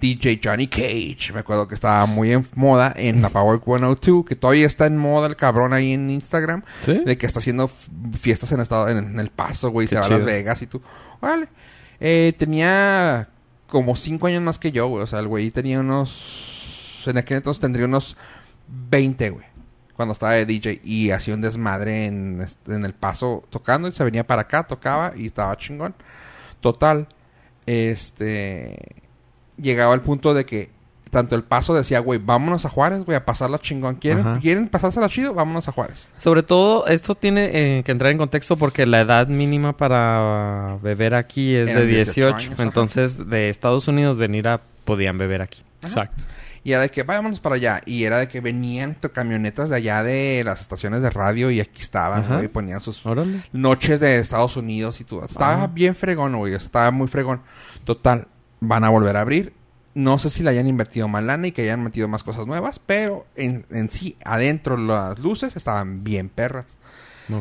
DJ 0.00 0.40
Johnny 0.42 0.68
Cage, 0.68 1.32
me 1.34 1.40
acuerdo 1.40 1.68
que 1.68 1.74
estaba 1.74 2.06
muy 2.06 2.32
en 2.32 2.46
moda 2.54 2.94
en 2.96 3.20
la 3.20 3.28
Power 3.28 3.60
102, 3.62 4.24
que 4.24 4.34
todavía 4.34 4.66
está 4.66 4.86
en 4.86 4.96
moda 4.96 5.26
el 5.26 5.36
cabrón 5.36 5.74
ahí 5.74 5.92
en 5.92 6.08
Instagram, 6.08 6.62
¿Sí? 6.82 7.02
de 7.04 7.18
que 7.18 7.26
está 7.26 7.40
haciendo 7.40 7.68
fiestas 8.18 8.50
en 8.52 8.60
estado 8.60 8.88
en, 8.88 8.96
en 8.96 9.20
El 9.20 9.28
Paso, 9.28 9.68
güey, 9.70 9.88
se 9.88 9.96
va 9.96 10.06
a. 10.06 10.08
Las 10.08 10.24
Vegas 10.24 10.62
y 10.62 10.66
tú, 10.66 10.80
órale. 11.20 11.48
Eh, 12.00 12.32
tenía 12.38 13.28
como 13.66 13.94
cinco 13.94 14.28
años 14.28 14.40
más 14.42 14.58
que 14.58 14.72
yo, 14.72 14.86
güey, 14.88 15.02
o 15.02 15.06
sea, 15.06 15.18
el 15.18 15.28
güey 15.28 15.50
tenía 15.50 15.80
unos, 15.80 16.61
en 17.08 17.18
aquel 17.18 17.38
entonces 17.38 17.60
tendría 17.60 17.86
unos 17.86 18.16
20, 18.90 19.30
güey, 19.30 19.46
cuando 19.94 20.12
estaba 20.12 20.32
de 20.32 20.46
DJ 20.46 20.80
y 20.84 21.10
hacía 21.10 21.34
un 21.34 21.40
desmadre 21.40 22.06
en, 22.06 22.46
en 22.66 22.84
El 22.84 22.94
Paso 22.94 23.44
tocando 23.50 23.88
y 23.88 23.92
se 23.92 24.04
venía 24.04 24.26
para 24.26 24.42
acá, 24.42 24.66
tocaba 24.66 25.12
y 25.16 25.26
estaba 25.26 25.56
chingón. 25.56 25.94
Total, 26.60 27.08
este 27.66 29.02
llegaba 29.56 29.94
al 29.94 30.00
punto 30.00 30.34
de 30.34 30.44
que 30.44 30.70
tanto 31.12 31.36
el 31.36 31.44
paso 31.44 31.74
decía, 31.74 31.98
güey, 31.98 32.18
vámonos 32.18 32.64
a 32.64 32.70
Juárez, 32.70 33.04
güey, 33.04 33.14
a 33.14 33.26
pasarla 33.26 33.58
chingón. 33.58 33.96
¿Quieren, 33.96 34.26
Ajá. 34.26 34.40
¿quieren 34.40 34.66
pasársela 34.68 35.10
chido? 35.10 35.34
Vámonos 35.34 35.68
a 35.68 35.72
Juárez. 35.72 36.08
Sobre 36.16 36.42
todo, 36.42 36.86
esto 36.86 37.14
tiene 37.14 37.50
eh, 37.78 37.82
que 37.82 37.92
entrar 37.92 38.12
en 38.12 38.18
contexto 38.18 38.56
porque 38.56 38.86
la 38.86 39.02
edad 39.02 39.28
mínima 39.28 39.76
para 39.76 40.78
beber 40.82 41.14
aquí 41.14 41.54
es 41.54 41.68
Eran 41.68 41.82
de 41.82 41.88
18 41.88 42.12
18. 42.14 42.34
años, 42.34 42.52
ajá. 42.54 42.62
entonces, 42.62 43.28
de 43.28 43.50
Estados 43.50 43.88
Unidos 43.88 44.16
venir 44.16 44.48
a... 44.48 44.62
Podían 44.86 45.18
beber 45.18 45.42
aquí. 45.42 45.62
Exacto. 45.82 46.24
Y 46.64 46.72
era 46.72 46.82
de 46.82 46.90
que 46.90 47.02
vámonos 47.02 47.40
para 47.40 47.56
allá. 47.56 47.80
Y 47.86 48.04
era 48.04 48.18
de 48.18 48.28
que 48.28 48.40
venían 48.40 48.96
camionetas 49.12 49.68
de 49.70 49.76
allá 49.76 50.02
de 50.02 50.42
las 50.44 50.60
estaciones 50.60 51.02
de 51.02 51.10
radio 51.10 51.50
y 51.50 51.60
aquí 51.60 51.82
estaban, 51.82 52.26
güey, 52.28 52.46
ponían 52.48 52.80
sus 52.80 53.04
Órale. 53.04 53.42
noches 53.52 53.98
de 53.98 54.18
Estados 54.18 54.56
Unidos 54.56 55.00
y 55.00 55.04
todo. 55.04 55.24
Estaba 55.24 55.66
bien 55.66 55.94
fregón, 55.96 56.36
güey. 56.36 56.54
Estaba 56.54 56.90
muy 56.92 57.08
fregón. 57.08 57.42
Total, 57.84 58.28
van 58.60 58.84
a 58.84 58.90
volver 58.90 59.16
a 59.16 59.22
abrir. 59.22 59.54
No 59.94 60.18
sé 60.18 60.30
si 60.30 60.42
le 60.42 60.50
hayan 60.50 60.68
invertido 60.68 61.08
más 61.08 61.22
lana 61.24 61.48
y 61.48 61.52
que 61.52 61.62
hayan 61.62 61.82
metido 61.82 62.08
más 62.08 62.22
cosas 62.22 62.46
nuevas, 62.46 62.78
pero 62.78 63.26
en, 63.36 63.66
en 63.70 63.90
sí, 63.90 64.16
adentro 64.24 64.76
las 64.76 65.18
luces 65.18 65.54
estaban 65.56 66.02
bien 66.04 66.28
perras. 66.28 66.66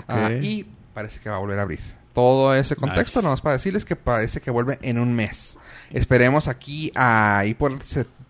Ah, 0.07 0.31
y 0.41 0.65
parece 0.93 1.19
que 1.19 1.29
va 1.29 1.35
a 1.37 1.39
volver 1.39 1.59
a 1.59 1.61
abrir. 1.61 1.79
Todo 2.13 2.53
ese 2.53 2.75
contexto, 2.75 3.19
Nice. 3.19 3.25
nomás 3.25 3.41
para 3.41 3.53
decirles 3.53 3.85
que 3.85 3.95
parece 3.95 4.41
que 4.41 4.51
vuelve 4.51 4.79
en 4.81 4.99
un 4.99 5.13
mes. 5.13 5.57
Esperemos 5.91 6.47
aquí 6.47 6.91
ahí 6.95 7.53
por, 7.53 7.77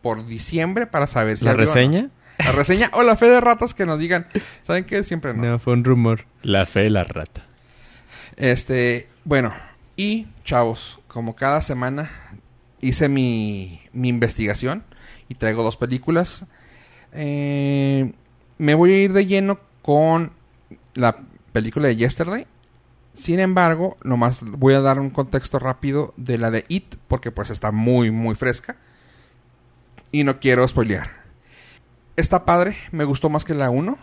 por 0.01 0.25
diciembre 0.25 0.87
para 0.87 1.07
saber 1.07 1.37
si 1.37 1.45
¿La 1.45 1.51
abrió 1.51 1.65
o 1.65 1.67
no. 1.67 1.73
reseña? 1.75 2.09
La 2.39 2.51
reseña 2.53 2.89
o 2.93 3.03
la 3.03 3.15
fe 3.17 3.27
de 3.27 3.39
ratas 3.39 3.73
que 3.73 3.85
nos 3.85 3.99
digan. 3.99 4.27
¿Saben 4.63 4.85
qué? 4.85 5.03
Siempre 5.03 5.33
no. 5.33 5.43
No, 5.43 5.59
fue 5.59 5.73
un 5.73 5.83
rumor. 5.83 6.25
La 6.41 6.65
fe 6.65 6.81
de 6.81 6.89
la 6.89 7.03
rata. 7.03 7.43
Este, 8.37 9.07
bueno, 9.25 9.53
y 9.95 10.27
chavos, 10.43 10.99
como 11.07 11.35
cada 11.35 11.61
semana 11.61 12.09
hice 12.79 13.09
mi, 13.09 13.81
mi 13.93 14.09
investigación 14.09 14.83
y 15.29 15.35
traigo 15.35 15.61
dos 15.63 15.77
películas. 15.77 16.45
Eh, 17.13 18.11
me 18.57 18.73
voy 18.73 18.91
a 18.93 19.03
ir 19.03 19.13
de 19.13 19.25
lleno 19.25 19.59
con 19.81 20.31
la 20.93 21.17
película 21.53 21.87
de 21.87 21.95
Yesterday. 21.97 22.47
Sin 23.13 23.39
embargo, 23.39 23.97
nomás 24.03 24.41
voy 24.43 24.73
a 24.73 24.81
dar 24.81 24.99
un 24.99 25.09
contexto 25.09 25.59
rápido 25.59 26.13
de 26.17 26.37
la 26.37 26.49
de 26.51 26.63
It, 26.69 26.95
porque 27.07 27.31
pues 27.31 27.49
está 27.49 27.71
muy, 27.71 28.09
muy 28.11 28.35
fresca. 28.35 28.77
Y 30.11 30.23
no 30.23 30.39
quiero 30.39 30.67
spoilear. 30.67 31.09
Está 32.15 32.45
padre, 32.45 32.75
me 32.91 33.03
gustó 33.03 33.29
más 33.29 33.45
que 33.45 33.53
la 33.53 33.69
1. 33.69 33.97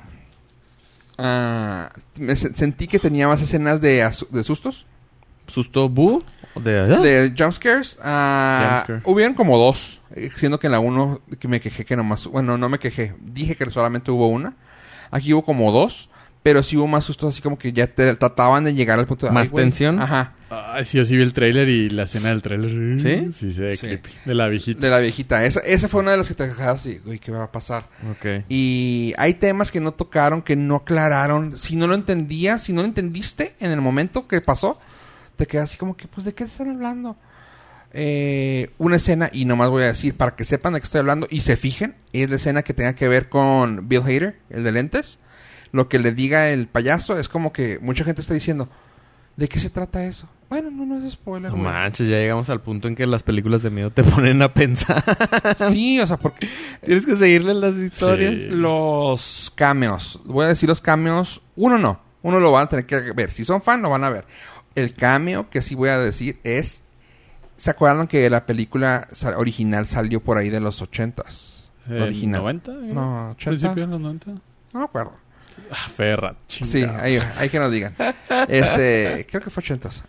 Ah, 1.18 1.90
me 2.18 2.36
sentí 2.36 2.86
que 2.86 2.98
tenía 2.98 3.26
más 3.28 3.42
escenas 3.42 3.80
de, 3.80 4.09
de 4.30 4.44
sustos. 4.44 4.86
¿Susto 5.46 5.88
Bu? 5.88 6.22
De, 6.54 6.72
De 6.98 7.34
jumpscares. 7.36 7.98
ah, 8.02 8.84
Jumpscare. 8.86 9.02
hubieron 9.12 9.34
como 9.34 9.56
dos. 9.59 10.00
eh, 10.14 10.30
Siendo 10.36 10.61
que 10.61 10.66
en 10.66 10.72
la 10.72 10.80
uno 10.80 11.20
que 11.40 11.48
me 11.48 11.61
quejé 11.61 11.84
que 11.84 11.96
nomás... 11.96 12.26
Bueno, 12.26 12.59
no 12.59 12.68
me 12.68 12.78
quejé. 12.78 13.14
Dije 13.20 13.56
que 13.56 13.70
solamente 13.70 14.11
hubo 14.11 14.28
una. 14.28 14.54
Aquí 15.11 15.32
hubo 15.32 15.42
como 15.42 15.72
dos. 15.72 16.11
Pero 16.43 16.62
sí 16.62 16.76
hubo 16.76 16.86
más 16.86 17.05
sustos 17.05 17.34
así 17.34 17.43
como 17.43 17.59
que 17.59 17.72
ya 17.72 17.86
te 17.89 18.14
trataban 18.14 18.64
de 18.64 18.72
llegar 18.72 18.99
al 18.99 19.07
punto 19.07 19.26
de... 19.26 19.32
¿Más 19.32 19.45
"Ay, 19.49 19.51
güey". 19.51 19.64
tensión? 19.64 20.01
Ajá. 20.01 20.34
Ay, 20.51 20.84
sí, 20.84 20.97
yo 20.97 21.05
sí 21.05 21.16
vi 21.16 21.22
el 21.22 21.32
tráiler 21.34 21.68
y 21.68 21.91
la 21.91 22.05
escena 22.05 22.28
del 22.30 22.41
tráiler. 22.43 23.01
¿Sí? 23.01 23.32
Sí, 23.34 23.53
se 23.53 23.61
ve 23.61 23.74
Sí. 23.74 23.86
creepy. 23.86 24.11
De 24.24 24.34
la 24.34 24.49
viejita. 24.49 24.80
De 24.80 24.89
la 24.89 24.99
viejita. 25.01 25.45
Esa, 25.45 25.61
esa 25.61 25.89
fue 25.89 26.01
una 26.01 26.12
de 26.12 26.16
las 26.16 26.28
que 26.28 26.34
te 26.34 26.47
dejabas 26.47 26.80
así... 26.80 27.01
Uy, 27.05 27.18
¿qué 27.18 27.32
va 27.32 27.45
a 27.45 27.53
pasar? 27.53 27.89
Ok. 28.11 28.45
Y 28.49 29.12
hay 29.18 29.34
temas 29.34 29.70
que 29.72 29.80
no 29.80 29.93
tocaron, 29.93 30.41
que 30.41 30.57
no 30.57 30.76
aclararon. 30.76 31.57
Si 31.57 31.76
no 31.76 31.86
lo 31.86 31.95
entendías, 31.95 32.62
si 32.62 32.72
no 32.72 32.80
lo 32.82 32.89
entendiste 32.89 33.55
en 33.61 33.72
el 33.72 33.80
momento 33.80 34.26
que 34.28 34.41
pasó, 34.41 34.78
te 35.36 35.47
quedas 35.47 35.64
así 35.70 35.76
como 35.76 35.97
que, 35.97 36.07
pues, 36.09 36.24
¿de 36.24 36.32
qué 36.34 36.45
están 36.45 36.70
hablando? 36.70 37.16
Eh, 37.93 38.70
una 38.78 38.97
escena, 38.97 39.30
y 39.32 39.45
nomás 39.45 39.70
voy 39.70 39.82
a 39.82 39.86
decir, 39.86 40.14
para 40.14 40.36
que 40.36 40.45
sepan 40.45 40.74
de 40.74 40.80
qué 40.80 40.84
estoy 40.84 41.01
hablando 41.01 41.26
y 41.30 41.41
se 41.41 41.57
fijen, 41.57 41.95
es 42.12 42.28
la 42.30 42.36
escena 42.36 42.62
que 42.62 42.74
tenga 42.74 42.95
que 42.95 43.09
ver 43.09 43.28
con 43.28 43.89
Bill 43.89 44.03
Hader, 44.03 44.39
el 44.51 44.62
de 44.64 44.72
lentes. 44.72 45.18
Lo 45.72 45.88
que 45.88 45.98
le 45.98 46.12
diga 46.12 46.48
el 46.50 46.66
payaso 46.66 47.18
es 47.18 47.28
como 47.28 47.52
que 47.52 47.78
mucha 47.80 48.04
gente 48.04 48.20
está 48.20 48.34
diciendo, 48.34 48.68
¿de 49.36 49.48
qué 49.48 49.58
se 49.58 49.70
trata 49.70 50.04
eso? 50.04 50.28
Bueno, 50.48 50.70
no, 50.70 50.86
no 50.86 51.04
es 51.04 51.12
spoiler. 51.12 51.50
No 51.50 51.58
güey. 51.58 51.70
manches, 51.70 52.08
ya 52.08 52.16
llegamos 52.16 52.48
al 52.48 52.62
punto 52.62 52.88
en 52.88 52.94
que 52.94 53.06
las 53.06 53.22
películas 53.22 53.62
de 53.62 53.70
miedo 53.70 53.90
te 53.90 54.02
ponen 54.04 54.40
a 54.40 54.52
pensar. 54.52 55.04
Sí, 55.70 56.00
o 56.00 56.06
sea, 56.06 56.16
porque 56.16 56.48
Tienes 56.84 57.04
que 57.04 57.16
seguirle 57.16 57.52
las 57.54 57.74
historias. 57.74 58.32
Sí. 58.32 58.48
Los 58.50 59.52
cameos. 59.54 60.20
Voy 60.24 60.46
a 60.46 60.48
decir 60.48 60.68
los 60.68 60.80
cameos. 60.80 61.42
Uno 61.54 61.78
no. 61.78 62.00
Uno 62.22 62.40
lo 62.40 62.50
van 62.50 62.64
a 62.64 62.68
tener 62.68 62.86
que 62.86 63.12
ver. 63.12 63.30
Si 63.30 63.44
son 63.44 63.60
fan, 63.62 63.82
lo 63.82 63.90
van 63.90 64.04
a 64.04 64.10
ver. 64.10 64.26
El 64.74 64.94
cameo 64.94 65.50
que 65.50 65.60
sí 65.62 65.74
voy 65.74 65.90
a 65.90 65.98
decir 65.98 66.40
es... 66.44 66.82
¿Se 67.56 67.70
acuerdan 67.70 68.06
que 68.06 68.30
la 68.30 68.46
película 68.46 69.08
original 69.36 69.86
salió 69.88 70.22
por 70.22 70.38
ahí 70.38 70.48
de 70.48 70.60
los 70.60 70.80
ochentas? 70.80 71.70
¿En 71.88 72.02
original. 72.02 72.40
90? 72.40 72.72
No, 72.94 73.30
80. 73.30 73.50
¿Principio 73.50 73.86
de 73.86 73.90
los 73.90 74.00
90? 74.00 74.30
No 74.30 74.40
me 74.78 74.84
acuerdo. 74.84 75.12
Ah, 75.70 75.88
fe 75.94 76.04
de 76.04 76.16
rata. 76.16 76.38
Sí, 76.48 76.64
chingado. 76.64 77.02
ahí, 77.02 77.18
ahí 77.36 77.48
que 77.48 77.59
nos 77.59 77.72
digan. 77.72 77.94
Este, 78.48 79.26
creo 79.28 79.42
que 79.42 79.50
fue 79.50 79.61
ochentas. 79.61 80.02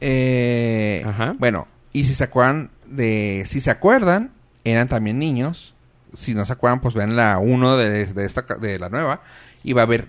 Eh, 0.00 1.02
Ajá. 1.06 1.34
Bueno, 1.38 1.66
y 1.92 2.04
si 2.04 2.14
se 2.14 2.24
acuerdan 2.24 2.70
de... 2.86 3.44
Si 3.46 3.60
se 3.60 3.70
acuerdan, 3.70 4.32
eran 4.64 4.88
también 4.88 5.18
niños. 5.18 5.74
Si 6.14 6.34
no 6.34 6.44
se 6.44 6.52
acuerdan, 6.52 6.80
pues 6.80 6.94
vean 6.94 7.16
la 7.16 7.38
1 7.38 7.76
de, 7.76 8.06
de, 8.06 8.24
esta, 8.24 8.42
de 8.42 8.78
la 8.78 8.88
nueva. 8.88 9.22
Y 9.62 9.72
va 9.72 9.82
a 9.82 9.84
haber... 9.84 10.08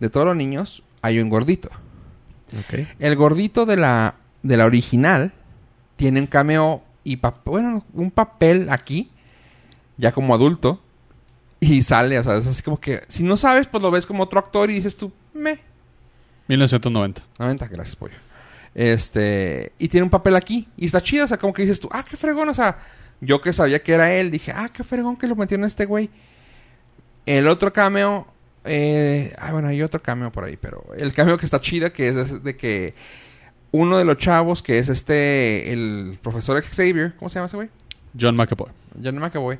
De 0.00 0.10
todos 0.10 0.26
los 0.26 0.36
niños, 0.36 0.84
hay 1.02 1.18
un 1.18 1.28
gordito. 1.28 1.70
El 2.98 3.16
gordito 3.16 3.66
de 3.66 3.76
la, 3.76 4.14
de 4.42 4.56
la 4.56 4.64
original 4.64 5.32
tiene 5.96 6.20
un 6.20 6.26
cameo 6.26 6.82
y 7.04 7.18
bueno, 7.44 7.84
un 7.94 8.10
papel 8.10 8.68
aquí, 8.70 9.10
ya 9.96 10.12
como 10.12 10.34
adulto, 10.34 10.82
y 11.60 11.82
sale, 11.82 12.18
o 12.18 12.24
sea, 12.24 12.36
es 12.36 12.46
así 12.46 12.62
como 12.62 12.80
que, 12.80 13.02
si 13.08 13.22
no 13.22 13.36
sabes, 13.36 13.66
pues 13.66 13.82
lo 13.82 13.90
ves 13.90 14.06
como 14.06 14.22
otro 14.22 14.38
actor 14.38 14.70
y 14.70 14.74
dices 14.74 14.96
tú, 14.96 15.12
me, 15.34 15.60
1990. 16.48 17.22
90, 17.38 17.68
gracias, 17.68 17.96
pollo. 17.96 18.16
Este, 18.74 19.72
y 19.78 19.88
tiene 19.88 20.04
un 20.04 20.10
papel 20.10 20.36
aquí, 20.36 20.68
y 20.76 20.86
está 20.86 21.02
chido, 21.02 21.24
o 21.24 21.28
sea, 21.28 21.38
como 21.38 21.52
que 21.52 21.62
dices 21.62 21.80
tú, 21.80 21.88
ah, 21.92 22.04
qué 22.08 22.16
fregón, 22.16 22.48
o 22.48 22.54
sea, 22.54 22.78
yo 23.20 23.40
que 23.40 23.52
sabía 23.52 23.82
que 23.82 23.92
era 23.92 24.12
él, 24.12 24.30
dije, 24.30 24.52
ah, 24.54 24.70
qué 24.72 24.84
fregón 24.84 25.16
que 25.16 25.26
lo 25.26 25.36
metieron 25.36 25.66
este 25.66 25.84
güey. 25.84 26.10
El 27.26 27.48
otro 27.48 27.72
cameo, 27.72 28.26
eh, 28.64 29.34
ah, 29.38 29.52
bueno, 29.52 29.68
hay 29.68 29.82
otro 29.82 30.00
cameo 30.00 30.32
por 30.32 30.44
ahí, 30.44 30.56
pero 30.56 30.84
el 30.96 31.12
cameo 31.12 31.36
que 31.36 31.44
está 31.44 31.60
chido, 31.60 31.92
que 31.92 32.08
es 32.08 32.14
de, 32.14 32.38
de 32.38 32.56
que 32.56 32.94
uno 33.70 33.98
de 33.98 34.04
los 34.04 34.16
chavos, 34.16 34.62
que 34.62 34.78
es 34.78 34.88
este, 34.88 35.72
el 35.72 36.18
profesor 36.22 36.62
Xavier, 36.62 37.14
¿cómo 37.16 37.28
se 37.28 37.34
llama 37.34 37.46
ese 37.46 37.56
güey? 37.56 37.68
John 38.18 38.36
McAvoy. 38.36 38.70
John 39.02 39.18
McAvoy. 39.18 39.58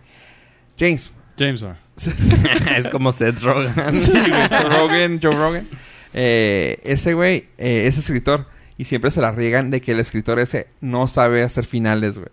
James. 0.78 1.11
James 1.39 1.62
Bond. 1.62 1.76
es 2.76 2.86
como 2.89 3.12
Seth 3.12 3.41
Rogen. 3.41 3.95
Sí, 3.95 4.12
Joe 4.12 4.68
Rogan, 4.68 5.20
Joe 5.22 5.34
Rogan. 5.34 5.68
Eh, 6.14 6.78
ese 6.84 7.14
güey 7.14 7.49
eh, 7.59 7.86
es 7.86 7.99
escritor 7.99 8.47
y 8.76 8.84
siempre 8.84 9.11
se 9.11 9.20
la 9.20 9.32
riegan 9.32 9.70
de 9.70 9.80
que 9.80 9.93
el 9.93 10.01
escritor 10.01 10.39
ese 10.39 10.68
no 10.80 11.07
sabe 11.07 11.43
hacer 11.43 11.64
finales, 11.64 12.18
güey. 12.18 12.30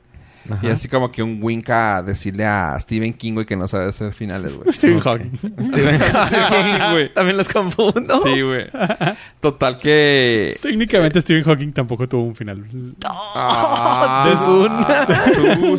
Ajá. 0.50 0.68
Y 0.68 0.70
así 0.70 0.88
como 0.88 1.12
que 1.12 1.24
un 1.24 1.40
wink 1.42 1.70
a 1.70 2.02
decirle 2.04 2.46
a 2.46 2.78
Stephen 2.80 3.14
King, 3.14 3.34
güey, 3.34 3.46
que 3.46 3.56
no 3.56 3.68
sabe 3.68 3.86
hacer 3.86 4.14
finales, 4.14 4.54
güey. 4.56 4.72
Stephen. 4.74 5.00
Hawking. 5.00 5.32
Stephen 5.38 6.00
Hawking, 6.14 6.92
güey. 6.94 7.14
También 7.14 7.38
los 7.38 7.48
confundo. 7.50 8.22
Sí, 8.24 8.42
güey. 8.42 8.68
Total 9.42 9.78
que... 9.78 10.58
Técnicamente 10.62 11.22
Stephen 11.22 11.44
Hawking 11.44 11.72
tampoco 11.72 12.08
tuvo 12.08 12.24
un 12.24 12.36
final. 12.36 12.64
Ah, 13.06 14.34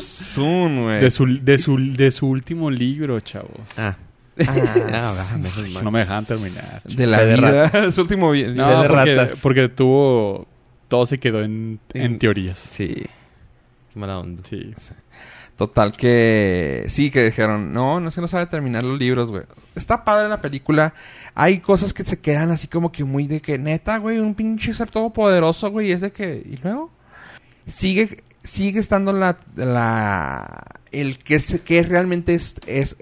soon, 0.00 0.82
güey. 0.84 1.00
De 1.00 1.10
su, 1.10 1.26
de, 1.42 1.58
su, 1.58 1.76
de 1.94 2.10
su 2.12 2.26
último 2.28 2.70
libro, 2.70 3.20
chavos. 3.20 3.50
Ah, 3.76 3.96
Ah, 4.38 5.14
mal. 5.38 5.84
No 5.84 5.90
me 5.90 6.00
dejaban 6.00 6.26
terminar. 6.26 6.82
De 6.84 7.06
la 7.06 7.22
de 7.22 7.36
vida. 7.36 7.90
Su 7.90 8.02
último 8.02 8.30
video. 8.30 8.54
No, 8.54 8.82
de 8.82 8.88
porque, 8.88 9.14
ratas. 9.14 9.38
porque 9.40 9.68
tuvo... 9.70 10.46
Todo 10.88 11.06
se 11.06 11.18
quedó 11.18 11.42
en, 11.42 11.80
en 11.94 12.02
En- 12.02 12.18
teorías. 12.18 12.58
Sí. 12.58 13.06
Qué 13.96 14.00
mala 14.00 14.18
onda. 14.18 14.42
Sí. 14.46 14.74
Total 15.56 15.96
que... 15.96 16.84
Sí, 16.88 17.10
que 17.10 17.24
dijeron... 17.24 17.72
No, 17.72 17.98
no 17.98 18.10
es 18.10 18.14
que 18.14 18.20
no 18.20 18.28
sabe 18.28 18.44
terminar 18.44 18.84
los 18.84 18.98
libros, 18.98 19.30
güey. 19.30 19.44
Está 19.74 20.04
padre 20.04 20.28
la 20.28 20.42
película. 20.42 20.92
Hay 21.34 21.60
cosas 21.60 21.94
que 21.94 22.04
se 22.04 22.20
quedan 22.20 22.50
así 22.50 22.68
como 22.68 22.92
que 22.92 23.04
muy 23.04 23.26
de 23.26 23.40
que... 23.40 23.56
Neta, 23.56 23.96
güey. 23.96 24.18
Un 24.18 24.34
pinche 24.34 24.74
ser 24.74 24.90
todopoderoso, 24.90 25.70
güey. 25.70 25.92
Es 25.92 26.02
de 26.02 26.12
que... 26.12 26.42
¿Y 26.44 26.58
luego? 26.58 26.90
Sigue... 27.66 28.22
Sigue 28.42 28.80
estando 28.80 29.14
la... 29.14 29.38
la 29.54 30.62
el 30.92 31.18
que, 31.18 31.40
se, 31.40 31.62
que 31.62 31.82
realmente 31.82 32.34
es... 32.34 32.56
es 32.66 32.96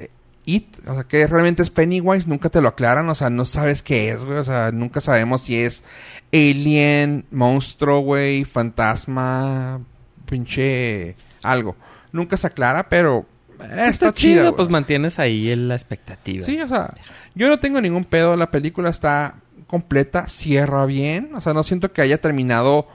It, 0.47 0.77
o 0.87 0.95
sea, 0.95 1.05
que 1.05 1.27
realmente 1.27 1.63
es 1.63 1.71
Pennywise, 1.71 2.29
nunca 2.29 2.51
te 2.51 2.61
lo 2.61 2.69
aclaran, 2.69 3.09
o 3.09 3.15
sea, 3.15 3.31
no 3.31 3.47
sabes 3.47 3.83
qué 3.83 4.11
es, 4.11 4.27
güey, 4.27 4.37
o 4.37 4.45
sea, 4.45 4.73
nunca 4.73 5.01
sabemos 5.01 5.41
si 5.41 5.57
es 5.57 5.83
alien, 6.31 7.25
monstruo, 7.31 8.01
güey, 8.01 8.45
fantasma, 8.45 9.81
pinche 10.25 11.17
algo. 11.43 11.77
Nunca 12.13 12.37
se 12.37 12.47
aclara, 12.47 12.89
pero 12.89 13.27
eh, 13.61 13.65
está, 13.65 13.89
Está 13.89 14.15
chido, 14.15 14.57
pues 14.57 14.69
mantienes 14.69 15.19
ahí 15.19 15.55
la 15.57 15.75
expectativa. 15.75 16.45
Sí, 16.45 16.61
o 16.61 16.69
sea, 16.69 16.95
yo 17.35 17.49
no 17.49 17.59
tengo 17.59 17.81
ningún 17.81 18.05
pedo, 18.05 18.37
la 18.37 18.51
película 18.51 18.91
está 18.91 19.37
completa, 19.67 20.29
cierra 20.29 20.87
bien, 20.87 21.35
o 21.35 21.41
sea, 21.41 21.55
no 21.55 21.63
siento 21.63 21.93
que 21.93 22.03
haya 22.03 22.21
terminado... 22.21 22.87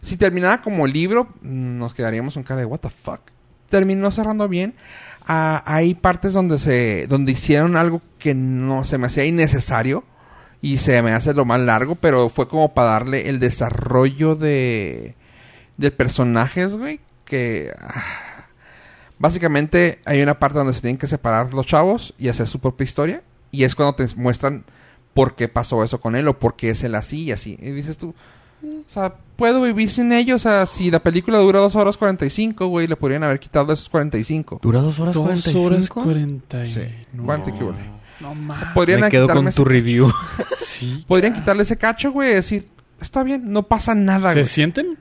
Si 0.00 0.16
terminara 0.16 0.62
como 0.62 0.88
libro, 0.88 1.28
nos 1.42 1.94
quedaríamos 1.94 2.34
un 2.36 2.42
cara 2.42 2.60
de 2.60 2.66
what 2.66 2.80
the 2.80 2.90
fuck. 2.90 3.20
Terminó 3.68 4.10
cerrando 4.10 4.48
bien. 4.48 4.74
Ah, 5.26 5.62
hay 5.64 5.94
partes 5.94 6.32
donde 6.32 6.58
se 6.58 7.06
donde 7.06 7.30
hicieron 7.30 7.76
algo 7.76 8.02
que 8.18 8.34
no 8.34 8.82
se 8.82 8.98
me 8.98 9.06
hacía 9.06 9.24
innecesario 9.24 10.02
y 10.60 10.78
se 10.78 11.00
me 11.02 11.12
hace 11.12 11.34
lo 11.34 11.44
más 11.44 11.60
largo, 11.60 11.94
pero 11.94 12.28
fue 12.30 12.48
como 12.48 12.74
para 12.74 12.90
darle 12.90 13.28
el 13.28 13.38
desarrollo 13.38 14.34
de 14.34 15.14
de 15.82 15.90
personajes, 15.90 16.76
güey, 16.76 17.00
que 17.26 17.72
ah, 17.78 18.46
básicamente 19.18 20.00
hay 20.04 20.22
una 20.22 20.38
parte 20.38 20.58
donde 20.58 20.72
se 20.72 20.80
tienen 20.80 20.98
que 20.98 21.06
separar 21.06 21.52
los 21.52 21.66
chavos 21.66 22.14
y 22.18 22.28
hacer 22.28 22.46
su 22.46 22.58
propia 22.58 22.84
historia 22.84 23.22
y 23.50 23.64
es 23.64 23.74
cuando 23.74 23.94
te 23.94 24.06
muestran 24.16 24.64
por 25.14 25.34
qué 25.36 25.48
pasó 25.48 25.84
eso 25.84 26.00
con 26.00 26.16
él 26.16 26.26
o 26.28 26.38
por 26.38 26.56
qué 26.56 26.70
es 26.70 26.82
él 26.84 26.94
así 26.94 27.24
y 27.24 27.32
así. 27.32 27.58
Y 27.60 27.70
dices 27.72 27.98
tú, 27.98 28.14
o 28.64 28.84
sea, 28.86 29.14
puedo 29.36 29.60
vivir 29.60 29.90
sin 29.90 30.12
ellos. 30.12 30.36
O 30.46 30.48
sea, 30.48 30.66
si 30.66 30.90
la 30.90 31.00
película 31.00 31.38
dura 31.38 31.60
2 31.60 31.76
horas 31.76 31.96
45, 31.96 32.66
güey, 32.68 32.86
le 32.86 32.96
podrían 32.96 33.22
haber 33.24 33.38
quitado 33.40 33.72
esos 33.72 33.88
45. 33.90 34.60
¿Dura 34.62 34.80
dos 34.80 34.98
horas 35.00 35.14
Dos 35.14 35.24
45? 35.24 35.64
horas 35.64 35.88
cuarenta 35.88 36.64
y... 36.64 36.66
Sí. 36.68 36.80
No. 37.12 37.24
¿Cuánto 37.24 37.52
que 37.56 37.64
vale? 37.64 37.90
No 38.20 38.34
mames. 38.34 38.68
Podrían 38.72 39.00
Me 39.00 39.10
quedo 39.10 39.28
con 39.28 39.50
tu 39.50 39.64
review. 39.64 40.10
Sí. 40.64 41.04
Podrían 41.06 41.34
quitarle 41.34 41.64
ese 41.64 41.76
cacho, 41.76 42.12
güey, 42.12 42.30
y 42.30 42.34
decir, 42.34 42.66
está 42.98 43.22
bien, 43.22 43.52
no 43.52 43.64
pasa 43.64 43.94
nada, 43.94 44.32
¿Se 44.32 44.40
güey. 44.40 44.46
sienten? 44.46 44.96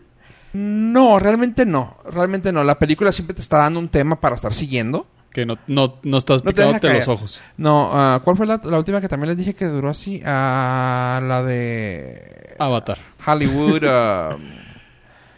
No, 0.54 1.20
realmente 1.20 1.66
no. 1.66 1.98
Realmente 2.10 2.52
no. 2.52 2.64
La 2.64 2.78
película 2.80 3.12
siempre 3.12 3.36
te 3.36 3.42
está 3.42 3.58
dando 3.58 3.80
un 3.80 3.90
tema 3.90 4.20
para 4.20 4.36
estar 4.36 4.54
siguiendo. 4.54 5.08
Que 5.32 5.46
no, 5.46 5.58
no, 5.68 5.96
no 6.04 6.18
estás 6.18 6.44
No 6.44 6.52
picándote 6.52 6.94
los 6.94 7.08
ojos. 7.08 7.40
No, 7.56 7.90
ah, 7.94 8.20
¿cuál 8.24 8.36
fue 8.36 8.46
la, 8.46 8.60
la 8.66 8.78
última 8.78 9.00
que 9.00 9.08
también 9.08 9.30
les 9.30 9.38
dije 9.38 9.54
que 9.56 9.66
duró 9.66 9.90
así? 9.90 10.22
Ah, 10.26 11.22
la 11.24 11.42
de 11.44 12.56
Avatar. 12.60 12.98
Hollywood. 13.26 13.84
ah, 13.88 14.36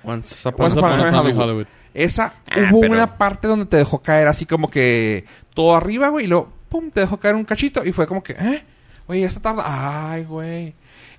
Once 0.03 0.49
Once 0.49 0.49
Once 0.49 0.79
Upon 0.79 0.79
Upon 0.79 0.99
a 0.99 1.07
a 1.09 1.11
Time 1.21 1.29
in 1.29 1.37
Hollywood. 1.39 1.67
esa, 1.93 2.33
Ah, 2.49 2.69
hubo 2.71 2.81
pero- 2.81 2.93
una 2.93 3.17
parte 3.19 3.47
donde 3.47 3.65
te 3.67 3.77
dejó 3.77 4.01
caer 4.01 4.27
así 4.27 4.47
como 4.47 4.67
que 4.69 5.25
todo 5.53 5.75
arriba, 5.75 6.09
güey, 6.09 6.25
y 6.25 6.27
luego, 6.27 6.51
pum, 6.69 6.89
te 6.89 7.01
dejó 7.01 7.17
caer 7.17 7.35
un 7.35 7.45
cachito 7.45 7.85
y 7.85 7.91
fue 7.91 8.07
como 8.07 8.23
que, 8.23 8.33
¿eh? 8.33 8.63
Oye, 9.05 9.23
esta 9.25 9.41
tarda, 9.41 9.63
ay, 10.11 10.23
güey. 10.23 10.73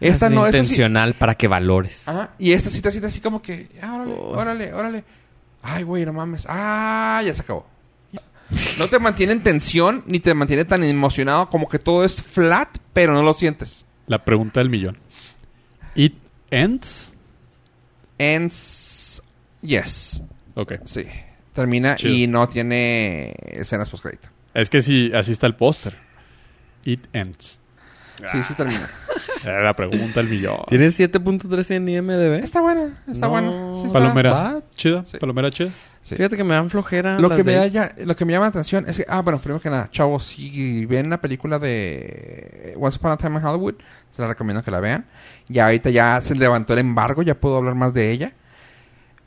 Esta 0.08 0.26
es 0.26 0.32
no, 0.32 0.46
esta 0.46 0.58
sí. 0.58 0.64
intencional 0.64 1.14
para 1.14 1.34
que 1.34 1.48
valores. 1.48 2.06
Ajá, 2.08 2.30
y 2.38 2.52
esta 2.52 2.70
sí 2.70 2.80
te 2.80 2.90
siente 2.90 3.06
así 3.08 3.20
como 3.20 3.40
que, 3.42 3.68
ah, 3.82 3.94
órale, 3.94 4.14
Oh. 4.18 4.28
órale, 4.38 4.72
órale. 4.74 5.04
Ay, 5.62 5.82
güey, 5.82 6.04
no 6.04 6.12
mames. 6.12 6.46
Ah, 6.48 7.22
ya 7.24 7.34
se 7.34 7.42
acabó. 7.42 7.66
No 8.78 8.88
te 8.88 8.98
mantiene 8.98 9.32
en 9.32 9.42
tensión 9.42 10.04
ni 10.06 10.20
te 10.20 10.34
mantiene 10.34 10.64
tan 10.66 10.82
emocionado 10.84 11.48
como 11.48 11.68
que 11.68 11.78
todo 11.78 12.04
es 12.04 12.20
flat, 12.22 12.68
pero 12.92 13.12
no 13.14 13.22
lo 13.22 13.32
sientes. 13.34 13.86
La 14.06 14.22
pregunta 14.24 14.60
del 14.60 14.68
millón. 14.68 14.98
¿It 15.94 16.14
ends? 16.50 17.10
Ends. 18.18 19.22
Yes. 19.62 20.22
Ok. 20.54 20.74
Sí. 20.84 21.04
Termina 21.54 21.96
Chido. 21.96 22.14
y 22.14 22.26
no 22.26 22.48
tiene 22.48 23.34
escenas 23.46 23.88
post 23.90 24.02
crédito. 24.02 24.28
Es 24.52 24.68
que 24.70 24.82
sí, 24.82 25.10
así 25.14 25.32
está 25.32 25.46
el 25.46 25.54
póster. 25.56 25.96
It 26.84 27.06
ends. 27.12 27.58
Sí, 28.30 28.42
sí 28.42 28.54
termina. 28.54 28.88
Era 29.44 29.62
la 29.62 29.74
pregunta 29.74 30.20
del 30.20 30.28
millón. 30.30 30.58
¿Tienes 30.68 30.98
7.13 30.98 31.76
en 31.76 31.88
IMDB? 31.88 32.42
Está 32.44 32.60
buena, 32.60 33.02
está 33.06 33.26
No. 33.26 33.30
buena. 33.30 33.50
Sí 33.76 33.86
está- 33.86 33.98
Palomera. 33.98 34.32
¿Va? 34.32 34.62
¿Chida? 34.74 35.04
Sí. 35.04 35.18
¿Palomera 35.18 35.50
chida? 35.50 35.70
Sí. 36.02 36.16
Fíjate 36.16 36.36
que 36.36 36.44
me 36.44 36.54
dan 36.54 36.68
flojera. 36.70 37.18
Lo 37.18 37.28
las 37.28 37.38
que, 37.38 37.44
me 37.44 37.52
de- 37.52 37.58
da 37.58 37.66
ya- 37.66 37.94
lo 38.04 38.14
que 38.14 38.24
me 38.26 38.32
llama 38.32 38.44
la 38.46 38.50
atención 38.50 38.84
es 38.86 38.98
que, 38.98 39.06
ah, 39.08 39.22
bueno, 39.22 39.38
primero 39.40 39.60
que 39.60 39.70
nada, 39.70 39.88
chavos, 39.90 40.24
si 40.26 40.84
ven 40.86 41.08
la 41.08 41.18
película 41.20 41.58
de 41.58 42.74
Once 42.78 42.98
Upon 42.98 43.12
a 43.12 43.16
Time 43.16 43.38
in 43.38 43.44
Hollywood, 43.46 43.74
se 44.10 44.20
la 44.20 44.28
recomiendo 44.28 44.62
que 44.62 44.70
la 44.70 44.80
vean. 44.80 45.06
Ya 45.48 45.64
ahorita 45.66 45.88
ya 45.90 46.20
se 46.20 46.34
levantó 46.34 46.74
el 46.74 46.80
embargo, 46.80 47.22
ya 47.22 47.34
puedo 47.34 47.56
hablar 47.56 47.74
más 47.74 47.94
de 47.94 48.10
ella. 48.10 48.32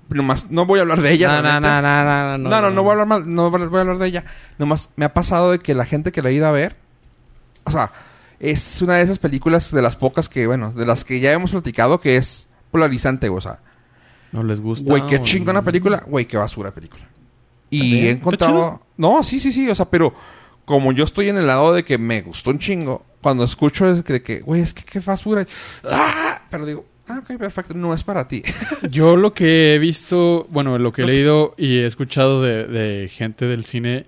Nomás, 0.09 0.49
no 0.51 0.65
voy 0.65 0.79
a 0.79 0.83
hablar 0.83 1.01
de 1.01 1.11
ella. 1.11 1.27
No, 1.27 1.35
no, 1.37 1.41
realmente. 1.41 1.69
no, 1.69 1.81
no, 1.81 2.37
no, 2.37 2.49
No, 2.49 2.61
no, 2.61 2.71
no 2.71 2.83
voy 2.83 2.89
a 2.89 2.93
hablar 2.93 3.07
mal, 3.07 3.33
no 3.35 3.49
voy 3.51 3.77
a 3.77 3.81
hablar 3.81 3.97
de 3.97 4.07
ella. 4.07 4.23
Nomás 4.57 4.89
me 4.95 5.03
ha 5.05 5.13
pasado 5.13 5.51
de 5.51 5.59
que 5.59 5.73
la 5.73 5.83
gente 5.85 6.11
que 6.13 6.21
la 6.21 6.29
ha 6.29 6.31
ido 6.31 6.47
a 6.47 6.51
ver, 6.51 6.75
o 7.65 7.71
sea, 7.71 7.91
es 8.39 8.81
una 8.81 8.95
de 8.95 9.03
esas 9.03 9.19
películas 9.19 9.71
de 9.71 9.81
las 9.81 9.95
pocas 9.95 10.29
que, 10.29 10.47
bueno, 10.47 10.71
de 10.71 10.85
las 10.85 11.03
que 11.03 11.19
ya 11.19 11.31
hemos 11.33 11.51
platicado 11.51 11.99
que 11.99 12.17
es 12.17 12.47
polarizante, 12.71 13.29
o 13.29 13.41
sea, 13.41 13.59
No 14.31 14.43
les 14.43 14.59
gusta. 14.59 14.85
güey, 14.89 15.05
qué 15.07 15.21
chingona 15.21 15.61
película, 15.63 16.03
güey, 16.07 16.25
qué 16.25 16.37
basura 16.37 16.71
película. 16.71 17.07
Y 17.69 17.99
he 18.05 18.11
encontrado, 18.11 18.81
no, 18.97 19.23
sí, 19.23 19.39
sí, 19.39 19.51
sí, 19.51 19.69
o 19.69 19.75
sea, 19.75 19.89
pero 19.89 20.13
como 20.65 20.91
yo 20.91 21.03
estoy 21.03 21.29
en 21.29 21.37
el 21.37 21.47
lado 21.47 21.73
de 21.73 21.83
que 21.83 21.97
me 21.97 22.21
gustó 22.21 22.51
un 22.51 22.59
chingo, 22.59 23.05
cuando 23.21 23.43
escucho 23.43 23.89
es 23.91 24.03
que, 24.03 24.13
de 24.13 24.21
que, 24.21 24.39
güey, 24.41 24.61
es 24.61 24.73
que 24.73 24.83
qué 24.83 24.99
basura, 24.99 25.45
¡Ah! 25.83 26.41
pero 26.49 26.65
digo, 26.65 26.85
ah, 27.07 27.19
ok, 27.23 27.37
perfecto, 27.37 27.73
no 27.73 27.93
es 27.93 28.03
para 28.03 28.27
ti. 28.27 28.43
Yo 28.89 29.17
lo 29.17 29.33
que 29.33 29.75
he 29.75 29.79
visto, 29.79 30.45
bueno, 30.49 30.77
lo 30.77 30.93
que 30.93 31.01
he 31.01 31.07
leído 31.07 31.55
y 31.57 31.79
he 31.79 31.85
escuchado 31.87 32.41
de, 32.41 32.65
de 32.67 33.09
gente 33.09 33.47
del 33.47 33.65
cine, 33.65 34.05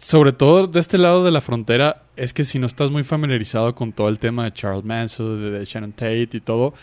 sobre 0.00 0.32
todo 0.32 0.66
de 0.66 0.80
este 0.80 0.96
lado 0.98 1.24
de 1.24 1.32
la 1.32 1.40
frontera, 1.40 2.03
es 2.16 2.34
que 2.34 2.44
si 2.44 2.58
no 2.58 2.66
estás 2.66 2.90
muy 2.90 3.04
familiarizado 3.04 3.74
con 3.74 3.92
todo 3.92 4.08
el 4.08 4.18
tema 4.18 4.44
de 4.44 4.52
Charles 4.52 4.84
Manson, 4.84 5.52
de, 5.52 5.64
Shannon 5.64 5.92
Tate 5.92 6.28
y 6.32 6.40
todo, 6.40 6.74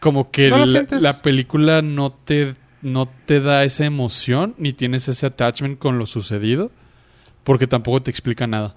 como 0.00 0.30
que 0.30 0.48
No 0.48 0.64
la, 0.66 1.22
película 1.22 1.82
no 1.82 2.12
te, 2.12 2.54
no 2.82 3.08
te 3.26 3.40
da 3.40 3.64
esa 3.64 3.84
emoción 3.84 4.54
ni 4.58 4.72
tienes 4.72 5.08
ese 5.08 5.26
attachment 5.26 5.78
con 5.78 5.98
lo 5.98 6.06
sucedido, 6.06 6.70
porque 7.42 7.66
tampoco 7.66 8.02
te 8.02 8.10
explica 8.10 8.46
nada. 8.46 8.74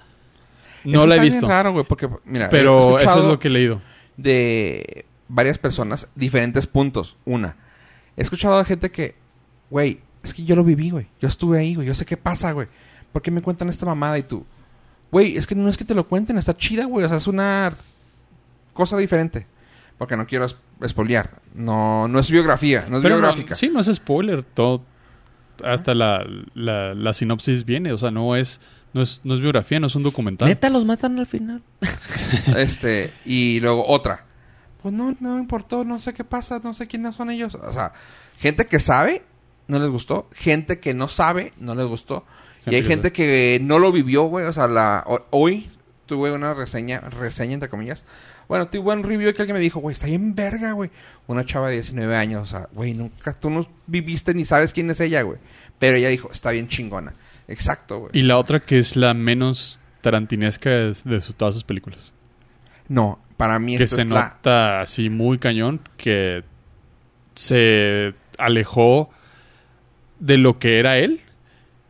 No 0.83 0.99
Eso 0.99 1.07
la 1.07 1.15
he 1.17 1.19
visto, 1.19 1.47
raro, 1.47 1.73
güey, 1.73 1.85
porque, 1.85 2.09
mira, 2.25 2.45
he 2.45 2.49
pero 2.49 2.97
eso 2.97 3.19
es 3.19 3.25
lo 3.25 3.39
que 3.39 3.47
he 3.49 3.51
leído. 3.51 3.81
de 4.15 5.05
varias 5.27 5.57
personas 5.57 6.07
diferentes 6.15 6.67
puntos. 6.67 7.17
Una, 7.25 7.57
he 8.15 8.21
escuchado 8.21 8.57
de 8.57 8.65
gente 8.65 8.91
que, 8.91 9.15
güey, 9.69 9.99
es 10.23 10.33
que 10.33 10.43
yo 10.43 10.55
lo 10.55 10.63
viví, 10.63 10.89
güey. 10.89 11.07
Yo 11.19 11.27
estuve 11.27 11.59
ahí, 11.59 11.75
güey. 11.75 11.87
Yo 11.87 11.93
sé 11.93 12.05
qué 12.05 12.17
pasa, 12.17 12.51
güey. 12.51 12.67
¿Por 13.11 13.21
qué 13.21 13.31
me 13.31 13.41
cuentan 13.41 13.69
esta 13.69 13.85
mamada 13.85 14.17
y 14.17 14.23
tú? 14.23 14.45
Güey, 15.11 15.37
es 15.37 15.47
que 15.47 15.55
no 15.55 15.69
es 15.69 15.77
que 15.77 15.85
te 15.85 15.93
lo 15.95 16.07
cuenten, 16.07 16.37
está 16.37 16.55
chida, 16.57 16.85
güey. 16.85 17.05
O 17.05 17.07
sea, 17.09 17.17
es 17.17 17.27
una 17.27 17.73
cosa 18.73 18.97
diferente. 18.97 19.47
Porque 19.97 20.17
no 20.17 20.27
quiero 20.27 20.45
es- 20.45 20.55
espolear. 20.81 21.41
No, 21.55 22.07
no 22.07 22.19
es 22.19 22.29
biografía, 22.29 22.85
no 22.89 22.97
es 22.97 23.03
Pero 23.03 23.15
no- 23.15 23.21
biográfica. 23.21 23.55
sí, 23.55 23.69
no 23.69 23.79
es 23.79 23.87
spoiler. 23.87 24.43
Todo, 24.43 24.83
hasta 25.63 25.95
la, 25.95 26.23
la, 26.53 26.93
la 26.93 27.13
sinopsis 27.13 27.65
viene. 27.65 27.91
O 27.93 27.97
sea, 27.97 28.11
no 28.11 28.35
es, 28.35 28.59
no 28.93 29.01
es, 29.01 29.21
no 29.23 29.33
es 29.33 29.39
biografía, 29.41 29.79
no 29.79 29.87
es 29.87 29.95
un 29.95 30.03
documental. 30.03 30.47
Neta, 30.47 30.69
los 30.69 30.85
matan 30.85 31.17
al 31.19 31.25
final. 31.25 31.61
Este, 32.55 33.13
y 33.25 33.59
luego 33.59 33.85
otra. 33.87 34.25
Pues 34.81 34.93
no, 34.93 35.15
no 35.19 35.35
me 35.35 35.39
importó, 35.41 35.83
no 35.83 35.97
sé 35.99 36.13
qué 36.13 36.23
pasa, 36.23 36.59
no 36.63 36.73
sé 36.73 36.87
quiénes 36.87 37.15
son 37.15 37.29
ellos. 37.31 37.55
O 37.55 37.73
sea, 37.73 37.93
gente 38.39 38.67
que 38.67 38.79
sabe, 38.79 39.23
no 39.67 39.79
les 39.79 39.89
gustó. 39.89 40.29
Gente 40.33 40.79
que 40.79 40.93
no 40.93 41.07
sabe, 41.07 41.53
no 41.57 41.73
les 41.75 41.87
gustó. 41.87 42.25
Y 42.71 42.75
hay 42.75 42.83
gente 42.83 43.11
que 43.11 43.59
no 43.61 43.79
lo 43.79 43.91
vivió, 43.91 44.23
güey. 44.23 44.45
O 44.45 44.53
sea, 44.53 44.67
la, 44.67 45.03
ho- 45.07 45.25
hoy 45.31 45.69
tuve 46.05 46.31
una 46.31 46.53
reseña, 46.53 46.99
reseña 47.01 47.53
entre 47.53 47.69
comillas. 47.69 48.05
Bueno, 48.47 48.67
tuve 48.69 48.93
un 48.93 49.03
review 49.03 49.33
que 49.33 49.41
alguien 49.41 49.55
me 49.57 49.59
dijo, 49.61 49.79
güey, 49.79 49.93
está 49.93 50.07
bien 50.07 50.33
verga, 50.33 50.71
güey. 50.71 50.89
Una 51.27 51.45
chava 51.45 51.67
de 51.67 51.73
19 51.75 52.15
años, 52.15 52.43
o 52.43 52.45
sea, 52.45 52.69
güey, 52.71 52.93
nunca, 52.93 53.33
tú 53.33 53.49
no 53.49 53.67
viviste 53.87 54.33
ni 54.33 54.45
sabes 54.45 54.71
quién 54.71 54.89
es 54.89 54.99
ella, 55.01 55.21
güey. 55.23 55.37
Pero 55.79 55.97
ella 55.97 56.07
dijo, 56.09 56.29
está 56.31 56.51
bien 56.51 56.67
chingona. 56.69 57.13
Exacto, 57.49 57.99
güey. 57.99 58.11
Y 58.13 58.21
la 58.23 58.37
otra 58.37 58.61
que 58.61 58.79
es 58.79 58.95
la 58.95 59.13
menos 59.13 59.79
tarantinesca 60.01 60.69
de, 60.69 60.95
de 61.03 61.19
su- 61.21 61.33
todas 61.33 61.55
sus 61.55 61.63
películas. 61.65 62.13
No, 62.87 63.19
para 63.35 63.59
mí 63.59 63.77
que 63.77 63.83
esta 63.83 63.97
se 63.97 64.01
es 64.03 64.07
la... 64.07 64.29
nota 64.29 64.81
así 64.81 65.09
muy 65.09 65.37
cañón 65.39 65.81
que 65.97 66.43
se 67.35 68.13
alejó 68.37 69.09
de 70.19 70.37
lo 70.37 70.57
que 70.59 70.79
era 70.79 70.97
él 70.97 71.21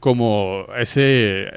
como 0.07 0.65
ese 0.77 1.49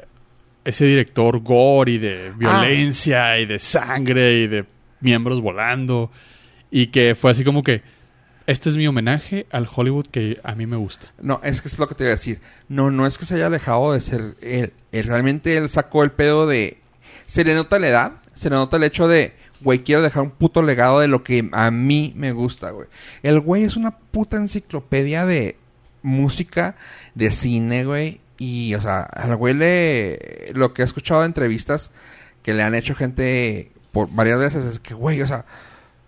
ese 0.65 0.83
director 0.85 1.39
gore 1.39 1.93
y 1.93 1.97
de 1.99 2.33
violencia 2.37 3.39
y 3.39 3.45
de 3.45 3.59
sangre 3.59 4.39
y 4.39 4.47
de 4.47 4.65
miembros 4.99 5.39
volando. 5.41 6.11
Y 6.69 6.87
que 6.87 7.15
fue 7.15 7.31
así 7.31 7.43
como 7.45 7.63
que, 7.63 7.81
este 8.45 8.69
es 8.69 8.75
mi 8.75 8.85
homenaje 8.87 9.47
al 9.51 9.67
Hollywood 9.73 10.07
que 10.07 10.39
a 10.43 10.53
mí 10.53 10.65
me 10.67 10.75
gusta. 10.75 11.13
No, 11.21 11.39
es 11.43 11.61
que 11.61 11.69
es 11.69 11.79
lo 11.79 11.87
que 11.87 11.95
te 11.95 12.03
iba 12.03 12.09
a 12.09 12.15
decir. 12.15 12.41
No, 12.67 12.91
no 12.91 13.07
es 13.07 13.17
que 13.17 13.25
se 13.25 13.35
haya 13.35 13.47
alejado 13.47 13.93
de 13.93 14.01
ser 14.01 14.35
él. 14.41 14.73
Él- 14.91 15.03
realmente 15.05 15.55
él 15.57 15.69
sacó 15.69 16.03
el 16.03 16.11
pedo 16.11 16.45
de... 16.45 16.77
Se 17.25 17.43
le 17.45 17.55
nota 17.55 17.79
la 17.79 17.87
edad, 17.87 18.11
se 18.33 18.49
le 18.49 18.57
nota 18.57 18.75
el 18.77 18.83
hecho 18.83 19.07
de... 19.07 19.33
Güey, 19.61 19.79
quiero 19.79 20.01
dejar 20.01 20.23
un 20.23 20.31
puto 20.31 20.61
legado 20.63 20.99
de 20.99 21.07
lo 21.07 21.23
que 21.23 21.47
a 21.53 21.71
mí 21.71 22.13
me 22.15 22.33
gusta, 22.33 22.71
güey. 22.71 22.87
El 23.23 23.39
güey 23.39 23.63
es 23.63 23.77
una 23.77 23.91
puta 23.97 24.35
enciclopedia 24.37 25.25
de 25.25 25.55
música, 26.03 26.75
de 27.15 27.31
cine, 27.31 27.85
güey. 27.85 28.19
Y, 28.41 28.73
o 28.73 28.81
sea, 28.81 29.01
al 29.01 29.35
güey 29.35 29.53
le... 29.53 30.49
Lo 30.55 30.73
que 30.73 30.81
he 30.81 30.85
escuchado 30.85 31.21
de 31.21 31.27
entrevistas 31.27 31.91
que 32.41 32.55
le 32.55 32.63
han 32.63 32.73
hecho 32.73 32.95
gente 32.95 33.71
por 33.91 34.11
varias 34.11 34.39
veces 34.39 34.65
es 34.65 34.79
que, 34.79 34.95
güey, 34.95 35.21
o 35.21 35.27
sea... 35.27 35.45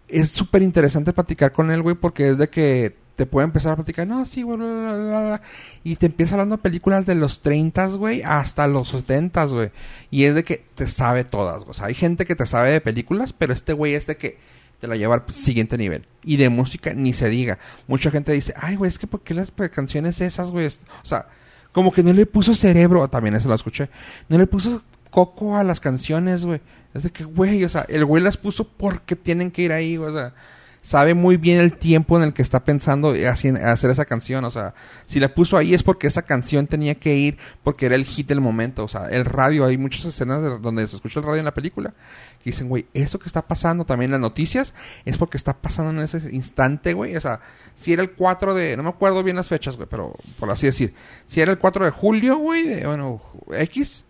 Es 0.08 0.30
súper 0.30 0.64
interesante 0.64 1.14
platicar 1.14 1.52
con 1.52 1.70
él, 1.70 1.84
güey, 1.84 1.96
porque 1.96 2.30
es 2.30 2.40
de 2.40 2.50
que 2.50 2.96
te 3.16 3.28
puede 3.28 3.46
empezar 3.46 3.74
a 3.74 3.76
platicar, 3.76 4.08
no, 4.08 4.26
sí, 4.26 4.42
güey, 4.42 4.58
bla, 4.58 4.68
bla, 4.68 4.98
bla, 4.98 5.20
bla", 5.22 5.42
y 5.84 5.96
te 5.96 6.08
empieza 6.08 6.34
hablando 6.34 6.58
de 6.58 6.64
películas 6.64 7.06
de 7.06 7.14
los 7.14 7.42
30, 7.42 7.86
güey, 7.90 8.24
hasta 8.24 8.68
los 8.68 8.90
70, 8.90 9.46
güey. 9.46 9.72
Y 10.10 10.24
es 10.24 10.34
de 10.34 10.44
que 10.44 10.66
te 10.74 10.88
sabe 10.88 11.26
todas, 11.26 11.60
güey. 11.60 11.70
O 11.70 11.74
sea, 11.74 11.86
hay 11.86 11.94
gente 11.94 12.26
que 12.26 12.36
te 12.36 12.48
sabe 12.48 12.72
de 12.72 12.82
películas, 12.82 13.32
pero 13.32 13.54
este 13.54 13.74
güey 13.74 13.94
es 13.94 14.08
de 14.08 14.18
que 14.18 14.40
te 14.80 14.88
la 14.88 14.96
lleva 14.96 15.16
al 15.16 15.34
siguiente 15.34 15.78
nivel. 15.78 16.08
Y 16.24 16.38
de 16.38 16.50
música 16.50 16.96
ni 16.96 17.14
se 17.14 17.30
diga. 17.30 17.60
Mucha 17.88 18.10
gente 18.10 18.34
dice, 18.34 18.56
ay, 18.58 18.76
güey, 18.76 18.90
es 18.90 18.98
que 18.98 19.06
¿por 19.06 19.22
qué 19.22 19.36
las 19.36 19.52
canciones 19.72 20.20
esas, 20.20 20.50
güey? 20.50 20.66
O 20.66 21.06
sea, 21.06 21.28
como 21.74 21.92
que 21.92 22.04
no 22.04 22.14
le 22.14 22.26
puso 22.26 22.54
cerebro, 22.54 23.06
también 23.10 23.36
eso 23.36 23.50
lo 23.50 23.56
escuché, 23.56 23.90
no 24.30 24.38
le 24.38 24.48
puso 24.48 24.82
coco 25.10 25.58
a 25.58 25.64
las 25.64 25.82
canciones, 25.82 26.46
güey. 26.46 26.62
Es 26.94 27.04
de 27.04 27.10
que, 27.10 27.24
güey, 27.24 27.64
o 27.66 27.70
sea, 27.70 27.86
el 27.90 28.06
güey 28.06 28.24
las 28.24 28.38
puso 28.38 28.68
porque 28.68 29.16
tienen 29.16 29.52
que 29.52 29.64
ir 29.64 29.72
ahí, 29.74 29.98
o 29.98 30.12
sea, 30.12 30.34
sabe 30.84 31.14
muy 31.14 31.38
bien 31.38 31.60
el 31.60 31.78
tiempo 31.78 32.18
en 32.18 32.24
el 32.24 32.34
que 32.34 32.42
está 32.42 32.64
pensando 32.66 33.16
haci- 33.16 33.58
hacer 33.58 33.90
esa 33.90 34.04
canción, 34.04 34.44
o 34.44 34.52
sea, 34.52 34.74
si 35.06 35.20
la 35.22 35.34
puso 35.34 35.56
ahí 35.58 35.74
es 35.74 35.82
porque 35.82 36.08
esa 36.08 36.24
canción 36.24 36.68
tenía 36.68 36.96
que 36.96 37.16
ir 37.16 37.38
porque 37.64 37.86
era 37.86 37.96
el 37.96 38.04
hit 38.04 38.28
del 38.28 38.42
momento, 38.42 38.84
o 38.84 38.88
sea, 38.90 39.08
el 39.08 39.24
radio, 39.24 39.66
hay 39.66 39.78
muchas 39.78 40.04
escenas 40.04 40.42
de- 40.44 40.60
donde 40.60 40.86
se 40.88 40.98
escucha 40.98 41.22
el 41.22 41.26
radio 41.26 41.40
en 41.40 41.46
la 41.46 41.54
película 41.54 41.94
que 42.44 42.50
dicen, 42.50 42.68
güey, 42.68 42.86
eso 42.94 43.18
que 43.18 43.28
está 43.28 43.42
pasando 43.42 43.86
también 43.86 44.10
en 44.10 44.12
las 44.14 44.20
noticias 44.22 44.74
es 45.06 45.18
porque 45.18 45.38
está 45.38 45.54
pasando 45.54 45.92
en 45.92 46.00
ese 46.00 46.18
instante, 46.36 46.94
güey, 46.94 47.16
o 47.16 47.22
sea, 47.22 47.40
si 47.76 47.94
era 47.94 48.02
el 48.04 48.12
4 48.12 48.54
de, 48.54 48.76
no 48.76 48.84
me 48.84 48.90
acuerdo 48.90 49.24
bien 49.24 49.38
las 49.38 49.48
fechas, 49.48 49.78
güey, 49.78 49.88
pero 49.90 50.14
por 50.38 50.52
así 50.52 50.66
decir, 50.66 50.94
si 51.26 51.40
era 51.40 51.54
el 51.54 51.58
4 51.60 51.86
de 51.86 51.92
julio, 51.92 52.36
güey, 52.38 52.84
bueno, 52.84 53.22
X, 53.54 54.04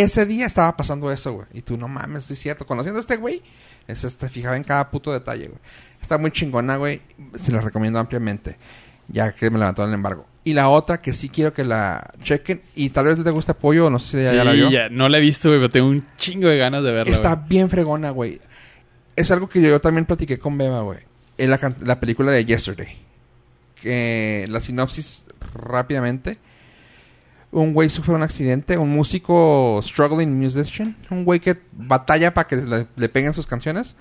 ese 0.00 0.26
día 0.26 0.46
estaba 0.46 0.76
pasando 0.76 1.10
eso, 1.10 1.32
güey. 1.32 1.46
Y 1.52 1.62
tú, 1.62 1.76
no 1.76 1.88
mames, 1.88 2.30
es 2.30 2.38
cierto. 2.38 2.66
Conociendo 2.66 2.98
a 2.98 3.00
este 3.00 3.16
güey, 3.16 3.42
es 3.86 4.04
este, 4.04 4.28
fijaba 4.28 4.56
en 4.56 4.64
cada 4.64 4.90
puto 4.90 5.12
detalle, 5.12 5.48
güey. 5.48 5.60
Está 6.00 6.18
muy 6.18 6.30
chingona, 6.30 6.76
güey. 6.76 7.02
Se 7.38 7.52
la 7.52 7.60
recomiendo 7.60 7.98
ampliamente. 7.98 8.56
Ya 9.08 9.32
que 9.32 9.50
me 9.50 9.58
levantó 9.58 9.84
el 9.84 9.92
embargo. 9.92 10.26
Y 10.44 10.54
la 10.54 10.68
otra 10.68 11.00
que 11.00 11.12
sí 11.12 11.28
quiero 11.28 11.52
que 11.52 11.64
la 11.64 12.12
chequen. 12.22 12.62
Y 12.74 12.90
tal 12.90 13.06
vez 13.06 13.22
te 13.22 13.30
guste 13.30 13.52
apoyo, 13.52 13.90
no 13.90 13.98
sé 13.98 14.18
si 14.18 14.24
ya, 14.24 14.34
ya 14.34 14.44
la 14.44 14.52
vio. 14.52 14.70
ya, 14.70 14.88
no 14.88 15.08
la 15.08 15.18
he 15.18 15.20
visto, 15.20 15.48
güey, 15.48 15.60
pero 15.60 15.70
tengo 15.70 15.88
un 15.88 16.06
chingo 16.16 16.48
de 16.48 16.56
ganas 16.56 16.82
de 16.82 16.92
verla. 16.92 17.12
Está 17.12 17.36
bien 17.36 17.68
fregona, 17.68 18.10
güey. 18.10 18.40
Es 19.14 19.30
algo 19.30 19.48
que 19.48 19.60
yo 19.60 19.80
también 19.80 20.06
platiqué 20.06 20.38
con 20.38 20.56
Beba, 20.58 20.80
güey. 20.82 21.00
En 21.38 21.50
la, 21.50 21.74
la 21.80 22.00
película 22.00 22.32
de 22.32 22.44
Yesterday. 22.44 22.98
Que 23.80 24.46
la 24.48 24.60
sinopsis 24.60 25.26
rápidamente. 25.54 26.38
Un 27.52 27.74
güey 27.74 27.88
sufre 27.88 28.14
un 28.14 28.22
accidente, 28.22 28.78
un 28.78 28.90
músico 28.90 29.78
struggling 29.82 30.36
musician, 30.38 30.96
un 31.10 31.24
güey 31.24 31.38
que 31.38 31.60
batalla 31.72 32.34
para 32.34 32.48
que 32.48 32.56
le, 32.56 32.86
le 32.96 33.08
peguen 33.08 33.34
sus 33.34 33.46
canciones, 33.46 33.94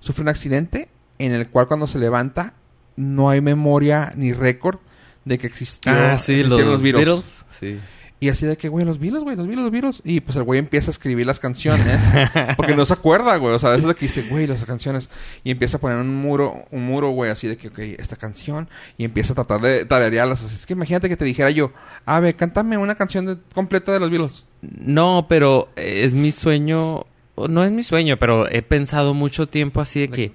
sufre 0.00 0.22
un 0.22 0.28
accidente 0.28 0.88
en 1.18 1.32
el 1.32 1.48
cual 1.48 1.68
cuando 1.68 1.86
se 1.86 1.98
levanta 1.98 2.54
no 2.96 3.28
hay 3.28 3.40
memoria 3.40 4.12
ni 4.16 4.32
récord 4.32 4.78
de 5.24 5.38
que 5.38 5.46
existió 5.46 5.92
Ah, 5.92 6.18
sí, 6.18 6.42
los, 6.42 6.60
existieron 6.60 6.82
Beatles. 6.82 7.44
Sí. 7.58 7.78
Y 8.24 8.28
así 8.30 8.46
de 8.46 8.56
que, 8.56 8.68
güey, 8.68 8.84
los 8.84 8.98
Beatles, 8.98 9.22
güey, 9.22 9.36
los 9.36 9.46
Beatles, 9.46 9.62
los 9.64 9.72
Beatles. 9.72 10.02
Y 10.04 10.20
pues 10.20 10.36
el 10.36 10.42
güey 10.44 10.58
empieza 10.58 10.90
a 10.90 10.92
escribir 10.92 11.26
las 11.26 11.40
canciones. 11.40 12.00
porque 12.56 12.74
no 12.74 12.86
se 12.86 12.92
acuerda, 12.94 13.36
güey. 13.36 13.54
O 13.54 13.58
sea, 13.58 13.70
eso 13.74 13.82
es 13.82 13.88
de 13.88 13.94
que 13.94 14.06
dice, 14.06 14.22
güey, 14.28 14.46
las 14.46 14.64
canciones. 14.64 15.08
Y 15.44 15.50
empieza 15.50 15.76
a 15.76 15.80
poner 15.80 15.98
un 15.98 16.14
muro, 16.14 16.64
un 16.70 16.84
muro, 16.84 17.10
güey, 17.10 17.30
así 17.30 17.46
de 17.48 17.56
que, 17.56 17.68
ok, 17.68 17.78
esta 17.98 18.16
canción. 18.16 18.68
Y 18.98 19.04
empieza 19.04 19.32
a 19.32 19.36
tratar 19.36 19.60
de 19.60 19.84
tararearlas. 19.84 20.42
O 20.42 20.48
sea, 20.48 20.56
es 20.56 20.66
que 20.66 20.72
imagínate 20.72 21.08
que 21.08 21.16
te 21.16 21.24
dijera 21.24 21.50
yo, 21.50 21.72
a 22.06 22.20
ver, 22.20 22.34
cántame 22.36 22.76
una 22.78 22.94
canción 22.94 23.26
de- 23.26 23.36
completa 23.54 23.92
de 23.92 24.00
los 24.00 24.10
Beatles. 24.10 24.44
No, 24.62 25.26
pero 25.28 25.68
es 25.76 26.14
mi 26.14 26.32
sueño. 26.32 27.06
No 27.36 27.64
es 27.64 27.70
mi 27.72 27.82
sueño, 27.82 28.18
pero 28.18 28.48
he 28.48 28.62
pensado 28.62 29.12
mucho 29.14 29.46
tiempo 29.48 29.80
así 29.80 30.00
de 30.00 30.08
que. 30.08 30.32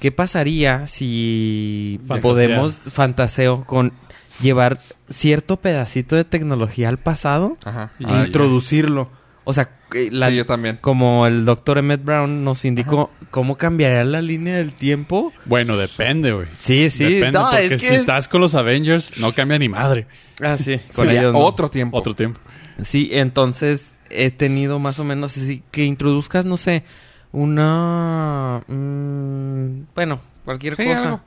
¿Qué 0.00 0.10
pasaría 0.10 0.88
si 0.88 2.00
podemos, 2.20 2.74
fantaseo, 2.74 3.64
con 3.66 3.92
llevar 4.40 4.78
cierto 5.08 5.56
pedacito 5.58 6.16
de 6.16 6.24
tecnología 6.24 6.88
al 6.88 6.98
pasado 6.98 7.56
Ajá. 7.64 7.90
Y- 7.98 8.04
e 8.04 8.06
Ah, 8.08 8.20
ya. 8.20 8.26
introducirlo? 8.26 9.10
O 9.44 9.52
sea, 9.52 9.70
la- 10.12 10.28
sí, 10.30 10.36
yo 10.36 10.46
también. 10.46 10.78
como 10.80 11.26
el 11.26 11.44
doctor 11.44 11.76
Emmett 11.78 12.04
Brown 12.04 12.44
nos 12.44 12.64
indicó 12.64 13.10
cómo 13.32 13.56
cambiaría 13.56 14.04
la 14.04 14.22
línea 14.22 14.56
del 14.58 14.72
tiempo. 14.72 15.32
Bueno, 15.46 15.76
depende, 15.76 16.32
güey. 16.32 16.46
Sí, 16.60 16.88
sí. 16.90 17.04
Depende, 17.14 17.32
no, 17.40 17.50
porque 17.50 17.74
es 17.74 17.80
si 17.82 17.88
estcon 17.94 18.22
con 18.30 18.40
los 18.40 18.54
Avengers, 18.54 19.18
no 19.18 19.32
cambia 19.32 19.58
ni 19.58 19.68
madre. 19.68 20.06
Ah, 20.40 20.56
sí. 20.56 20.76
Con 20.94 21.06
Sería 21.06 21.20
ellos 21.22 21.32
no. 21.32 21.40
otro 21.40 21.70
tiempo. 21.70 21.98
Otro 21.98 22.14
tiempo. 22.14 22.38
Sí, 22.82 23.08
entonces 23.12 23.86
he 24.10 24.30
tenido 24.30 24.78
más 24.78 24.98
o 25.00 25.04
menos 25.04 25.36
así 25.36 25.62
que 25.72 25.84
introduzcas, 25.84 26.44
no 26.46 26.56
sé, 26.56 26.84
una... 27.32 28.62
mm, 28.68 29.86
bueno, 29.94 30.20
cualquier 30.44 30.76
Sí, 30.76 30.84
cosa. 30.84 31.02
algo. 31.02 31.20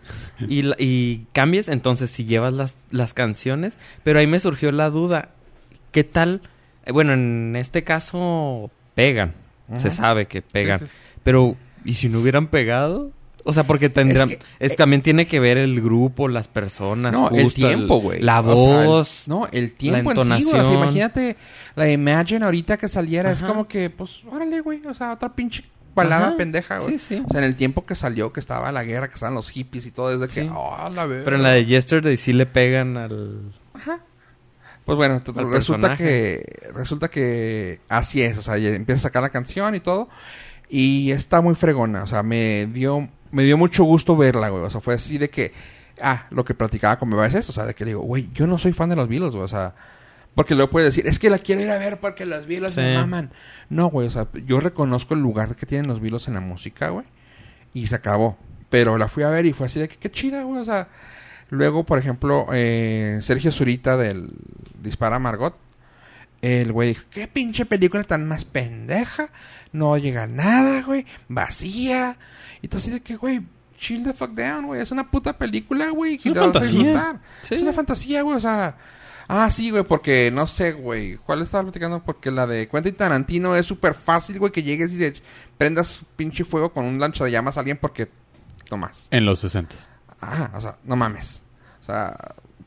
Y, 0.47 0.63
y 0.83 1.25
cambies, 1.33 1.69
entonces 1.69 2.11
si 2.11 2.25
llevas 2.25 2.53
las, 2.53 2.75
las 2.91 3.13
canciones. 3.13 3.77
Pero 4.03 4.19
ahí 4.19 4.27
me 4.27 4.39
surgió 4.39 4.71
la 4.71 4.89
duda. 4.89 5.29
¿Qué 5.91 6.03
tal? 6.03 6.41
Bueno, 6.91 7.13
en 7.13 7.55
este 7.55 7.83
caso 7.83 8.69
pegan. 8.93 9.33
Se 9.77 9.89
sabe 9.91 10.27
que 10.27 10.41
pegan. 10.41 10.79
Sí, 10.79 10.85
sí, 10.85 10.91
sí. 10.95 11.01
Pero, 11.23 11.55
¿y 11.83 11.95
si 11.95 12.07
no 12.09 12.19
hubieran 12.19 12.47
pegado? 12.47 13.11
O 13.47 13.53
sea, 13.53 13.63
porque 13.63 13.89
tendrán... 13.89 14.31
Es 14.59 14.71
eh, 14.71 14.75
también 14.75 15.01
tiene 15.03 15.27
que 15.27 15.39
ver 15.39 15.57
el 15.57 15.79
grupo, 15.81 16.27
las 16.27 16.47
personas. 16.47 17.13
No, 17.13 17.29
el 17.29 17.53
tiempo, 17.53 17.99
güey. 18.01 18.19
La 18.21 18.41
O 18.41 18.57
sea, 18.57 18.81
el- 18.81 18.87
voz. 18.87 19.27
no, 19.27 19.47
el 19.51 19.73
tiempo 19.75 20.13
la 20.13 20.21
en 20.21 20.41
sí, 20.41 20.43
güey. 20.45 20.59
O 20.61 20.63
sea, 20.63 20.73
entonación. 20.73 20.83
imagínate 20.83 21.37
la 21.75 21.91
Imagine 21.91 22.45
ahorita 22.45 22.77
que 22.77 22.87
saliera. 22.87 23.31
Es 23.31 23.43
como 23.43 23.67
que, 23.67 23.89
pues, 23.91 24.21
órale, 24.31 24.61
güey. 24.61 24.85
O 24.87 24.93
sea, 24.95 25.13
otra 25.13 25.29
pinche 25.33 25.63
balada 25.95 26.27
Ajá. 26.27 26.38
pendeja, 26.38 26.80
güey. 26.80 26.99
Sí, 26.99 27.15
sí. 27.17 27.23
O 27.26 27.30
sea, 27.30 27.39
en 27.39 27.45
el 27.45 27.55
tiempo 27.55 27.85
que 27.85 27.95
salió, 27.95 28.31
que 28.31 28.39
estaba 28.39 28.72
la 28.72 28.84
guerra, 28.84 29.07
que 29.07 29.15
estaban 29.15 29.34
los 29.34 29.49
hippies 29.49 29.85
y 29.85 29.91
todo, 29.91 30.09
desde 30.17 30.31
que, 30.34 30.41
Sí. 30.41 30.49
oh, 30.53 30.89
la 30.93 31.05
verga. 31.05 31.23
Pero 31.26 31.38
en 31.38 31.43
la 31.43 31.51
de 31.51 31.65
Yesterday 31.65 32.17
sí 32.17 32.34
le 32.34 32.45
pegan 32.45 32.97
al... 32.97 33.53
Pues 34.85 34.97
bueno, 34.97 35.15
al 35.15 35.22
resulta 35.49 35.88
personaje. 35.88 35.97
que, 36.03 36.69
resulta 36.73 37.07
que 37.07 37.80
así 37.89 38.22
es. 38.22 38.38
O 38.38 38.41
sea, 38.43 38.57
empieza 38.57 38.99
a 38.99 39.03
sacar 39.03 39.23
la 39.23 39.30
canción 39.30 39.73
y 39.73 39.80
todo. 39.80 40.09
Y 40.69 41.09
está 41.11 41.41
muy 41.41 41.55
fregona. 41.55 42.03
O 42.03 42.07
sea, 42.07 42.22
me 42.22 42.67
dio, 42.67 43.09
me 43.31 43.43
dio 43.43 43.57
mucho 43.57 43.84
gusto 43.84 44.15
verla, 44.15 44.49
güey. 44.49 44.63
O 44.63 44.69
sea, 44.69 44.81
fue 44.81 44.93
así 44.93 45.17
de 45.17 45.30
que, 45.30 45.53
ah, 46.01 46.27
lo 46.30 46.45
que 46.45 46.53
platicaba 46.53 46.99
con 46.99 47.09
mi 47.09 47.19
es 47.26 47.34
esto. 47.34 47.51
O 47.51 47.55
sea, 47.55 47.65
de 47.65 47.73
que 47.73 47.84
le 47.84 47.91
digo, 47.91 48.01
güey, 48.01 48.30
yo 48.34 48.45
no 48.45 48.59
soy 48.59 48.73
fan 48.73 48.89
de 48.89 48.95
los 48.95 49.09
Beatles, 49.09 49.31
güey. 49.34 49.43
O 49.45 49.47
sea, 49.47 49.73
porque 50.35 50.53
luego 50.55 50.69
puedes 50.69 50.93
decir, 50.93 51.07
es 51.09 51.17
que 51.17 51.29
la 51.29 51.39
quiero 51.39 51.61
ir 51.61 51.69
a 51.71 51.77
ver 51.77 51.99
porque 51.99 52.25
los 52.25 52.45
Beatles 52.45 52.73
Sí. 52.73 52.81
me 52.81 52.95
maman. 52.95 53.31
No, 53.69 53.87
güey, 53.87 54.07
o 54.07 54.11
sea, 54.11 54.27
yo 54.45 54.59
reconozco 54.59 55.13
el 55.13 55.21
lugar 55.21 55.55
que 55.55 55.65
tienen 55.65 55.87
los 55.87 56.01
Beatles 56.01 56.27
en 56.27 56.33
la 56.35 56.41
música, 56.41 56.89
güey. 56.89 57.05
Y 57.73 57.87
se 57.87 57.95
acabó. 57.95 58.37
Pero 58.69 58.97
la 58.97 59.07
fui 59.07 59.23
a 59.23 59.29
ver 59.29 59.45
y 59.45 59.53
fue 59.53 59.67
así 59.67 59.79
de 59.79 59.87
que 59.87 59.97
qué 59.97 60.11
chida, 60.11 60.43
güey. 60.43 60.61
O 60.61 60.65
sea, 60.65 60.89
luego, 61.49 61.85
por 61.85 61.97
ejemplo, 61.99 62.47
eh, 62.53 63.19
Sergio 63.21 63.51
Zurita 63.51 63.95
del 63.97 64.29
Dispara 64.81 65.19
Margot. 65.19 65.55
El 66.41 66.71
güey 66.73 66.89
dijo, 66.89 67.03
qué 67.09 67.27
pinche 67.27 67.65
película 67.65 68.03
tan 68.03 68.27
más 68.27 68.45
pendeja. 68.45 69.29
No 69.71 69.97
llega 69.97 70.27
nada, 70.27 70.81
güey. 70.83 71.05
Vacía. 71.27 72.17
Y 72.61 72.67
tú 72.67 72.77
así 72.77 72.91
de 72.91 73.01
que, 73.01 73.15
güey, 73.15 73.41
chill 73.77 74.03
the 74.03 74.13
fuck 74.13 74.31
down, 74.31 74.67
güey. 74.67 74.81
Es 74.81 74.91
una 74.91 75.09
puta 75.09 75.37
película, 75.37 75.89
güey. 75.89 76.17
que 76.17 76.29
una 76.29 76.41
fantasía. 76.43 77.21
Sí. 77.41 77.55
Es 77.55 77.61
una 77.61 77.73
fantasía, 77.73 78.21
güey. 78.21 78.35
O 78.35 78.39
sea, 78.39 78.77
ah, 79.27 79.49
sí, 79.49 79.72
güey, 79.72 79.84
porque 79.84 80.31
no 80.31 80.47
sé, 80.47 80.73
güey. 80.73 81.18
¿Cuál 81.18 81.41
estaba 81.41 81.64
platicando? 81.64 82.03
Porque 82.03 82.31
la 82.31 82.47
de 82.47 82.68
Quentin 82.68 82.95
Tarantino 82.95 83.56
es 83.56 83.65
súper 83.65 83.93
fácil, 83.93 84.39
güey, 84.39 84.52
que 84.52 84.64
llegues 84.64 84.93
y 84.93 84.97
se 84.97 85.15
prendas 85.57 86.02
pinche 86.15 86.45
fuego 86.45 86.72
con 86.73 86.85
un 86.85 86.99
lancha 86.99 87.23
de 87.23 87.31
llamas 87.31 87.57
a 87.57 87.61
alguien 87.61 87.77
porque 87.77 88.10
no 88.72 88.77
más. 88.77 89.07
En 89.11 89.26
los 89.26 89.39
60. 89.39 89.76
Ah, 90.22 90.52
o 90.56 90.61
sea, 90.61 90.77
no 90.84 90.95
mames. 90.95 91.41
O 91.81 91.85
sea, 91.85 92.18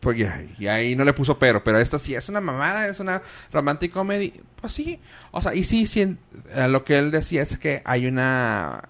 pues 0.00 0.16
ya, 0.16 0.44
y 0.58 0.68
ahí 0.68 0.94
no 0.94 1.04
le 1.04 1.12
puso 1.12 1.38
pero, 1.38 1.64
pero 1.64 1.78
esta 1.78 1.98
sí 1.98 2.14
es 2.14 2.28
una 2.28 2.40
mamada, 2.40 2.86
es 2.86 3.00
una 3.00 3.22
romantic 3.52 3.92
comedy. 3.92 4.32
Pues 4.60 4.72
sí. 4.72 5.00
O 5.32 5.42
sea, 5.42 5.54
y 5.54 5.64
sí, 5.64 5.86
sí, 5.86 6.16
eh, 6.50 6.68
lo 6.68 6.84
que 6.84 6.98
él 6.98 7.10
decía 7.10 7.42
es 7.42 7.58
que 7.58 7.82
hay 7.84 8.06
una... 8.06 8.82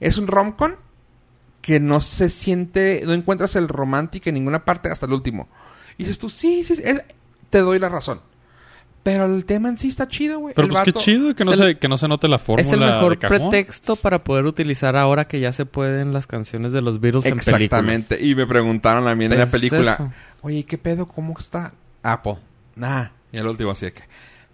Es 0.00 0.18
un 0.18 0.26
rom-com 0.26 0.72
que 1.60 1.80
no 1.80 2.00
se 2.00 2.28
siente, 2.28 3.02
no 3.04 3.14
encuentras 3.14 3.56
el 3.56 3.68
romántico 3.68 4.28
en 4.28 4.34
ninguna 4.34 4.64
parte 4.64 4.90
hasta 4.90 5.06
el 5.06 5.12
último. 5.12 5.48
Y 5.98 6.04
dices 6.04 6.18
tú, 6.18 6.28
sí, 6.30 6.64
sí, 6.64 6.76
sí, 6.76 6.82
es- 6.84 7.02
te 7.50 7.58
doy 7.60 7.78
la 7.78 7.88
razón. 7.88 8.20
Pero 9.02 9.26
el 9.26 9.44
tema 9.44 9.68
en 9.68 9.76
sí 9.76 9.88
está 9.88 10.08
chido, 10.08 10.38
güey. 10.38 10.54
Pero 10.54 10.64
El 10.66 10.72
pues 10.72 10.84
qué 10.84 10.90
vato- 10.92 11.00
chido 11.04 11.34
que 11.36 11.44
no, 11.44 11.52
es 11.52 11.60
el- 11.60 11.74
se, 11.74 11.78
que 11.78 11.88
no 11.88 11.98
se 11.98 12.08
note 12.08 12.26
la 12.26 12.38
fórmula 12.38 12.66
Es 12.66 12.72
el 12.72 12.80
mejor 12.80 13.12
de 13.12 13.18
cajón. 13.18 13.50
pretexto 13.50 13.96
para 13.96 14.24
poder 14.24 14.46
utilizar 14.46 14.96
ahora 14.96 15.26
que 15.28 15.40
ya 15.40 15.52
se 15.52 15.66
pueden 15.66 16.14
las 16.14 16.26
canciones 16.26 16.72
de 16.72 16.80
los 16.80 17.00
Beatles 17.00 17.26
en 17.26 17.32
películas. 17.36 17.60
Exactamente. 17.60 18.24
Y 18.24 18.34
me 18.34 18.46
preguntaron 18.46 19.06
a 19.06 19.14
mí 19.14 19.26
en 19.26 19.32
la 19.32 19.46
Pues 19.46 19.50
película, 19.52 19.92
eso. 19.92 20.10
oye, 20.40 20.64
¿qué 20.64 20.78
pedo? 20.78 21.06
¿Cómo 21.06 21.38
está 21.38 21.74
Apple? 22.02 22.38
Nah. 22.76 23.08
Y 23.30 23.36
el 23.36 23.46
último 23.46 23.72
así 23.72 23.84
de 23.84 23.92
que, 23.92 24.02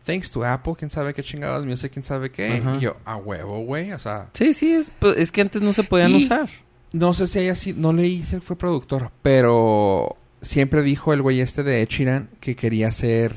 thanks 0.04 0.32
to 0.32 0.44
Apple, 0.44 0.74
quién 0.76 0.90
sabe 0.90 1.14
qué 1.14 1.22
chingados, 1.22 1.64
music, 1.64 1.92
quién 1.92 2.04
sabe 2.04 2.32
qué. 2.32 2.54
Ajá. 2.54 2.74
Y 2.76 2.80
yo, 2.80 2.96
a 3.04 3.14
huevo, 3.16 3.60
güey. 3.60 3.92
O 3.92 4.00
sea, 4.00 4.30
Sí, 4.34 4.52
sí, 4.52 4.72
es, 4.74 4.90
pues, 4.98 5.16
es 5.16 5.30
que 5.30 5.42
antes 5.42 5.62
no 5.62 5.72
se 5.72 5.84
podían 5.84 6.10
Y- 6.10 6.24
usar. 6.24 6.48
no 6.92 7.14
sé 7.14 7.28
si 7.28 7.38
haya 7.38 7.54
sido, 7.54 7.92
no 7.92 7.96
si 8.00 8.34
él 8.34 8.42
fue 8.42 8.56
productor, 8.56 9.12
pero 9.22 10.16
siempre 10.42 10.82
dijo 10.82 11.12
el 11.12 11.22
güey 11.22 11.40
este 11.40 11.62
de 11.62 11.82
Ed 11.82 11.88
Sheeran 11.88 12.30
que 12.40 12.56
quería 12.56 12.92
ser, 12.92 13.34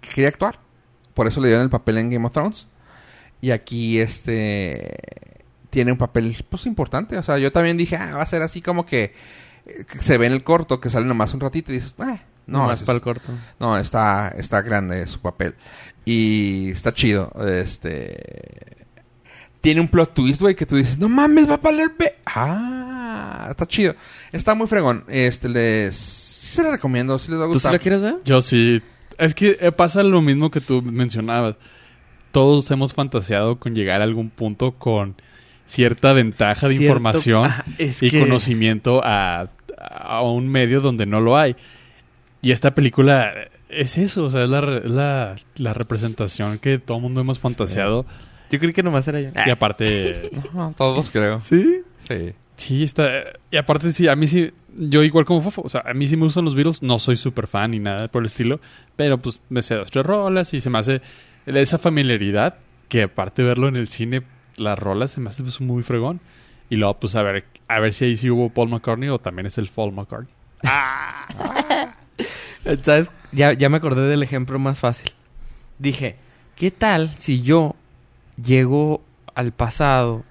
que 0.00 0.10
quería 0.10 0.28
actuar. 0.28 0.58
Por 1.14 1.26
eso 1.26 1.40
le 1.40 1.48
dieron 1.48 1.64
el 1.64 1.70
papel 1.70 1.98
en 1.98 2.10
Game 2.10 2.26
of 2.26 2.32
Thrones. 2.32 2.68
Y 3.40 3.50
aquí 3.50 3.98
este 3.98 4.96
tiene 5.70 5.92
un 5.92 5.98
papel 5.98 6.36
pues 6.48 6.66
importante. 6.66 7.16
O 7.16 7.22
sea, 7.22 7.38
yo 7.38 7.50
también 7.50 7.76
dije, 7.76 7.96
ah, 7.96 8.16
va 8.16 8.22
a 8.22 8.26
ser 8.26 8.42
así 8.42 8.60
como 8.60 8.86
que, 8.86 9.14
eh, 9.66 9.84
que 9.90 9.98
se 9.98 10.18
ve 10.18 10.26
en 10.26 10.32
el 10.32 10.44
corto, 10.44 10.80
que 10.80 10.90
sale 10.90 11.06
nomás 11.06 11.34
un 11.34 11.40
ratito 11.40 11.72
y 11.72 11.76
dices, 11.76 11.94
ah, 11.98 12.20
no, 12.46 12.66
No, 12.66 12.72
es 12.72 12.82
para 12.82 12.96
el 12.96 13.02
corto. 13.02 13.32
no, 13.58 13.78
está, 13.78 14.28
está 14.36 14.60
grande 14.62 15.06
su 15.06 15.20
papel. 15.20 15.54
Y 16.04 16.70
está 16.70 16.92
chido. 16.92 17.32
Este. 17.46 18.86
Tiene 19.60 19.80
un 19.80 19.88
plot 19.88 20.12
twist, 20.12 20.40
güey, 20.40 20.56
que 20.56 20.66
tú 20.66 20.76
dices, 20.76 20.98
no 20.98 21.08
mames, 21.08 21.48
va 21.48 21.54
a 21.54 21.58
valer. 21.58 21.92
Ah, 22.26 23.48
está 23.50 23.66
chido. 23.66 23.94
Está 24.32 24.54
muy 24.54 24.66
fregón. 24.66 25.04
Este, 25.08 25.48
les. 25.48 26.31
Sí 26.52 26.56
se 26.56 26.62
lo 26.64 26.70
recomiendo, 26.70 27.18
sí 27.18 27.30
les 27.30 27.40
va 27.40 27.44
a 27.44 27.46
¿Tú 27.46 27.52
sí 27.54 27.56
gustar. 27.56 27.72
la 27.72 27.78
quieres 27.78 28.02
ver? 28.02 28.16
Yo 28.26 28.42
sí. 28.42 28.82
Es 29.16 29.34
que 29.34 29.56
eh, 29.58 29.72
pasa 29.72 30.02
lo 30.02 30.20
mismo 30.20 30.50
que 30.50 30.60
tú 30.60 30.82
mencionabas. 30.82 31.56
Todos 32.30 32.70
hemos 32.70 32.92
fantaseado 32.92 33.58
con 33.58 33.74
llegar 33.74 34.02
a 34.02 34.04
algún 34.04 34.28
punto 34.28 34.72
con 34.72 35.14
cierta 35.64 36.12
ventaja 36.12 36.68
de 36.68 36.76
Cierto- 36.76 36.82
información 36.98 37.50
es 37.78 38.02
y 38.02 38.10
que- 38.10 38.20
conocimiento 38.20 39.00
a, 39.02 39.48
a 39.78 40.22
un 40.22 40.46
medio 40.48 40.82
donde 40.82 41.06
no 41.06 41.20
lo 41.22 41.38
hay. 41.38 41.56
Y 42.42 42.50
esta 42.52 42.74
película 42.74 43.32
es 43.70 43.96
eso, 43.96 44.24
o 44.24 44.30
sea, 44.30 44.44
es 44.44 44.50
la, 44.50 44.60
la, 44.60 45.36
la 45.56 45.72
representación 45.72 46.58
que 46.58 46.78
todo 46.78 46.98
el 46.98 47.02
mundo 47.02 47.22
hemos 47.22 47.38
fantaseado. 47.38 48.04
Yo 48.50 48.58
creí 48.58 48.74
que 48.74 48.82
nomás 48.82 49.08
era 49.08 49.20
yo. 49.22 49.30
Y 49.46 49.48
aparte, 49.50 50.30
No, 50.52 50.72
todos 50.76 51.10
creo. 51.10 51.40
¿Sí? 51.40 51.80
Sí. 52.06 52.32
Sí, 52.62 52.82
está. 52.82 53.24
Y 53.50 53.56
aparte, 53.56 53.92
sí, 53.92 54.08
a 54.08 54.16
mí 54.16 54.26
sí, 54.26 54.52
yo 54.76 55.02
igual 55.02 55.24
como 55.24 55.40
Fofo, 55.40 55.62
o 55.62 55.68
sea, 55.68 55.82
a 55.84 55.94
mí 55.94 56.06
sí 56.06 56.16
me 56.16 56.24
gustan 56.24 56.44
los 56.44 56.54
Beatles, 56.54 56.82
no 56.82 56.98
soy 56.98 57.16
súper 57.16 57.46
fan 57.46 57.72
ni 57.72 57.78
nada 57.78 58.08
por 58.08 58.22
el 58.22 58.26
estilo, 58.26 58.60
pero 58.96 59.18
pues 59.18 59.40
me 59.48 59.62
sé 59.62 59.74
dos, 59.74 59.90
tres 59.90 60.06
rolas 60.06 60.54
y 60.54 60.60
se 60.60 60.70
me 60.70 60.78
hace 60.78 61.02
esa 61.46 61.78
familiaridad 61.78 62.56
que 62.88 63.02
aparte 63.02 63.42
de 63.42 63.48
verlo 63.48 63.68
en 63.68 63.76
el 63.76 63.88
cine, 63.88 64.22
las 64.56 64.78
rolas 64.78 65.10
se 65.10 65.20
me 65.20 65.28
hace 65.28 65.42
pues, 65.42 65.60
muy 65.60 65.82
fregón. 65.82 66.20
Y 66.70 66.76
luego, 66.76 66.98
pues 67.00 67.14
a 67.16 67.22
ver, 67.22 67.44
a 67.68 67.80
ver 67.80 67.92
si 67.92 68.06
ahí 68.06 68.16
sí 68.16 68.30
hubo 68.30 68.48
Paul 68.48 68.70
McCartney 68.70 69.10
o 69.10 69.18
también 69.18 69.46
es 69.46 69.58
el 69.58 69.68
Paul 69.68 69.92
McCartney. 69.92 70.32
¿Sabes? 72.82 73.10
Ya, 73.32 73.52
ya 73.52 73.68
me 73.68 73.76
acordé 73.76 74.08
del 74.08 74.22
ejemplo 74.22 74.58
más 74.58 74.78
fácil. 74.78 75.10
Dije, 75.78 76.16
¿qué 76.56 76.70
tal 76.70 77.10
si 77.18 77.42
yo 77.42 77.76
llego 78.42 79.02
al 79.34 79.52
pasado 79.52 80.24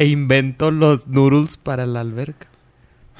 e 0.00 0.06
invento 0.06 0.70
los 0.70 1.06
noodles 1.06 1.56
para 1.58 1.84
la 1.86 2.00
alberca? 2.00 2.46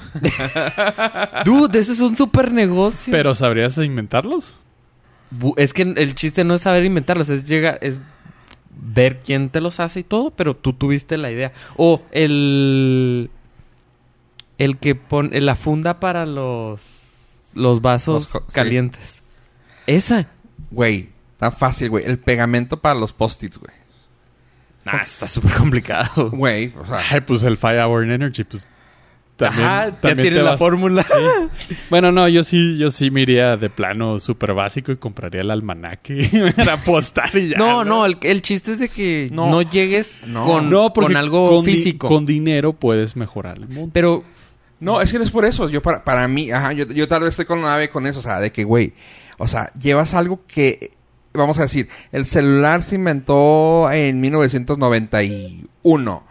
Dude, 1.45 1.79
ese 1.79 1.91
es 1.93 1.99
un 1.99 2.17
super 2.17 2.51
negocio. 2.51 3.11
Pero 3.11 3.35
¿sabrías 3.35 3.77
inventarlos? 3.77 4.55
Bu- 5.31 5.53
es 5.57 5.73
que 5.73 5.83
el 5.83 6.15
chiste 6.15 6.43
no 6.43 6.55
es 6.55 6.61
saber 6.63 6.83
inventarlos, 6.83 7.29
es 7.29 7.43
llegar, 7.43 7.77
es 7.81 7.99
ver 8.71 9.19
quién 9.23 9.49
te 9.49 9.61
los 9.61 9.79
hace 9.79 9.99
y 10.01 10.03
todo, 10.03 10.31
pero 10.31 10.55
tú 10.55 10.73
tuviste 10.73 11.17
la 11.17 11.31
idea. 11.31 11.51
O 11.77 12.01
el 12.11 13.29
el 14.57 14.77
que 14.77 14.95
pone 14.95 15.39
la 15.41 15.55
funda 15.55 15.99
para 15.99 16.25
los 16.25 16.81
los 17.53 17.81
vasos 17.81 18.13
Los 18.23 18.27
co- 18.31 18.45
sí. 18.47 18.53
calientes. 18.55 19.21
Esa. 19.87 20.27
Güey, 20.71 21.09
está 21.33 21.51
fácil, 21.51 21.89
güey. 21.89 22.05
El 22.05 22.17
pegamento 22.17 22.77
para 22.77 22.95
los 22.99 23.13
post-its, 23.13 23.57
güey. 23.57 23.73
Ah, 24.85 25.01
está 25.05 25.27
súper 25.27 25.53
complicado. 25.53 26.29
Güey, 26.31 26.73
o 26.77 26.85
sea. 26.85 27.01
Ay, 27.11 27.21
pues 27.21 27.43
el 27.43 27.57
Five 27.57 27.83
Hour 27.83 28.03
in 28.05 28.11
Energy, 28.11 28.43
pues 28.43 28.67
también, 29.37 29.67
Ajá, 29.67 29.91
también 29.99 30.35
la 30.35 30.43
vas- 30.51 30.59
fórmula. 30.59 31.05
Bueno, 31.89 32.11
no, 32.11 32.27
yo 32.27 32.43
sí, 32.43 32.77
yo 32.77 32.91
sí 32.91 33.09
me 33.11 33.21
iría 33.21 33.57
de 33.57 33.69
plano 33.69 34.19
súper 34.19 34.53
básico 34.53 34.91
y 34.91 34.97
compraría 34.97 35.41
el 35.41 35.51
almanaque 35.51 36.53
para 36.55 36.73
apostar 36.73 37.35
y 37.35 37.49
ya. 37.49 37.57
no, 37.57 37.83
no, 37.83 38.05
el, 38.05 38.17
el 38.23 38.41
chiste 38.41 38.73
es 38.73 38.79
de 38.79 38.89
que 38.89 39.29
no, 39.31 39.49
No. 39.49 39.61
llegues 39.61 40.25
No. 40.27 40.43
con, 40.45 40.69
No, 40.69 40.93
porque 40.93 41.13
con 41.13 41.17
algo 41.17 41.49
con 41.49 41.65
di- 41.65 41.73
físico. 41.75 42.07
con 42.07 42.25
dinero 42.25 42.73
puedes 42.73 43.15
mejorar 43.15 43.57
el 43.57 43.67
mundo. 43.67 43.91
Pero 43.93 44.23
No, 44.79 45.01
es 45.01 45.11
que 45.11 45.17
no 45.17 45.23
es 45.23 45.31
por 45.31 45.45
eso. 45.45 45.69
Yo 45.69 45.81
para, 45.81 46.03
para 46.03 46.27
mí, 46.27 46.49
ajá, 46.51 46.71
yo, 46.73 46.85
yo 46.87 47.07
tal 47.07 47.21
vez 47.21 47.29
estoy 47.29 47.45
con 47.45 47.63
Ave 47.65 47.89
con 47.89 48.07
eso, 48.07 48.19
o 48.19 48.23
sea, 48.23 48.39
de 48.39 48.51
que, 48.51 48.63
güey, 48.63 48.93
o 49.37 49.47
sea, 49.47 49.71
llevas 49.79 50.13
algo 50.13 50.41
que, 50.47 50.91
vamos 51.33 51.59
a 51.59 51.63
decir, 51.63 51.89
el 52.11 52.25
celular 52.25 52.83
se 52.83 52.95
inventó 52.95 53.89
en 53.91 54.19
1991, 54.21 56.23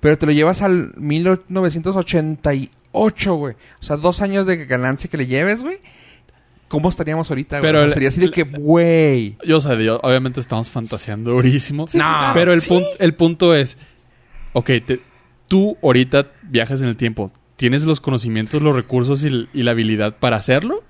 pero 0.00 0.18
te 0.18 0.26
lo 0.26 0.32
llevas 0.32 0.62
al 0.62 0.92
1988, 0.96 3.34
güey. 3.34 3.54
O 3.80 3.84
sea, 3.84 3.96
dos 3.96 4.20
años 4.22 4.46
de 4.46 4.64
ganancia 4.66 5.10
que 5.10 5.16
le 5.16 5.26
lleves, 5.26 5.62
güey. 5.62 5.78
¿Cómo 6.68 6.88
estaríamos 6.90 7.30
ahorita, 7.30 7.60
güey? 7.60 7.68
Pero 7.72 7.80
O 7.80 7.84
sea, 7.86 7.94
sería 7.94 8.08
así 8.10 8.20
de 8.20 8.30
que, 8.30 8.42
güey. 8.42 9.36
Yo, 9.44 9.56
o 9.56 9.60
sea, 9.60 9.74
yo- 9.80 10.00
obviamente 10.02 10.38
estamos 10.40 10.68
fantaseando 10.68 11.30
durísimo. 11.32 11.86
No, 11.94 12.30
pero 12.34 12.52
el, 12.52 12.60
sí. 12.60 12.68
punto, 12.68 12.88
el 12.98 13.14
punto 13.14 13.54
es, 13.54 13.78
ok, 14.52 14.66
te- 14.84 15.00
tú 15.48 15.78
ahorita 15.82 16.26
viajas 16.42 16.82
en 16.82 16.88
el 16.88 16.96
tiempo. 16.96 17.32
¿Tienes 17.56 17.84
los 17.84 18.00
conocimientos, 18.00 18.60
los 18.62 18.76
recursos 18.76 19.24
y 19.24 19.48
la 19.62 19.70
habilidad 19.72 20.16
para 20.18 20.36
hacerlo? 20.36 20.84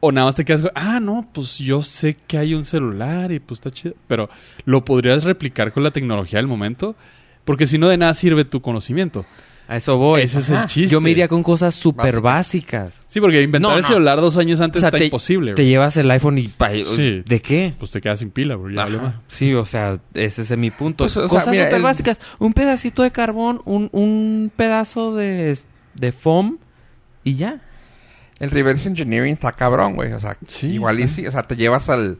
¿O 0.00 0.12
nada 0.12 0.26
más 0.26 0.36
te 0.36 0.44
quedas 0.44 0.60
con, 0.62 0.70
ah, 0.76 1.00
no, 1.00 1.28
pues 1.32 1.58
yo 1.58 1.82
sé 1.82 2.16
que 2.26 2.38
hay 2.38 2.54
un 2.54 2.64
celular 2.64 3.32
y 3.32 3.40
pues 3.40 3.58
está 3.58 3.70
chido. 3.70 3.94
Pero 4.06 4.30
¿lo 4.64 4.84
podrías 4.84 5.24
replicar 5.24 5.72
con 5.72 5.82
la 5.82 5.90
tecnología 5.90 6.38
del 6.38 6.46
momento? 6.46 6.94
Porque 7.44 7.66
si 7.66 7.78
no, 7.78 7.88
de 7.88 7.96
nada 7.98 8.14
sirve 8.14 8.44
tu 8.44 8.60
conocimiento. 8.62 9.24
a 9.66 9.76
eso 9.76 9.98
voy. 9.98 10.22
Ese 10.22 10.38
es 10.38 10.50
el 10.50 10.64
chiste. 10.66 10.92
Yo 10.92 11.00
me 11.00 11.10
iría 11.10 11.26
con 11.28 11.42
cosas 11.42 11.74
súper 11.74 12.20
Básicas. 12.20 12.84
básicas. 12.84 13.04
Sí, 13.08 13.20
porque 13.20 13.42
inventar 13.42 13.70
No, 13.72 13.76
el 13.76 13.82
no. 13.82 13.88
celular 13.88 14.20
dos 14.20 14.36
años 14.36 14.60
antes 14.60 14.78
O 14.78 14.80
sea, 14.80 14.88
está 14.88 14.98
te- 14.98 15.04
imposible. 15.06 15.54
Te 15.54 15.66
llevas 15.66 15.96
el 15.96 16.10
iPhone 16.10 16.38
y... 16.38 16.48
pa- 16.48 16.70
Sí. 16.70 17.22
¿De 17.26 17.42
qué? 17.42 17.74
Pues 17.78 17.90
te 17.90 18.00
quedas 18.00 18.20
sin 18.20 18.30
pila, 18.30 18.54
güey. 18.54 18.74
ya 18.76 18.84
vale. 18.84 18.98
Sí, 19.28 19.52
o 19.54 19.64
sea, 19.66 19.98
ese 20.14 20.42
es 20.42 20.56
mi 20.56 20.70
punto. 20.70 21.04
Pues, 21.04 21.14
Cosas 21.14 21.44
súper 21.44 21.74
el- 21.74 21.82
básicas. 21.82 22.18
Un 22.38 22.52
pedacito 22.54 23.02
de 23.02 23.10
carbón, 23.10 23.60
un, 23.64 23.88
un 23.92 24.50
pedazo 24.54 25.14
de, 25.14 25.58
de 25.94 26.12
foam 26.12 26.58
y 27.24 27.34
ya. 27.34 27.60
El 28.40 28.50
reverse 28.50 28.88
engineering 28.88 29.34
está 29.34 29.52
cabrón, 29.52 29.94
güey. 29.94 30.12
O 30.12 30.20
sea, 30.20 30.36
Sí, 30.46 30.68
igual 30.74 31.00
y 31.00 31.08
sí. 31.08 31.26
O 31.26 31.32
sea, 31.32 31.42
te 31.42 31.56
llevas 31.56 31.88
al... 31.88 32.18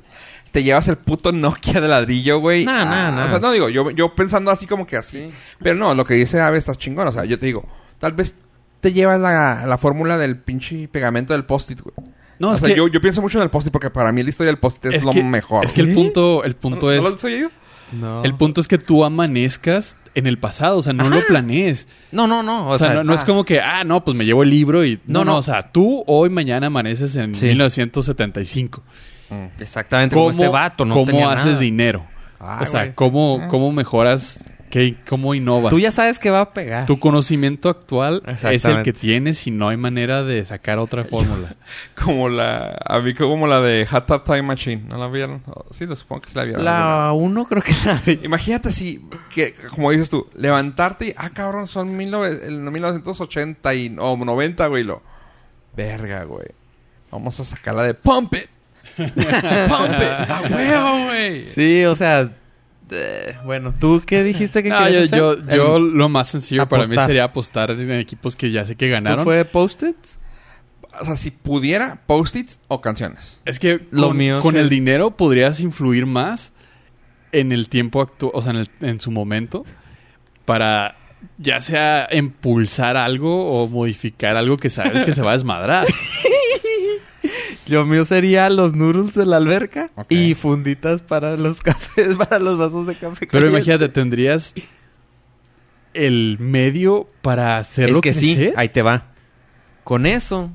Te 0.50 0.62
llevas 0.62 0.88
el 0.88 0.96
puto 0.96 1.30
Nokia 1.30 1.80
de 1.80 1.88
ladrillo, 1.88 2.38
güey. 2.40 2.64
Nah, 2.64 2.84
nah, 2.84 3.08
Ah, 3.08 3.10
nah. 3.12 3.24
O 3.26 3.28
sea, 3.28 3.38
no 3.38 3.52
digo, 3.52 3.68
yo, 3.68 3.90
yo 3.90 4.14
pensando 4.14 4.50
así 4.50 4.66
como 4.66 4.86
que 4.86 4.96
así. 4.96 5.30
Pero 5.62 5.76
no, 5.76 5.94
lo 5.94 6.04
que 6.04 6.14
dice 6.14 6.40
Ave 6.40 6.56
está 6.58 6.74
chingón. 6.74 7.06
O 7.06 7.12
sea, 7.12 7.24
yo 7.26 7.38
te 7.38 7.46
digo, 7.46 7.66
tal 7.98 8.14
vez 8.14 8.34
te 8.80 8.92
llevas 8.92 9.20
la, 9.20 9.66
la 9.66 9.76
fórmula 9.78 10.16
del 10.16 10.38
pinche 10.38 10.88
pegamento 10.88 11.34
del 11.34 11.44
post-it, 11.44 11.80
güey. 11.82 11.94
No, 12.38 12.50
o 12.50 12.54
es 12.54 12.60
sea, 12.60 12.68
que, 12.70 12.76
yo, 12.76 12.88
yo 12.88 13.00
pienso 13.00 13.20
mucho 13.20 13.38
en 13.38 13.42
el 13.44 13.50
post-it 13.50 13.72
porque 13.72 13.90
para 13.90 14.10
mí 14.10 14.22
la 14.22 14.30
historia 14.30 14.48
del 14.50 14.58
post-it 14.58 14.86
es, 14.86 14.94
es 14.98 15.04
lo 15.04 15.12
que- 15.12 15.22
mejor. 15.22 15.64
es 15.66 15.72
que 15.72 15.82
el 15.82 15.92
punto, 15.94 16.42
el 16.44 16.56
punto 16.56 16.86
¿No- 16.86 16.92
es... 16.92 17.02
¿No 17.02 17.10
lo 17.10 17.18
soy 17.18 17.40
yo? 17.42 17.48
No. 17.92 18.22
El 18.24 18.34
punto 18.34 18.60
es 18.60 18.68
que 18.68 18.78
tú 18.78 19.04
amanezcas 19.04 19.96
en 20.14 20.26
el 20.26 20.38
pasado, 20.38 20.78
o 20.78 20.82
sea, 20.82 20.92
no 20.92 21.08
lo 21.08 21.24
planees. 21.26 21.86
No, 22.12 22.26
no, 22.26 22.42
no. 22.42 22.68
O, 22.68 22.76
sea, 22.78 22.92
no, 22.94 23.04
no 23.04 23.14
es 23.14 23.22
ah. 23.22 23.26
como 23.26 23.44
que, 23.44 23.60
ah, 23.60 23.84
no, 23.84 24.04
pues 24.04 24.16
me 24.16 24.24
llevo 24.24 24.42
el 24.42 24.50
libro 24.50 24.84
y... 24.84 25.00
No, 25.06 25.24
No, 25.24 25.36
o 25.36 25.42
sea, 25.42 25.62
tú 25.72 26.02
hoy, 26.06 26.28
mañana 26.30 26.66
amaneces 26.68 27.14
en 27.16 27.34
Sí. 27.34 27.46
1975. 27.46 28.82
Exactamente 29.58 30.14
como 30.14 30.30
este 30.30 30.48
vato, 30.48 30.84
no 30.84 30.94
cómo 30.94 31.06
tenía 31.06 31.30
haces 31.30 31.46
nada. 31.46 31.58
dinero? 31.60 32.04
Ay, 32.40 32.62
o 32.62 32.66
sea, 32.66 32.80
güey. 32.84 32.94
cómo, 32.94 33.40
Ah. 33.42 33.48
cómo 33.48 33.72
mejoras, 33.72 34.44
qué, 34.70 34.96
cómo 35.08 35.34
innovas. 35.34 35.70
Tú 35.70 35.78
ya 35.78 35.90
sabes 35.90 36.18
que 36.18 36.30
va 36.30 36.40
a 36.40 36.52
pegar. 36.52 36.86
Tu 36.86 36.98
conocimiento 36.98 37.68
actual 37.68 38.22
es 38.26 38.64
el 38.64 38.82
que 38.82 38.92
tienes 38.92 39.46
y 39.46 39.50
no 39.50 39.68
hay 39.68 39.76
manera 39.76 40.24
de 40.24 40.44
sacar 40.44 40.78
otra 40.78 41.04
fórmula. 41.10 41.56
Como 41.94 42.28
la... 42.28 42.78
A 42.84 43.00
mí 43.00 43.14
como 43.14 43.46
la 43.46 43.60
de 43.60 43.86
Hot 43.86 44.06
Tub 44.06 44.24
Time 44.24 44.42
Machine. 44.42 44.84
¿No 44.88 44.98
la 44.98 45.08
vieron? 45.08 45.42
Oh, 45.46 45.66
Sí, 45.70 45.86
lo 45.86 45.96
supongo 45.96 46.22
que 46.22 46.30
sí 46.30 46.36
la 46.36 46.44
vieron. 46.44 46.64
La 46.64 47.12
uno 47.12 47.44
creo 47.46 47.62
que 47.62 47.74
la 47.84 48.02
vi. 48.04 48.20
Imagínate 48.22 48.72
si, 48.72 49.04
que, 49.32 49.54
como 49.70 49.90
dices 49.90 50.10
tú, 50.10 50.28
levantarte 50.34 51.08
y, 51.08 51.14
ah, 51.16 51.30
cabrón, 51.30 51.66
son 51.66 51.96
19 51.96 52.46
el 52.46 52.58
1980 52.60 53.74
y, 53.74 53.96
o 53.98 54.16
90, 54.16 54.66
güey, 54.66 54.84
lo. 54.84 55.02
Verga, 55.76 56.24
güey. 56.24 56.48
Vamos 57.10 57.38
a 57.40 57.44
sacarla 57.44 57.82
de 57.84 57.94
Pump 57.94 58.34
It. 58.34 58.48
Pump 58.96 59.16
It. 59.16 59.18
A 60.30 60.42
huevo, 60.50 61.04
güey. 61.06 61.44
Sí, 61.44 61.84
o 61.84 61.94
sea... 61.94 62.30
eh, 62.90 63.36
bueno, 63.44 63.74
¿tú 63.78 64.02
qué 64.06 64.22
dijiste 64.24 64.62
que 64.62 64.68
No, 64.70 64.78
querías 64.78 65.10
yo, 65.10 65.30
hacer? 65.30 65.44
yo, 65.46 65.54
yo 65.56 65.76
El- 65.76 65.90
lo 65.94 66.08
más 66.08 66.28
sencillo 66.28 66.68
para 66.68 66.86
mí 66.86 66.96
sería 66.96 67.24
apostar 67.24 67.70
en 67.70 67.90
equipos 67.92 68.36
que 68.36 68.50
ya 68.50 68.64
sé 68.64 68.76
que 68.76 68.86
¿Tú 68.86 68.92
ganaron. 68.92 69.24
fue 69.24 69.44
Post-it? 69.44 69.96
O 71.00 71.04
sea, 71.04 71.16
si 71.16 71.30
pudiera, 71.30 72.00
post-its 72.06 72.58
o 72.68 72.80
canciones. 72.80 73.40
Es 73.44 73.58
que 73.60 73.86
Lo 73.90 74.08
con, 74.08 74.16
mío 74.16 74.40
con 74.40 74.56
es- 74.56 74.62
el 74.62 74.68
dinero 74.68 75.12
podrías 75.12 75.60
influir 75.60 76.06
más 76.06 76.52
en 77.30 77.52
el 77.52 77.68
tiempo 77.68 78.00
actual, 78.00 78.32
o 78.34 78.42
sea, 78.42 78.52
en, 78.52 78.58
el- 78.58 78.70
en 78.80 79.00
su 79.00 79.10
momento, 79.10 79.64
para 80.44 80.96
ya 81.36 81.60
sea 81.60 82.08
impulsar 82.12 82.96
algo 82.96 83.62
o 83.62 83.68
modificar 83.68 84.36
algo 84.36 84.56
que 84.56 84.70
sabes 84.70 85.04
que 85.04 85.12
se 85.12 85.20
va 85.22 85.30
a 85.30 85.34
desmadrar. 85.34 85.86
Lo 87.68 87.84
mío 87.84 88.04
sería 88.04 88.50
los 88.50 88.74
noodles 88.74 89.14
de 89.14 89.26
la 89.26 89.36
alberca 89.36 89.90
y 90.08 90.34
funditas 90.34 91.02
para 91.02 91.36
los 91.36 91.60
cafés, 91.62 92.16
para 92.16 92.38
los 92.38 92.58
vasos 92.58 92.86
de 92.86 92.96
café. 92.96 93.26
Pero 93.26 93.30
caliente. 93.30 93.56
imagínate, 93.56 93.88
tendrías 93.88 94.54
el 95.94 96.36
medio 96.38 97.08
para 97.22 97.56
hacerlo 97.56 97.96
es 97.96 98.02
que 98.02 98.14
sí, 98.14 98.52
ahí 98.56 98.68
te 98.68 98.82
va. 98.82 99.06
Con 99.84 100.06
eso, 100.06 100.50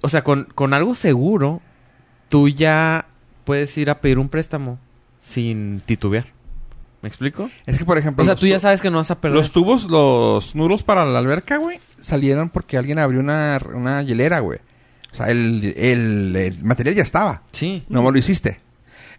o 0.00 0.08
sea, 0.08 0.22
con, 0.22 0.44
con 0.54 0.74
algo 0.74 0.94
seguro, 0.94 1.60
tú 2.28 2.48
ya 2.48 3.06
puedes 3.44 3.76
ir 3.76 3.90
a 3.90 4.00
pedir 4.00 4.18
un 4.18 4.28
préstamo 4.28 4.78
sin 5.18 5.80
titubear. 5.80 6.26
¿Me 7.00 7.08
explico? 7.08 7.48
Es 7.64 7.78
que, 7.78 7.84
por 7.84 7.96
ejemplo... 7.96 8.22
O 8.22 8.26
sea, 8.26 8.34
tú 8.34 8.46
ya 8.46 8.58
sabes 8.58 8.82
que 8.82 8.90
no 8.90 8.98
vas 8.98 9.10
a 9.10 9.20
perder. 9.20 9.38
Los 9.38 9.52
tubos, 9.52 9.88
los 9.88 10.56
nudos 10.56 10.82
para 10.82 11.04
la 11.04 11.20
alberca, 11.20 11.56
güey, 11.58 11.78
salieron 12.00 12.48
porque 12.50 12.76
alguien 12.76 12.98
abrió 12.98 13.20
una, 13.20 13.60
una 13.72 14.02
hielera, 14.02 14.40
güey. 14.40 14.58
O 15.12 15.14
sea, 15.14 15.26
el, 15.26 15.74
el, 15.76 16.36
el 16.36 16.64
material 16.64 16.94
ya 16.96 17.02
estaba. 17.02 17.42
Sí. 17.52 17.82
No 17.88 18.10
lo 18.10 18.18
hiciste. 18.18 18.60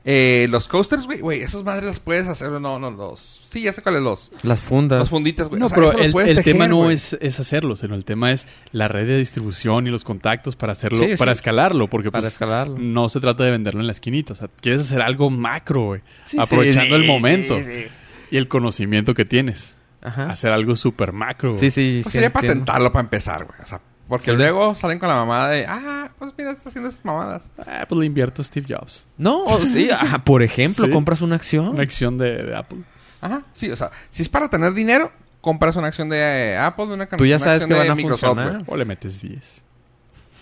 Eh, 0.06 0.48
los 0.49 0.70
coasters, 0.70 1.06
güey, 1.06 1.20
güey, 1.20 1.41
esas 1.41 1.61
madres 1.64 1.86
las 1.86 1.99
puedes 1.99 2.26
hacer, 2.28 2.49
no, 2.52 2.80
no, 2.80 2.90
los... 2.90 3.41
Sí, 3.49 3.64
ya 3.64 3.74
sé 3.74 3.82
cuáles 3.82 4.02
los... 4.02 4.32
Las 4.44 4.61
fundas. 4.61 4.98
Los 4.98 5.10
funditas, 5.10 5.49
güey. 5.49 5.60
No, 5.60 5.66
O 5.66 5.70
sea, 5.70 5.76
pero 5.76 5.91
el, 5.99 6.11
puedes 6.14 6.32
el 6.32 6.38
tejer, 6.38 6.53
tema 6.53 6.68
no 6.70 6.78
güey. 6.84 6.94
es, 6.94 7.18
es 7.20 7.38
hacerlo, 7.41 7.76
sino 7.76 7.95
el 7.95 8.06
tema 8.06 8.32
es 8.32 8.48
la 8.72 8.88
red 8.88 9.06
de 9.07 9.18
distribución 9.18 9.88
y 9.88 9.90
los 9.90 10.06
contactos 10.06 10.56
para 10.56 10.72
hacerlo, 10.72 10.99
Sí, 10.99 11.16
para 11.18 11.34
sí. 11.34 11.40
escalarlo, 11.40 11.90
porque 11.90 12.11
Para 12.11 12.22
pues, 12.24 12.34
escalarlo. 12.34 12.78
no 12.80 13.10
se 13.10 13.20
trata 13.20 13.44
de 13.44 13.52
venderlo 13.52 13.82
en 13.82 13.88
la 13.88 13.91
esquinita, 13.94 14.32
o 14.34 14.36
sea, 14.38 14.48
quieres 14.61 14.82
hacer 14.84 15.02
algo 15.02 15.30
macro, 15.30 15.88
güey, 15.88 16.02
Sí, 16.26 16.38
aprovechando 16.40 16.95
sí, 16.95 17.02
el 17.02 17.06
momento 17.07 17.57
sí, 17.60 17.66
sí. 17.66 17.86
y 18.32 18.38
el 18.38 18.48
conocimiento 18.48 19.14
que 19.14 19.26
tienes, 19.26 19.76
Ajá. 20.02 20.32
hacer 20.32 20.53
algo 20.53 20.78
súper 20.78 21.11
macro. 21.11 21.57
Sí, 21.60 21.72
sí, 21.72 21.99
Pues 22.03 22.14
sí. 22.14 22.18
sería 22.20 22.28
entiendo. 22.28 22.53
patentarlo 22.53 22.91
para 22.94 23.03
empezar, 23.03 23.44
güey. 23.45 23.60
O 23.61 23.66
sea, 23.66 23.82
porque 24.10 24.31
Sí. 24.31 24.38
luego 24.38 24.76
salen 24.76 24.99
con 24.99 25.07
la 25.07 25.15
mamada 25.15 25.49
de... 25.52 25.65
Ah, 25.68 26.10
pues 26.19 26.34
mira, 26.38 26.52
está 26.52 26.68
haciendo 26.69 26.90
esas 26.90 27.06
mamadas. 27.06 27.49
Ah, 27.60 27.86
pues 27.88 27.98
le 27.99 28.06
invierto 28.06 28.41
a 28.41 28.45
Steve 28.45 28.65
Jobs, 28.68 29.07
No, 29.18 29.44
o- 29.45 29.60
sí, 29.73 29.90
ajá, 29.90 30.18
por 30.26 30.44
ejemplo, 30.44 30.86
Sí. 30.86 30.91
compras 30.91 31.22
una 31.22 31.36
acción. 31.38 31.69
una 31.69 31.84
acción 31.84 32.18
de, 32.18 32.44
de 32.44 32.56
Apple. 32.57 32.80
Ajá, 33.22 33.44
sí, 33.53 33.69
o 33.72 33.76
sea, 33.77 33.91
si 34.10 34.22
es 34.23 34.27
para 34.30 34.49
tener 34.49 34.73
dinero, 34.73 35.11
compras 35.41 35.76
una 35.77 35.88
acción 35.88 36.10
de 36.10 36.18
eh, 36.53 36.57
Apple, 36.57 36.88
de 36.88 36.94
una, 36.95 37.06
Tú 37.07 37.26
ya 37.26 37.36
una 37.38 37.45
sabes 37.45 37.65
que 37.65 37.73
van 37.73 37.90
a 37.91 37.95
Microsoft, 37.95 38.36
funcionar. 38.38 38.64
O 38.68 38.76
le 38.76 38.84
metes 38.86 39.22
10. 39.22 39.61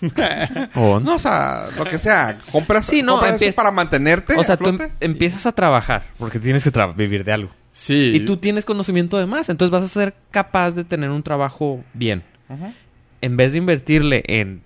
O 0.76 1.00
No, 1.00 1.16
o 1.16 1.18
sea, 1.18 1.66
lo 1.76 1.84
que 1.84 1.98
sea, 1.98 2.38
compras, 2.52 2.86
Sí, 2.86 3.02
no, 3.02 3.14
compras 3.18 3.42
eso 3.42 3.56
para 3.56 3.70
mantenerte 3.72 4.36
O 4.36 4.44
sea, 4.44 4.56
tú 4.56 4.68
em- 4.68 4.78
empiezas 5.00 5.44
a 5.46 5.52
trabajar 5.52 6.04
porque 6.18 6.38
tienes 6.38 6.62
que 6.64 6.70
vivir 6.96 7.24
de 7.24 7.32
algo. 7.32 7.50
Sí. 7.72 8.12
Y 8.14 8.20
tú 8.24 8.36
tienes 8.36 8.64
conocimiento 8.64 9.18
de 9.18 9.26
más, 9.26 9.48
entonces 9.48 9.70
vas 9.70 9.82
a 9.82 9.88
ser 9.88 10.14
capaz 10.30 10.74
de 10.74 10.84
tener 10.84 11.10
un 11.10 11.22
trabajo 11.22 11.82
bien. 11.94 12.24
Ujú. 12.48 12.72
En 13.20 13.36
vez 13.36 13.52
de 13.52 13.58
invertirle 13.58 14.22
en 14.26 14.62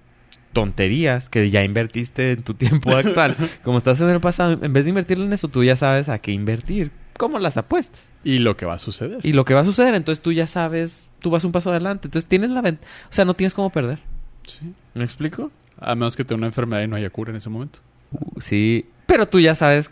tonterías 0.52 1.28
que 1.28 1.50
ya 1.50 1.64
invertiste 1.64 2.32
en 2.32 2.42
tu 2.42 2.54
tiempo 2.54 2.90
actual, 2.96 3.36
como 3.62 3.78
estás 3.78 4.00
en 4.00 4.10
el 4.10 4.20
pasado, 4.20 4.58
en 4.62 4.72
vez 4.72 4.84
de 4.84 4.90
invertirle 4.90 5.24
en 5.24 5.32
eso, 5.32 5.48
tú 5.48 5.64
ya 5.64 5.76
sabes 5.76 6.08
a 6.08 6.18
qué 6.18 6.32
invertir, 6.32 6.90
como 7.16 7.38
las 7.38 7.56
apuestas. 7.56 8.00
Y 8.24 8.38
lo 8.38 8.56
que 8.56 8.66
va 8.66 8.74
a 8.74 8.78
suceder. 8.78 9.18
Y 9.22 9.32
lo 9.32 9.44
que 9.44 9.54
va 9.54 9.60
a 9.60 9.64
suceder, 9.64 9.94
entonces 9.94 10.22
tú 10.22 10.32
ya 10.32 10.46
sabes, 10.46 11.08
tú 11.18 11.30
vas 11.30 11.44
un 11.44 11.52
paso 11.52 11.70
adelante. 11.70 12.06
Entonces 12.06 12.28
tienes 12.28 12.50
la 12.50 12.62
ventaja, 12.62 12.92
o 13.10 13.12
sea, 13.12 13.24
no 13.24 13.34
tienes 13.34 13.54
cómo 13.54 13.70
perder. 13.70 13.98
Sí. 14.46 14.72
¿Me 14.94 15.04
explico? 15.04 15.50
A 15.78 15.94
menos 15.94 16.14
que 16.14 16.24
tenga 16.24 16.38
una 16.38 16.46
enfermedad 16.46 16.82
y 16.82 16.88
no 16.88 16.96
haya 16.96 17.10
cura 17.10 17.30
en 17.30 17.36
ese 17.36 17.48
momento. 17.48 17.80
Uh, 18.12 18.40
sí, 18.40 18.86
pero 19.06 19.26
tú 19.26 19.40
ya 19.40 19.54
sabes 19.54 19.90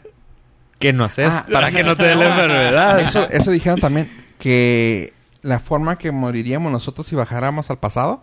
qué 0.78 0.92
no 0.92 1.04
hacer 1.04 1.26
Ah, 1.28 1.46
para 1.50 1.70
que 1.70 1.82
no 1.82 1.96
te 1.96 2.04
dé 2.04 2.14
la 2.14 2.28
enfermedad. 2.28 3.00
Eso, 3.00 3.28
eso 3.30 3.50
dijeron 3.50 3.80
también 3.80 4.08
que 4.38 5.12
la 5.42 5.58
forma 5.58 5.98
que 5.98 6.12
moriríamos 6.12 6.70
nosotros 6.70 7.06
si 7.06 7.16
bajáramos 7.16 7.70
al 7.70 7.78
pasado 7.78 8.22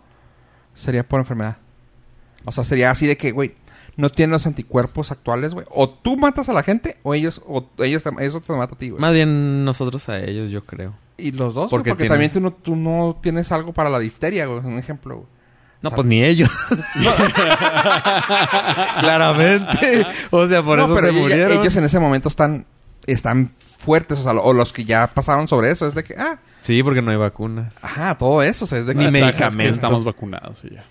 sería 0.78 1.06
por 1.06 1.20
enfermedad. 1.20 1.56
O 2.44 2.52
sea, 2.52 2.64
sería 2.64 2.90
así 2.90 3.06
de 3.06 3.16
que, 3.16 3.32
güey, 3.32 3.54
no 3.96 4.10
tienen 4.10 4.30
los 4.32 4.46
anticuerpos 4.46 5.10
actuales, 5.10 5.52
güey. 5.54 5.66
O 5.70 5.88
tú 5.90 6.16
matas 6.16 6.48
a 6.48 6.52
la 6.52 6.62
gente 6.62 6.96
o 7.02 7.14
ellos 7.14 7.42
o 7.46 7.66
ellos 7.78 8.02
te, 8.02 8.10
eso 8.24 8.40
te 8.40 8.52
mata 8.54 8.74
a 8.74 8.78
ti, 8.78 8.90
güey. 8.90 9.00
Más 9.00 9.12
bien 9.12 9.64
nosotros 9.64 10.08
a 10.08 10.18
ellos, 10.20 10.50
yo 10.50 10.64
creo. 10.64 10.94
Y 11.16 11.32
los 11.32 11.54
dos, 11.54 11.68
Porque 11.68 11.94
también 11.94 12.30
tú 12.30 12.40
no, 12.40 12.52
tú 12.52 12.76
no 12.76 13.18
tienes 13.20 13.50
algo 13.50 13.72
para 13.72 13.90
la 13.90 13.98
difteria, 13.98 14.46
güey. 14.46 14.60
Un 14.60 14.78
ejemplo, 14.78 15.16
güey. 15.16 15.26
No, 15.82 15.88
O 15.88 15.90
sea, 15.90 15.96
pues 15.96 16.06
ni 16.08 16.22
ellos. 16.24 16.48
Claramente. 19.00 20.06
O 20.30 20.46
sea, 20.46 20.62
por 20.62 20.78
no, 20.78 20.84
eso 20.86 20.94
pero 20.94 21.06
se 21.08 21.12
ellos- 21.12 21.22
murieron. 21.22 21.60
ellos 21.60 21.76
en 21.76 21.84
ese 21.84 21.98
momento 21.98 22.28
están, 22.28 22.66
están 23.06 23.52
fuertes, 23.78 24.18
o 24.18 24.22
sea, 24.22 24.32
o 24.32 24.52
los 24.52 24.72
que 24.72 24.84
ya 24.84 25.12
pasaron 25.14 25.48
sobre 25.48 25.70
eso, 25.70 25.86
es 25.86 25.94
de 25.94 26.04
que, 26.04 26.14
ah, 26.18 26.38
Sí, 26.68 26.82
porque 26.82 27.00
no 27.00 27.10
hay 27.10 27.16
vacunas. 27.16 27.72
ajá, 27.80 28.18
todo 28.18 28.42
eso, 28.42 28.66
o 28.66 28.68
sea, 28.68 28.78
es 28.80 28.84
de 28.84 28.92
que... 28.92 28.98
Ni 28.98 29.04
ventaja 29.06 29.28
es 29.30 29.34
que 29.36 29.42
medicamento. 29.56 29.74
estamos 29.74 30.04
vacunados 30.04 30.64
y 30.64 30.74
ya. 30.74 30.84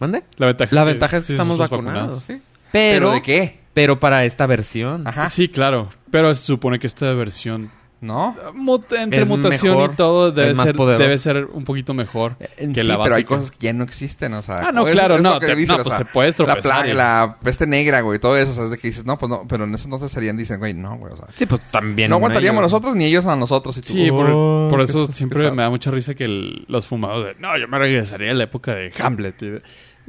¿Mande? 0.00 0.24
La 0.38 0.46
ventaja, 0.46 0.74
La 0.74 0.82
ventaja 0.82 1.16
es 1.18 1.22
que 1.22 1.26
sí, 1.28 1.32
estamos 1.34 1.56
vacunados. 1.56 2.24
¿Sí? 2.24 2.42
Pero, 2.72 3.06
¿Pero 3.06 3.12
de 3.12 3.22
qué? 3.22 3.60
pero 3.72 4.00
para 4.00 4.24
esta 4.24 4.46
versión. 4.46 5.06
Ajá. 5.06 5.28
Sí, 5.28 5.48
claro. 5.48 5.90
Pero 6.10 6.34
se 6.34 6.44
supone 6.44 6.80
que 6.80 6.88
esta 6.88 7.12
versión, 7.14 7.70
¿No? 8.02 8.34
mut- 8.54 8.90
entre 8.96 9.22
Es 9.22 9.28
mutación 9.28 9.76
mejor, 9.76 9.92
y 9.92 9.96
todo, 9.96 10.32
debe 10.32 10.54
ser, 10.54 10.74
debe 10.74 11.18
ser 11.18 11.44
un 11.52 11.64
poquito 11.64 11.92
mejor 11.92 12.36
Eh, 12.40 12.48
que 12.72 12.80
sí, 12.80 12.86
la 12.88 12.94
pero 12.94 13.14
hay 13.16 13.22
básica. 13.24 13.28
cosas 13.28 13.50
que 13.50 13.58
ya 13.66 13.72
no 13.74 13.84
existen, 13.84 14.32
o 14.32 14.40
sea... 14.42 14.68
Ah, 14.68 14.72
no, 14.72 14.86
claro, 14.86 15.16
es 15.16 15.22
no, 15.22 15.38
te- 15.38 15.54
dicen, 15.54 15.76
no, 15.76 15.82
o 15.82 15.84
pues 15.84 15.96
sea, 15.96 16.04
te 16.06 16.10
puedes 16.10 16.38
la, 16.38 16.46
tropezar 16.46 16.88
la 16.88 17.36
peste 17.42 17.66
negra, 17.66 18.00
güey, 18.00 18.18
todo 18.18 18.38
eso, 18.38 18.52
o 18.52 18.54
sea, 18.54 18.64
es 18.64 18.70
de 18.70 18.78
que 18.78 18.88
dices, 18.88 19.04
no, 19.04 19.18
pues 19.18 19.28
no, 19.28 19.44
pero 19.46 19.64
en 19.64 19.74
ese 19.74 19.84
entonces 19.84 20.10
serían, 20.10 20.36
dicen, 20.38 20.58
güey, 20.58 20.72
no, 20.72 20.96
güey, 20.96 21.12
o 21.12 21.16
sea... 21.16 21.26
Sí, 21.36 21.44
pues 21.44 21.60
también. 21.70 22.08
no 22.08 22.16
aguantaríamos 22.16 22.60
ellos. 22.62 22.72
nosotros 22.72 22.96
ni 22.96 23.04
ellos 23.04 23.26
a 23.26 23.36
nosotros. 23.36 23.76
Y 23.76 23.80
tú, 23.82 23.88
Sí, 23.88 24.10
por, 24.10 24.30
oh, 24.32 24.68
por 24.70 24.80
eso 24.80 25.00
pesado. 25.00 25.06
siempre 25.08 25.50
me 25.50 25.62
da 25.62 25.68
mucha 25.68 25.90
risa 25.90 26.14
que 26.14 26.24
el- 26.24 26.64
los 26.68 26.86
fumados 26.86 27.26
de, 27.26 27.34
no, 27.38 27.58
yo 27.58 27.68
me 27.68 27.78
regresaría 27.78 28.30
a 28.30 28.34
la 28.34 28.44
época 28.44 28.74
de 28.74 28.92
Hamlet. 28.98 29.42
Y 29.42 29.50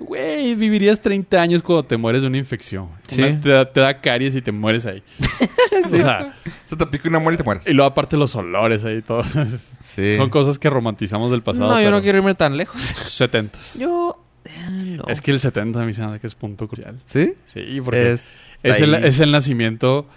Güey, 0.06 0.56
vivirías 0.56 1.00
30 1.02 1.42
años 1.42 1.62
cuando 1.62 1.84
te 1.86 1.96
mueres 1.98 2.22
de 2.22 2.28
una 2.28 2.38
infección. 2.38 2.90
Sí. 3.08 3.22
Una- 3.22 3.40
te, 3.40 3.50
da, 3.50 3.72
te 3.72 3.80
da 3.80 4.02
caries 4.02 4.36
y 4.36 4.42
te 4.42 4.52
mueres 4.52 4.86
ahí. 4.86 5.04
O 5.86 5.90
sea, 5.90 6.34
Se 6.66 6.76
te 6.76 6.86
pica 6.88 7.10
una 7.10 7.20
muerte 7.20 7.36
y 7.36 7.38
te 7.40 7.44
mueres. 7.44 7.68
y 7.68 7.74
luego 7.74 7.90
aparte 7.90 8.16
los 8.18 8.36
olores 8.36 8.84
ahí, 8.86 9.02
todo. 9.02 9.24
Sí. 9.84 10.14
Son 10.14 10.30
cosas 10.30 10.58
que 10.58 10.70
romantizamos 10.70 11.32
del 11.32 11.44
pasado. 11.44 11.70
No, 11.70 11.82
yo 11.82 11.92
no 11.92 12.02
quiero 12.02 12.20
irme 12.20 12.34
tan 12.34 12.56
lejos. 12.56 12.80
70 12.82 13.60
Yo. 13.78 14.24
no. 14.72 15.04
Es 15.08 15.22
que 15.22 15.32
el 15.32 15.40
70 15.42 15.82
a 15.82 15.86
mí 15.86 15.94
se 15.94 16.06
me 16.08 16.20
que 16.20 16.28
es 16.28 16.36
punto 16.36 16.68
crucial. 16.68 17.00
¿Sí? 17.08 17.34
Sí, 17.48 17.82
porque 17.84 18.14
Es, 18.14 18.24
es, 18.64 18.80
el, 18.82 18.94
ahí. 18.96 19.02
es 19.06 19.20
el 19.20 19.32
nacimiento 19.32 20.08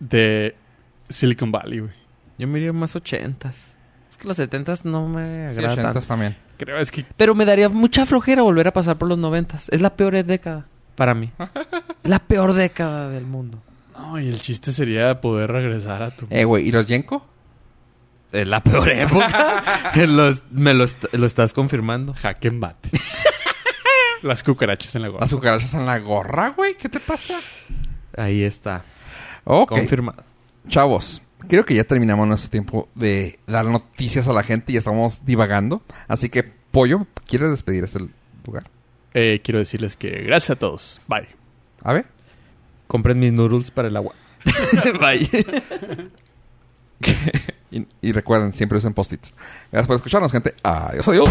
de 0.00 0.56
Silicon 1.08 1.52
Valley, 1.52 1.80
güey. 1.80 1.92
Yo 2.38 2.48
me 2.48 2.58
iría 2.58 2.72
más 2.72 2.96
ochentas. 2.96 3.74
Es 4.10 4.16
que 4.16 4.28
los 4.28 4.36
setentas 4.36 4.84
no 4.84 5.08
me 5.08 5.48
Sí, 5.50 5.58
agradan. 5.58 5.94
80s 5.94 6.06
también. 6.06 6.36
Creo 6.56 6.78
es 6.78 6.90
que 6.90 7.04
Pero 7.16 7.34
me 7.34 7.44
daría 7.44 7.68
mucha 7.68 8.06
flojera 8.06 8.42
volver 8.42 8.68
a 8.68 8.72
pasar 8.72 8.96
por 8.96 9.08
los 9.08 9.18
noventas. 9.18 9.68
Es 9.70 9.80
la 9.80 9.94
peor 9.96 10.22
década 10.24 10.66
para 10.96 11.14
mí. 11.14 11.30
la 12.04 12.18
peor 12.20 12.52
década 12.52 13.08
del 13.08 13.24
mundo. 13.26 13.62
No, 13.96 14.18
y 14.20 14.28
el 14.28 14.40
chiste 14.40 14.72
sería 14.72 15.20
poder 15.20 15.50
regresar 15.50 16.02
a 16.02 16.10
tu... 16.14 16.26
Eh, 16.30 16.44
güey, 16.44 16.68
¿y 16.68 16.72
los 16.72 16.86
Yenko? 16.86 17.26
Es 18.32 18.46
la 18.46 18.60
peor 18.60 18.90
época. 18.92 19.92
Los- 20.06 20.42
me 20.50 20.74
lo, 20.74 20.84
est- 20.84 21.12
lo 21.12 21.26
estás 21.26 21.52
confirmando. 21.52 22.14
Jaque 22.14 22.50
mate. 22.50 22.90
Las 24.22 24.42
cucarachas 24.42 24.94
en 24.96 25.02
la 25.02 25.08
gorra. 25.08 25.20
Las 25.22 25.32
cucarachas 25.34 25.74
en 25.74 25.84
la 25.86 25.98
gorra, 25.98 26.48
güey. 26.50 26.76
¿Qué 26.78 26.88
te 26.88 26.98
pasa? 26.98 27.38
Ahí 28.16 28.42
está. 28.42 28.82
Ok. 29.44 29.68
Confirmado. 29.70 30.22
Chavos, 30.68 31.20
creo 31.48 31.64
que 31.64 31.74
ya 31.74 31.84
terminamos 31.84 32.26
nuestro 32.26 32.50
tiempo 32.50 32.88
de 32.94 33.38
dar 33.46 33.64
noticias 33.66 34.28
a 34.28 34.32
la 34.32 34.42
gente 34.42 34.72
y 34.72 34.76
estamos 34.76 35.24
divagando. 35.24 35.82
Así 36.08 36.28
que, 36.28 36.42
Pollo, 36.42 37.06
¿quieres 37.26 37.50
despedir 37.50 37.84
este 37.84 38.00
lugar? 38.46 38.70
Eh, 39.12 39.40
quiero 39.44 39.58
decirles 39.58 39.96
que 39.96 40.10
gracias 40.22 40.50
a 40.50 40.56
todos. 40.56 41.00
Bye. 41.06 41.28
A 41.82 41.92
ver. 41.92 42.06
Compren 42.86 43.18
mis 43.18 43.32
noodles 43.32 43.70
para 43.70 43.88
el 43.88 43.96
agua. 43.96 44.14
Bye. 45.00 45.28
y, 47.70 47.86
y, 48.02 48.12
recuerden, 48.12 48.52
siempre 48.52 48.78
usen 48.78 48.92
post-its. 48.92 49.32
Gracias 49.70 49.86
por 49.86 49.96
escucharnos, 49.96 50.32
gente. 50.32 50.54
Adiós, 50.62 51.08
adiós. 51.08 51.28